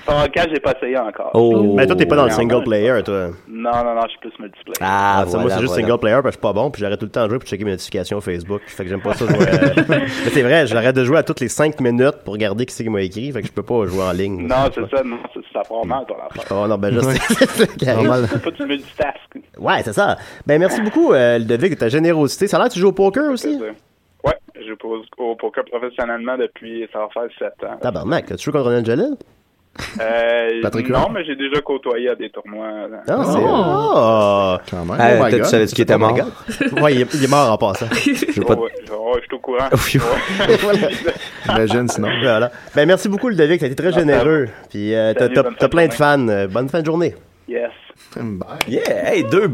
Fallout 0.06 0.30
4, 0.30 0.50
j'ai 0.50 0.60
pas 0.60 0.72
essayé 0.72 0.96
encore. 0.98 1.30
Oh. 1.34 1.74
Ben, 1.74 1.86
toi, 1.86 1.96
t'es 1.96 2.06
pas 2.06 2.16
dans 2.16 2.26
le 2.26 2.30
single 2.30 2.62
player, 2.62 3.02
toi. 3.04 3.30
Non, 3.48 3.70
non, 3.84 3.94
non, 3.94 4.02
je 4.04 4.10
suis 4.10 4.18
plus 4.20 4.38
multiplayer. 4.38 4.78
Ah, 4.80 5.24
ça, 5.26 5.38
moi, 5.38 5.50
c'est 5.50 5.60
juste 5.60 5.74
single 5.74 5.98
player, 5.98 6.20
parce 6.22 6.24
que 6.24 6.28
je 6.28 6.36
suis 6.36 6.40
pas 6.40 6.52
bon, 6.52 6.70
puis 6.70 6.80
j'arrête 6.80 7.00
tout 7.00 7.06
le 7.06 7.10
temps 7.10 7.24
de 7.24 7.30
jouer 7.30 7.38
pour 7.38 7.48
checker 7.48 7.64
mes 7.64 7.72
notifications 7.72 8.20
Facebook. 8.20 8.62
Fait 8.66 8.84
que 8.84 8.90
j'aime 8.90 9.02
pas 9.02 9.14
ça 9.14 9.24
Mais 9.88 10.06
c'est 10.06 10.42
vrai, 10.42 10.66
j'arrête 10.66 10.94
de 10.94 11.04
jouer 11.04 11.18
à 11.18 11.22
toutes 11.24 11.40
les 11.40 11.48
5 11.48 11.80
minutes 11.80 12.22
pour 12.24 12.34
regarder 12.34 12.66
qui 12.66 12.74
c'est 12.74 12.84
qui 12.84 12.90
m'a 12.90 13.02
écrit, 13.02 13.32
fait 13.32 13.42
que 13.42 13.48
je 13.48 13.52
peux 13.52 13.64
pas 13.64 13.84
jouer 13.86 14.04
en 14.04 14.12
ligne. 14.12 14.46
Non, 14.46 14.70
c'est 14.72 14.88
ça, 14.96 15.02
non, 15.02 15.18
ça 15.52 15.60
prend 15.62 15.84
mal 15.84 16.04
ton 16.06 16.14
affaire. 16.14 16.44
Oh 16.50 16.68
non, 16.68 16.78
ben 16.78 16.94
je 16.94 17.00
sais. 17.00 17.94
Normal. 17.94 18.26
Faut 18.26 18.38
pas 18.38 18.50
que 18.50 18.56
tu 18.56 18.66
multitask. 18.66 19.38
Ouais, 19.58 19.82
c'est 19.82 19.92
ça. 19.92 20.16
Ben 20.46 20.60
merci 20.60 20.80
beaucoup, 20.82 21.12
euh, 21.12 21.38
Ludovic, 21.38 21.72
de 21.72 21.78
ta 21.78 21.88
générosité. 21.88 22.46
Ça 22.46 22.56
a 22.56 22.60
l'air 22.60 22.68
que 22.68 22.74
tu 22.74 22.80
joues 22.80 22.88
au 22.88 22.92
poker 22.92 23.32
aussi? 23.32 23.58
Ouais, 24.24 24.34
je 24.54 24.68
joue 24.68 25.04
au, 25.18 25.34
poker 25.36 25.64
professionnellement 25.64 26.36
depuis, 26.36 26.86
ça 26.92 27.00
va 27.00 27.08
faire 27.08 27.28
7 27.38 27.68
ans. 27.68 27.76
Tabarnak, 27.80 28.30
as-tu 28.30 28.44
joué 28.44 28.52
contre 28.52 28.66
Ronald 28.66 28.86
Jalil? 28.86 29.16
Euh, 30.00 30.48
Patrick 30.62 30.88
non, 30.88 30.98
Huard? 30.98 31.10
mais 31.12 31.24
j'ai 31.24 31.36
déjà 31.36 31.60
côtoyé 31.60 32.08
à 32.10 32.14
des 32.14 32.30
tournois. 32.30 32.66
Ah, 33.08 33.22
c'est... 33.24 33.38
Oh! 33.42 34.58
Quand 34.70 34.84
même. 34.84 35.00
Euh, 35.00 35.18
Oh 35.20 35.24
my 35.24 35.30
t'as- 35.30 35.38
tu 35.38 35.44
savais-tu 35.44 35.74
qu'il 35.74 35.82
était 35.82 35.94
Oh 35.94 35.98
mort? 35.98 36.14
God. 36.14 36.82
Ouais, 36.82 36.94
il 36.94 37.00
est, 37.02 37.14
il 37.14 37.24
est 37.24 37.30
mort 37.30 37.52
en 37.52 37.58
passant. 37.58 37.86
Je 38.04 38.40
pas 38.42 38.54
Oh, 38.58 38.68
oh, 38.92 39.12
je 39.16 39.20
suis 39.26 39.34
au 39.34 39.38
courant. 39.38 39.68
Voilà. 40.60 40.88
Imagine 41.48 41.88
sinon. 41.88 42.08
Voilà. 42.22 42.50
Ben 42.74 42.86
merci 42.86 43.08
beaucoup, 43.08 43.28
Ludovic, 43.28 43.60
t'as 43.60 43.66
été 43.66 43.76
très 43.76 43.92
généreux. 43.92 44.48
Puis 44.70 44.94
euh, 44.94 45.12
t'as, 45.14 45.28
Salut, 45.34 45.70
plein 45.70 45.86
de 45.88 45.92
fans. 45.92 46.28
Euh, 46.28 46.46
Bonne 46.48 46.68
fin 46.68 46.80
de 46.80 46.86
journée. 46.86 47.14
Yes. 47.48 47.70
Yeah, 48.68 49.12
hey, 49.14 49.24
deux, 49.24 49.50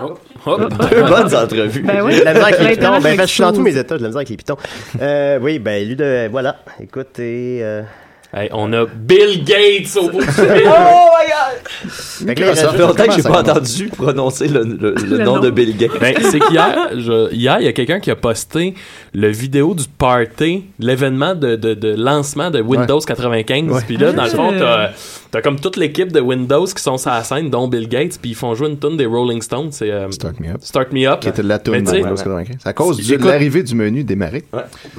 Oh, 0.00 0.14
deux 0.56 1.02
bonnes 1.02 1.34
entrevues. 1.34 1.82
Ben 1.82 2.02
oui. 2.02 2.12
J'ai 2.12 2.20
de 2.20 2.24
la 2.24 2.34
misère 2.34 2.46
avec 2.46 2.60
les 2.60 2.76
pitons. 2.76 3.00
Ben, 3.00 3.20
je 3.20 3.26
suis 3.26 3.40
dans 3.42 3.52
tous 3.52 3.60
mes 3.62 3.76
états, 3.76 3.96
de 3.96 4.02
la 4.02 4.08
misère 4.08 4.18
avec 4.18 4.28
les 4.28 4.36
pitons. 4.36 4.56
Euh, 5.02 5.38
oui, 5.42 5.58
ben, 5.58 5.84
lui 5.86 5.96
de. 5.96 6.28
Voilà. 6.30 6.56
Écoutez. 6.80 7.58
Euh... 7.62 7.82
Hey, 8.30 8.50
on 8.52 8.70
a 8.74 8.84
Bill 8.84 9.42
Gates 9.42 9.96
au 9.96 10.10
bout 10.10 10.20
du 10.20 10.26
fil. 10.30 10.44
Oh 10.66 11.08
my 11.16 11.26
god! 11.30 11.90
Fait 12.26 12.34
que 12.34 12.40
là, 12.42 12.50
il 12.50 12.56
Ça 12.56 12.68
fait 12.72 12.78
longtemps 12.78 13.04
que 13.06 13.12
j'ai 13.12 13.22
pas 13.22 13.40
entendu 13.40 13.88
prononcer 13.88 14.48
le, 14.48 14.64
le- 14.64 14.94
le 14.94 14.94
Le 15.16 15.24
nom 15.24 15.36
nom. 15.36 15.40
de 15.40 15.48
Bill 15.50 15.74
Gates. 15.78 15.98
Ben, 15.98 16.14
c'est 16.20 16.38
qu'hier, 16.38 16.90
hier, 17.32 17.56
il 17.60 17.64
y 17.64 17.68
a 17.68 17.72
quelqu'un 17.72 18.00
qui 18.00 18.10
a 18.10 18.16
posté 18.16 18.74
le 19.14 19.28
vidéo 19.28 19.74
du 19.74 19.84
party, 19.96 20.64
l'événement 20.78 21.34
de, 21.34 21.56
de, 21.56 21.72
de 21.72 21.94
lancement 21.96 22.50
de 22.50 22.60
Windows 22.60 23.00
95. 23.00 23.70
Ouais. 23.70 23.80
Puis 23.86 23.96
là, 23.96 24.12
dans 24.12 24.24
le 24.24 24.28
fond, 24.30 24.52
t'as, 24.58 24.90
t'as 25.30 25.40
comme 25.42 25.58
toute 25.60 25.76
l'équipe 25.76 26.12
de 26.12 26.20
Windows 26.20 26.64
qui 26.66 26.82
sont 26.82 26.96
sur 26.98 27.10
la 27.10 27.22
scène, 27.24 27.50
dont 27.50 27.68
Bill 27.68 27.88
Gates, 27.88 28.18
puis 28.20 28.30
ils 28.30 28.34
font 28.34 28.54
jouer 28.54 28.68
une 28.68 28.78
tune 28.78 28.96
des 28.96 29.06
Rolling 29.06 29.42
Stones. 29.42 29.68
C'est 29.72 29.90
euh, 29.90 30.10
Start 30.10 30.40
me 30.40 30.48
up. 30.50 30.58
Start 30.60 30.92
Me 30.92 31.06
Up. 31.08 31.20
Qui 31.20 31.28
était 31.28 31.42
de 31.42 31.48
la 31.48 31.56
Mais 31.58 31.62
toune 31.62 31.74
tu 31.78 31.82
dans 31.82 31.90
sais, 31.90 31.96
Windows 32.02 32.14
95. 32.16 32.56
C'est 32.62 32.68
à 32.68 32.72
cause 32.72 32.96
du- 32.96 33.16
de 33.16 33.24
l'arrivée 33.26 33.62
du 33.62 33.74
menu 33.74 34.04
démarré. 34.04 34.44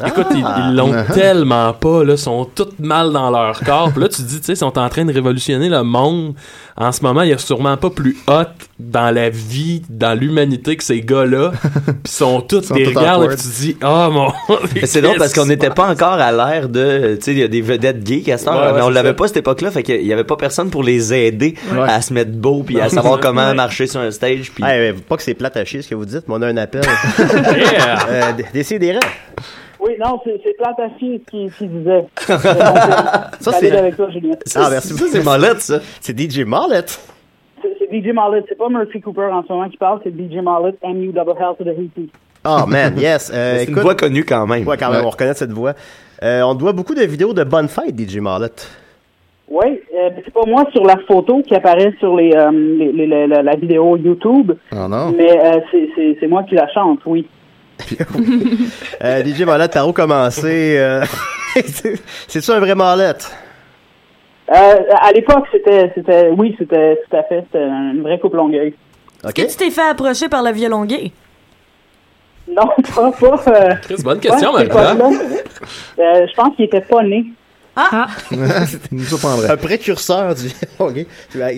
Écoute, 0.05 0.27
ils- 0.31 0.37
ils 0.69 0.75
l'ont 0.75 0.93
Ah. 0.93 1.03
tellement 1.13 1.73
pas, 1.73 2.03
là, 2.03 2.17
sont 2.17 2.45
tous 2.45 2.69
mal 2.79 3.11
dans 3.11 3.29
leur 3.31 3.59
corps. 3.61 3.91
Puis 3.91 4.01
là, 4.01 4.07
tu 4.09 4.17
te 4.23 4.27
dis, 4.27 4.39
tu 4.39 4.45
sais, 4.45 4.53
ils 4.53 4.57
sont 4.57 4.77
en 4.77 4.89
train 4.89 5.05
de 5.05 5.13
révolutionner 5.13 5.69
le 5.69 5.83
monde. 5.83 6.33
En 6.77 6.91
ce 6.93 7.01
moment, 7.03 7.23
il 7.23 7.29
y 7.29 7.33
a 7.33 7.37
sûrement 7.37 7.75
pas 7.75 7.89
plus 7.89 8.15
hot 8.27 8.43
dans 8.79 9.13
la 9.13 9.29
vie, 9.29 9.81
dans 9.89 10.17
l'humanité 10.17 10.77
que 10.77 10.83
ces 10.83 11.01
gars-là. 11.01 11.51
Puis 11.85 11.93
ils 12.05 12.09
sont 12.11 12.39
tous, 12.41 12.59
Ils 12.59 12.63
sont 12.67 12.75
des 12.75 12.83
tous 12.85 12.97
regards, 12.97 13.19
puis 13.27 13.35
tu 13.35 13.43
te 13.43 13.61
dis, 13.61 13.77
ah, 13.81 14.09
mon. 14.11 14.31
Mais 14.75 14.85
C'est 14.85 15.01
drôle 15.01 15.17
parce 15.17 15.33
qu'on 15.33 15.45
n'était 15.45 15.69
pas 15.71 15.89
encore 15.89 16.13
à 16.13 16.31
l'ère 16.31 16.69
de, 16.69 17.15
tu 17.15 17.23
sais, 17.25 17.31
il 17.33 17.39
y 17.39 17.43
a 17.43 17.47
des 17.49 17.61
vedettes 17.61 18.01
gays 18.03 18.31
à 18.31 18.37
cette 18.37 18.47
heure, 18.47 18.55
Ouais, 18.61 18.67
ouais, 18.67 18.73
mais 18.75 18.81
on 18.81 18.89
l'avait 18.89 19.09
ça. 19.09 19.13
pas 19.15 19.25
à 19.25 19.27
cette 19.27 19.37
époque-là, 19.37 19.71
fait 19.71 19.83
qu'il 19.83 20.05
y 20.05 20.13
avait 20.13 20.18
pas 20.23 20.35
personne 20.35 20.69
pour 20.69 20.83
les 20.83 21.13
aider 21.13 21.55
Ouais. 21.71 21.79
à 21.89 22.01
se 22.01 22.13
mettre 22.13 22.31
beau 22.31 22.63
puis 22.63 22.79
à 22.81 22.89
savoir 22.89 23.19
comment 23.19 23.53
marcher 23.53 23.87
sur 23.87 23.99
un 24.01 24.11
stage 24.11 24.51
puis 24.51 24.63
Hey, 24.63 24.93
pas 24.93 25.17
que 25.17 25.23
c'est 25.23 25.33
plate 25.33 25.57
à 25.57 25.65
chier 25.65 25.81
ce 25.81 25.89
que 25.89 25.95
vous 25.95 26.05
dites, 26.05 26.27
mais 26.27 26.35
on 26.37 26.41
a 26.41 26.47
un 26.47 26.57
appel. 26.57 26.81
Yeah! 27.19 27.97
euh, 28.09 28.31
d- 28.33 28.45
Décidérez. 28.53 28.99
Oui, 29.81 29.91
non, 29.99 30.19
c'est 30.25 30.39
c'est 30.43 30.57
plate 30.57 30.77
à 30.79 30.89
chier 30.99 31.21
ce 31.25 31.31
qu'il 31.31 31.51
ce 31.51 31.57
qu'il 31.59 31.69
disait. 31.69 32.05
Ça, 33.39 33.51
c'est. 33.59 33.71
avec 33.71 33.95
toi, 33.95 34.09
Julien. 34.11 34.35
Ah, 34.55 34.67
merci 34.71 34.89
ça 34.93 35.05
c'est 35.11 35.23
molette 35.23 35.61
ça. 35.61 35.79
C'est 36.01 36.17
DJ 36.19 36.39
Marlet. 36.39 36.83
C'est 37.61 37.87
DJ 37.97 38.13
Marlet. 38.13 38.43
C'est 38.49 38.57
pas 38.57 38.67
Murphy 38.69 38.99
Cooper 39.01 39.29
en 39.31 39.43
ce 39.47 39.51
moment 39.53 39.69
qui 39.69 39.77
parle, 39.77 39.99
c'est 40.03 40.11
DJ 40.11 40.41
Marlet, 40.43 40.73
MU 40.83 41.07
double 41.13 41.33
hell 41.39 41.55
to 41.57 41.63
the 41.63 41.77
heat. 41.79 42.09
Oh, 42.45 42.65
man, 42.67 42.97
yes. 42.97 43.31
Euh, 43.33 43.57
C'est 43.59 43.65
une 43.71 43.79
voix 43.79 43.95
connue 43.95 44.23
quand 44.23 44.47
même. 44.47 44.65
Ouais, 44.67 44.77
quand 44.77 44.89
même, 44.91 45.01
Ouais. 45.01 45.05
on 45.07 45.09
reconnaît 45.09 45.33
cette 45.33 45.51
voix. 45.51 45.73
Euh, 46.23 46.41
on 46.43 46.55
doit 46.55 46.71
beaucoup 46.73 46.95
de 46.95 47.01
vidéos 47.03 47.33
de 47.33 47.43
bonnes 47.43 47.67
fêtes, 47.67 47.97
DJ 47.97 48.17
Marlet. 48.17 48.47
Oui, 49.51 49.65
euh, 49.95 50.09
mais 50.15 50.21
c'est 50.23 50.33
pas 50.33 50.45
moi 50.45 50.65
sur 50.71 50.85
la 50.85 50.95
photo 51.07 51.41
qui 51.41 51.55
apparaît 51.55 51.93
sur 51.99 52.15
les, 52.15 52.31
euh, 52.35 52.51
les- 52.51 52.91
les- 52.91 53.07
la, 53.07 53.25
la- 53.27 53.41
la 53.41 53.55
vidéo 53.55 53.97
YouTube, 53.97 54.51
Oh 54.71 54.87
non. 54.87 55.11
mais 55.17 55.31
euh, 55.43 55.59
c'est- 55.71 55.89
c'est 55.95 56.17
c'est 56.19 56.27
moi 56.27 56.43
qui 56.43 56.53
la 56.55 56.67
chante, 56.71 56.99
oui. 57.07 57.27
Euh, 59.03 59.23
DJ 59.23 59.43
où 59.87 59.93
commencer? 59.93 60.75
Euh... 60.77 61.03
c'est 62.27 62.41
ça 62.41 62.57
un 62.57 62.59
vrai 62.59 62.75
Marlet? 62.75 63.13
Euh, 64.51 64.79
à 65.01 65.11
l'époque, 65.13 65.45
c'était, 65.51 65.91
c'était, 65.95 66.29
oui, 66.37 66.55
c'était 66.59 66.99
tout 67.09 67.15
à 67.17 67.23
fait, 67.23 67.43
c'était 67.45 67.63
une 67.65 68.01
vraie 68.01 68.19
coupe 68.19 68.33
longueuil. 68.35 68.73
OK. 69.23 69.33
Tu 69.33 69.47
t'es 69.57 69.71
fait 69.71 69.89
approcher 69.89 70.27
par 70.29 70.43
le 70.43 70.51
violon 70.51 70.85
gay. 70.85 71.11
Non, 72.47 72.67
pas, 72.95 73.11
pas. 73.11 73.43
Euh, 73.47 73.75
Chris, 73.81 74.01
bonne 74.03 74.19
question. 74.19 74.55
Euh, 74.55 74.63
je 76.27 76.33
pense 76.35 76.55
qu'il 76.55 76.65
était 76.65 76.81
pas 76.81 77.03
né. 77.03 77.25
Ah, 77.91 78.07
nous 78.91 79.03
surprendrait. 79.03 79.49
Un 79.49 79.57
précurseur 79.57 80.35
du. 80.35 80.47
OK. 80.79 81.05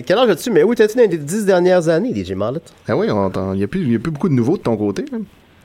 Quel 0.06 0.18
âge 0.18 0.30
as-tu? 0.30 0.50
Mais 0.50 0.62
où 0.62 0.72
étais-tu 0.72 0.96
dans 0.96 1.10
les 1.10 1.18
dix 1.18 1.44
dernières 1.44 1.88
années, 1.88 2.14
DJ 2.14 2.32
Marlet? 2.32 2.60
Ah 2.88 2.96
oui, 2.96 3.08
on 3.10 3.16
entend- 3.18 3.52
il 3.52 3.58
n'y 3.58 3.64
a, 3.64 3.68
plus- 3.68 3.80
il 3.82 3.92
y 3.92 3.96
a 3.96 3.98
plus 3.98 4.12
beaucoup 4.12 4.28
de 4.28 4.34
nouveaux 4.34 4.56
de 4.56 4.62
ton 4.62 4.76
côté. 4.76 5.04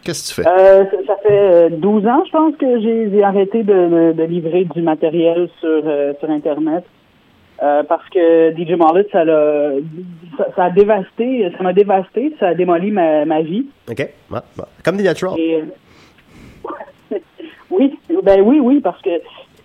Qu'est-ce 0.03 0.29
que 0.33 0.41
tu 0.41 0.41
fais? 0.41 0.49
Euh, 0.49 0.85
ça, 1.05 1.15
fait 1.21 1.29
euh, 1.31 1.69
12 1.69 2.05
ans, 2.07 2.23
je 2.25 2.31
pense, 2.31 2.55
que 2.55 2.79
j'ai, 2.81 3.23
arrêté 3.23 3.63
de, 3.63 3.73
de, 3.73 4.13
de 4.13 4.23
livrer 4.23 4.63
du 4.65 4.81
matériel 4.81 5.49
sur, 5.59 5.81
euh, 5.85 6.13
sur 6.19 6.29
Internet. 6.29 6.83
Euh, 7.61 7.81
parce 7.83 8.07
que 8.09 8.51
DJ 8.55 8.77
Marlet, 8.77 9.07
ça 9.11 9.25
l'a, 9.25 9.71
ça, 10.37 10.45
ça 10.55 10.63
a 10.65 10.69
dévasté, 10.69 11.51
ça 11.57 11.63
m'a 11.63 11.73
dévasté, 11.73 12.33
ça 12.39 12.49
a 12.49 12.53
démoli 12.53 12.91
ma, 12.91 13.25
ma 13.25 13.41
vie. 13.41 13.65
OK. 13.89 14.07
Comme 14.83 14.97
des 14.97 15.03
natural. 15.03 15.33
Et, 15.39 15.55
euh, 17.13 17.17
oui, 17.71 17.97
ben 18.23 18.41
oui, 18.41 18.59
oui, 18.61 18.79
parce 18.79 19.01
que 19.01 19.09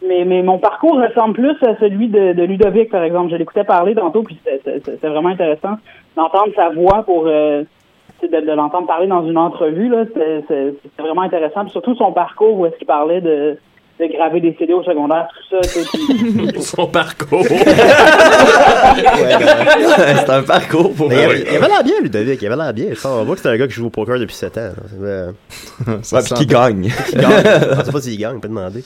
mais, 0.06 0.24
mais 0.24 0.42
mon 0.42 0.58
parcours 0.58 0.96
ressemble 1.00 1.34
plus 1.34 1.56
à 1.66 1.76
celui 1.80 2.08
de, 2.08 2.32
de 2.32 2.42
Ludovic, 2.42 2.90
par 2.90 3.02
exemple. 3.02 3.30
Je 3.30 3.36
l'écoutais 3.36 3.64
parler 3.64 3.94
tantôt, 3.94 4.22
puis 4.22 4.38
c'était- 4.44 5.08
vraiment 5.08 5.30
intéressant 5.30 5.76
d'entendre 6.16 6.52
sa 6.56 6.70
voix 6.70 7.02
pour 7.04 7.24
euh, 7.26 7.62
de, 8.22 8.28
de 8.28 8.52
l'entendre 8.52 8.86
parler 8.86 9.06
dans 9.06 9.26
une 9.26 9.38
entrevue. 9.38 9.88
là. 9.88 10.04
C'était 10.06 10.74
vraiment 10.98 11.22
intéressant. 11.22 11.62
Puis 11.62 11.70
surtout 11.72 11.94
son 11.96 12.12
parcours, 12.12 12.58
où 12.58 12.66
est-ce 12.66 12.76
qu'il 12.76 12.86
parlait 12.86 13.20
de, 13.20 13.56
de 14.00 14.06
graver 14.06 14.40
des 14.40 14.54
CD 14.58 14.72
au 14.72 14.82
secondaire, 14.82 15.28
tout 15.50 15.56
ça. 15.56 15.62
sais, 15.68 15.82
puis- 15.92 16.52
Son 16.62 16.86
parcours. 16.86 17.44
c'est 17.46 17.66
un 20.30 20.42
parcours 20.42 20.92
pour 20.94 21.08
Mais 21.08 21.16
il, 21.16 21.20
il 21.50 21.56
avait 21.56 21.68
l'air 21.68 21.84
bien, 21.84 21.94
Ludovic. 22.02 22.40
Il 22.42 22.46
avait 22.46 22.56
l'air 22.62 22.72
bien. 22.72 22.86
On 23.04 23.24
voit 23.24 23.34
que 23.34 23.40
c'est 23.40 23.48
un 23.48 23.56
gars 23.56 23.66
qui 23.66 23.74
joue 23.74 23.86
au 23.86 23.90
poker 23.90 24.18
depuis 24.18 24.34
7 24.34 24.58
ans. 24.58 24.70
Ouais, 25.00 25.26
puis 25.86 26.34
qui 26.34 26.46
gagne. 26.46 26.90
qui 27.08 27.16
gagne. 27.16 27.44
Je 27.78 27.82
sais 27.84 27.92
pas 27.92 28.00
s'il 28.00 28.18
gagne, 28.18 28.36
on 28.36 28.40
peut 28.40 28.48
demander. 28.48 28.82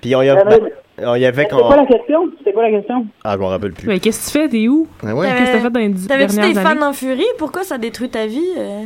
Puis 0.00 0.14
on 0.16 0.22
y 0.22 0.28
a. 0.28 0.38
Euh, 0.38 0.44
ben, 0.44 0.58
on 1.06 1.14
y 1.14 1.24
avait 1.24 1.42
C'était 1.44 1.56
quoi 1.56 1.76
la 1.76 1.86
question? 1.86 2.28
C'était 2.38 2.52
quoi 2.52 2.62
la 2.68 2.70
question? 2.78 3.06
Ah, 3.24 3.34
je 3.34 3.38
m'en 3.40 3.48
rappelle 3.48 3.72
plus. 3.72 3.88
mais 3.88 3.98
qu'est-ce 4.00 4.32
que 4.32 4.38
tu 4.38 4.42
fais? 4.44 4.48
T'es 4.50 4.68
où? 4.68 4.86
Ah 5.06 5.14
ouais? 5.14 5.26
Qu'est-ce 5.28 5.52
que 5.52 5.56
t'as 5.56 5.62
fait 5.62 5.70
dans 5.70 5.80
les 5.80 6.06
T'avais-tu 6.06 6.36
des 6.36 6.42
années? 6.42 6.54
fans 6.80 6.86
en 6.88 6.92
furie? 6.92 7.24
Pourquoi 7.38 7.62
ça 7.62 7.78
détruit 7.78 8.10
ta 8.10 8.26
vie? 8.26 8.54
euh? 8.58 8.82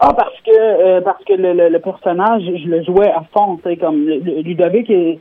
Ah, 0.00 0.12
parce 0.16 0.34
que 0.44 0.50
euh, 0.50 1.00
parce 1.02 1.22
que 1.24 1.34
le, 1.34 1.52
le, 1.52 1.68
le 1.68 1.78
personnage, 1.78 2.42
je 2.42 2.68
le 2.68 2.82
jouais 2.82 3.10
à 3.10 3.22
fond, 3.32 3.56
tu 3.62 3.68
sais, 3.70 3.76
comme 3.76 4.04
Ludovic 4.06 4.88
est. 4.90 5.18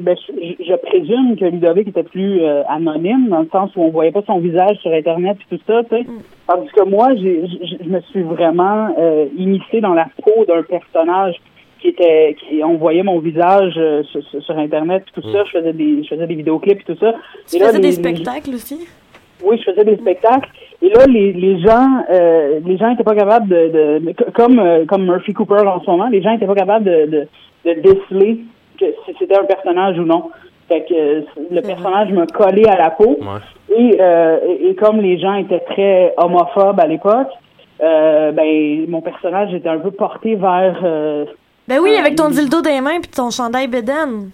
ben, 0.00 0.16
je, 0.28 0.64
je 0.64 0.74
présume 0.76 1.36
que 1.38 1.44
Ludovic 1.46 1.88
était 1.88 2.02
plus 2.02 2.42
euh, 2.42 2.62
anonyme, 2.68 3.28
dans 3.28 3.40
le 3.40 3.48
sens 3.50 3.70
où 3.76 3.82
on 3.82 3.90
voyait 3.90 4.10
pas 4.12 4.22
son 4.26 4.40
visage 4.40 4.76
sur 4.78 4.92
Internet 4.92 5.38
et 5.50 5.56
tout 5.56 5.62
ça, 5.66 5.82
tu 5.84 5.90
sais. 5.96 6.06
Tandis 6.48 6.68
que 6.76 6.84
moi, 6.84 7.14
j'ai, 7.14 7.44
je 7.82 7.88
me 7.88 8.00
suis 8.10 8.22
vraiment 8.22 8.94
euh, 8.98 9.26
immiscé 9.38 9.80
dans 9.80 9.94
la 9.94 10.06
peau 10.22 10.44
d'un 10.46 10.62
personnage 10.64 11.36
qui 11.84 11.90
était, 11.90 12.34
qui, 12.40 12.64
on 12.64 12.76
voyait 12.78 13.02
mon 13.02 13.18
visage 13.18 13.74
euh, 13.76 14.02
sur, 14.04 14.56
Internet 14.58 15.04
et 15.06 15.20
tout 15.20 15.28
ça. 15.30 15.44
Je 15.44 15.50
faisais 15.58 15.74
des, 15.74 16.02
je 16.02 16.08
faisais 16.08 16.26
des 16.26 16.34
vidéoclips 16.34 16.80
et 16.80 16.84
tout 16.94 16.98
ça. 16.98 17.12
Tu 17.46 17.56
Et 17.56 17.58
là, 17.58 17.66
faisais 17.66 17.76
les- 17.78 17.82
des 17.82 17.88
les- 17.88 17.92
spectacles 17.92 18.54
aussi? 18.54 18.88
oui, 19.44 19.58
je 19.58 19.70
faisais 19.70 19.84
des 19.84 19.96
spectacles. 19.98 20.48
Et 20.80 20.88
là, 20.88 21.04
les, 21.06 21.34
les 21.34 21.60
gens, 21.60 22.04
euh, 22.10 22.58
les 22.64 22.78
gens 22.78 22.90
étaient 22.90 23.04
pas 23.04 23.14
capables 23.14 23.48
de, 23.48 23.68
de, 23.68 24.06
de- 24.06 24.12
co- 24.12 24.30
comme 24.32 24.58
euh, 24.58 24.86
comme 24.86 25.04
Murphy 25.04 25.34
Cooper 25.34 25.60
en 25.66 25.80
ce 25.82 25.90
moment, 25.90 26.08
les 26.08 26.22
gens 26.22 26.32
étaient 26.32 26.46
pas 26.46 26.54
capables 26.54 26.86
de, 26.86 27.04
de, 27.06 27.28
de 27.66 27.80
déceler 27.82 28.38
que 28.80 28.86
si 29.04 29.14
c'était 29.18 29.38
un 29.38 29.44
personnage 29.44 29.98
ou 29.98 30.04
non. 30.04 30.30
Fait 30.68 30.86
que 30.88 30.94
euh, 30.94 31.20
le 31.50 31.60
personnage 31.60 32.10
m'a 32.12 32.24
collé 32.26 32.64
à 32.64 32.76
la 32.78 32.90
peau. 32.90 33.18
Et, 33.76 33.98
euh, 34.00 34.38
et, 34.48 34.68
et 34.70 34.74
comme 34.74 35.00
les 35.02 35.18
gens 35.18 35.34
étaient 35.34 35.60
très 35.60 36.14
homophobes 36.16 36.80
à 36.80 36.86
l'époque, 36.86 37.28
euh, 37.82 38.32
ben 38.32 38.86
mon 38.88 39.02
personnage 39.02 39.52
était 39.52 39.68
un 39.68 39.80
peu 39.80 39.90
porté 39.90 40.34
vers 40.36 40.80
euh, 40.82 41.26
Ben 41.68 41.78
oui, 41.80 41.96
avec 41.96 42.16
ton 42.16 42.28
dildo 42.28 42.60
des 42.62 42.80
mains 42.80 43.00
puis 43.00 43.10
ton 43.10 43.30
chandail 43.30 43.68
bédaine. 43.68 44.30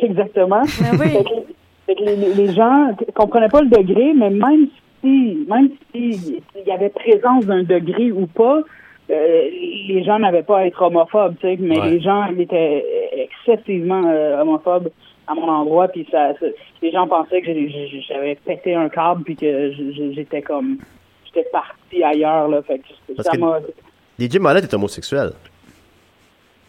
Exactement. 0.00 0.62
Ben 0.80 0.98
oui. 1.00 1.08
Fait 1.10 1.24
que- 1.24 1.86
fait 1.86 1.94
que 1.96 2.02
les, 2.04 2.16
les- 2.16 2.34
les 2.34 2.52
gens 2.54 2.90
comprenaient 3.14 3.48
pas 3.48 3.62
le 3.62 3.68
degré, 3.68 4.12
mais 4.14 4.30
même 4.30 4.68
si 5.00 5.44
même 5.48 5.70
si 5.92 6.40
il 6.56 6.66
y 6.66 6.70
avait 6.70 6.90
présence 6.90 7.44
d'un 7.46 7.64
degré 7.64 8.12
ou 8.12 8.26
pas, 8.26 8.60
euh, 9.10 9.42
les 9.88 10.04
gens 10.04 10.18
n'avaient 10.20 10.44
pas 10.44 10.58
à 10.60 10.66
être 10.66 10.80
homophobes, 10.80 11.34
tu 11.40 11.46
sais, 11.48 11.56
mais 11.58 11.80
Ouais. 11.80 11.90
les 11.90 12.00
gens 12.00 12.26
étaient 12.38 12.84
excessivement 13.16 14.04
euh, 14.06 14.40
homophobes 14.40 14.90
à 15.26 15.34
mon 15.34 15.48
endroit, 15.48 15.88
puis 15.88 16.06
ça, 16.10 16.32
ça- 16.38 16.46
les 16.82 16.92
gens 16.92 17.06
pensaient 17.08 17.42
que 17.42 17.50
j'avais 18.08 18.36
pété 18.36 18.74
un 18.74 18.88
câble, 18.88 19.24
puis 19.24 19.34
que 19.36 19.72
j'étais 20.14 20.42
comme 20.42 20.78
j'étais 21.26 21.48
parti 21.50 22.02
ailleurs 22.04 22.46
là, 22.48 22.62
fait 22.62 22.78
que 22.78 23.14
Parce 23.16 23.26
ça 23.28 23.32
que- 23.34 23.38
m'a 23.40 23.58
DJ 24.18 24.38
Mollet 24.38 24.60
est 24.60 24.74
homosexuel. 24.74 25.32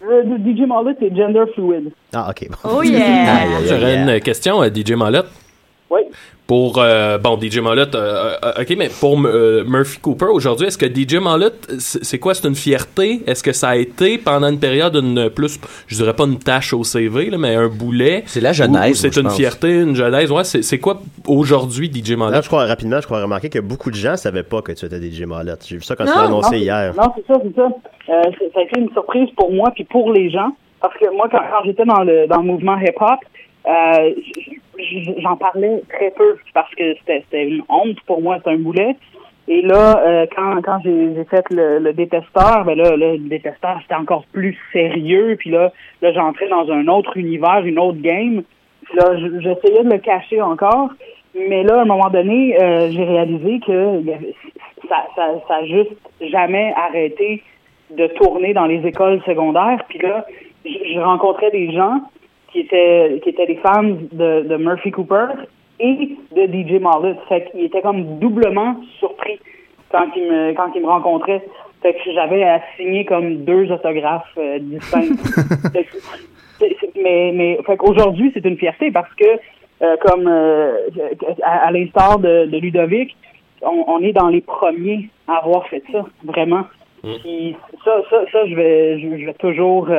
Euh, 0.06 0.24
DJ 0.38 0.68
Mollet 0.68 0.96
est 1.02 1.16
gender 1.16 1.46
fluid. 1.54 1.92
Ah, 2.14 2.30
ok. 2.30 2.50
Oh 2.66 2.82
J'aurais 2.84 3.96
une 4.16 4.20
question 4.20 4.60
à 4.62 4.68
DJ 4.70 4.92
Mollett. 4.92 5.26
Oui. 5.94 6.02
Pour, 6.48 6.76
euh, 6.78 7.18
bon, 7.18 7.40
DJ 7.40 7.60
Mollett, 7.60 7.96
euh, 7.96 8.34
euh, 8.44 8.62
ok, 8.62 8.76
mais 8.78 8.90
pour 9.00 9.18
euh, 9.26 9.64
Murphy 9.66 10.00
Cooper 10.00 10.26
aujourd'hui, 10.26 10.68
est-ce 10.68 10.78
que 10.78 10.86
DJ 10.86 11.16
Mollett, 11.22 11.54
c'est 11.80 12.20
quoi, 12.20 12.34
c'est 12.34 12.48
une 12.48 12.56
fierté? 12.56 13.22
Est-ce 13.26 13.42
que 13.42 13.54
ça 13.54 13.70
a 13.70 13.76
été 13.78 14.18
pendant 14.18 14.48
une 14.50 14.60
période 14.60 14.96
une 14.96 15.30
plus, 15.30 15.58
je 15.88 15.96
dirais 15.96 16.14
pas 16.14 16.26
une 16.26 16.40
tâche 16.40 16.74
au 16.74 16.84
CV, 16.84 17.30
là, 17.30 17.38
mais 17.38 17.56
un 17.56 17.70
boulet? 17.70 18.24
C'est 18.26 18.42
la 18.42 18.52
moi, 18.68 18.94
c'est 18.94 19.14
je 19.14 19.20
une 19.22 19.28
pense. 19.28 19.38
fierté, 19.38 19.70
une 19.82 19.96
genèse? 19.96 20.32
Ouais, 20.32 20.44
c'est 20.44 20.80
quoi 20.80 21.00
aujourd'hui 21.28 21.90
DJ 21.94 22.12
Là, 22.12 22.18
Mollett? 22.18 22.44
je 22.44 22.48
crois, 22.50 22.66
rapidement, 22.66 23.00
je 23.00 23.06
crois 23.06 23.22
remarquer 23.22 23.50
que 23.50 23.60
beaucoup 23.60 23.90
de 23.90 23.96
gens 23.96 24.18
savaient 24.18 24.44
pas 24.44 24.62
que 24.62 24.74
tu 24.74 24.86
étais 24.86 25.00
DJ 25.02 25.22
Mollet. 25.24 25.54
J'ai 25.66 25.78
vu 25.78 25.84
ça 25.84 25.96
quand 25.96 26.04
tu 26.06 26.10
Non, 26.12 26.16
l'as 26.18 26.24
annoncé 26.26 26.56
non, 26.58 26.62
hier. 26.62 26.94
Non, 26.98 27.14
c'est 27.16 27.26
ça, 27.34 27.40
c'est 27.42 27.56
ça. 27.56 27.68
Euh, 28.10 28.22
ça 28.54 28.60
a 28.60 28.64
été 28.64 28.80
une 28.80 28.92
surprise 28.92 29.30
pour 29.38 29.52
moi 29.54 29.72
puis 29.74 29.86
pour 29.86 30.12
les 30.12 30.30
gens. 30.30 30.56
Parce 30.82 30.96
que 30.98 31.06
moi, 31.16 31.30
quand, 31.32 31.38
quand 31.40 31.64
j'étais 31.66 31.86
dans 31.86 32.04
le, 32.04 32.28
dans 32.28 32.38
le 32.42 32.44
mouvement 32.44 32.78
hip-hop, 32.78 33.20
euh, 33.66 34.14
j'en 35.20 35.38
parlais 35.38 35.82
très 35.90 36.12
peu 36.12 36.38
parce 36.54 36.74
que 36.76 36.96
c'était 36.96 37.48
une 37.48 37.64
honte 37.70 38.00
pour 38.06 38.22
moi, 38.22 38.38
c'était 38.38 38.52
un 38.52 38.60
boulet. 38.60 38.96
Et 39.48 39.62
là, 39.62 40.00
euh, 40.00 40.26
quand, 40.34 40.62
quand 40.62 40.80
j'ai 40.84 41.24
fait 41.30 41.46
le, 41.52 41.80
le 41.80 41.94
détesteur, 41.94 42.64
ben 42.66 42.78
là, 42.78 42.96
là, 42.96 43.14
le 43.14 43.30
détesteur, 43.30 43.78
c'était 43.82 43.96
encore 43.96 44.24
plus 44.32 44.58
sérieux. 44.72 45.36
Puis 45.38 45.50
là, 45.50 45.72
là 46.02 46.14
j'entrais 46.14 46.48
dans 46.48 46.70
un 46.72 46.88
autre 46.88 47.18
univers, 47.18 47.62
une 47.66 47.80
autre 47.80 48.00
game. 48.02 48.44
Puis 48.84 48.98
là, 48.98 49.18
j'essayais 49.18 49.84
de 49.84 49.92
le 49.92 49.98
cacher 49.98 50.42
encore. 50.42 50.90
Mais 51.36 51.64
là, 51.64 51.80
à 51.80 51.82
un 51.82 51.86
moment 51.86 52.10
donné, 52.10 52.56
euh, 52.62 52.90
j'ai 52.92 53.04
réalisé 53.04 53.60
que 53.66 54.02
ça, 54.88 55.08
ça, 55.48 55.66
juste 55.66 55.92
jamais 56.22 56.74
arrêté 56.78 57.42
de 57.92 58.08
tourner 58.08 58.54
dans 58.54 58.66
les 58.66 58.86
écoles 58.86 59.22
secondaires. 59.26 59.84
Puis 59.90 60.00
là, 60.00 60.26
je 60.66 61.00
rencontrais 61.00 61.52
des 61.52 61.74
gens 61.74 62.02
qui 62.54 62.60
étaient 62.60 63.20
qui 63.24 63.30
étaient 63.30 63.48
des 63.48 63.58
fans 63.58 63.84
de, 63.84 64.44
de 64.48 64.58
Murphy 64.58 64.92
Cooper 64.92 65.26
et 65.80 66.16
de 66.36 66.46
DJ 66.46 66.80
Mollet. 66.80 67.16
Fait 67.28 67.50
qu'ils 67.52 67.66
étaient 67.66 67.82
comme 67.82 68.20
doublement 68.20 68.78
surpris 69.00 69.40
quand 69.92 70.06
ils 70.16 70.24
me 70.24 70.54
quand 70.54 70.72
ils 70.76 70.82
me 70.82 70.88
rencontraient. 70.88 71.44
Fait 71.82 71.94
que 71.96 72.12
j'avais 72.14 72.44
à 72.44 72.62
signer 72.78 73.04
comme 73.04 73.44
deux 73.44 73.70
autographes 73.72 74.38
euh, 74.38 74.60
distincts. 74.60 75.18
Mais 76.96 77.32
mais 77.34 77.60
fait 77.66 77.76
qu'aujourd'hui 77.76 78.32
c'est 78.34 78.46
une 78.46 78.58
fierté 78.58 78.92
parce 78.92 79.14
que 79.16 79.26
euh, 79.82 79.98
comme 80.06 80.28
euh, 80.28 80.78
à, 81.42 81.68
à 81.68 81.72
l'instar 81.72 82.20
de, 82.20 82.46
de 82.46 82.58
Ludovic, 82.58 83.18
on, 83.64 83.84
on 83.88 84.00
est 84.00 84.14
dans 84.14 84.30
les 84.30 84.40
premiers 84.40 85.10
à 85.28 85.38
avoir 85.38 85.68
fait 85.68 85.84
ça, 85.92 86.06
vraiment. 86.24 86.66
Puis 87.02 87.58
ça, 87.84 88.02
ça, 88.10 88.24
ça, 88.32 88.46
je 88.46 88.56
vais, 88.56 89.00
je, 89.00 89.18
je 89.18 89.26
vais 89.26 89.34
toujours, 89.34 89.90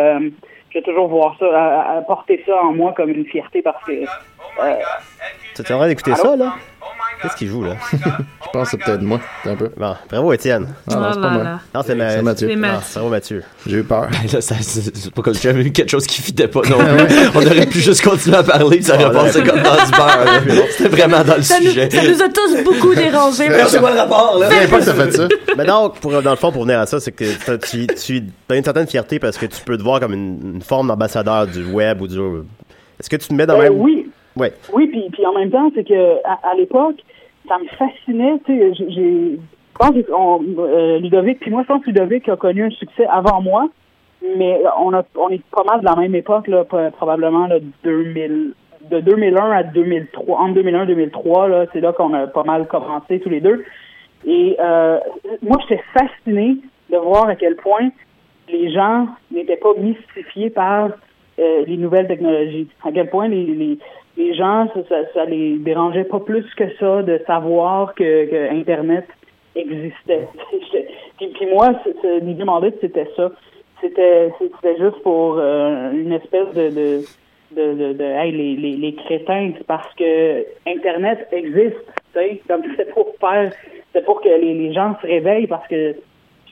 je 0.74 0.80
vais 0.80 0.84
toujours 0.84 1.08
voir 1.08 1.36
ça, 1.38 1.46
à- 1.46 1.96
à 1.98 2.02
porter 2.02 2.42
ça 2.46 2.60
en 2.62 2.72
moi 2.74 2.92
comme 2.92 3.10
une 3.10 3.24
fierté 3.26 3.62
parce 3.62 3.82
que. 3.84 4.10
euh, 4.60 4.84
Tu 5.54 5.62
es 5.62 5.72
en 5.72 5.78
train 5.78 5.88
d'écouter 5.88 6.14
ça, 6.16 6.36
là? 6.36 6.54
Qu'est-ce 7.22 7.36
qu'il 7.36 7.48
joue, 7.48 7.64
là? 7.64 7.76
Je 7.92 7.96
pense 8.52 8.70
que 8.70 8.76
c'est 8.76 8.84
peut-être 8.84 9.00
moi, 9.00 9.18
un 9.46 9.54
peu. 9.54 9.70
Bon, 9.78 9.94
bravo, 10.10 10.32
Étienne. 10.34 10.66
Ah, 10.90 10.94
non, 10.96 11.06
c'est 11.14 11.20
pas 11.20 11.28
Oh 11.30 11.34
moi. 11.34 11.60
Non, 11.74 11.80
c'est 11.86 11.94
Ma- 11.94 12.10
C'est 12.10 12.22
Mathieu. 12.22 12.48
C'est 12.50 12.56
Mathieu. 12.56 12.78
bravo, 12.94 13.08
Mathieu. 13.08 13.42
J'ai 13.66 13.76
eu 13.78 13.82
peur. 13.84 14.08
Ben 14.10 14.18
là, 14.32 14.40
ça- 14.42 14.54
c'est 14.60 15.10
pas 15.14 15.22
comme 15.22 15.32
si 15.32 15.42
j'avais 15.42 15.62
eu 15.62 15.72
quelque 15.72 15.90
chose 15.90 16.06
qui 16.06 16.20
fitait 16.20 16.48
pas 16.48 16.60
non 16.68 16.76
plus. 17.06 17.16
On 17.34 17.38
aurait 17.46 17.66
pu 17.66 17.78
juste 17.80 18.04
continuer 18.04 18.36
à 18.36 18.42
parler, 18.42 18.82
ça 18.82 18.96
aurait 18.96 19.12
passé 19.12 19.42
comme 19.42 19.62
dans 19.62 19.76
du 19.84 19.90
beurre. 19.92 20.42
C'était 20.76 20.88
vraiment 20.90 21.24
dans 21.24 21.36
le 21.36 21.42
Ça 21.42 21.60
nous, 21.60 21.68
sujet. 21.68 21.88
ça 21.88 22.02
nous 22.02 22.22
a 22.22 22.28
tous 22.28 22.62
beaucoup 22.64 22.94
dérangés. 22.94 23.48
Mais 23.48 23.64
c'est 23.68 23.78
quoi 23.78 23.92
le 23.92 23.98
rapport, 24.00 24.38
là? 24.38 24.48
Pas 24.68 24.78
que 24.78 24.84
ça 24.84 24.94
fait 24.94 25.12
ça. 25.12 25.28
Mais 25.56 25.64
donc, 25.64 26.00
pour, 26.00 26.20
dans 26.20 26.30
le 26.30 26.36
fond, 26.36 26.52
pour 26.52 26.64
venir 26.64 26.80
à 26.80 26.86
ça, 26.86 27.00
c'est 27.00 27.12
que 27.12 27.24
t'as- 27.46 27.56
tu, 27.58 27.86
tu 27.86 28.22
as 28.50 28.54
une 28.56 28.64
certaine 28.64 28.86
fierté 28.88 29.18
parce 29.18 29.38
que 29.38 29.46
tu 29.46 29.62
peux 29.64 29.78
te 29.78 29.82
voir 29.82 29.98
comme 30.00 30.12
une, 30.12 30.56
une 30.56 30.62
forme 30.62 30.88
d'ambassadeur 30.88 31.46
du 31.46 31.64
web 31.64 32.02
ou 32.02 32.08
du. 32.08 32.18
Est-ce 33.00 33.08
que 33.08 33.16
tu 33.16 33.28
te 33.28 33.34
mets 33.34 33.46
dans 33.46 33.56
Ben 33.56 33.64
le 33.64 33.70
même. 33.70 33.80
oui. 33.80 34.10
Ouais. 34.36 34.52
Oui, 34.72 34.86
puis, 34.88 35.08
puis 35.12 35.24
en 35.26 35.32
même 35.32 35.50
temps, 35.50 35.70
c'est 35.74 35.84
que 35.84 36.16
à, 36.24 36.38
à 36.50 36.54
l'époque, 36.56 36.96
ça 37.48 37.58
me 37.58 37.66
fascinait. 37.68 38.38
Tu 38.46 38.58
sais, 38.58 38.74
j'ai- 38.74 39.38
je 39.38 39.78
pense 39.78 39.90
que 39.90 40.60
euh, 40.60 40.98
Ludovic, 41.00 41.40
puis 41.40 41.50
moi, 41.50 41.62
je 41.62 41.66
pense 41.68 41.82
que 41.82 41.90
Ludovic 41.90 42.28
a 42.28 42.36
connu 42.36 42.64
un 42.64 42.70
succès 42.70 43.06
avant 43.06 43.40
moi, 43.40 43.68
mais 44.36 44.60
on 44.78 44.92
a, 44.94 45.02
on 45.16 45.28
est 45.28 45.42
pas 45.50 45.64
mal 45.64 45.80
de 45.80 45.84
la 45.84 45.96
même 45.96 46.14
époque 46.14 46.48
là, 46.48 46.64
probablement 46.64 47.46
là, 47.48 47.56
2000, 47.82 48.54
de 48.90 49.00
2001 49.00 49.50
à 49.50 49.62
2003, 49.64 50.38
entre 50.38 50.54
2001 50.54 50.84
et 50.84 50.86
2003 50.86 51.48
là, 51.48 51.66
c'est 51.72 51.80
là 51.80 51.92
qu'on 51.92 52.14
a 52.14 52.26
pas 52.28 52.44
mal 52.44 52.66
commencé 52.68 53.18
tous 53.20 53.28
les 53.30 53.40
deux. 53.40 53.64
Et 54.26 54.56
euh, 54.60 54.98
moi, 55.42 55.58
j'étais 55.68 55.82
fasciné 55.92 56.56
de 56.90 56.96
voir 56.96 57.28
à 57.28 57.34
quel 57.34 57.56
point 57.56 57.88
les 58.48 58.70
gens 58.72 59.08
n'étaient 59.30 59.56
pas 59.56 59.74
mystifiés 59.78 60.50
par 60.50 60.90
euh, 61.38 61.64
les 61.66 61.76
nouvelles 61.76 62.06
technologies. 62.06 62.68
À 62.84 62.92
quel 62.92 63.10
point 63.10 63.28
les, 63.28 63.44
les, 63.44 63.78
les 64.16 64.34
gens, 64.34 64.68
ça, 64.74 64.80
ça, 64.88 64.96
ça 65.12 65.24
les 65.24 65.58
dérangeait 65.58 66.04
pas 66.04 66.20
plus 66.20 66.44
que 66.54 66.64
ça 66.78 67.02
de 67.02 67.20
savoir 67.26 67.94
que, 67.94 68.26
que 68.26 68.52
Internet 68.52 69.06
existait. 69.56 70.28
puis, 71.18 71.28
puis 71.28 71.46
moi, 71.46 71.72
l'idée 72.22 72.44
Mandate, 72.44 72.74
c'était 72.80 73.08
ça. 73.16 73.30
C'était 73.80 74.32
c'était 74.38 74.78
juste 74.78 75.02
pour 75.02 75.36
euh, 75.38 75.92
une 75.92 76.12
espèce 76.12 76.52
de, 76.54 76.70
de 76.70 77.04
de, 77.54 77.92
de, 77.92 78.04
hey, 78.04 78.32
les, 78.32 78.56
les, 78.56 78.76
les 78.76 78.94
crétins, 78.94 79.52
parce 79.66 79.92
que 79.94 80.44
Internet 80.66 81.28
existe, 81.32 81.76
tu 82.12 82.18
sais, 82.18 82.40
comme 82.48 82.62
c'est 82.76 82.92
pour 82.92 83.14
faire, 83.20 83.52
c'est 83.92 84.04
pour 84.04 84.20
que 84.20 84.28
les, 84.28 84.54
les 84.54 84.72
gens 84.72 84.96
se 85.00 85.06
réveillent 85.06 85.46
parce 85.46 85.66
que 85.68 85.94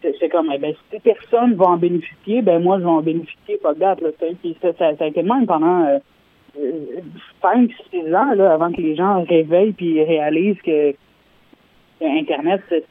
c'est 0.02 0.28
comme, 0.28 0.50
eh 0.52 0.58
ben, 0.58 0.74
si 0.90 1.00
personne 1.00 1.54
va 1.54 1.66
en 1.66 1.76
bénéficier, 1.76 2.42
ben 2.42 2.60
moi 2.60 2.78
je 2.78 2.84
vais 2.84 2.90
en 2.90 3.02
bénéficier, 3.02 3.56
pas 3.62 3.74
de 3.74 3.80
date, 3.80 4.00
là, 4.00 4.08
tu 4.18 4.26
sais. 4.26 4.36
Puis 4.40 4.56
ça, 4.60 4.72
ça, 4.78 4.96
ça 4.96 5.04
a 5.04 5.06
été 5.06 5.22
même 5.22 5.46
pendant 5.46 5.86
euh, 5.86 5.98
5, 6.54 7.70
6 7.90 8.14
ans, 8.14 8.34
là, 8.34 8.52
avant 8.52 8.72
que 8.72 8.80
les 8.80 8.94
gens 8.96 9.24
réveillent 9.24 9.72
puis 9.72 10.02
réalisent 10.04 10.60
que, 10.64 10.94
Internet, 12.04 12.60
c'est 12.68 12.84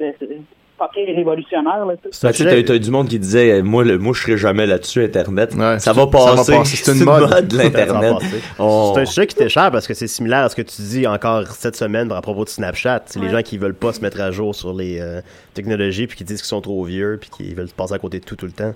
révolutionnaire, 1.15 1.85
là, 1.85 1.93
tu 1.95 2.09
sais. 2.11 2.31
Tu 2.31 2.37
sais, 2.43 2.45
t'as- 2.45 2.63
t'as 2.63 2.79
du 2.79 2.89
monde 2.89 3.07
qui 3.07 3.19
disait, 3.19 3.59
euh, 3.59 3.61
moi, 3.63 3.83
le, 3.83 3.99
moi, 3.99 4.13
je 4.15 4.21
serai 4.21 4.37
jamais 4.37 4.65
là-dessus, 4.65 5.03
Internet. 5.03 5.51
ça 5.51 5.57
va 5.57 5.77
ça 5.79 5.93
va 5.93 6.07
passer. 6.07 6.51
passer, 6.53 6.75
c'est 6.77 6.91
une 6.97 7.03
mode. 7.03 7.51
l'Internet. 7.53 7.73
Ça 7.87 7.93
va 7.93 8.13
passer. 8.13 8.41
On- 8.57 8.93
C'est 8.95 9.01
un 9.01 9.05
sujet 9.05 9.27
qui 9.27 9.35
était 9.35 9.49
cher 9.49 9.69
parce 9.71 9.85
que 9.85 9.93
c'est 9.93 10.07
similaire 10.07 10.39
à 10.45 10.49
ce 10.49 10.55
que 10.55 10.61
tu 10.63 10.81
dis 10.81 11.05
encore 11.05 11.45
cette 11.47 11.75
semaine 11.75 12.11
à 12.11 12.21
propos 12.21 12.45
de 12.45 12.49
Snapchat. 12.49 13.03
C'est 13.05 13.19
les 13.19 13.27
Ouais. 13.27 13.31
gens 13.31 13.41
qui 13.43 13.57
veulent 13.59 13.75
pas 13.75 13.93
se 13.93 14.01
mettre 14.01 14.19
à 14.21 14.31
jour 14.31 14.55
sur 14.55 14.73
les 14.73 14.99
euh, 14.99 15.21
technologies 15.53 16.07
puis 16.07 16.17
qui 16.17 16.23
disent 16.23 16.41
qu'ils 16.41 16.47
sont 16.47 16.61
trop 16.61 16.83
vieux 16.83 17.19
puis 17.21 17.29
qui 17.29 17.53
veulent 17.53 17.67
passer 17.75 17.93
à 17.93 17.99
côté 17.99 18.19
de 18.19 18.25
tout 18.25 18.35
tout 18.35 18.47
le 18.47 18.51
temps. 18.53 18.73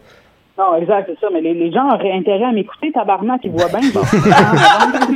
Non, 0.57 0.75
exact, 0.77 1.09
c'est 1.13 1.19
ça. 1.19 1.27
Mais 1.33 1.41
les, 1.41 1.53
les 1.53 1.71
gens 1.71 1.87
auraient 1.93 2.13
intérêt 2.13 2.45
à 2.45 2.51
m'écouter, 2.53 2.91
tabarnak, 2.93 3.41
ils 3.43 3.51
voient 3.51 3.67
bien. 3.67 3.81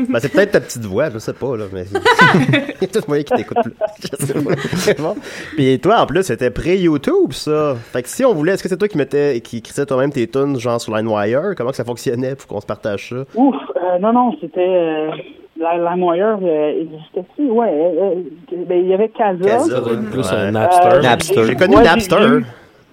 Ben, 0.10 0.20
c'est 0.20 0.32
peut-être 0.32 0.52
ta 0.52 0.60
petite 0.60 0.84
voix, 0.86 1.10
je 1.10 1.18
sais 1.18 1.34
pas, 1.34 1.56
là, 1.56 1.66
mais 1.72 1.84
il 2.82 2.82
y 2.82 2.84
a 2.84 2.88
tout 2.88 3.00
moyen 3.08 3.24
qui 3.24 3.34
t'écoute 3.34 3.58
plus. 3.64 3.74
Je 4.02 4.26
sais 4.26 4.94
pas. 4.96 5.02
Bon. 5.02 5.16
Puis 5.56 5.80
toi, 5.80 6.02
en 6.02 6.06
plus, 6.06 6.24
c'était 6.24 6.50
pré-YouTube, 6.52 7.32
ça. 7.32 7.76
Fait 7.94 8.02
que 8.04 8.10
si 8.10 8.26
on 8.26 8.34
voulait, 8.34 8.54
est-ce 8.54 8.64
que 8.64 8.70
c'est 8.70 8.78
toi 8.78 8.88
qui 8.88 8.98
mettais, 8.98 9.40
qui 9.42 9.58
écrivais 9.58 9.86
toi-même 9.86 10.12
tes 10.12 10.28
tunes, 10.28 10.60
genre 10.60 10.80
sur 10.82 10.96
LimeWire? 10.96 11.54
Comment 11.56 11.70
que 11.72 11.76
ça 11.78 11.86
fonctionnait 11.86 12.36
pour 12.36 12.48
qu'on 12.48 12.62
se 12.62 12.66
partage 12.66 13.10
ça? 13.10 13.24
Ouf, 13.36 13.56
euh, 13.78 14.00
non, 14.00 14.12
non, 14.14 14.36
c'était... 14.42 14.60
Euh, 14.68 15.12
la- 15.60 15.78
LimeWire 15.78 16.40
euh, 16.42 16.82
existait-tu? 16.82 17.50
Ouais, 17.50 17.68
euh, 17.70 18.16
euh, 18.54 18.56
ben, 18.68 18.80
il 18.82 18.88
y 18.90 18.94
avait 18.94 19.10
Casa. 19.10 19.44
Casa, 19.44 19.82
plus 20.12 20.32
un 20.32 20.36
Euh, 20.36 20.52
Napster. 20.52 21.00
Napster. 21.02 21.44
J'ai 21.46 21.56
connu 21.56 21.76
ouais, 21.78 21.84
Napster. 21.84 22.16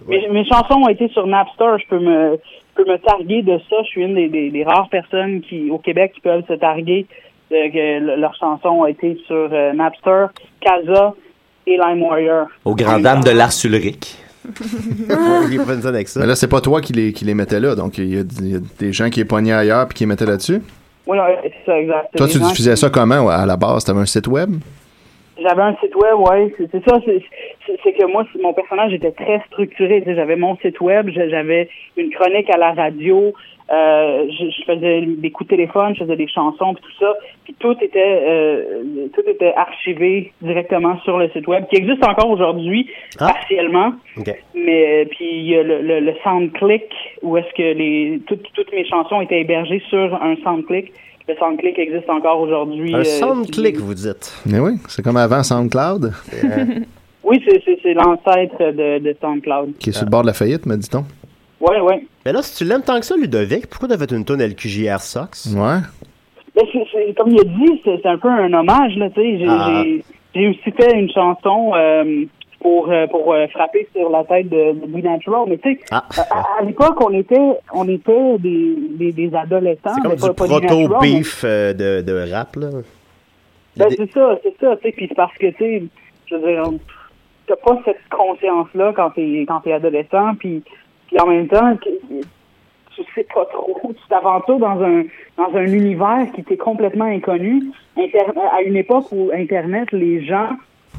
Mes, 0.09 0.29
mes 0.29 0.45
chansons 0.45 0.81
ont 0.83 0.89
été 0.89 1.09
sur 1.09 1.27
Napster. 1.27 1.65
Je 1.83 1.89
peux 1.89 1.99
me, 1.99 2.39
je 2.77 2.83
peux 2.83 2.91
me 2.91 2.99
targuer 2.99 3.43
de 3.43 3.59
ça. 3.71 3.77
Je 3.83 3.89
suis 3.89 4.03
une 4.03 4.15
des, 4.15 4.29
des, 4.29 4.51
des 4.51 4.65
rares 4.65 4.89
personnes 4.89 5.41
qui, 5.43 5.71
au 5.71 5.79
Québec, 5.79 6.13
qui 6.15 6.21
peuvent 6.21 6.45
se 6.47 6.55
targuer 6.55 7.07
de, 7.51 7.73
que 7.73 8.05
le- 8.05 8.17
leurs 8.21 8.35
chansons 8.37 8.69
ont 8.69 8.87
été 8.87 9.19
sur 9.27 9.49
euh, 9.53 9.73
Napster, 9.73 10.27
Casa 10.61 11.15
et 11.67 11.77
Lime 11.77 12.03
Warrior. 12.03 12.47
Aux 12.65 12.75
grandes 12.75 13.03
dames 13.03 13.23
de 13.25 13.31
avec 15.87 16.07
ça. 16.09 16.21
Mais 16.21 16.27
là, 16.27 16.37
c'est 16.37 16.49
pas 16.49 16.61
toi 16.61 16.81
qui 16.81 16.93
les, 16.93 17.13
qui 17.13 17.25
les 17.25 17.35
mettais 17.35 17.59
là, 17.59 17.75
donc 17.75 17.99
il 17.99 18.15
y, 18.15 18.19
a 18.19 18.23
il 18.41 18.53
y 18.53 18.55
a 18.57 18.59
des 18.79 18.93
gens 18.93 19.11
qui 19.11 19.19
les 19.21 19.25
pognaient 19.25 19.53
ailleurs 19.53 19.89
puis 19.89 19.97
qui 19.97 20.03
les 20.05 20.09
mettaient 20.09 20.27
là-dessus. 20.27 20.63
Oui, 21.07 21.19
c'est 21.43 21.53
ça, 21.67 21.79
exact. 21.79 22.17
Toi, 22.17 22.29
tu 22.29 22.39
diffusais 22.39 22.71
qui- 22.75 22.77
ça 22.77 22.91
comment 22.91 23.29
à 23.29 23.45
la 23.47 23.57
base? 23.57 23.85
T'avais 23.85 24.01
un 24.01 24.07
site 24.07 24.27
web? 24.29 24.51
J'avais 25.41 25.63
un 25.63 25.77
site 25.77 25.95
web, 25.97 26.15
ouais, 26.19 26.53
c'est 26.59 26.89
ça. 26.89 26.99
c'est- 27.05 27.23
que 27.93 28.07
moi, 28.07 28.25
mon 28.43 28.53
personnage 28.53 28.93
était 28.93 29.13
très 29.13 29.41
structuré. 29.47 30.01
tu 30.03 30.07
sais, 30.11 30.15
J'avais 30.17 30.37
mon 30.37 30.57
site 30.57 30.81
web, 30.81 31.09
j'avais 31.11 31.69
une 31.97 32.11
chronique 32.11 32.49
à 32.53 32.59
la 32.59 32.73
radio, 32.73 33.33
euh, 33.71 34.27
je, 34.31 34.51
je 34.51 34.65
faisais 34.65 35.01
des 35.03 35.31
coups 35.31 35.49
de 35.51 35.57
téléphone, 35.57 35.95
je 35.95 36.05
faisais 36.05 36.17
des 36.17 36.29
chansons, 36.29 36.75
puis 36.75 36.83
tout 36.85 36.99
ça. 37.05 37.15
Puis 37.45 37.55
tout 37.59 37.77
était, 37.81 38.01
euh, 38.05 39.09
tout 39.15 39.23
était 39.29 39.53
archivé 39.55 40.33
directement 40.43 40.99
sur 41.01 41.17
le 41.19 41.29
site 41.31 41.47
web, 41.49 41.65
qui 41.69 41.77
existe 41.77 42.05
encore 42.07 42.31
aujourd'hui, 42.31 42.89
partiellement. 43.19 43.93
OK. 44.19 44.31
Mais 44.55 45.07
puis 45.07 45.25
il 45.31 45.47
y 45.49 45.57
a 45.57 45.63
le, 45.63 45.81
le, 45.81 46.01
le 46.01 46.15
SoundClick 46.23 46.93
où 47.23 47.37
est-ce 47.37 47.53
que 47.55 47.63
les 47.77 48.21
toutes, 48.27 48.53
toutes 48.53 48.73
mes 48.73 48.85
chansons 48.85 49.21
étaient 49.21 49.41
hébergées 49.41 49.83
sur 49.89 50.15
un 50.23 50.37
SoundClick. 50.45 50.93
Le 51.29 51.35
SoundClick 51.37 51.79
existe 51.79 52.09
encore 52.09 52.41
aujourd'hui. 52.41 52.95
Un 52.95 52.99
euh, 53.01 53.05
SoundClick, 53.05 53.79
vous 53.79 53.95
dites. 53.95 54.33
Mais 54.47 54.61
oui, 54.61 54.73
c'est 54.89 55.03
comme 55.03 55.17
avant 55.17 55.43
SoundCloud, 55.43 56.13
Oui, 57.25 57.43
c'est- 57.45 57.95
l'ancêtre 57.95 58.59
de, 58.73 58.99
de 59.01 59.17
SoundCloud. 59.21 59.77
qui 59.79 59.91
est 59.91 59.93
sur 59.93 60.05
le 60.05 60.11
bord 60.11 60.23
de 60.23 60.29
la 60.29 60.33
faillite, 60.33 60.65
me 60.67 60.77
dit-on. 60.77 61.05
Ouais, 61.61 61.81
ouais. 61.81 62.05
Mais 62.25 62.33
là, 62.33 62.43
si 62.43 62.57
tu 62.57 62.65
l'aimes 62.69 62.83
tant 62.83 63.01
que 63.01 63.07
ça, 63.07 63.17
Ludovic, 63.17 63.67
pourquoi 63.69 63.89
t'as 63.89 63.99
fait 63.99 64.13
une 64.13 64.25
tonne 64.25 64.41
LQJR 64.43 65.01
Sox? 65.01 65.47
Ouais. 65.57 65.79
Ben, 66.55 66.65
comme 67.17 67.31
il 67.31 67.41
a 67.41 67.45
dit, 67.45 67.81
c'est 67.85 68.07
un 68.07 68.19
peu 68.19 68.29
un 68.29 68.53
hommage, 68.53 68.95
là, 68.97 69.11
tu 69.11 69.21
sais. 69.21 69.39
J'ai 69.39 69.47
Ah. 69.49 69.83
aussi 70.51 70.71
fait 70.77 70.93
une 70.99 71.11
chanson 71.11 71.73
euh, 71.75 72.25
pour, 72.61 72.91
euh, 72.91 73.07
pour 73.07 73.33
euh, 73.33 73.47
frapper 73.49 73.87
sur 73.95 74.09
la 74.11 74.25
tête 74.25 74.49
de, 74.49 74.73
de 74.73 74.87
Be 74.87 75.05
Natural, 75.05 75.45
mais 75.49 75.59
tu 75.59 75.75
sais, 75.75 75.81
Ah. 75.91 76.05
à, 76.31 76.61
à 76.61 76.65
l'époque, 76.65 77.01
on 77.05 77.13
était, 77.13 77.53
on 77.73 77.89
était 77.89 78.39
des, 78.39 78.77
des, 78.91 79.13
des 79.13 79.35
adolescents. 79.35 79.93
C'est 79.95 80.01
comme 80.03 80.15
du 80.15 80.21
pas- 80.35 80.47
Be 80.47 80.51
Natural, 80.51 80.79
mais- 80.79 80.89
proto-beef 80.89 81.43
euh, 81.45 81.73
de, 81.73 82.03
de 82.03 82.33
rap, 82.33 82.57
là. 82.57 82.69
Ben, 83.77 83.89
c'est 83.91 84.11
ça, 84.13 84.39
c'est 84.43 84.55
ça, 84.59 84.75
tu 84.77 84.83
sais, 84.89 84.93
puis 84.93 85.07
c'est 85.09 85.15
parce 85.15 85.37
que, 85.37 85.47
tu 85.49 85.57
sais, 85.59 85.83
je 86.27 86.35
veux 86.37 86.41
dire, 86.51 86.65
t'as 87.47 87.57
pas 87.57 87.79
cette 87.85 88.01
conscience-là 88.11 88.93
quand 88.97 89.11
t'es, 89.11 89.45
quand 89.47 89.61
t'es 89.61 89.73
adolescent, 89.75 90.35
puis, 90.39 90.63
puis 91.09 91.21
en 91.21 91.27
même 91.27 91.47
temps, 91.47 91.77
tu 91.83 93.03
sais 93.15 93.27
pas 93.35 93.45
trop, 93.53 93.79
tu 93.85 94.09
t'aventures 94.09 94.59
dans 94.59 94.81
un, 94.83 95.03
dans 95.37 95.55
un 95.55 95.67
univers 95.67 96.27
qui 96.35 96.43
t'est 96.43 96.57
complètement 96.57 97.05
inconnu, 97.05 97.63
Inter- 97.99 98.33
à 98.57 98.63
une 98.63 98.77
époque 98.77 99.05
où 99.13 99.31
Internet, 99.35 99.93
les 99.93 100.25
gens, 100.25 100.49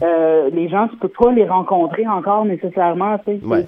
euh, 0.04 0.50
les 0.54 0.70
gens, 0.70 0.88
tu 0.88 0.98
peux 0.98 1.08
pas 1.08 1.32
les 1.32 1.46
rencontrer 1.46 2.08
encore 2.08 2.46
nécessairement, 2.46 3.18
tu 3.20 3.40
sais, 3.40 3.46
Ouais. 3.46 3.66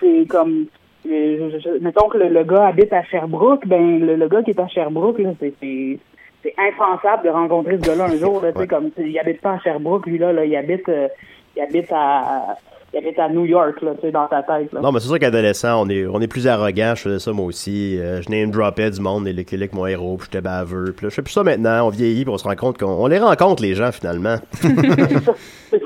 c'est, 0.00 0.26
comme, 0.28 0.66
euh, 1.08 1.50
je- 1.52 1.58
je- 1.58 1.78
mettons 1.82 2.08
que 2.08 2.18
le, 2.18 2.28
le 2.28 2.44
gars 2.44 2.66
habite 2.68 2.92
à 2.92 3.02
Sherbrooke, 3.04 3.66
ben, 3.66 4.00
le, 4.00 4.16
le 4.16 4.28
gars 4.28 4.42
qui 4.42 4.50
est 4.50 4.60
à 4.60 4.68
Sherbrooke, 4.68 5.18
là, 5.18 5.30
c'est, 5.40 5.54
c'est, 5.60 5.98
c'est 6.42 6.54
impensable 6.58 7.24
de 7.24 7.30
rencontrer 7.30 7.78
ce 7.78 7.82
gars-là 7.82 8.04
un 8.04 8.18
jour. 8.18 8.40
Là, 8.40 8.52
tu 8.52 8.60
sais, 8.60 8.66
comme 8.68 8.90
il 8.98 9.18
habite 9.18 9.40
pas 9.40 9.52
à 9.54 9.58
Sherbrooke, 9.58 10.06
lui 10.06 10.18
là, 10.18 10.32
là 10.32 10.44
il 10.44 10.54
habite, 10.54 10.88
euh, 10.88 11.08
il 11.56 11.62
habite 11.62 11.90
à, 11.92 12.56
il 12.94 12.98
habite 12.98 13.18
à 13.18 13.28
New 13.28 13.44
York 13.44 13.82
là, 13.82 13.90
tu 13.96 14.00
sais, 14.06 14.10
dans 14.12 14.26
ta 14.28 14.42
tête. 14.42 14.72
Là. 14.72 14.80
Non, 14.80 14.92
mais 14.92 15.00
c'est 15.00 15.08
sûr 15.08 15.18
qu'adolescent, 15.18 15.82
on 15.84 15.88
est, 15.90 16.06
on 16.06 16.20
est 16.20 16.26
plus 16.26 16.46
arrogant. 16.46 16.94
Je 16.96 17.02
faisais 17.02 17.18
ça 17.18 17.32
moi 17.32 17.44
aussi. 17.46 17.98
Euh, 17.98 18.22
je 18.22 18.30
name 18.30 18.50
dropais 18.50 18.90
du 18.90 19.00
monde, 19.00 19.28
et 19.28 19.32
le 19.32 19.42
Québec, 19.42 19.72
mon 19.74 19.86
héros, 19.86 20.16
puis 20.16 20.28
j'étais 20.32 20.40
baveux. 20.42 20.92
Puis 20.96 21.04
là, 21.06 21.10
je 21.10 21.14
fais 21.16 21.22
plus 21.22 21.32
ça 21.32 21.42
maintenant. 21.42 21.86
On 21.86 21.90
vieillit, 21.90 22.24
puis 22.24 22.32
on 22.32 22.38
se 22.38 22.44
rend 22.44 22.56
compte 22.56 22.78
qu'on 22.78 22.86
on 22.86 23.06
les 23.06 23.18
rencontre, 23.18 23.62
les 23.62 23.74
gens, 23.74 23.92
finalement. 23.92 24.36
Puis 25.70 25.80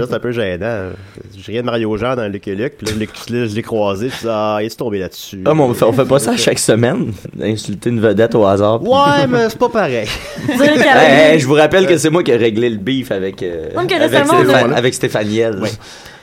là, 0.00 0.06
c'est 0.08 0.14
un 0.14 0.18
peu 0.20 0.30
gênant. 0.30 0.90
Je 1.36 1.44
riais 1.46 1.60
de 1.60 1.66
Mario 1.66 1.96
Jean 1.96 2.14
dans 2.14 2.22
le 2.22 2.28
Luc, 2.28 2.42
puis 2.42 2.54
là, 2.54 2.68
je 2.80 2.98
l'ai- 2.98 3.06
là, 3.40 3.46
je 3.46 3.60
croisé, 3.60 4.08
puis 4.08 4.26
ah, 4.28 4.58
il 4.60 4.66
est 4.66 4.76
tombé 4.78 4.98
là-dessus. 5.00 5.42
Ah, 5.44 5.52
mais 5.54 5.62
on 5.62 5.74
fait, 5.74 5.84
on 5.84 5.92
fait 5.92 6.04
pas 6.04 6.18
ça 6.20 6.36
chaque 6.36 6.58
semaine, 6.60 7.12
insulter 7.42 7.90
une 7.90 8.00
vedette 8.00 8.34
au 8.36 8.44
hasard. 8.46 8.82
Ouais, 8.82 9.26
mais 9.28 9.48
c'est 9.48 9.58
pas 9.58 9.68
pareil. 9.68 10.06
Hey, 10.48 11.32
hey, 11.32 11.40
je 11.40 11.46
vous 11.46 11.54
rappelle 11.54 11.86
que 11.86 11.96
c'est 11.96 12.10
moi 12.10 12.22
qui 12.22 12.30
ai 12.30 12.36
réglé 12.36 12.70
le 12.70 12.76
beef 12.78 13.10
avec, 13.10 13.42
euh, 13.42 13.70
avec, 13.96 14.14
Stéphane- 14.54 14.92
Stéphaniel. 14.92 15.58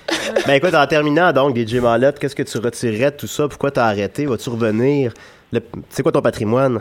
Ben 0.47 0.54
écoute, 0.56 0.74
en 0.76 0.86
terminant, 0.88 1.32
donc, 1.32 1.56
DJ 1.56 1.76
Mallette, 1.76 2.20
qu'est-ce 2.20 2.36
que 2.36 2.43
tu 2.43 2.58
retirerais 2.58 3.12
de 3.12 3.18
tout 3.18 3.28
ça? 3.28 3.47
Pourquoi 3.47 3.72
t'as 3.72 3.86
arrêté? 3.86 4.26
Vas-tu 4.26 4.49
revenir? 4.49 5.14
Le- 5.51 5.62
C'est 5.89 6.04
quoi 6.04 6.12
ton 6.12 6.22
patrimoine? 6.22 6.80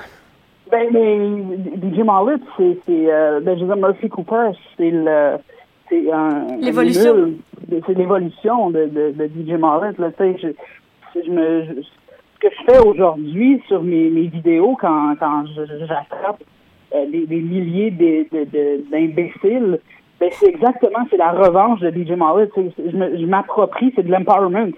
Ben, 0.70 0.88
mais 0.90 1.18
DJ 1.76 1.98
Mallet, 2.04 2.38
c'est, 2.56 2.78
c'est 2.86 3.12
euh, 3.12 3.40
ben, 3.40 3.56
je 3.58 3.64
veux 3.64 3.74
dire, 3.74 3.76
Murphy 3.76 4.08
Cooper, 4.08 4.50
c'est 4.76 4.90
le, 4.90 5.36
c'est 5.88 6.10
un, 6.10 6.46
L'évolution. 6.60 7.14
un 7.14 7.30
c'est 7.86 7.94
l'évolution 7.94 8.70
de, 8.70 8.86
de, 8.86 9.10
de 9.12 9.26
DJ 9.26 9.58
Mallet, 9.58 9.92
là, 9.98 10.10
tu 10.10 10.16
sais, 10.18 10.36
je, 11.14 11.20
je 11.24 11.30
me, 11.30 11.64
je- 11.64 11.82
ce 11.82 12.48
que 12.48 12.48
je 12.58 12.72
fais 12.72 12.78
aujourd'hui 12.78 13.62
sur 13.68 13.82
mes, 13.82 14.08
mes 14.10 14.28
vidéos 14.28 14.76
quand, 14.80 15.14
quand 15.20 15.44
j'attrape 15.86 16.42
euh, 16.94 17.06
des, 17.10 17.26
des 17.26 17.40
milliers 17.40 17.90
de- 17.90 18.26
de- 18.36 18.44
de- 18.44 18.84
d'imbéciles, 18.90 19.78
ben, 20.20 20.30
c'est 20.32 20.48
exactement, 20.48 21.00
c'est 21.10 21.16
la 21.16 21.32
revanche 21.32 21.80
de 21.80 21.90
DJ 21.90 22.12
Mallet, 22.12 22.48
je, 22.56 23.26
m'approprie, 23.26 23.92
c'est 23.96 24.04
de 24.06 24.10
l'empowerment, 24.10 24.70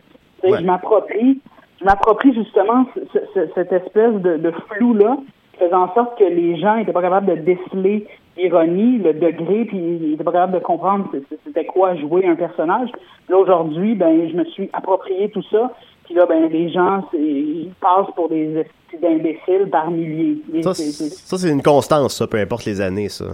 Ouais. 0.42 0.58
je 0.58 0.64
m'approprie, 0.64 1.40
je 1.80 1.84
m'approprie 1.84 2.34
justement 2.34 2.86
ce- 2.94 3.18
ce- 3.34 3.48
cette 3.54 3.72
espèce 3.72 4.14
de, 4.14 4.36
de 4.36 4.50
flou-là, 4.68 5.16
faisant 5.58 5.84
en 5.84 5.94
sorte 5.94 6.18
que 6.18 6.24
les 6.24 6.56
gens 6.58 6.76
n'étaient 6.76 6.92
pas 6.92 7.02
capables 7.02 7.26
de 7.26 7.36
déceler 7.42 8.06
l'ironie, 8.36 8.98
le 8.98 9.12
degré, 9.14 9.64
puis 9.66 9.76
ils 9.78 10.10
n'étaient 10.10 10.24
pas 10.24 10.32
capables 10.32 10.54
de 10.54 10.58
comprendre 10.64 11.08
c'était 11.46 11.64
quoi 11.66 11.94
jouer 11.94 12.26
un 12.26 12.34
personnage. 12.34 12.88
Là, 13.28 13.36
aujourd'hui, 13.38 13.94
ben, 13.94 14.28
je 14.28 14.34
me 14.36 14.44
suis 14.46 14.68
approprié 14.72 15.30
tout 15.30 15.42
ça, 15.50 15.70
puis 16.04 16.14
là, 16.14 16.26
ben, 16.26 16.48
les 16.50 16.68
gens, 16.70 17.02
ils 17.14 17.70
passent 17.80 18.12
pour 18.16 18.28
des 18.28 18.56
esprits 18.56 18.98
d'imbéciles 19.00 19.68
par 19.70 19.90
milliers. 19.90 20.38
Ça, 20.62 20.74
c'est 20.74 21.50
une 21.50 21.62
constance, 21.62 22.16
ça, 22.16 22.26
peu 22.26 22.38
importe 22.38 22.64
les 22.64 22.80
années, 22.80 23.08
ça. 23.08 23.26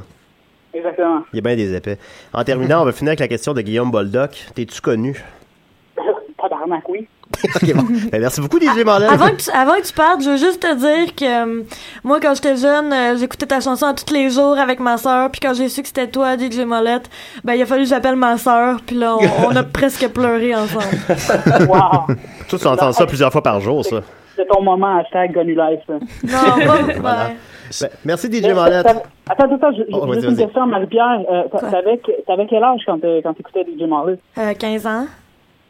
Exactement. 0.72 1.24
Il 1.32 1.36
y 1.36 1.38
a 1.38 1.42
bien 1.42 1.56
des 1.56 1.74
épais. 1.74 1.98
En 2.32 2.44
terminant, 2.44 2.82
on 2.82 2.84
va 2.84 2.92
finir 2.92 3.10
avec 3.10 3.20
la 3.20 3.28
question 3.28 3.54
de 3.54 3.60
Guillaume 3.60 3.90
Boldoc. 3.90 4.46
T'es-tu 4.54 4.80
connu? 4.80 5.22
Tabarnak, 6.40 6.88
oui. 6.88 7.08
ok, 7.44 7.74
bon. 7.74 7.84
Ben, 8.12 8.20
merci 8.20 8.40
beaucoup, 8.40 8.58
DJ 8.58 8.84
Mallette. 8.84 9.10
Avant 9.10 9.30
que, 9.30 9.36
tu, 9.36 9.50
avant 9.50 9.74
que 9.74 9.86
tu 9.86 9.92
partes, 9.92 10.22
je 10.22 10.30
veux 10.30 10.36
juste 10.36 10.60
te 10.60 10.74
dire 10.74 11.14
que 11.14 11.24
euh, 11.24 11.62
moi, 12.02 12.18
quand 12.20 12.34
j'étais 12.34 12.56
jeune, 12.56 12.92
euh, 12.92 13.16
j'écoutais 13.16 13.46
ta 13.46 13.60
chanson 13.60 13.86
à 13.86 13.94
tous 13.94 14.12
les 14.12 14.30
jours 14.30 14.58
avec 14.58 14.80
ma 14.80 14.96
sœur. 14.96 15.30
Puis 15.30 15.40
quand 15.40 15.54
j'ai 15.54 15.68
su 15.68 15.82
que 15.82 15.88
c'était 15.88 16.08
toi, 16.08 16.36
DJ 16.36 16.60
Molette, 16.60 17.08
ben 17.44 17.54
il 17.54 17.62
a 17.62 17.66
fallu 17.66 17.84
que 17.84 17.88
j'appelle 17.88 18.16
ma 18.16 18.36
sœur. 18.36 18.80
Puis 18.84 18.96
là, 18.96 19.16
on, 19.16 19.46
on 19.46 19.56
a 19.56 19.62
presque 19.62 20.08
pleuré 20.08 20.54
ensemble. 20.54 20.84
Wow. 21.68 22.14
Toi, 22.48 22.58
tu 22.58 22.66
entends 22.66 22.92
ça 22.92 23.06
plusieurs 23.06 23.30
fois 23.30 23.42
par 23.42 23.60
jour, 23.60 23.84
ça. 23.84 24.02
C'est 24.40 24.46
ton 24.46 24.62
moment, 24.62 24.96
hashtag 24.96 25.32
Gunny 25.32 25.54
Life. 25.54 25.82
Non, 25.88 25.98
pas, 26.66 26.92
Voilà. 26.98 27.26
Ben, 27.80 27.88
merci, 28.06 28.26
DJ 28.32 28.46
Mais, 28.46 28.54
Mallette. 28.54 28.84
t'as- 28.84 29.02
Attends, 29.32 29.54
attends, 29.54 29.72
j'ai 29.76 29.84
Oh, 29.92 30.12
juste 30.14 30.26
une 30.28 30.36
question, 30.36 30.66
Marie-Pierre. 30.66 31.20
Euh, 31.30 31.42
t'a- 31.48 31.70
T'avais 31.70 31.98
que- 31.98 32.22
t'avais 32.26 32.46
quel 32.46 32.64
âge 32.64 32.80
quand 32.86 32.98
quand 33.22 33.34
t'écoutais 33.34 33.64
DJ 33.64 33.82
Marley? 33.86 34.18
Euh, 34.38 34.54
15 34.58 34.86
ans. 34.86 35.04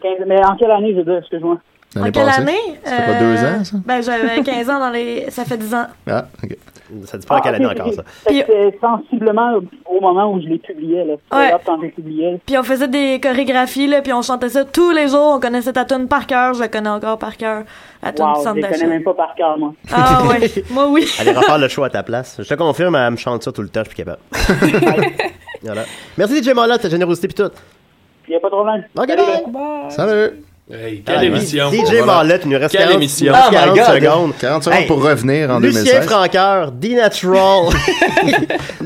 15 0.02 0.24
Mais 0.26 0.42
en 0.44 0.56
quelle 0.56 0.70
année, 0.70 0.92
je 0.92 0.98
veux 0.98 1.04
dire, 1.04 1.16
excuse-moi? 1.18 1.58
En 1.98 2.10
quelle 2.10 2.28
année? 2.28 2.58
C'était 2.84 3.02
pas 3.04 3.18
deux 3.18 3.36
ans, 3.44 3.64
ça? 3.64 3.76
Ben, 3.84 4.02
j'avais 4.02 4.42
15 4.42 4.70
ans 4.70 4.78
dans 4.78 4.90
les... 4.90 5.28
Ça 5.30 5.44
fait 5.44 5.56
10 5.56 5.74
ans. 5.74 5.86
Ah, 6.08 6.26
ok. 6.42 6.56
Ça 7.04 7.18
dit 7.18 7.26
pas 7.26 7.36
à 7.36 7.40
quelle 7.40 7.54
Ah, 7.54 7.56
année 7.56 7.66
encore, 7.66 7.92
ça. 7.92 8.02
Fait 8.28 8.44
C'est 8.46 8.78
sensiblement 8.80 9.58
au 9.86 10.00
moment 10.00 10.32
où 10.32 10.40
je 10.40 10.46
les 10.46 10.58
publiais, 10.58 11.04
là. 11.04 11.14
Ouais. 11.32 11.50
Là, 11.50 11.60
quand 11.64 11.76
je 11.78 11.82
les 11.82 11.90
publiais. 11.90 12.40
Puis 12.44 12.58
on 12.58 12.62
faisait 12.62 12.88
des 12.88 13.20
chorégraphies, 13.20 13.86
là, 13.86 14.02
puis 14.02 14.12
on 14.12 14.22
chantait 14.22 14.48
ça 14.48 14.64
tous 14.64 14.90
les 14.90 15.08
jours. 15.08 15.34
On 15.36 15.40
connaissait 15.40 15.72
ta 15.72 15.84
tune 15.84 16.08
par 16.08 16.26
cœur. 16.26 16.54
Je 16.54 16.60
la 16.60 16.68
connais 16.68 16.88
encore 16.88 17.18
par 17.18 17.36
cœur. 17.36 17.62
La 18.02 18.12
tune 18.12 18.24
Wow, 18.24 18.42
je 18.44 18.54
les 18.54 18.62
connais 18.62 18.86
même 18.86 19.02
pas 19.04 19.14
par 19.14 19.34
cœur, 19.34 19.58
moi. 19.58 19.72
Ah 19.92 20.22
ouais, 20.28 20.50
moi 20.70 20.88
oui. 20.88 21.06
Allez, 21.20 21.32
refaire 21.32 21.58
le 21.58 21.68
show 21.68 21.84
à 21.84 21.90
ta 21.90 22.02
place. 22.02 22.36
Je 22.40 22.48
te 22.48 22.54
confirme, 22.54 22.96
elle 22.96 23.10
me 23.12 23.16
chante 23.16 23.42
ça 23.42 23.52
tout 23.52 23.62
le 23.62 23.68
temps, 23.68 23.82
je 23.84 23.88
suis 23.90 23.96
capable. 23.96 24.20
voilà. 25.62 25.82
Merci, 26.18 26.42
DJ 26.42 26.54
Mallette, 26.54 26.82
ta 26.82 26.88
générosité 26.88 27.28
pis 27.28 27.34
tout. 27.34 27.50
Il 28.26 28.30
n'y 28.30 28.36
a 28.36 28.40
pas 28.40 28.48
de 28.48 28.54
problème. 28.54 28.84
Ok, 28.96 29.52
bye. 29.52 29.90
Salut! 29.90 30.42
Hey, 30.72 31.02
Ah, 31.06 31.14
quelle 31.14 31.24
émission. 31.24 31.70
DJ. 31.72 32.00
Mallette, 32.06 32.42
il 32.44 32.50
nous 32.52 32.58
reste 32.58 32.70
Quelle 32.70 32.82
40, 32.82 32.94
émission. 32.96 33.26
il 33.26 33.28
nous 33.28 33.34
reste 33.34 33.46
Oh 33.48 33.50
my 33.50 33.56
40 33.56 33.76
God. 33.76 33.94
secondes. 34.02 34.32
40 34.40 34.62
secondes 34.64 34.86
pour 34.86 35.02
revenir 35.02 35.50
en 35.50 35.58
Lucien 35.58 35.82
2016. 35.82 36.06
Franqueur, 36.08 36.70
D-Natural, 36.72 37.62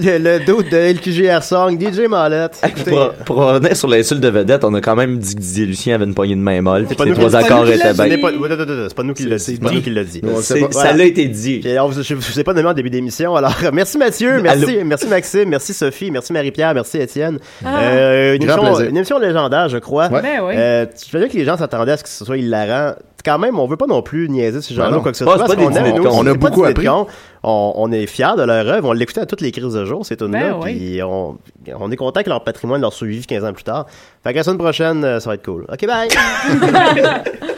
le, 0.00 0.18
le 0.18 0.44
dos 0.46 0.62
de 0.62 0.76
LQGR 0.94 1.42
Song, 1.42 1.78
DJ 1.78 2.08
Mallette. 2.08 2.58
Écoutez, 2.66 2.90
Pour, 2.90 3.12
pour 3.26 3.36
revenir 3.36 3.76
sur 3.76 3.88
l'insulte 3.88 4.20
de 4.20 4.28
vedette, 4.28 4.64
on 4.64 4.72
a 4.72 4.80
quand 4.80 4.96
même 4.96 5.18
dit 5.18 5.34
que 5.34 5.40
Didier 5.40 5.66
Lucien 5.66 5.96
avait 5.96 6.04
une 6.06 6.14
poignée 6.14 6.36
de 6.36 6.40
main 6.40 6.62
molle, 6.62 6.86
puis 6.86 6.96
pas 6.96 7.04
nous 7.04 7.14
trois 7.14 7.28
c'est 7.30 7.36
accords 7.36 7.68
étaient 7.68 7.76
bien. 7.92 7.92
C'est 7.94 8.18
pas- 8.18 8.30
c'est 8.30 9.02
nous 9.04 9.12
qui 9.14 9.24
l'a 9.24 9.36
dit. 9.36 9.42
C'est 9.44 9.60
pas 9.60 9.70
nous 9.72 9.82
qui 9.82 9.90
l'a 9.90 10.04
dit. 10.04 10.20
Le 10.22 10.40
C'est-. 10.40 10.72
Ça 10.72 10.92
l'a 10.94 11.04
été 11.04 11.26
dit. 11.26 11.60
Je, 11.62 12.14
vous 12.14 12.40
ai 12.40 12.44
pas 12.44 12.54
nommé 12.54 12.68
en 12.68 12.72
début 12.72 12.88
d'émission. 12.90 13.36
Alors, 13.36 13.52
merci 13.74 13.98
Mathieu, 13.98 14.40
merci, 14.40 14.78
merci 14.84 15.06
Maxime, 15.06 15.48
merci 15.50 15.74
Sophie, 15.74 16.10
merci 16.10 16.32
Marie-Pierre, 16.32 16.72
merci 16.72 16.96
Étienne. 16.98 17.38
Ah. 17.62 17.80
Euh, 17.82 18.36
une, 18.36 18.44
Grand 18.46 18.54
émission, 18.56 18.72
plaisir. 18.74 18.90
une 18.90 18.96
émission 18.96 19.18
légendaire, 19.18 19.68
je 19.68 19.76
crois. 19.78 20.08
Je 20.08 21.12
veux 21.12 21.18
dire 21.20 21.28
que 21.30 21.36
les 21.36 21.44
gens 21.44 21.58
s'attendent 21.58 21.73
s'attendait 21.74 21.92
à 21.92 21.96
ce 21.96 22.02
que 22.02 22.08
ce 22.08 22.24
soit 22.24 22.36
hilarant. 22.38 22.94
Quand 23.24 23.38
même, 23.38 23.58
on 23.58 23.66
veut 23.66 23.76
pas 23.78 23.86
non 23.86 24.02
plus 24.02 24.28
niaiser 24.28 24.60
ces 24.60 24.74
Ben 24.74 24.82
gens-là 24.82 24.90
non. 24.92 24.98
ou 24.98 25.02
quoi 25.02 25.12
que 25.12 25.16
ce 25.16 25.24
Ah, 25.26 25.36
soit. 25.38 25.46
pas 25.46 25.62
aime, 25.62 25.96
nous, 25.96 26.02
con. 26.02 26.10
On 26.12 26.26
a 26.26 26.34
beaucoup 26.34 26.64
appris. 26.64 26.86
On, 26.88 27.06
on 27.42 27.90
est 27.92 28.06
fiers 28.06 28.34
de 28.36 28.42
leur 28.42 28.66
œuvre. 28.68 28.88
On 28.88 28.92
l'écoutait 28.92 29.20
à 29.22 29.26
toutes 29.26 29.40
les 29.40 29.50
crises 29.50 29.72
de 29.72 29.84
jour, 29.86 30.04
ces 30.04 30.16
tunes-là. 30.16 30.50
Ben 30.52 30.60
oui. 30.62 30.74
Puis 30.76 31.02
on, 31.02 31.38
on 31.78 31.90
est 31.90 31.96
content 31.96 32.22
que 32.22 32.28
leur 32.28 32.44
patrimoine 32.44 32.80
leur 32.82 32.92
survive 32.92 33.24
15 33.26 33.44
ans 33.44 33.52
plus 33.54 33.64
tard. 33.64 33.86
Fait 34.22 34.32
que 34.32 34.36
la 34.38 34.44
semaine 34.44 34.58
prochaine, 34.58 35.04
euh, 35.04 35.20
ça 35.20 35.30
va 35.30 35.34
être 35.34 35.44
cool. 35.44 35.64
OK, 35.72 35.86
bye! 35.86 36.08